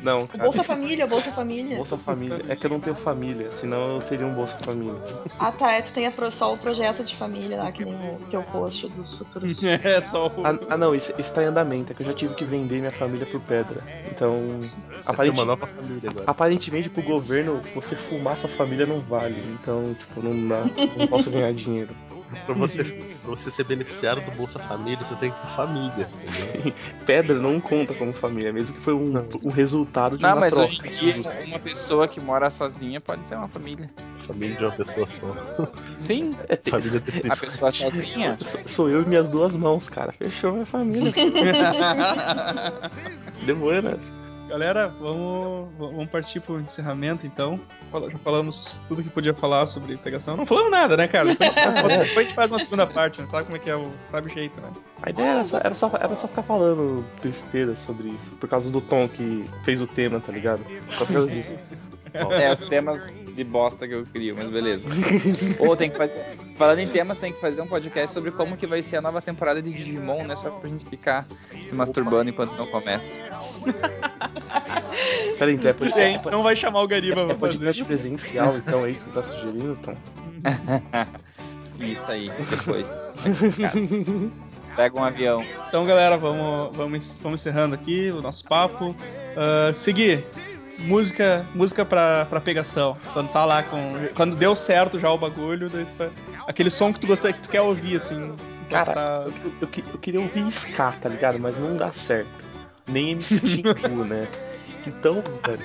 Não, 0.01 0.25
cara. 0.25 0.43
Bolsa 0.45 0.63
Família, 0.63 1.05
Bolsa 1.05 1.31
Família. 1.31 1.75
Bolsa 1.75 1.97
Família. 1.97 2.43
É 2.49 2.55
que 2.55 2.65
eu 2.65 2.69
não 2.71 2.79
tenho 2.79 2.95
família, 2.95 3.51
senão 3.51 3.95
eu 3.97 4.01
teria 4.01 4.25
um 4.25 4.33
Bolsa 4.33 4.57
Família. 4.57 4.95
Ah 5.39 5.51
tá, 5.51 5.71
é, 5.73 5.83
tu 5.83 5.93
tem 5.93 6.07
a 6.07 6.31
só 6.31 6.53
o 6.53 6.57
projeto 6.57 7.03
de 7.03 7.15
família 7.17 7.57
lá, 7.57 7.71
que 7.71 7.85
nem 7.85 7.93
o 7.93 8.19
teu 8.31 8.41
post 8.43 8.87
dos 8.89 9.17
futuros. 9.17 9.61
É 9.63 10.01
só 10.01 10.27
o. 10.27 10.45
Ah, 10.45 10.57
ah, 10.69 10.77
não, 10.77 10.95
isso, 10.95 11.13
isso 11.19 11.33
tá 11.35 11.43
em 11.43 11.47
andamento, 11.47 11.91
é 11.91 11.95
que 11.95 12.01
eu 12.01 12.07
já 12.07 12.13
tive 12.13 12.33
que 12.35 12.43
vender 12.43 12.79
minha 12.79 12.91
família 12.91 13.25
por 13.25 13.39
pedra. 13.41 13.81
Então, 14.11 14.39
Você 14.61 14.69
tem 15.03 15.13
aparente- 15.13 15.37
uma 15.39 15.45
nova 15.45 15.67
família 15.67 16.09
agora. 16.09 16.25
aparentemente 16.27 16.89
pro 16.89 17.03
governo, 17.03 17.61
você 17.75 17.95
fumar 17.95 18.35
sua 18.37 18.49
família 18.49 18.85
não 18.85 18.99
vale. 18.99 19.41
Então, 19.61 19.93
tipo, 19.99 20.21
não 20.21 20.47
dá, 20.47 20.63
não 20.97 21.07
posso 21.07 21.29
ganhar 21.29 21.53
dinheiro. 21.53 21.95
Pra 22.45 22.55
você, 22.55 22.83
pra 22.83 23.29
você 23.31 23.51
ser 23.51 23.63
beneficiário 23.65 24.23
do 24.23 24.31
Bolsa 24.31 24.59
Família, 24.59 25.03
você 25.05 25.15
tem 25.15 25.31
que 25.31 25.41
ter 25.41 25.47
família. 25.49 26.09
entendeu? 26.53 26.73
Pedra 27.05 27.39
não 27.39 27.59
conta 27.59 27.93
como 27.93 28.13
família, 28.13 28.53
mesmo 28.53 28.75
que 28.77 28.81
foi 28.81 28.93
um, 28.93 29.11
um 29.43 29.49
resultado 29.49 30.17
de 30.17 30.23
Não, 30.23 30.31
uma 30.31 30.39
mas 30.41 30.53
troca. 30.53 30.69
hoje 30.69 30.81
em 30.85 30.91
dia, 30.91 31.15
uma 31.47 31.59
pessoa 31.59 32.07
que 32.07 32.19
mora 32.19 32.49
sozinha 32.49 32.99
pode 33.01 33.25
ser 33.25 33.35
uma 33.35 33.47
família. 33.47 33.89
Família 34.17 34.55
de 34.55 34.63
uma 34.63 34.71
pessoa 34.71 35.07
só. 35.07 35.35
Sim, 35.97 36.35
É, 36.47 36.55
Família 36.69 36.99
de 36.99 37.27
a 37.29 37.35
pessoa 37.35 37.71
sozinha. 37.71 38.37
sou, 38.39 38.61
sou 38.65 38.89
eu 38.89 39.01
e 39.01 39.05
minhas 39.05 39.29
duas 39.29 39.55
mãos, 39.55 39.89
cara. 39.89 40.11
Fechou 40.11 40.53
minha 40.53 40.65
família. 40.65 41.11
Demorou, 43.45 43.81
né? 43.81 43.97
Galera, 44.51 44.89
vamos, 44.89 45.69
vamos 45.77 46.09
partir 46.09 46.41
pro 46.41 46.59
encerramento 46.59 47.25
então. 47.25 47.57
Já 48.11 48.17
falamos 48.17 48.77
tudo 48.85 49.01
que 49.01 49.09
podia 49.09 49.33
falar 49.33 49.65
sobre 49.65 49.95
pegação. 49.95 50.35
Não 50.35 50.45
falamos 50.45 50.69
nada, 50.69 50.97
né, 50.97 51.07
cara? 51.07 51.29
Depois, 51.29 51.55
depois 51.55 52.17
a 52.17 52.21
gente 52.21 52.33
faz 52.33 52.51
uma 52.51 52.59
segunda 52.59 52.85
parte, 52.85 53.21
né? 53.21 53.27
Sabe 53.31 53.45
como 53.45 53.55
é 53.55 53.59
que 53.61 53.69
é 53.69 53.75
o. 53.77 53.89
Sabe 54.09 54.29
o 54.29 54.33
jeito, 54.33 54.59
né? 54.59 54.69
A 55.01 55.09
ideia 55.09 55.29
era 55.29 55.45
só, 55.45 55.57
era, 55.57 55.73
só, 55.73 55.89
era 55.97 56.15
só 56.17 56.27
ficar 56.27 56.43
falando 56.43 57.05
besteira 57.23 57.77
sobre 57.77 58.09
isso. 58.09 58.35
Por 58.35 58.49
causa 58.49 58.69
do 58.69 58.81
Tom 58.81 59.07
que 59.07 59.49
fez 59.63 59.79
o 59.79 59.87
tema, 59.87 60.19
tá 60.19 60.33
ligado? 60.33 60.65
Só 60.87 61.05
por 61.05 61.13
causa 61.13 61.31
disso. 61.31 61.55
É, 62.13 62.51
os 62.51 62.59
temas 62.61 63.05
de 63.33 63.43
bosta 63.43 63.87
que 63.87 63.93
eu 63.93 64.05
crio, 64.05 64.35
mas 64.37 64.49
beleza. 64.49 64.91
Ou 65.59 65.75
tem 65.75 65.89
que 65.89 65.97
fazer. 65.97 66.21
Falando 66.55 66.79
em 66.79 66.87
temas, 66.87 67.17
tem 67.17 67.31
que 67.31 67.39
fazer 67.39 67.61
um 67.61 67.67
podcast 67.67 68.13
sobre 68.13 68.31
como 68.31 68.57
que 68.57 68.67
vai 68.67 68.83
ser 68.83 68.97
a 68.97 69.01
nova 69.01 69.21
temporada 69.21 69.61
de 69.61 69.71
Digimon, 69.71 70.23
né? 70.23 70.35
Só 70.35 70.49
pra 70.49 70.69
gente 70.69 70.85
ficar 70.85 71.25
se 71.63 71.73
masturbando 71.73 72.29
enquanto 72.29 72.55
não 72.57 72.67
começa. 72.67 73.17
Peraí, 75.39 75.55
então 75.55 75.69
é 75.69 75.71
A 75.71 75.73
podcast, 75.73 76.13
gente 76.13 76.31
não 76.31 76.43
vai 76.43 76.55
chamar 76.55 76.81
o 76.81 76.87
Gariba 76.87 77.31
é 77.31 77.33
podcast 77.33 77.83
presencial, 77.85 78.55
então 78.57 78.85
é 78.85 78.91
isso 78.91 79.05
que 79.05 79.13
tá 79.13 79.23
sugerindo, 79.23 79.77
Tom? 79.77 79.95
Isso 81.79 82.11
aí, 82.11 82.29
depois. 82.29 82.95
Pega 84.75 84.99
um 84.99 85.03
avião. 85.03 85.43
Então, 85.67 85.83
galera, 85.83 86.15
vamos, 86.15 86.77
vamos, 86.77 87.19
vamos 87.19 87.41
encerrando 87.41 87.73
aqui 87.73 88.11
o 88.11 88.21
nosso 88.21 88.47
papo. 88.47 88.95
Ah, 89.35 89.73
seguir. 89.75 90.23
Música, 90.85 91.45
música 91.53 91.85
pra, 91.85 92.25
pra 92.25 92.41
pegação. 92.41 92.97
Quando 93.13 93.31
tá 93.31 93.45
lá 93.45 93.63
com. 93.63 93.93
Quando 94.15 94.35
deu 94.35 94.55
certo 94.55 94.99
já 94.99 95.09
o 95.11 95.17
bagulho, 95.17 95.69
aquele 96.47 96.69
som 96.69 96.91
que 96.93 96.99
tu 96.99 97.07
gostaria 97.07 97.33
que 97.35 97.43
tu 97.43 97.49
quer 97.49 97.61
ouvir, 97.61 97.97
assim. 97.97 98.35
Cara, 98.69 98.93
tá- 98.93 99.25
Eu, 99.27 99.33
eu, 99.61 99.69
eu 99.93 99.99
queria 99.99 100.19
ouvir 100.21 100.47
Ska, 100.47 100.91
tá 100.93 101.09
ligado? 101.09 101.37
Mas 101.39 101.57
não 101.57 101.75
dá 101.75 101.91
certo. 101.93 102.29
Nem 102.87 103.11
MC 103.11 103.39
Timbu, 103.41 104.03
né? 104.05 104.27
Então, 104.87 105.21
velho, 105.45 105.61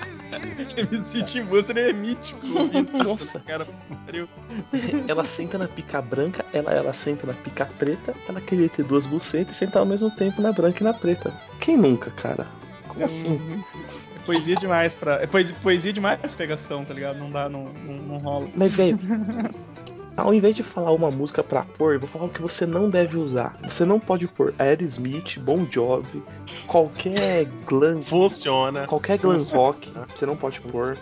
MC 0.93 1.23
Timbu 1.23 1.63
seria 1.63 1.91
mítico. 1.95 2.39
Isso, 2.47 2.99
Nossa. 2.99 3.41
cara, 3.41 3.67
pariu. 4.05 4.29
ela 5.09 5.25
senta 5.25 5.57
na 5.57 5.67
pica 5.67 6.03
branca, 6.03 6.45
ela, 6.53 6.71
ela 6.73 6.93
senta 6.93 7.27
na 7.27 7.33
pica 7.33 7.65
preta, 7.79 8.13
ela 8.29 8.41
queria 8.43 8.69
ter 8.69 8.85
duas 8.85 9.07
bucetas 9.07 9.57
e 9.57 9.59
sentar 9.59 9.81
ao 9.81 9.87
mesmo 9.87 10.11
tempo 10.11 10.43
na 10.43 10.53
branca 10.53 10.83
e 10.83 10.85
na 10.85 10.93
preta. 10.93 11.33
Quem 11.61 11.77
nunca, 11.79 12.11
cara? 12.11 12.47
Como 12.89 13.05
assim? 13.07 13.41
Poesia 14.27 14.57
demais 14.57 14.95
pra. 14.95 15.23
É 15.23 15.27
poesia, 15.27 15.57
poesia 15.63 15.93
demais 15.93 16.19
pra 16.21 16.29
pegação, 16.31 16.85
tá 16.85 16.93
ligado? 16.93 17.19
Não 17.19 17.31
dá, 17.31 17.49
não, 17.49 17.65
não, 17.85 17.95
não 17.95 18.19
rola. 18.19 18.49
Mas, 18.55 18.75
velho, 18.75 18.99
ao 20.17 20.35
invés 20.35 20.57
de 20.57 20.63
falar 20.63 20.91
uma 20.93 21.11
música 21.11 21.43
pra 21.45 21.63
pôr, 21.63 21.95
eu 21.95 22.01
vou 22.01 22.09
falar 22.09 22.25
o 22.25 22.29
que 22.29 22.43
você 22.43 22.67
não 22.67 22.91
deve 22.91 23.17
usar. 23.19 23.57
Você 23.63 23.85
não 23.85 24.01
pode 24.01 24.27
pôr 24.27 24.53
Aerosmith, 24.59 25.39
Bon 25.39 25.67
Jovi, 25.71 26.23
qualquer 26.67 27.47
glam, 27.67 28.03
Funciona. 28.03 28.87
qualquer 28.87 29.19
glam 29.19 29.39
rock, 29.53 29.93
você 30.15 30.27
não 30.27 30.37
pode 30.37 30.61
pôr. 30.61 30.97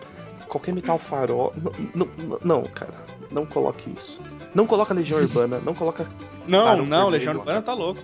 Qualquer 0.54 0.72
metal 0.72 1.00
farol. 1.00 1.52
Não, 1.56 1.72
não, 1.92 2.08
não, 2.16 2.38
não, 2.44 2.62
cara. 2.62 2.94
Não 3.28 3.44
coloque 3.44 3.90
isso. 3.90 4.20
Não 4.54 4.68
coloca 4.68 4.94
Legião 4.94 5.18
Urbana, 5.20 5.58
não 5.58 5.74
coloca. 5.74 6.06
Não, 6.46 6.62
Barão 6.62 6.86
não, 6.86 7.10
Vermelho. 7.10 7.10
Legião 7.10 7.34
Urbana 7.34 7.60
tá 7.62 7.74
louco. 7.74 8.00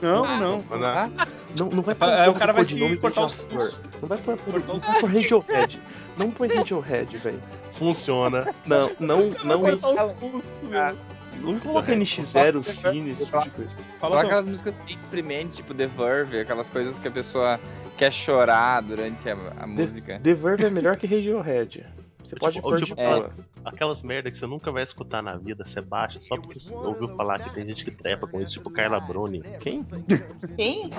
Não, 0.00 0.24
não. 0.24 0.60
Funciona. 0.62 1.10
Não, 1.54 1.66
não 1.66 1.82
vai 1.82 1.94
pôr 1.94 2.08
Aí 2.08 2.30
o 2.30 2.34
cara 2.34 2.54
vai 2.54 2.64
se 2.64 2.96
cortar 2.96 3.26
os 3.26 3.34
beija-flor. 3.34 3.74
Não 4.00 4.08
vai 4.08 4.16
pôr, 4.16 4.38
não 4.66 4.78
vai 4.78 5.00
pôr 5.00 5.10
Radiohead. 5.10 5.80
Não 6.16 6.30
põe 6.30 6.48
Radiohead, 6.48 7.14
velho. 7.18 7.40
Funciona. 7.72 8.48
Não, 8.64 8.90
não, 8.98 9.30
não, 9.44 9.60
meu. 9.60 9.78
Não 11.40 11.58
coloca 11.58 11.94
NX0, 11.94 12.62
Cine, 12.62 13.10
esse 13.10 13.24
tipo 13.24 13.42
de 13.42 13.50
coisa. 13.50 13.70
Fala 14.00 14.22
aquelas 14.22 14.46
músicas 14.46 14.74
bem 14.86 14.96
experimentos, 14.96 15.56
tipo 15.56 15.74
The 15.74 15.86
Verve, 15.86 16.40
aquelas 16.40 16.68
coisas 16.68 16.98
que 16.98 17.08
a 17.08 17.10
pessoa 17.10 17.60
quer 17.96 18.12
chorar 18.12 18.82
durante 18.82 19.28
a, 19.28 19.36
a 19.58 19.66
música. 19.66 20.20
The 20.22 20.34
Verve 20.34 20.64
é 20.64 20.70
melhor 20.70 20.96
que 20.96 21.06
Radiohead. 21.06 21.84
Você 22.24 22.36
pode 22.36 22.54
Tipo, 22.56 22.68
pôr 22.68 22.82
tipo, 22.82 22.94
de 22.94 23.00
é. 23.00 23.30
Aquelas 23.64 24.02
merda 24.02 24.30
que 24.30 24.36
você 24.36 24.46
nunca 24.46 24.70
vai 24.70 24.82
escutar 24.82 25.22
na 25.22 25.36
vida, 25.36 25.64
você 25.64 25.80
baixa 25.80 26.20
só 26.20 26.36
porque 26.36 26.58
você 26.58 26.74
ouviu 26.74 27.08
falar 27.08 27.38
que 27.38 27.52
tem 27.52 27.66
gente 27.66 27.84
que 27.84 27.90
trepa 27.90 28.26
com 28.26 28.40
isso, 28.40 28.54
tipo 28.54 28.70
Carla 28.70 29.00
Bruni. 29.00 29.42
Quem? 29.60 29.84
Quem? 30.56 30.90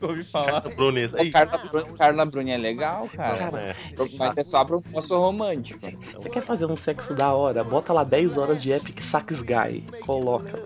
Ouvi 0.00 0.24
falar. 0.24 0.60
Carla 0.60 0.74
Bruni. 0.74 1.04
Ô, 1.06 1.32
Carla, 1.32 1.58
Bruni, 1.58 1.92
Carla 1.96 2.24
Bruni 2.26 2.50
é 2.50 2.56
legal, 2.56 3.08
cara. 3.08 3.50
não, 3.50 3.58
é. 3.58 3.76
Mas 4.18 4.36
é 4.36 4.44
só 4.44 4.64
pro 4.64 4.80
poço 4.80 5.16
romântico. 5.18 5.80
Você 6.14 6.28
quer 6.28 6.42
fazer 6.42 6.66
um 6.66 6.76
sexo 6.76 7.14
da 7.14 7.32
hora? 7.32 7.62
Bota 7.62 7.92
lá 7.92 8.04
10 8.04 8.36
horas 8.36 8.62
de 8.62 8.72
Epic 8.72 9.00
Sax 9.00 9.42
Guy. 9.42 9.84
Coloca. 10.04 10.64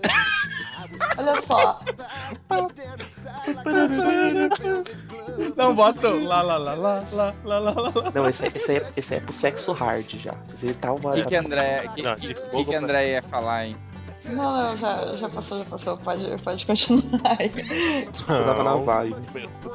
Olha 1.19 1.41
só. 1.43 1.79
Não, 5.57 5.75
bota 5.75 6.09
lá, 6.11 6.43
lá, 6.43 6.57
lá, 6.59 6.75
lá, 6.75 7.05
lá, 7.13 7.35
lá, 7.45 7.59
lá, 7.59 7.71
lá. 7.71 8.13
Não, 8.15 8.29
esse, 8.29 8.47
esse, 8.55 8.79
é, 8.79 8.87
esse 8.97 9.15
é 9.15 9.21
pro 9.21 9.33
sexo 9.33 9.73
hard 9.73 10.09
já. 10.17 10.35
Se 10.47 10.57
você 10.59 10.75
tá 10.75 10.93
uma. 10.93 11.11
O 11.11 11.13
que, 11.13 11.23
que 11.23 11.37
André, 11.37 11.89
que, 11.95 12.03
Não, 12.03 12.15
que, 12.15 12.35
que, 12.35 12.65
que 12.65 12.75
André 12.75 13.13
ia 13.13 13.23
falar, 13.23 13.67
hein? 13.67 13.77
Não, 14.31 14.57
não, 14.57 14.77
já, 14.79 15.15
já 15.15 15.29
passou, 15.29 15.59
já 15.59 15.65
passou. 15.67 15.99
Pode, 15.99 16.43
pode 16.43 16.67
continuar. 16.67 17.37
Desculpa, 18.11 18.65
na 18.65 18.77
vibe. 18.77 19.17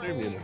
Termina. 0.01 0.39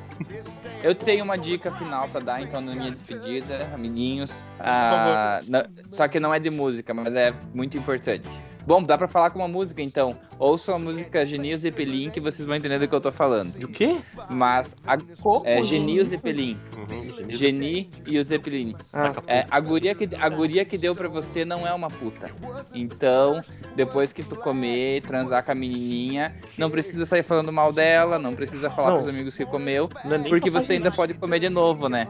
Eu 0.84 0.94
tenho 0.94 1.24
uma 1.24 1.38
dica 1.38 1.72
final 1.72 2.08
pra 2.10 2.20
dar, 2.22 2.42
então, 2.42 2.62
na 2.62 2.76
minha 2.76 2.92
despedida, 2.92 3.68
amiguinhos. 3.74 4.46
Ah, 4.60 5.42
não, 5.48 5.64
só 5.90 6.08
que 6.08 6.20
não 6.20 6.34
é 6.34 6.40
de 6.40 6.50
música, 6.50 6.94
mas 6.94 7.16
é 7.16 7.34
muito 7.54 7.78
importante. 7.78 8.30
Bom, 8.66 8.82
dá 8.82 8.98
pra 8.98 9.08
falar 9.08 9.30
com 9.30 9.40
uma 9.40 9.48
música, 9.48 9.82
então. 9.82 10.18
Ouçam 10.40 10.76
a 10.76 10.80
música 10.80 11.26
Genio 11.26 11.56
Zeppelin, 11.56 12.10
que 12.10 12.20
vocês 12.20 12.46
vão 12.48 12.56
entender 12.56 12.80
do 12.80 12.88
que 12.88 12.96
eu 12.96 13.02
tô 13.02 13.12
falando. 13.12 13.58
De 13.58 13.66
o 13.66 13.68
quê? 13.68 13.98
Mas, 14.30 14.76
a, 14.86 14.98
é. 15.44 15.62
Genio 15.62 16.04
Zeppelin. 16.04 16.58
Uhum. 16.76 17.30
Geni 17.30 17.90
e 18.08 18.18
o 18.18 18.24
Zeppelin. 18.24 18.76
Ah, 18.94 19.14
É, 19.28 19.46
a, 19.50 19.60
guria 19.60 19.94
que, 19.94 20.10
a 20.20 20.30
guria 20.30 20.66
que 20.66 20.78
deu 20.78 20.96
pra 20.96 21.08
você 21.08 21.46
não 21.46 21.66
é 21.68 21.74
uma 21.74 21.90
puta. 21.90 22.32
Então, 22.74 23.40
depois 23.76 24.12
que 24.12 24.24
tu 24.24 24.36
comer, 24.36 25.02
transar 25.02 25.44
com 25.46 25.52
a 25.52 25.56
menininha, 25.56 26.36
não 26.58 26.70
precisa 26.70 27.06
sair 27.06 27.24
falando 27.24 27.52
mal 27.52 27.72
dela, 27.72 28.18
não 28.18 28.36
precisa 28.36 28.70
falar 28.70 28.92
Não. 28.92 28.98
pros 28.98 29.10
amigos 29.10 29.36
que 29.36 29.46
comeu, 29.46 29.90
não 30.04 30.16
é 30.16 30.20
porque 30.20 30.50
você 30.50 30.74
ainda 30.74 30.92
pode 30.92 31.14
comer 31.14 31.40
de 31.40 31.50
novo, 31.50 31.88
né? 31.88 32.08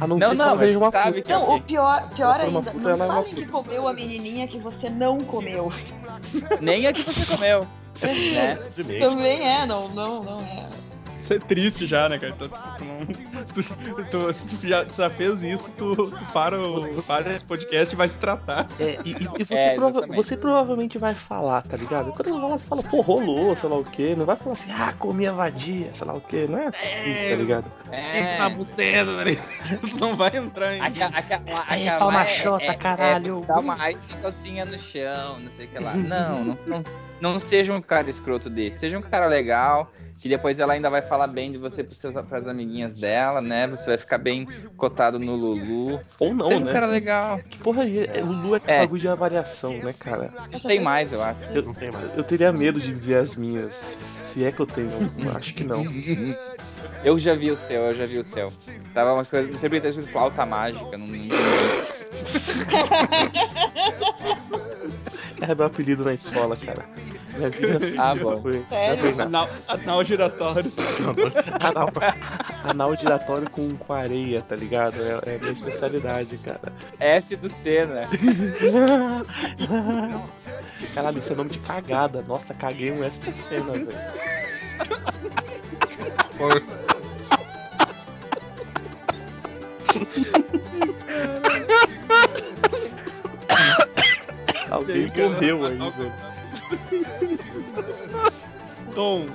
A 0.00 0.06
não, 0.06 0.16
Não, 0.18 0.28
ser 0.30 0.34
não, 0.34 0.56
veja 0.56 0.78
uma 0.78 0.90
sabe 0.90 1.20
puta. 1.20 1.22
que- 1.22 1.32
Não, 1.32 1.56
o 1.56 1.60
pior, 1.62 2.10
pior 2.14 2.40
uma 2.46 2.60
ainda, 2.60 2.70
puta, 2.72 2.96
não 2.96 3.04
é 3.04 3.08
fale 3.08 3.28
que 3.30 3.46
comeu 3.46 3.86
a 3.88 3.92
menininha 3.92 4.48
que 4.48 4.58
você 4.58 4.88
não 4.88 5.18
comeu. 5.18 5.70
Nem 6.60 6.86
a 6.86 6.92
que 6.92 7.02
você 7.02 7.34
comeu. 7.34 7.66
né? 8.02 8.56
Simplesmente. 8.70 9.00
Também 9.00 9.40
é, 9.40 9.66
não, 9.66 9.88
não, 9.88 10.22
não 10.22 10.40
é. 10.40 10.68
É 11.34 11.38
triste 11.38 11.86
já, 11.86 12.08
né, 12.08 12.18
cara? 12.18 12.32
Tu, 12.32 12.48
tu 12.48 12.84
não- 12.84 13.00
tu- 13.46 14.04
tu- 14.10 14.32
se 14.32 14.56
tu 14.56 14.66
já, 14.68 14.84
já 14.84 15.10
fez 15.10 15.42
isso, 15.42 15.70
tu, 15.76 15.94
tu 15.94 16.10
para, 16.32 16.60
o, 16.60 17.02
para 17.02 17.34
esse 17.34 17.44
podcast 17.44 17.94
e 17.94 17.96
vai 17.96 18.08
se 18.08 18.14
tratar. 18.16 18.66
É, 18.78 18.98
e, 19.04 19.10
e- 19.38 19.44
você, 19.44 19.54
É, 19.54 19.74
prova- 19.74 20.06
você 20.06 20.36
provavelmente 20.36 20.98
vai 20.98 21.14
falar, 21.14 21.62
tá 21.62 21.76
ligado? 21.76 22.12
Quando 22.12 22.30
fala, 22.40 22.58
você 22.58 22.66
fala, 22.66 22.82
pô, 22.82 23.00
rolou, 23.00 23.54
sei 23.56 23.68
lá 23.68 23.76
o 23.76 23.84
quê. 23.84 24.14
Não 24.16 24.24
vai 24.26 24.36
falar 24.36 24.52
assim, 24.52 24.72
ah, 24.72 24.92
comi 24.98 25.26
a 25.26 25.32
vadia, 25.32 25.90
sei 25.92 26.06
lá 26.06 26.14
o 26.14 26.20
quê. 26.20 26.46
Não 26.48 26.58
é 26.58 26.66
assim, 26.66 27.10
É. 27.10 27.30
tá 27.30 27.36
ligado? 27.36 27.64
É. 27.90 28.38
Na 28.38 28.48
buceta, 28.50 29.16
tá 29.16 29.24
ligado? 29.24 29.48
Tu 29.92 29.98
não 29.98 30.16
vai 30.16 30.36
entrar 30.36 30.74
em. 30.76 30.80
Aquela, 30.80 31.10
aquela, 31.16 31.42
É, 31.50 31.88
aquela 31.88 31.98
toma 31.98 32.22
é- 32.22 32.26
xota, 32.26 32.64
é- 32.64 32.74
caralho. 32.74 33.42
É, 33.42 33.46
dá 33.46 33.58
uma 33.58 33.90
ice 33.90 34.08
calcinha 34.20 34.64
no 34.64 34.78
chão, 34.78 35.38
não 35.40 35.50
sei 35.50 35.66
o 35.66 35.68
que 35.68 35.78
lá. 35.78 35.94
Não, 35.94 36.44
não, 36.44 36.58
não, 36.66 36.82
não 37.20 37.38
seja 37.40 37.72
um 37.72 37.80
cara 37.82 38.08
escroto 38.08 38.48
desse. 38.50 38.78
Seja 38.78 38.98
um 38.98 39.02
cara 39.02 39.26
legal, 39.26 39.90
que 40.22 40.28
depois 40.28 40.60
ela 40.60 40.74
ainda 40.74 40.88
vai 40.88 41.02
falar 41.02 41.26
bem 41.26 41.50
de 41.50 41.58
você 41.58 41.82
pros 41.82 41.98
seus, 41.98 42.14
pras 42.26 42.46
amiguinhas 42.46 42.94
dela, 42.94 43.40
né? 43.40 43.66
Você 43.66 43.86
vai 43.86 43.98
ficar 43.98 44.18
bem 44.18 44.46
cotado 44.76 45.18
no 45.18 45.34
Lulu. 45.34 46.00
Ou 46.20 46.32
não, 46.32 46.44
seja 46.44 46.58
um 46.58 46.64
né? 46.64 46.72
cara 46.72 46.86
legal. 46.86 47.40
Que 47.50 47.58
porra 47.58 47.82
é? 47.84 48.20
Lulu 48.22 48.54
é, 48.54 48.60
É. 48.68 48.78
bagulho 48.82 49.00
de 49.00 49.08
avaliação, 49.08 49.76
né, 49.78 49.92
cara? 49.98 50.32
Tem 50.64 50.78
mais, 50.80 51.12
eu 51.12 51.20
acho. 51.20 51.42
Eu, 51.50 51.64
Não 51.64 51.74
tem 51.74 51.90
mais. 51.90 52.16
eu 52.16 52.22
teria 52.22 52.52
medo 52.52 52.80
de 52.80 52.94
ver 52.94 53.16
as 53.16 53.34
minhas. 53.34 53.98
Se 54.24 54.44
é 54.44 54.52
que 54.52 54.60
eu 54.60 54.66
tenho, 54.66 54.92
acho 55.36 55.54
que 55.54 55.64
não. 55.64 55.82
Eu 57.02 57.18
já 57.18 57.34
vi 57.34 57.50
o 57.50 57.56
céu, 57.56 57.82
eu 57.86 57.94
já 57.96 58.06
vi 58.06 58.18
o 58.18 58.22
céu. 58.24 58.46
Tava 58.94 59.14
umas 59.14 59.28
coisas. 59.28 59.58
Sempre 59.58 59.80
tá 59.80 59.88
escrito 59.88 60.08
flauta 60.12 60.46
mágica, 60.46 60.96
não, 60.96 61.06
não. 61.08 61.28
Era 65.40 65.54
meu 65.54 65.66
apelido 65.66 66.04
na 66.04 66.14
escola, 66.14 66.56
cara. 66.56 66.84
Minha 67.36 67.50
vida 67.50 67.78
Ah, 67.98 68.14
bom. 68.14 68.40
foi. 68.42 68.64
Sério? 68.68 69.20
Anal, 69.20 69.48
anal 69.68 70.04
giratório. 70.04 70.72
Anal, 71.60 71.88
anal 72.64 72.96
giratório 72.96 73.50
com, 73.50 73.74
com 73.76 73.92
areia, 73.92 74.40
tá 74.42 74.54
ligado? 74.54 74.96
É, 75.02 75.32
é 75.32 75.36
a 75.36 75.38
minha 75.38 75.52
especialidade, 75.52 76.36
cara. 76.38 76.72
S 77.00 77.34
do 77.36 77.48
C, 77.48 77.84
né? 77.86 78.08
Caralho, 80.94 81.18
isso 81.18 81.32
é 81.32 81.36
nome 81.36 81.50
de 81.50 81.58
cagada. 81.58 82.22
Nossa, 82.22 82.54
caguei 82.54 82.92
um 82.92 83.02
S 83.02 83.20
cena, 83.34 83.72
velho. 83.72 83.88
Alguém 94.72 95.10
morreu 95.16 95.66
aí, 95.66 95.78
velho. 95.78 96.12
Tom, 98.94 99.26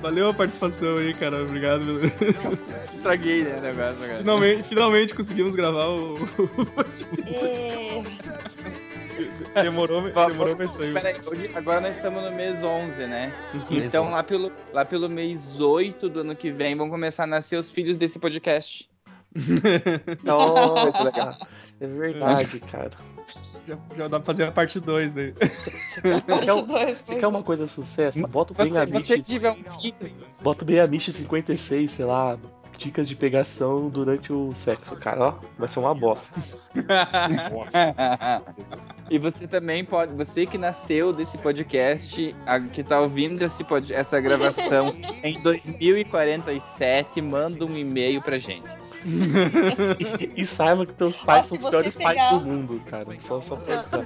valeu 0.00 0.28
a 0.30 0.34
participação 0.34 0.96
aí, 0.96 1.14
cara. 1.14 1.42
Obrigado. 1.42 2.00
Estraguei, 2.90 3.44
né, 3.44 3.58
o 3.58 3.62
negócio 3.62 4.04
agora. 4.04 4.18
Finalmente, 4.18 4.68
finalmente 4.68 5.14
conseguimos 5.14 5.54
gravar 5.54 5.88
o. 5.88 6.16
É, 9.54 9.62
demorou, 9.62 10.02
demorou, 10.02 10.56
mas 10.58 10.72
saiu. 10.72 10.94
Peraí, 10.94 11.16
hoje- 11.26 11.50
agora 11.54 11.80
nós 11.80 11.96
estamos 11.96 12.22
no 12.22 12.32
mês 12.32 12.62
11, 12.62 13.06
né? 13.06 13.32
Então 13.70 14.10
lá 14.10 14.22
pelo, 14.22 14.50
lá 14.72 14.84
pelo 14.84 15.08
mês 15.08 15.60
8 15.60 16.08
do 16.08 16.20
ano 16.20 16.34
que 16.34 16.50
vem 16.50 16.76
vão 16.76 16.88
começar 16.88 17.24
a 17.24 17.26
nascer 17.26 17.56
os 17.58 17.70
filhos 17.70 17.96
desse 17.96 18.18
podcast. 18.18 18.88
Nossa, 20.24 21.38
é 21.80 21.86
verdade, 21.86 22.60
cara. 22.60 22.90
Já, 23.66 23.78
já 23.96 24.08
dá 24.08 24.18
pra 24.18 24.32
fazer 24.32 24.44
a 24.44 24.52
parte 24.52 24.80
2 24.80 25.12
daí. 25.12 25.34
Você 25.86 26.00
quer, 26.02 26.22
quer- 27.20 27.26
uma 27.26 27.42
coisa 27.42 27.66
sucesso? 27.66 28.26
Bota 28.28 28.52
o 28.52 28.56
um 28.56 28.66
filho. 29.80 30.14
Bota 30.42 30.64
o 30.64 30.66
Benamiche 30.66 31.12
56, 31.12 31.90
sei 31.90 32.04
lá. 32.04 32.38
Dicas 32.78 33.06
de 33.06 33.14
pegação 33.14 33.88
durante 33.88 34.32
o 34.32 34.52
sexo, 34.54 34.96
cara. 34.96 35.20
Ó, 35.20 35.34
vai 35.56 35.68
ser 35.68 35.78
uma 35.78 35.94
bosta. 35.94 36.40
e 39.10 39.18
você 39.18 39.46
também 39.46 39.84
pode, 39.84 40.12
você 40.14 40.46
que 40.46 40.58
nasceu 40.58 41.12
desse 41.12 41.38
podcast, 41.38 42.34
a- 42.46 42.58
que 42.58 42.82
tá 42.82 43.00
ouvindo 43.00 43.42
esse 43.44 43.62
pod, 43.62 43.92
essa 43.92 44.20
gravação 44.20 44.96
em 45.22 45.40
2047, 45.42 47.20
manda 47.20 47.64
um 47.64 47.76
e-mail 47.76 48.20
pra 48.22 48.38
gente. 48.38 48.64
E, 50.36 50.42
e 50.42 50.46
saiba 50.46 50.86
que 50.86 50.92
teus 50.94 51.20
pais 51.20 51.46
são 51.46 51.58
os 51.58 51.68
piores 51.68 51.96
pais 51.96 52.16
pegar- 52.16 52.38
do 52.38 52.44
mundo, 52.46 52.80
cara. 52.88 53.06
Só, 53.18 53.40
só 53.40 53.56
pra 53.56 53.80
avisar. 53.80 54.04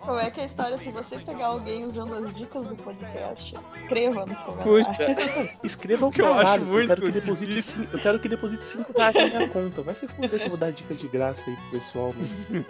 Como 0.00 0.18
é 0.18 0.30
que 0.30 0.40
é 0.40 0.42
a 0.42 0.46
história? 0.46 0.78
Se 0.78 0.90
você 0.90 1.18
pegar 1.18 1.46
alguém 1.46 1.84
usando 1.84 2.14
as 2.14 2.34
dicas 2.34 2.64
do 2.66 2.76
podcast, 2.76 3.54
escreva 3.82 4.26
no 4.26 4.34
comentário. 4.36 4.62
Puxa, 4.62 5.56
Escreva 5.64 6.06
o 6.06 6.10
Que 6.10 6.22
eu 6.22 6.26
acho 6.26 6.36
caralho. 6.36 6.62
Eu, 6.62 6.66
muito 6.66 6.88
quero 6.88 7.02
que 7.02 7.12
deposite 7.12 7.48
difícil. 7.48 7.82
cinco, 7.84 7.96
eu 7.96 8.00
quero 8.02 8.18
que 8.20 8.28
deposite 8.28 8.64
5 8.64 8.92
reais 8.96 9.14
na 9.14 9.26
minha 9.26 9.48
conta. 9.48 9.82
Vai 9.82 9.94
se 9.94 10.08
fuder 10.08 10.30
que 10.30 10.44
eu 10.44 10.48
vou 10.48 10.58
dar 10.58 10.72
dicas 10.72 10.98
de 10.98 11.08
graça 11.08 11.48
aí 11.50 11.56
pro 11.56 11.70
pessoal. 11.70 12.12
Mano. 12.16 12.64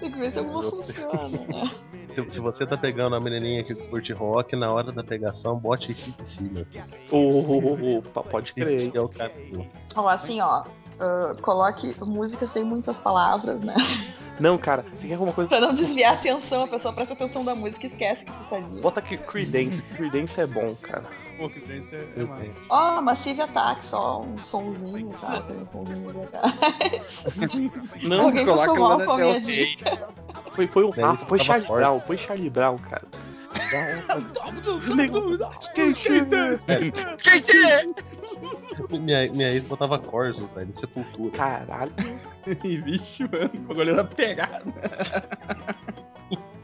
Tem 0.00 0.10
que 0.12 0.18
ver 0.18 0.32
se 0.32 0.38
alguma 0.38 0.62
Você- 0.62 0.92
funciona, 0.92 1.28
né? 1.46 1.70
Se, 2.14 2.30
se 2.30 2.40
você 2.40 2.66
tá 2.66 2.76
pegando 2.76 3.16
a 3.16 3.20
menininha 3.20 3.64
que 3.64 3.74
curte 3.74 4.12
rock, 4.12 4.54
na 4.54 4.72
hora 4.72 4.92
da 4.92 5.02
pegação, 5.02 5.56
bote 5.58 5.94
ô, 7.10 7.16
ô, 7.16 7.98
ô, 7.98 8.02
pá, 8.02 8.22
pode 8.22 8.52
crer. 8.52 8.90
é 8.94 9.00
o 9.00 9.08
caminho. 9.08 9.68
Ó, 9.96 10.08
assim, 10.08 10.40
ó. 10.40 10.64
ah, 11.00 11.32
coloque 11.42 11.94
música 12.00 12.46
sem 12.46 12.62
muitas 12.64 12.98
palavras, 13.00 13.60
né? 13.60 13.74
Não, 14.38 14.58
cara, 14.58 14.84
você 14.94 15.06
quer 15.06 15.14
alguma 15.14 15.32
coisa. 15.32 15.48
Pra 15.48 15.60
não 15.60 15.74
desviar 15.74 16.14
a 16.14 16.16
atenção, 16.16 16.64
a 16.64 16.68
pessoa 16.68 16.92
presta 16.92 17.14
atenção 17.14 17.44
da 17.44 17.54
música 17.54 17.86
e 17.86 17.90
esquece 17.90 18.24
que 18.24 18.32
tu 18.32 18.44
tá 18.50 18.56
ali. 18.56 18.80
Bota 18.80 19.00
aqui 19.00 19.16
Creedence. 19.16 19.82
Creedence 19.82 20.40
é 20.40 20.46
bom, 20.46 20.74
cara. 20.82 21.04
Pô, 21.36 21.48
gente, 21.48 21.94
é, 21.94 22.08
é 22.16 22.24
massa. 22.24 22.66
Ó, 22.70 23.00
Massive 23.00 23.40
Attack, 23.42 23.86
só 23.86 24.22
um 24.22 24.38
sonzinho, 24.38 25.10
tá? 25.20 25.40
Tem 25.42 25.56
um 25.56 25.66
sonzinho 25.66 26.10
ali 26.10 26.22
atrás. 26.22 28.02
Não, 28.02 28.26
Alguém 28.26 28.44
coloca 28.44 28.80
lá 28.80 28.98
na 28.98 29.16
tela. 29.16 30.23
Foi, 30.54 30.66
foi 30.68 30.84
o 30.84 30.90
Rafa, 30.90 31.26
foi 31.26 31.38
Charlie 31.38 31.66
forte. 31.66 31.80
Brown, 31.80 32.00
foi 32.00 32.16
Charlie 32.16 32.50
Brown, 32.50 32.78
cara. 32.78 33.02
Minha, 38.90 39.30
minha 39.30 39.52
ex 39.52 39.64
botava 39.64 39.98
Corsos, 39.98 40.52
velho, 40.52 40.72
Sepultura. 40.74 41.32
Caralho. 41.36 41.92
Vixe, 42.62 43.22
mano, 43.24 43.50
o 43.54 43.58
bagulho 43.60 43.90
era 43.90 44.04
pegado. 44.04 44.72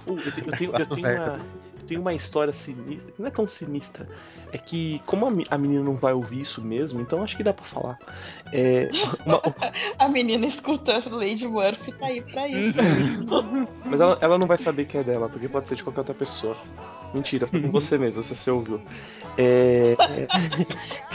Pô, 0.05 0.13
eu, 0.15 0.33
te- 0.33 0.45
eu 0.47 0.57
tenho, 0.57 0.73
eu, 0.77 0.87
tenho 0.87 1.09
uma, 1.17 1.39
tenho 1.91 2.01
uma 2.01 2.15
história 2.15 2.53
sinistra. 2.53 3.13
Não 3.19 3.27
é 3.27 3.31
tão 3.31 3.47
sinistra. 3.49 4.09
É 4.53 4.59
que, 4.59 5.01
como 5.07 5.27
a 5.51 5.59
menina 5.59 5.83
não 5.85 5.95
vai 5.97 6.13
ouvir 6.13 6.41
isso 6.41 6.63
mesmo, 6.63 7.01
então 7.01 7.23
acho 7.23 7.37
que 7.37 7.43
dá 7.43 7.53
pra 7.53 7.65
falar. 7.65 7.99
É, 8.53 8.89
uma- 9.27 9.41
A 9.99 10.09
menina 10.09 10.47
escutando 10.47 11.11
Lady 11.17 11.47
Murphy 11.47 11.93
tá 11.93 12.07
aí 12.07 12.21
pra 12.21 12.49
isso. 12.49 12.79
mas 13.85 14.01
ela, 14.01 14.19
ela 14.21 14.39
não 14.39 14.47
vai 14.47 14.59
saber 14.59 14.87
que 14.87 14.99
é 14.99 15.05
dela, 15.05 15.29
porque 15.29 15.49
pode 15.49 15.69
ser 15.69 15.75
de 15.77 15.85
qualquer 15.85 16.01
outra 16.01 16.15
pessoa. 16.15 16.57
Mentira, 17.13 17.47
foi 17.47 17.61
com 17.61 17.71
você 17.73 17.99
mesmo, 17.99 18.23
você 18.23 18.35
se 18.35 18.51
ouviu. 18.51 18.81
É, 19.37 19.97
é, 19.99 20.29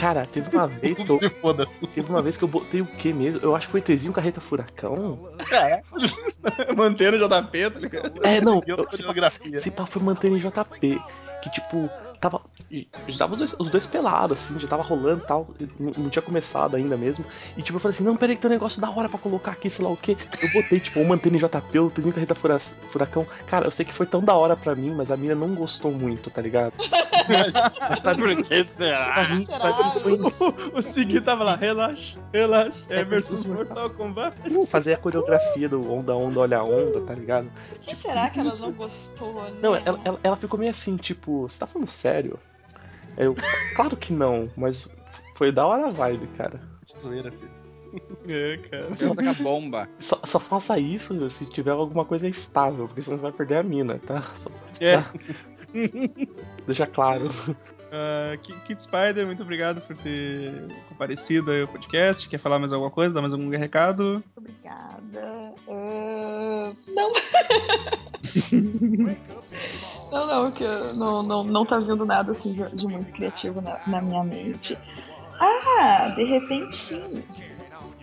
cara, 0.00 0.26
teve 0.26 0.48
uma 0.54 0.66
vez 0.68 1.02
que 1.02 1.10
eu, 1.10 1.18
teve 1.94 2.10
uma 2.10 2.22
vez 2.22 2.36
que 2.36 2.44
eu 2.44 2.48
botei 2.48 2.80
o 2.80 2.86
que 2.86 3.12
mesmo? 3.12 3.40
Eu 3.42 3.54
acho 3.54 3.66
que 3.66 3.72
foi 3.72 3.80
Tezinho 3.82 4.12
Carreta 4.12 4.40
Furacão. 4.40 5.18
Mantendo 6.76 7.16
o 7.16 7.28
JP, 7.28 7.70
tá 7.70 7.80
ligado? 7.80 8.26
É, 8.26 8.40
não, 8.40 8.62
eu, 8.66 8.76
se 8.90 9.02
pá- 9.02 9.30
se 9.58 9.70
pá 9.70 9.86
foi 9.86 10.02
mantendo 10.02 10.38
JP. 10.38 11.00
Que 11.42 11.50
tipo, 11.50 11.90
tava. 12.20 12.40
já 13.08 13.18
tava 13.18 13.32
os 13.32 13.38
dois, 13.38 13.56
os 13.58 13.70
dois 13.70 13.86
pelados, 13.86 14.38
assim, 14.38 14.58
já 14.58 14.68
tava 14.68 14.82
rolando 14.82 15.22
e 15.22 15.26
tal. 15.26 15.48
Não, 15.78 15.92
não 15.96 16.10
tinha 16.10 16.22
começado 16.22 16.76
ainda 16.76 16.96
mesmo. 16.96 17.24
E 17.56 17.62
tipo, 17.62 17.76
eu 17.76 17.80
falei 17.80 17.94
assim, 17.94 18.04
não, 18.04 18.16
peraí 18.16 18.36
que 18.36 18.42
tem 18.42 18.50
um 18.50 18.54
negócio 18.54 18.80
da 18.80 18.90
hora 18.90 19.08
pra 19.08 19.18
colocar 19.18 19.52
aqui, 19.52 19.68
sei 19.70 19.84
lá 19.84 19.90
o 19.90 19.96
quê. 19.96 20.16
Eu 20.42 20.52
botei, 20.52 20.80
tipo, 20.80 21.00
uma 21.00 21.14
antena 21.14 21.38
JP, 21.38 21.78
outra 21.78 22.12
carreta 22.12 22.34
fura- 22.34 22.58
furacão. 22.58 23.26
Cara, 23.46 23.66
eu 23.66 23.70
sei 23.70 23.84
que 23.86 23.92
foi 23.94 24.06
tão 24.06 24.20
da 24.22 24.34
hora 24.34 24.56
pra 24.56 24.74
mim, 24.74 24.94
mas 24.94 25.10
a 25.10 25.16
mina 25.16 25.34
não 25.34 25.54
gostou 25.54 25.92
muito, 25.92 26.30
tá 26.30 26.40
ligado? 26.42 26.72
Mas 27.88 27.98
pra 28.00 28.14
mim, 28.14 28.40
que 28.42 28.64
será? 28.64 29.12
pra 29.14 29.28
mim, 29.34 29.44
pra 29.46 29.84
mim 29.84 30.00
foi 30.00 30.18
O 30.74 30.80
Segui 30.82 31.20
tava 31.20 31.42
lá, 31.42 31.56
relaxa, 31.56 32.20
relaxa. 32.32 32.84
É 32.88 33.00
É 33.00 33.04
versus 33.04 33.44
Mortal 33.44 33.90
Kombat. 33.90 34.36
fazer 34.66 34.94
a 34.94 34.96
coreografia 34.96 35.68
do 35.68 35.92
onda, 35.92 36.14
onda, 36.14 36.40
olha 36.40 36.58
a 36.58 36.62
onda, 36.64 37.00
tá 37.00 37.14
ligado? 37.14 37.50
Por 37.68 37.78
que 37.80 37.96
será 37.96 38.30
que 38.30 38.38
ela 38.38 38.54
não 38.58 38.70
gostou? 38.72 39.34
né? 39.42 39.50
Não, 39.60 39.74
ela, 39.74 40.00
ela, 40.04 40.20
ela 40.22 40.36
ficou 40.36 40.58
meio 40.58 40.70
assim, 40.70 40.96
tipo, 40.96 41.48
você 41.48 41.58
tá 41.58 41.66
falando 41.66 41.88
sério? 41.88 42.05
Eu, 43.16 43.34
claro 43.74 43.96
que 43.96 44.12
não, 44.12 44.50
mas 44.56 44.94
foi 45.36 45.50
da 45.50 45.66
hora 45.66 45.86
a 45.88 45.90
vibe, 45.90 46.26
cara. 46.36 46.60
Que 46.86 46.96
zoeira, 46.96 47.30
filho. 47.32 47.50
É, 48.28 48.58
cara. 48.68 48.94
Só 48.96 49.14
taca 49.14 49.32
bomba. 49.34 49.88
Só, 49.98 50.20
só 50.24 50.38
faça 50.38 50.78
isso 50.78 51.30
se 51.30 51.48
tiver 51.48 51.70
alguma 51.70 52.04
coisa 52.04 52.28
estável, 52.28 52.86
porque 52.88 53.00
senão 53.00 53.16
você 53.16 53.22
vai 53.22 53.32
perder 53.32 53.56
a 53.58 53.62
mina, 53.62 53.98
tá? 53.98 54.22
Só, 54.34 54.50
É. 54.82 55.00
só- 55.00 55.10
Deixa 56.66 56.86
claro. 56.86 57.30
Ah, 57.90 58.36
Ki- 58.42 58.52
Kid 58.66 58.82
Spider, 58.82 59.24
muito 59.24 59.42
obrigado 59.42 59.80
por 59.80 59.96
ter 59.96 60.52
comparecido 60.90 61.50
aí 61.52 61.62
ao 61.62 61.68
podcast. 61.68 62.28
Quer 62.28 62.38
falar 62.38 62.58
mais 62.58 62.72
alguma 62.72 62.90
coisa? 62.90 63.14
Dar 63.14 63.22
mais 63.22 63.32
algum 63.32 63.48
recado? 63.48 64.22
Obrigada. 64.36 65.54
Ah, 65.68 66.72
não. 66.88 67.12
não, 70.10 70.26
não, 70.26 70.50
que 70.52 70.64
eu- 70.64 70.94
não, 70.94 71.22
não, 71.22 71.44
não 71.44 71.64
tá 71.64 71.78
vindo 71.78 72.04
nada 72.06 72.32
assim 72.32 72.52
de, 72.52 72.74
de 72.76 72.86
muito 72.86 73.12
criativo 73.12 73.60
na, 73.60 73.78
na 73.86 74.00
minha 74.00 74.22
mente. 74.24 74.76
Ah, 75.40 76.12
de 76.16 76.24
repente 76.24 76.76
sim. 76.88 77.22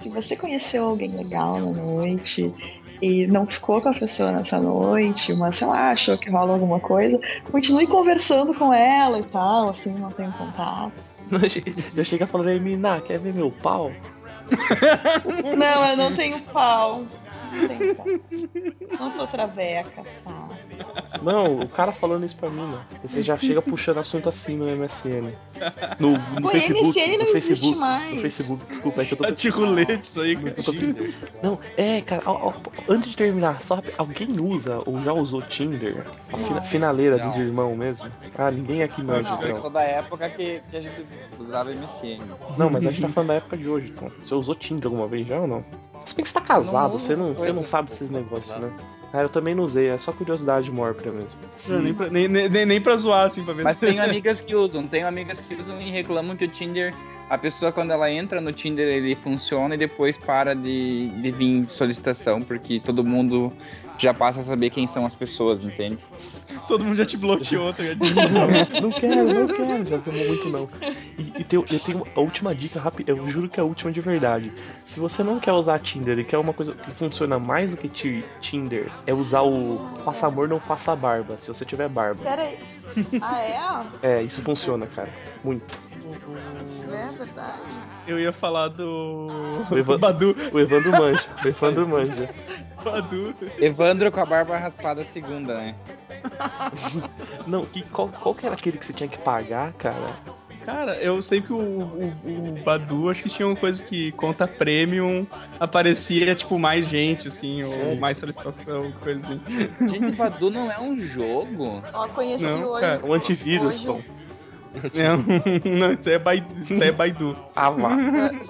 Se 0.01 0.09
você 0.09 0.35
conheceu 0.35 0.83
alguém 0.85 1.15
legal 1.15 1.59
na 1.59 1.71
noite 1.81 2.53
e 3.01 3.25
não 3.27 3.45
ficou 3.47 3.81
com 3.81 3.89
a 3.89 3.93
pessoa 3.93 4.31
nessa 4.33 4.59
noite, 4.59 5.33
mas 5.33 5.57
sei 5.57 5.65
lá, 5.67 5.91
achou 5.91 6.17
que 6.17 6.29
rola 6.29 6.53
alguma 6.53 6.79
coisa, 6.79 7.19
continue 7.51 7.87
conversando 7.87 8.53
com 8.53 8.73
ela 8.73 9.19
e 9.19 9.23
tal, 9.23 9.69
assim, 9.71 9.91
não 9.93 10.09
tem 10.11 10.29
contato. 10.31 10.91
Já 11.95 12.03
chega 12.03 12.27
falando 12.27 12.47
aí, 12.47 12.59
mina, 12.59 12.99
quer 13.01 13.17
ver 13.17 13.33
meu 13.33 13.49
pau? 13.49 13.91
Não, 15.57 15.85
eu 15.87 15.97
não 15.97 16.15
tenho 16.15 16.39
pau. 16.41 17.01
Não 18.99 19.11
sou 19.11 19.27
traveca, 19.27 20.03
tá? 20.23 20.49
Não, 21.21 21.59
o 21.59 21.67
cara 21.67 21.91
falando 21.91 22.25
isso 22.25 22.35
pra 22.37 22.49
mim, 22.49 22.61
né? 22.65 22.79
Você 23.03 23.21
já 23.21 23.37
chega 23.37 23.61
puxando 23.61 23.99
assunto 23.99 24.27
assim 24.29 24.57
no 24.57 24.65
MSN. 24.65 25.33
No, 25.99 26.11
no 26.39 26.47
O 26.47 26.49
Facebook. 26.49 26.99
MSN 26.99 27.17
não 27.17 27.25
no 27.25 27.31
Facebook. 27.31 27.77
mais. 27.77 28.15
No 28.15 28.21
Facebook, 28.21 28.65
desculpa, 28.67 29.01
é 29.01 29.05
que 29.05 29.13
eu 29.13 29.17
tô. 29.17 29.31
De 29.31 29.49
rolete 29.49 30.03
isso 30.09 30.21
aí, 30.21 30.35
cara. 30.35 30.55
Não, 31.41 31.59
é, 31.77 32.01
cara, 32.01 32.21
ó, 32.25 32.49
ó, 32.49 32.53
antes 32.89 33.11
de 33.11 33.17
terminar, 33.17 33.61
só 33.61 33.81
alguém 33.97 34.29
usa 34.41 34.81
ou 34.85 34.99
já 35.01 35.13
usou 35.13 35.41
Tinder? 35.41 36.03
A 36.31 36.37
fina- 36.37 36.61
finaleira 36.61 37.17
Não. 37.17 37.27
dos 37.27 37.35
irmãos 37.37 37.75
mesmo? 37.75 38.09
Ah, 38.37 38.51
ninguém 38.51 38.83
aqui 38.83 39.03
manja, 39.03 39.29
Não. 39.29 39.41
Eu 39.41 39.49
então. 39.49 39.61
sou 39.61 39.69
da 39.69 39.81
época 39.83 40.29
que, 40.29 40.61
que 40.69 40.77
a 40.77 40.81
gente 40.81 41.03
usava 41.39 41.71
MSN. 41.73 42.19
Não, 42.57 42.69
mas 42.69 42.85
a 42.85 42.91
gente 42.91 43.01
tá 43.01 43.09
falando 43.09 43.29
da 43.29 43.35
época 43.35 43.57
de 43.57 43.67
hoje, 43.69 43.91
pô. 43.91 44.09
Você 44.23 44.33
usou 44.35 44.55
Tinder 44.55 44.85
alguma 44.87 45.07
vez 45.07 45.27
já 45.27 45.39
ou 45.39 45.47
não? 45.47 45.63
Se 46.05 46.15
bem 46.15 46.23
que 46.23 46.29
você 46.29 46.39
tá 46.39 46.41
casado, 46.41 46.93
Não 46.93 46.99
você, 46.99 47.15
não, 47.15 47.33
você 47.35 47.53
não 47.53 47.63
sabe 47.65 47.89
desses 47.89 48.09
negócios, 48.11 48.55
né? 48.59 48.71
Ah, 49.13 49.21
eu 49.21 49.29
também 49.29 49.53
não 49.53 49.63
usei, 49.63 49.89
é 49.89 49.97
só 49.97 50.11
curiosidade 50.11 50.71
mórbida 50.71 51.11
mesmo. 51.11 51.37
Não, 51.69 51.81
nem, 51.81 51.93
pra, 51.93 52.09
nem, 52.09 52.27
nem, 52.27 52.65
nem 52.65 52.81
pra 52.81 52.97
zoar, 52.97 53.27
assim, 53.27 53.43
pra 53.43 53.53
ver 53.53 53.63
Mas 53.63 53.77
se- 53.77 53.85
tenho 53.85 54.01
amigas 54.03 54.41
que 54.41 54.55
usam, 54.55 54.87
tenho 54.87 55.07
amigas 55.07 55.39
que 55.39 55.53
usam 55.53 55.79
e 55.79 55.91
reclamam 55.91 56.35
que 56.35 56.45
o 56.45 56.47
Tinder, 56.47 56.93
a 57.29 57.37
pessoa 57.37 57.71
quando 57.71 57.91
ela 57.91 58.09
entra 58.09 58.41
no 58.41 58.51
Tinder 58.51 58.87
ele 58.87 59.13
funciona 59.15 59.75
e 59.75 59.77
depois 59.77 60.17
para 60.17 60.55
de, 60.55 61.09
de 61.09 61.29
vir 61.31 61.67
solicitação, 61.69 62.41
porque 62.41 62.79
todo 62.83 63.03
mundo 63.03 63.53
já 64.03 64.13
passa 64.13 64.39
a 64.41 64.43
saber 64.43 64.69
quem 64.69 64.85
são 64.85 65.05
as 65.05 65.15
pessoas, 65.15 65.65
entende? 65.65 66.03
todo 66.67 66.83
mundo 66.85 66.95
já 66.95 67.05
te 67.05 67.17
bloqueou, 67.17 67.73
tá 67.73 67.83
ligado? 67.83 67.99
não 68.81 68.91
quero, 68.91 69.33
não 69.33 69.47
quero, 69.47 69.85
já 69.85 69.97
tomou 69.99 70.25
muito 70.27 70.49
não. 70.49 70.69
E, 71.17 71.41
e 71.41 71.43
tem, 71.43 71.59
eu 71.59 71.79
tenho 71.79 72.03
a 72.15 72.19
última 72.19 72.53
dica 72.55 72.79
rápida, 72.79 73.11
eu 73.11 73.27
juro 73.29 73.49
que 73.49 73.59
é 73.59 73.63
a 73.63 73.65
última 73.65 73.91
de 73.91 73.99
verdade. 74.01 74.51
Se 74.79 74.99
você 74.99 75.23
não 75.23 75.39
quer 75.39 75.51
usar 75.53 75.79
Tinder 75.79 76.17
e 76.19 76.23
quer 76.23 76.37
uma 76.37 76.53
coisa 76.53 76.73
que 76.73 76.91
funciona 76.91 77.37
mais 77.39 77.71
do 77.71 77.77
que 77.77 77.89
ti- 77.89 78.23
Tinder, 78.39 78.91
é 79.05 79.13
usar 79.13 79.41
o 79.41 79.79
faça 80.05 80.27
amor, 80.27 80.47
não 80.47 80.59
faça 80.59 80.95
barba, 80.95 81.37
se 81.37 81.47
você 81.47 81.65
tiver 81.65 81.89
barba. 81.89 82.23
Pera 82.23 82.41
aí. 82.43 82.57
Ah, 83.21 83.41
é? 83.41 84.17
É, 84.19 84.21
isso 84.21 84.41
funciona, 84.41 84.85
cara. 84.85 85.09
Muito. 85.43 85.77
É 86.07 87.07
verdade. 87.17 87.61
Eu 88.07 88.19
ia 88.19 88.31
falar 88.31 88.67
do. 88.69 89.27
O 89.71 89.77
Evan- 89.77 89.97
Badu. 89.99 90.35
O 90.51 90.59
Evandro 90.59 90.91
manja, 90.91 91.25
o 91.43 91.47
Evandro 91.47 91.87
manja. 91.87 92.29
Badu. 92.83 93.33
Evandro 93.59 94.11
com 94.11 94.19
a 94.19 94.25
barba 94.25 94.57
raspada 94.57 95.03
segunda, 95.03 95.53
né? 95.55 95.75
Não, 97.47 97.65
que, 97.65 97.81
qual, 97.83 98.07
qual 98.09 98.33
que 98.35 98.45
era 98.45 98.55
aquele 98.55 98.77
que 98.77 98.85
você 98.85 98.93
tinha 98.93 99.07
que 99.09 99.17
pagar, 99.17 99.73
cara? 99.73 100.33
Cara, 100.65 100.95
eu 101.03 101.21
sei 101.21 101.41
que 101.41 101.51
o, 101.51 101.57
o, 101.59 102.05
o 102.57 102.63
Badu, 102.63 103.09
acho 103.09 103.21
que 103.23 103.29
tinha 103.29 103.45
uma 103.45 103.55
coisa 103.55 103.83
que 103.83 104.13
conta 104.13 104.47
premium, 104.47 105.27
aparecia, 105.59 106.33
tipo, 106.35 106.57
mais 106.57 106.87
gente, 106.87 107.27
assim, 107.27 107.61
ou 107.63 107.69
Sério? 107.69 107.99
mais 107.99 108.17
solicitação, 108.17 108.89
coisa 109.03 109.21
assim. 109.25 109.41
Gente, 109.87 110.11
Badu 110.13 110.49
não 110.49 110.71
é 110.71 110.79
um 110.79 110.97
jogo? 110.97 111.83
Ó, 111.93 112.07
conheci 112.07 112.43
Não, 112.45 112.69
hoje. 112.69 112.79
cara. 112.81 113.01
Um 113.05 113.11
antivírus, 113.11 113.75
hoje, 113.75 113.85
Tom. 113.85 114.01
Não, 114.93 115.17
não, 115.79 115.93
isso 115.93 116.09
é 116.09 116.17
Baidu. 116.17 116.59
Isso 116.63 116.83
é 116.83 116.91
Baidu. 116.91 117.35
Ah, 117.55 117.69
vá. 117.69 117.95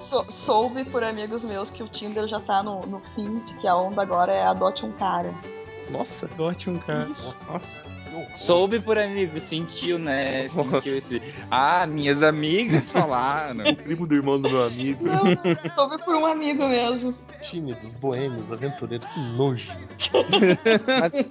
sou- 0.08 0.30
soube 0.32 0.84
por 0.86 1.04
amigos 1.04 1.44
meus 1.44 1.70
que 1.70 1.82
o 1.82 1.88
Tinder 1.88 2.26
já 2.26 2.40
tá 2.40 2.62
no, 2.62 2.80
no 2.86 3.00
fim, 3.14 3.38
de 3.40 3.54
que 3.58 3.68
a 3.68 3.76
onda 3.76 4.00
agora 4.02 4.32
é 4.32 4.42
adote 4.44 4.84
um 4.86 4.92
cara. 4.92 5.32
Nossa. 5.90 6.26
Dote 6.28 6.70
um 6.70 6.78
cara. 6.78 7.06
Nossa. 7.08 7.52
Nossa. 7.52 7.93
Soube 8.32 8.80
por 8.80 8.98
amigo, 8.98 9.38
sentiu, 9.38 9.98
né? 9.98 10.48
Sentiu 10.48 10.96
esse. 10.96 11.20
Ah, 11.50 11.86
minhas 11.86 12.22
amigas 12.22 12.90
falaram. 12.90 13.64
O 13.74 13.76
primo 13.76 14.06
do 14.06 14.14
irmão 14.14 14.40
do 14.40 14.48
meu 14.48 14.62
amigo. 14.62 15.04
Não, 15.04 15.70
soube 15.74 16.02
por 16.04 16.14
um 16.14 16.26
amigo 16.26 16.66
mesmo. 16.66 17.12
Tímidos, 17.42 17.94
boêmios, 17.94 18.50
aventureiros, 18.52 19.06
que 19.08 19.20
nojo. 19.20 19.72
Mas, 21.00 21.30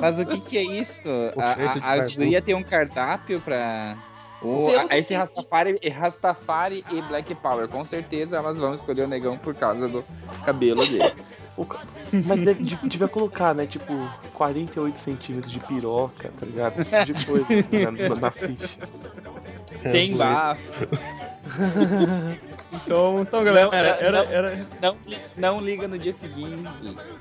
mas 0.00 0.18
o 0.18 0.26
que 0.26 0.40
que 0.40 0.58
é 0.58 0.62
isso? 0.62 1.08
A, 1.36 1.90
a, 1.90 1.92
as 1.94 2.14
gurias 2.14 2.42
tem 2.44 2.54
um 2.54 2.62
cardápio 2.62 3.40
pra. 3.40 3.96
Que 4.40 4.96
esse 4.96 5.14
Rastafari, 5.14 5.78
Rastafari 5.88 6.84
e 6.90 7.02
Black 7.02 7.34
Power. 7.36 7.68
Com 7.68 7.84
certeza 7.84 8.36
elas 8.36 8.58
vão 8.58 8.74
escolher 8.74 9.02
o 9.02 9.08
negão 9.08 9.38
por 9.38 9.54
causa 9.54 9.88
do 9.88 10.04
cabelo 10.44 10.86
dele. 10.86 11.14
Mas 12.26 12.40
devia 12.84 13.08
colocar, 13.08 13.54
né? 13.54 13.66
Tipo, 13.66 13.94
48 14.34 14.98
centímetros 14.98 15.52
de 15.52 15.60
piroca, 15.60 16.30
tá 16.38 16.46
ligado? 16.46 16.80
Esse 16.80 17.04
tipo 17.06 17.18
de 17.18 17.26
coisa 17.26 17.54
assim, 17.54 17.78
na, 17.84 18.20
na 18.20 18.30
ficha. 18.30 18.68
Tem 19.82 20.16
basta. 20.16 20.88
Então, 22.84 23.22
então 23.22 23.42
galera, 23.44 23.66
Não, 23.66 23.74
era, 23.74 24.10
não. 24.10 24.32
era, 24.32 24.66
Não, 24.82 24.96
não 25.36 25.60
liga 25.60 25.86
no 25.88 25.96
dia 25.96 26.12
seguinte. 26.12 26.62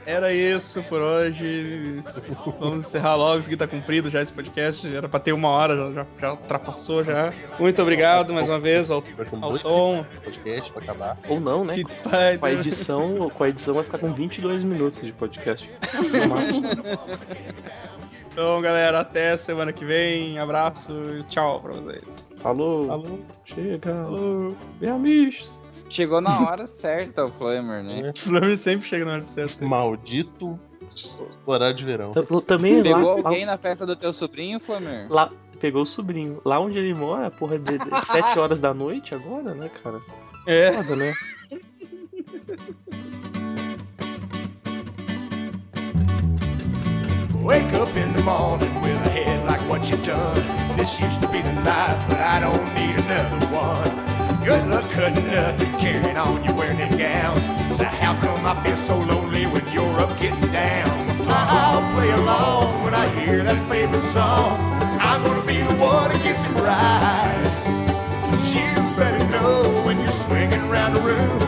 era 0.05 0.33
isso 0.33 0.83
por 0.83 1.01
hoje. 1.01 2.01
Vamos 2.59 2.87
encerrar 2.87 3.15
logo, 3.15 3.39
isso 3.39 3.47
aqui 3.47 3.55
tá 3.55 3.67
cumprido 3.67 4.09
já 4.09 4.21
esse 4.21 4.33
podcast. 4.33 4.85
Era 4.93 5.07
pra 5.07 5.19
ter 5.19 5.31
uma 5.33 5.49
hora, 5.49 5.77
já, 5.77 5.91
já, 5.91 6.05
já 6.19 6.31
ultrapassou 6.31 7.03
já. 7.03 7.31
Muito 7.59 7.81
obrigado 7.81 8.33
mais 8.33 8.49
uma 8.49 8.59
vez 8.59 8.89
ao, 8.89 9.03
ao 9.41 9.59
Tom, 9.59 10.05
podcast 10.23 10.71
pra 10.71 10.81
acabar. 10.83 11.17
Ou 11.29 11.39
não, 11.39 11.63
né? 11.63 11.75
Com 12.39 12.45
a 12.45 12.51
edição, 12.51 13.29
com 13.29 13.43
a 13.43 13.49
edição 13.49 13.75
vai 13.75 13.83
ficar 13.83 13.99
com 13.99 14.11
22 14.13 14.63
minutos 14.63 15.01
de 15.01 15.13
podcast. 15.13 15.69
No 15.95 16.27
máximo. 16.27 16.67
Então, 18.27 18.59
galera, 18.61 18.99
até 18.99 19.37
semana 19.37 19.71
que 19.71 19.85
vem. 19.85 20.37
Abraço 20.39 20.91
e 21.19 21.23
tchau 21.23 21.61
pra 21.61 21.73
vocês. 21.73 22.24
Falou. 22.45 22.85
Falou. 22.85 23.19
Chega. 23.43 23.91
Falou. 23.91 24.55
Bem, 24.79 24.91
amigos. 24.91 25.59
Chegou 25.89 26.21
na 26.21 26.41
hora 26.47 26.67
certa 26.67 27.25
o 27.25 27.31
Flamer, 27.31 27.83
né? 27.83 28.09
O 28.09 28.19
Flamengo 28.19 28.55
sempre 28.57 28.87
chega 28.87 29.03
na 29.03 29.13
hora 29.13 29.25
certa. 29.25 29.65
Maldito 29.65 30.59
horário 31.43 31.75
de 31.75 31.83
verão. 31.83 32.11
T- 32.11 32.41
Também 32.45 32.83
Pegou 32.83 33.01
lá, 33.01 33.27
alguém 33.29 33.45
lá, 33.47 33.53
na 33.53 33.57
festa 33.57 33.83
do 33.83 33.95
teu 33.95 34.13
sobrinho, 34.13 34.59
Flamer? 34.59 35.07
lá- 35.11 35.31
Pegou 35.59 35.81
o 35.81 35.85
sobrinho. 35.87 36.39
Lá 36.45 36.59
onde 36.59 36.77
ele 36.77 36.93
mora, 36.93 37.31
porra, 37.31 37.57
de, 37.57 37.79
de 37.79 37.89
7 38.05 38.37
horas 38.37 38.61
da 38.61 38.75
noite 38.75 39.15
agora, 39.15 39.55
né, 39.55 39.67
cara? 39.83 39.99
É. 40.45 40.71
Foda, 40.73 40.95
né? 40.95 41.13
Wake 47.43 47.75
up 47.75 47.89
in 47.95 48.11
the 48.13 48.23
morning 48.23 48.73
with 48.81 48.97
a 49.05 49.09
head 49.09 49.34
what 49.75 49.91
you 49.91 49.97
done. 50.05 50.77
This 50.77 51.01
used 51.01 51.19
to 51.19 51.27
be 51.27 51.41
the 51.41 51.51
life, 51.63 52.01
but 52.07 52.19
I 52.21 52.39
don't 52.39 52.65
need 52.75 52.95
another 52.95 53.45
one. 53.47 54.45
Good 54.45 54.65
luck 54.67 54.89
cutting 54.91 55.27
nothing, 55.27 55.69
carrying 55.79 56.15
on, 56.15 56.45
you're 56.45 56.53
wearing 56.53 56.77
them 56.77 56.97
gowns. 56.97 57.47
So 57.75 57.83
how 57.83 58.13
come 58.21 58.45
I 58.45 58.55
feel 58.63 58.77
so 58.77 58.97
lonely 58.97 59.45
when 59.47 59.67
you're 59.73 59.99
up 59.99 60.17
getting 60.17 60.49
down? 60.53 60.95
I'll 61.27 61.83
play 61.93 62.09
along 62.11 62.85
when 62.85 62.93
I 62.93 63.05
hear 63.19 63.43
that 63.43 63.59
favorite 63.67 63.99
song. 63.99 64.57
I'm 65.01 65.21
gonna 65.23 65.45
be 65.45 65.57
the 65.57 65.75
one 65.75 66.09
that 66.09 66.23
gets 66.23 66.45
it 66.45 66.53
right. 66.69 67.51
But 68.31 68.41
you 68.55 68.69
better 68.95 69.27
know 69.27 69.83
when 69.85 69.99
you're 69.99 70.19
swinging 70.25 70.61
around 70.69 70.93
the 70.93 71.01
room, 71.01 71.41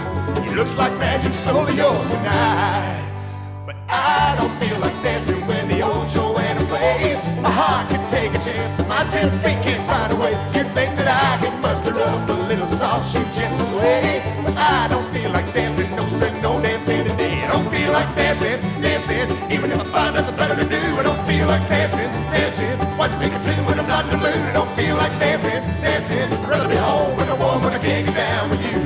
it 0.44 0.54
looks 0.54 0.76
like 0.76 0.92
magic 0.98 1.34
solely 1.34 1.76
yours 1.78 2.06
tonight. 2.08 3.06
But 3.66 3.78
I 3.88 4.36
don't 4.38 4.56
feel 4.60 4.78
like 4.80 5.02
dancing 5.02 5.48
when 5.48 5.70
the 5.70 5.80
old 5.82 6.10
Joanna 6.10 6.47
plays. 6.68 7.24
My 7.42 7.52
heart 7.52 7.90
can 7.90 8.04
take 8.10 8.32
a 8.36 8.40
chance, 8.40 8.72
my 8.88 9.04
ten 9.10 9.32
feet 9.42 9.60
can't 9.66 9.84
find 9.88 10.14
a 10.14 10.16
way. 10.16 10.34
You 10.56 10.64
think 10.76 10.92
that 11.00 11.08
I 11.08 11.44
can 11.44 11.62
muster 11.62 11.94
up 11.98 12.30
a 12.30 12.34
little 12.34 12.68
soft 12.68 13.12
shoe 13.12 13.26
gentle 13.36 13.60
sway? 13.60 14.22
But 14.44 14.56
I 14.58 14.88
don't 14.88 15.10
feel 15.14 15.32
like 15.32 15.54
dancing, 15.54 15.90
no 15.96 16.06
sir, 16.08 16.32
no 16.42 16.62
dancing 16.62 17.04
today. 17.08 17.44
I 17.44 17.48
don't 17.52 17.70
feel 17.72 17.92
like 17.92 18.10
dancing, 18.16 18.60
dancing, 18.82 19.28
even 19.52 19.72
if 19.72 19.80
I 19.80 19.86
find 19.96 20.16
nothing 20.16 20.36
better 20.36 20.56
to 20.56 20.68
do. 20.70 20.84
I 21.00 21.04
don't 21.04 21.24
feel 21.26 21.48
like 21.48 21.68
dancing, 21.68 22.12
dancing. 22.36 22.78
Watch 22.98 23.14
me 23.20 23.30
continue 23.30 23.66
when 23.66 23.80
I'm 23.80 23.88
not 23.88 24.06
in 24.06 24.12
the 24.12 24.18
mood. 24.18 24.44
I 24.52 24.54
don't 24.54 24.74
feel 24.76 24.96
like 24.96 25.14
dancing, 25.20 25.62
dancing. 25.82 26.28
I'd 26.34 26.50
rather 26.50 26.70
be 26.70 26.76
home 26.76 27.16
with 27.18 27.30
a 27.30 27.36
woman 27.36 27.74
I 27.74 27.80
can't 27.80 28.06
get 28.08 28.16
down 28.16 28.50
with 28.50 28.62
you. 28.68 28.77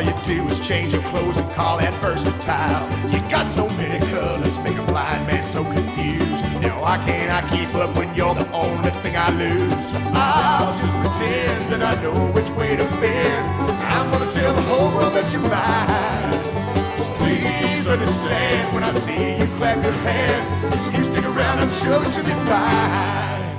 All 0.00 0.06
you 0.06 0.22
do 0.24 0.46
is 0.48 0.58
change 0.60 0.94
your 0.94 1.02
clothes 1.02 1.36
and 1.36 1.50
call 1.52 1.76
that 1.78 1.92
versatile. 2.00 2.88
You 3.12 3.20
got 3.28 3.50
so 3.50 3.68
many 3.70 3.98
colors, 4.10 4.58
make 4.60 4.78
a 4.78 4.82
blind 4.84 5.26
man 5.26 5.44
so 5.44 5.62
confused. 5.62 6.44
Now 6.62 6.80
why 6.80 6.96
can't 7.06 7.30
I 7.30 7.40
keep 7.50 7.74
up 7.74 7.94
when 7.96 8.14
you're 8.14 8.34
the 8.34 8.50
only 8.52 8.90
thing 9.02 9.16
I 9.16 9.28
lose? 9.30 9.94
I'll 10.14 10.72
just 10.80 10.94
pretend 11.02 11.72
that 11.72 11.82
I 11.82 12.00
know 12.02 12.14
which 12.32 12.48
way 12.52 12.76
to 12.76 12.84
bend. 13.00 13.72
I'm 13.82 14.10
gonna 14.10 14.30
tell 14.30 14.54
the 14.54 14.62
whole 14.62 14.90
world 14.94 15.12
that 15.14 15.30
you're 15.32 15.42
mine. 15.42 16.96
Just 16.96 17.12
please 17.20 17.86
understand 17.86 18.74
when 18.74 18.84
I 18.84 18.92
see 18.92 19.36
you 19.36 19.46
clap 19.58 19.84
your 19.84 19.92
hands. 20.08 20.48
If 20.88 20.96
you 20.96 21.04
stick 21.04 21.24
around, 21.24 21.58
I'm 21.60 21.70
sure 21.70 22.02
should 22.10 22.24
be 22.24 22.32
fine. 22.48 23.52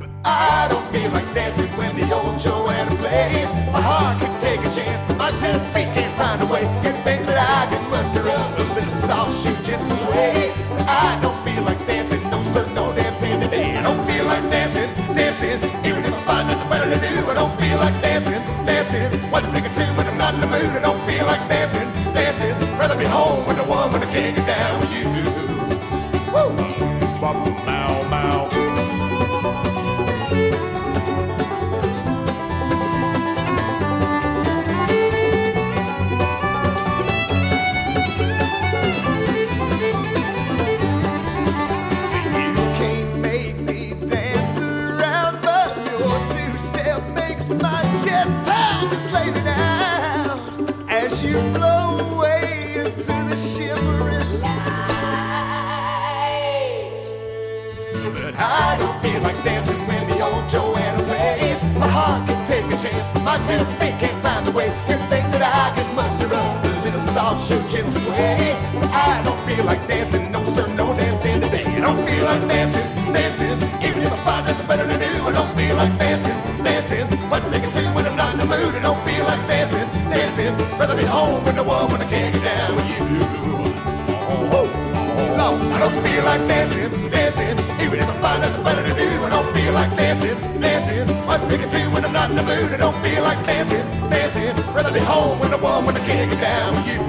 But 0.00 0.10
I 0.24 0.66
don't 0.70 0.73
feel 1.04 1.12
like 1.12 1.34
dancing 1.34 1.68
when 1.76 1.94
the 1.96 2.04
old 2.14 2.38
Joanna 2.38 2.94
plays. 2.96 3.52
My 3.72 3.80
heart 3.80 4.20
can 4.20 4.32
take 4.40 4.60
a 4.60 4.70
chance, 4.70 5.00
my 5.18 5.30
ten 5.32 5.60
feet 5.74 5.90
can't 5.96 6.16
find 6.16 6.42
a 6.42 6.46
way. 6.46 6.64
You 6.84 6.92
think 7.04 7.26
that 7.28 7.36
I 7.36 7.70
can 7.70 7.82
muster 7.90 8.26
up 8.28 8.58
a 8.58 8.62
little 8.74 8.90
soft 8.90 9.32
shoe 9.42 9.56
gentle 9.62 9.86
sway? 9.86 10.52
I 10.88 11.18
don't 11.20 11.38
feel 11.44 11.62
like 11.64 11.80
dancing, 11.86 12.22
no 12.30 12.42
sir, 12.42 12.66
no 12.72 12.94
dancing 12.94 13.40
today. 13.40 13.76
I 13.76 13.82
don't 13.82 14.02
feel 14.06 14.24
like 14.24 14.44
dancing, 14.50 14.88
dancing, 15.14 15.58
even 15.84 16.04
if 16.04 16.14
I 16.14 16.20
find 16.30 16.48
nothing 16.48 16.68
better 16.70 16.88
to 16.94 17.00
do. 17.08 17.30
I 17.30 17.34
don't 17.34 17.54
feel 17.60 17.78
like 17.78 17.96
dancing, 18.00 18.42
dancing. 18.64 19.30
Watch 19.30 19.44
me 19.52 19.60
tune 19.76 19.94
when 19.96 20.06
I'm 20.06 20.16
not 20.16 20.34
in 20.34 20.40
the 20.40 20.46
mood. 20.46 20.72
I 20.78 20.80
don't 20.80 21.02
feel 21.06 21.26
like 21.26 21.44
dancing, 21.48 21.88
dancing. 22.14 22.54
Rather 22.78 22.96
be 22.96 23.04
home 23.04 23.46
with 23.46 23.58
the 23.58 23.64
woman 23.64 24.02
I 24.02 24.06
can't 24.06 24.36
get 24.36 24.46
down 24.46 24.83
take 62.64 62.78
a 62.78 62.82
chance, 62.82 63.18
my 63.20 63.38
ten 63.44 63.64
feet 63.78 63.98
can't 64.00 64.22
find 64.22 64.46
a 64.48 64.50
way. 64.50 64.68
You 64.88 64.96
think 65.10 65.24
that 65.32 65.42
I 65.42 65.74
can 65.74 65.94
muster 65.94 66.26
up 66.32 66.64
a 66.64 66.68
little 66.84 67.00
soft 67.00 67.48
shoe 67.48 67.62
gin 67.68 67.90
sway? 67.90 68.52
I 68.92 69.22
don't 69.24 69.40
feel 69.46 69.64
like 69.64 69.86
dancing, 69.86 70.30
no 70.30 70.44
sir, 70.44 70.66
no 70.68 70.94
dancing 70.94 71.40
today. 71.40 71.64
I 71.64 71.80
don't 71.80 72.06
feel 72.08 72.24
like 72.24 72.48
dancing, 72.48 72.86
dancing, 73.12 73.56
even 73.82 74.02
if 74.02 74.12
I 74.12 74.16
find 74.24 74.46
nothing 74.46 74.66
better 74.66 74.86
to 74.86 74.98
do. 74.98 75.12
I 75.28 75.32
don't 75.32 75.56
feel 75.56 75.76
like 75.76 75.98
dancing, 75.98 76.64
dancing. 76.64 77.06
What 77.30 77.48
make 77.50 77.64
it 77.64 77.72
to 77.72 77.82
when 77.92 78.06
I'm 78.06 78.16
not 78.16 78.34
in 78.34 78.40
the 78.40 78.46
mood? 78.46 78.74
I 78.74 78.82
don't 78.82 79.02
feel 79.04 79.24
like 79.24 79.46
dancing, 79.46 79.88
dancing. 80.10 80.56
Rather 80.78 80.96
be 80.96 81.04
home 81.04 81.44
with 81.44 81.56
the 81.56 81.64
woman 81.64 82.00
I 82.00 82.08
can't 82.08 82.34
get 82.34 82.44
down 82.44 82.76
with 82.76 82.88
you. 82.88 83.04
Oh, 84.30 84.48
oh, 84.52 84.70
oh, 84.94 85.16
oh. 85.18 85.36
no, 85.36 85.74
I 85.74 85.78
don't 85.78 86.02
feel 86.04 86.24
like 86.24 86.46
dancing, 86.46 87.10
dancing. 87.10 87.63
I 88.24 88.26
find 88.26 88.40
nothing 88.40 88.64
better 88.64 88.82
to 88.82 88.94
do, 88.94 89.22
I 89.22 89.28
don't 89.28 89.54
feel 89.54 89.74
like 89.74 89.94
dancing, 89.98 90.38
dancing. 90.58 91.06
What 91.26 91.46
make 91.46 91.60
it 91.60 91.68
to 91.72 91.90
when 91.90 92.06
I'm 92.06 92.12
not 92.14 92.30
in 92.30 92.36
the 92.36 92.42
mood? 92.42 92.72
I 92.72 92.78
don't 92.78 92.96
feel 93.02 93.22
like 93.22 93.44
dancing, 93.44 93.84
dancing. 94.08 94.56
Rather 94.72 94.90
be 94.90 95.00
home 95.00 95.38
with 95.40 95.50
the 95.50 95.58
woman 95.58 95.94
I 95.94 96.00
can't 96.06 96.30
get 96.30 96.40
down 96.40 96.74
with 96.74 96.86
you. 96.86 97.00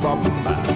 Bum, 0.00 0.22
bum, 0.22 0.44
bum. 0.44 0.69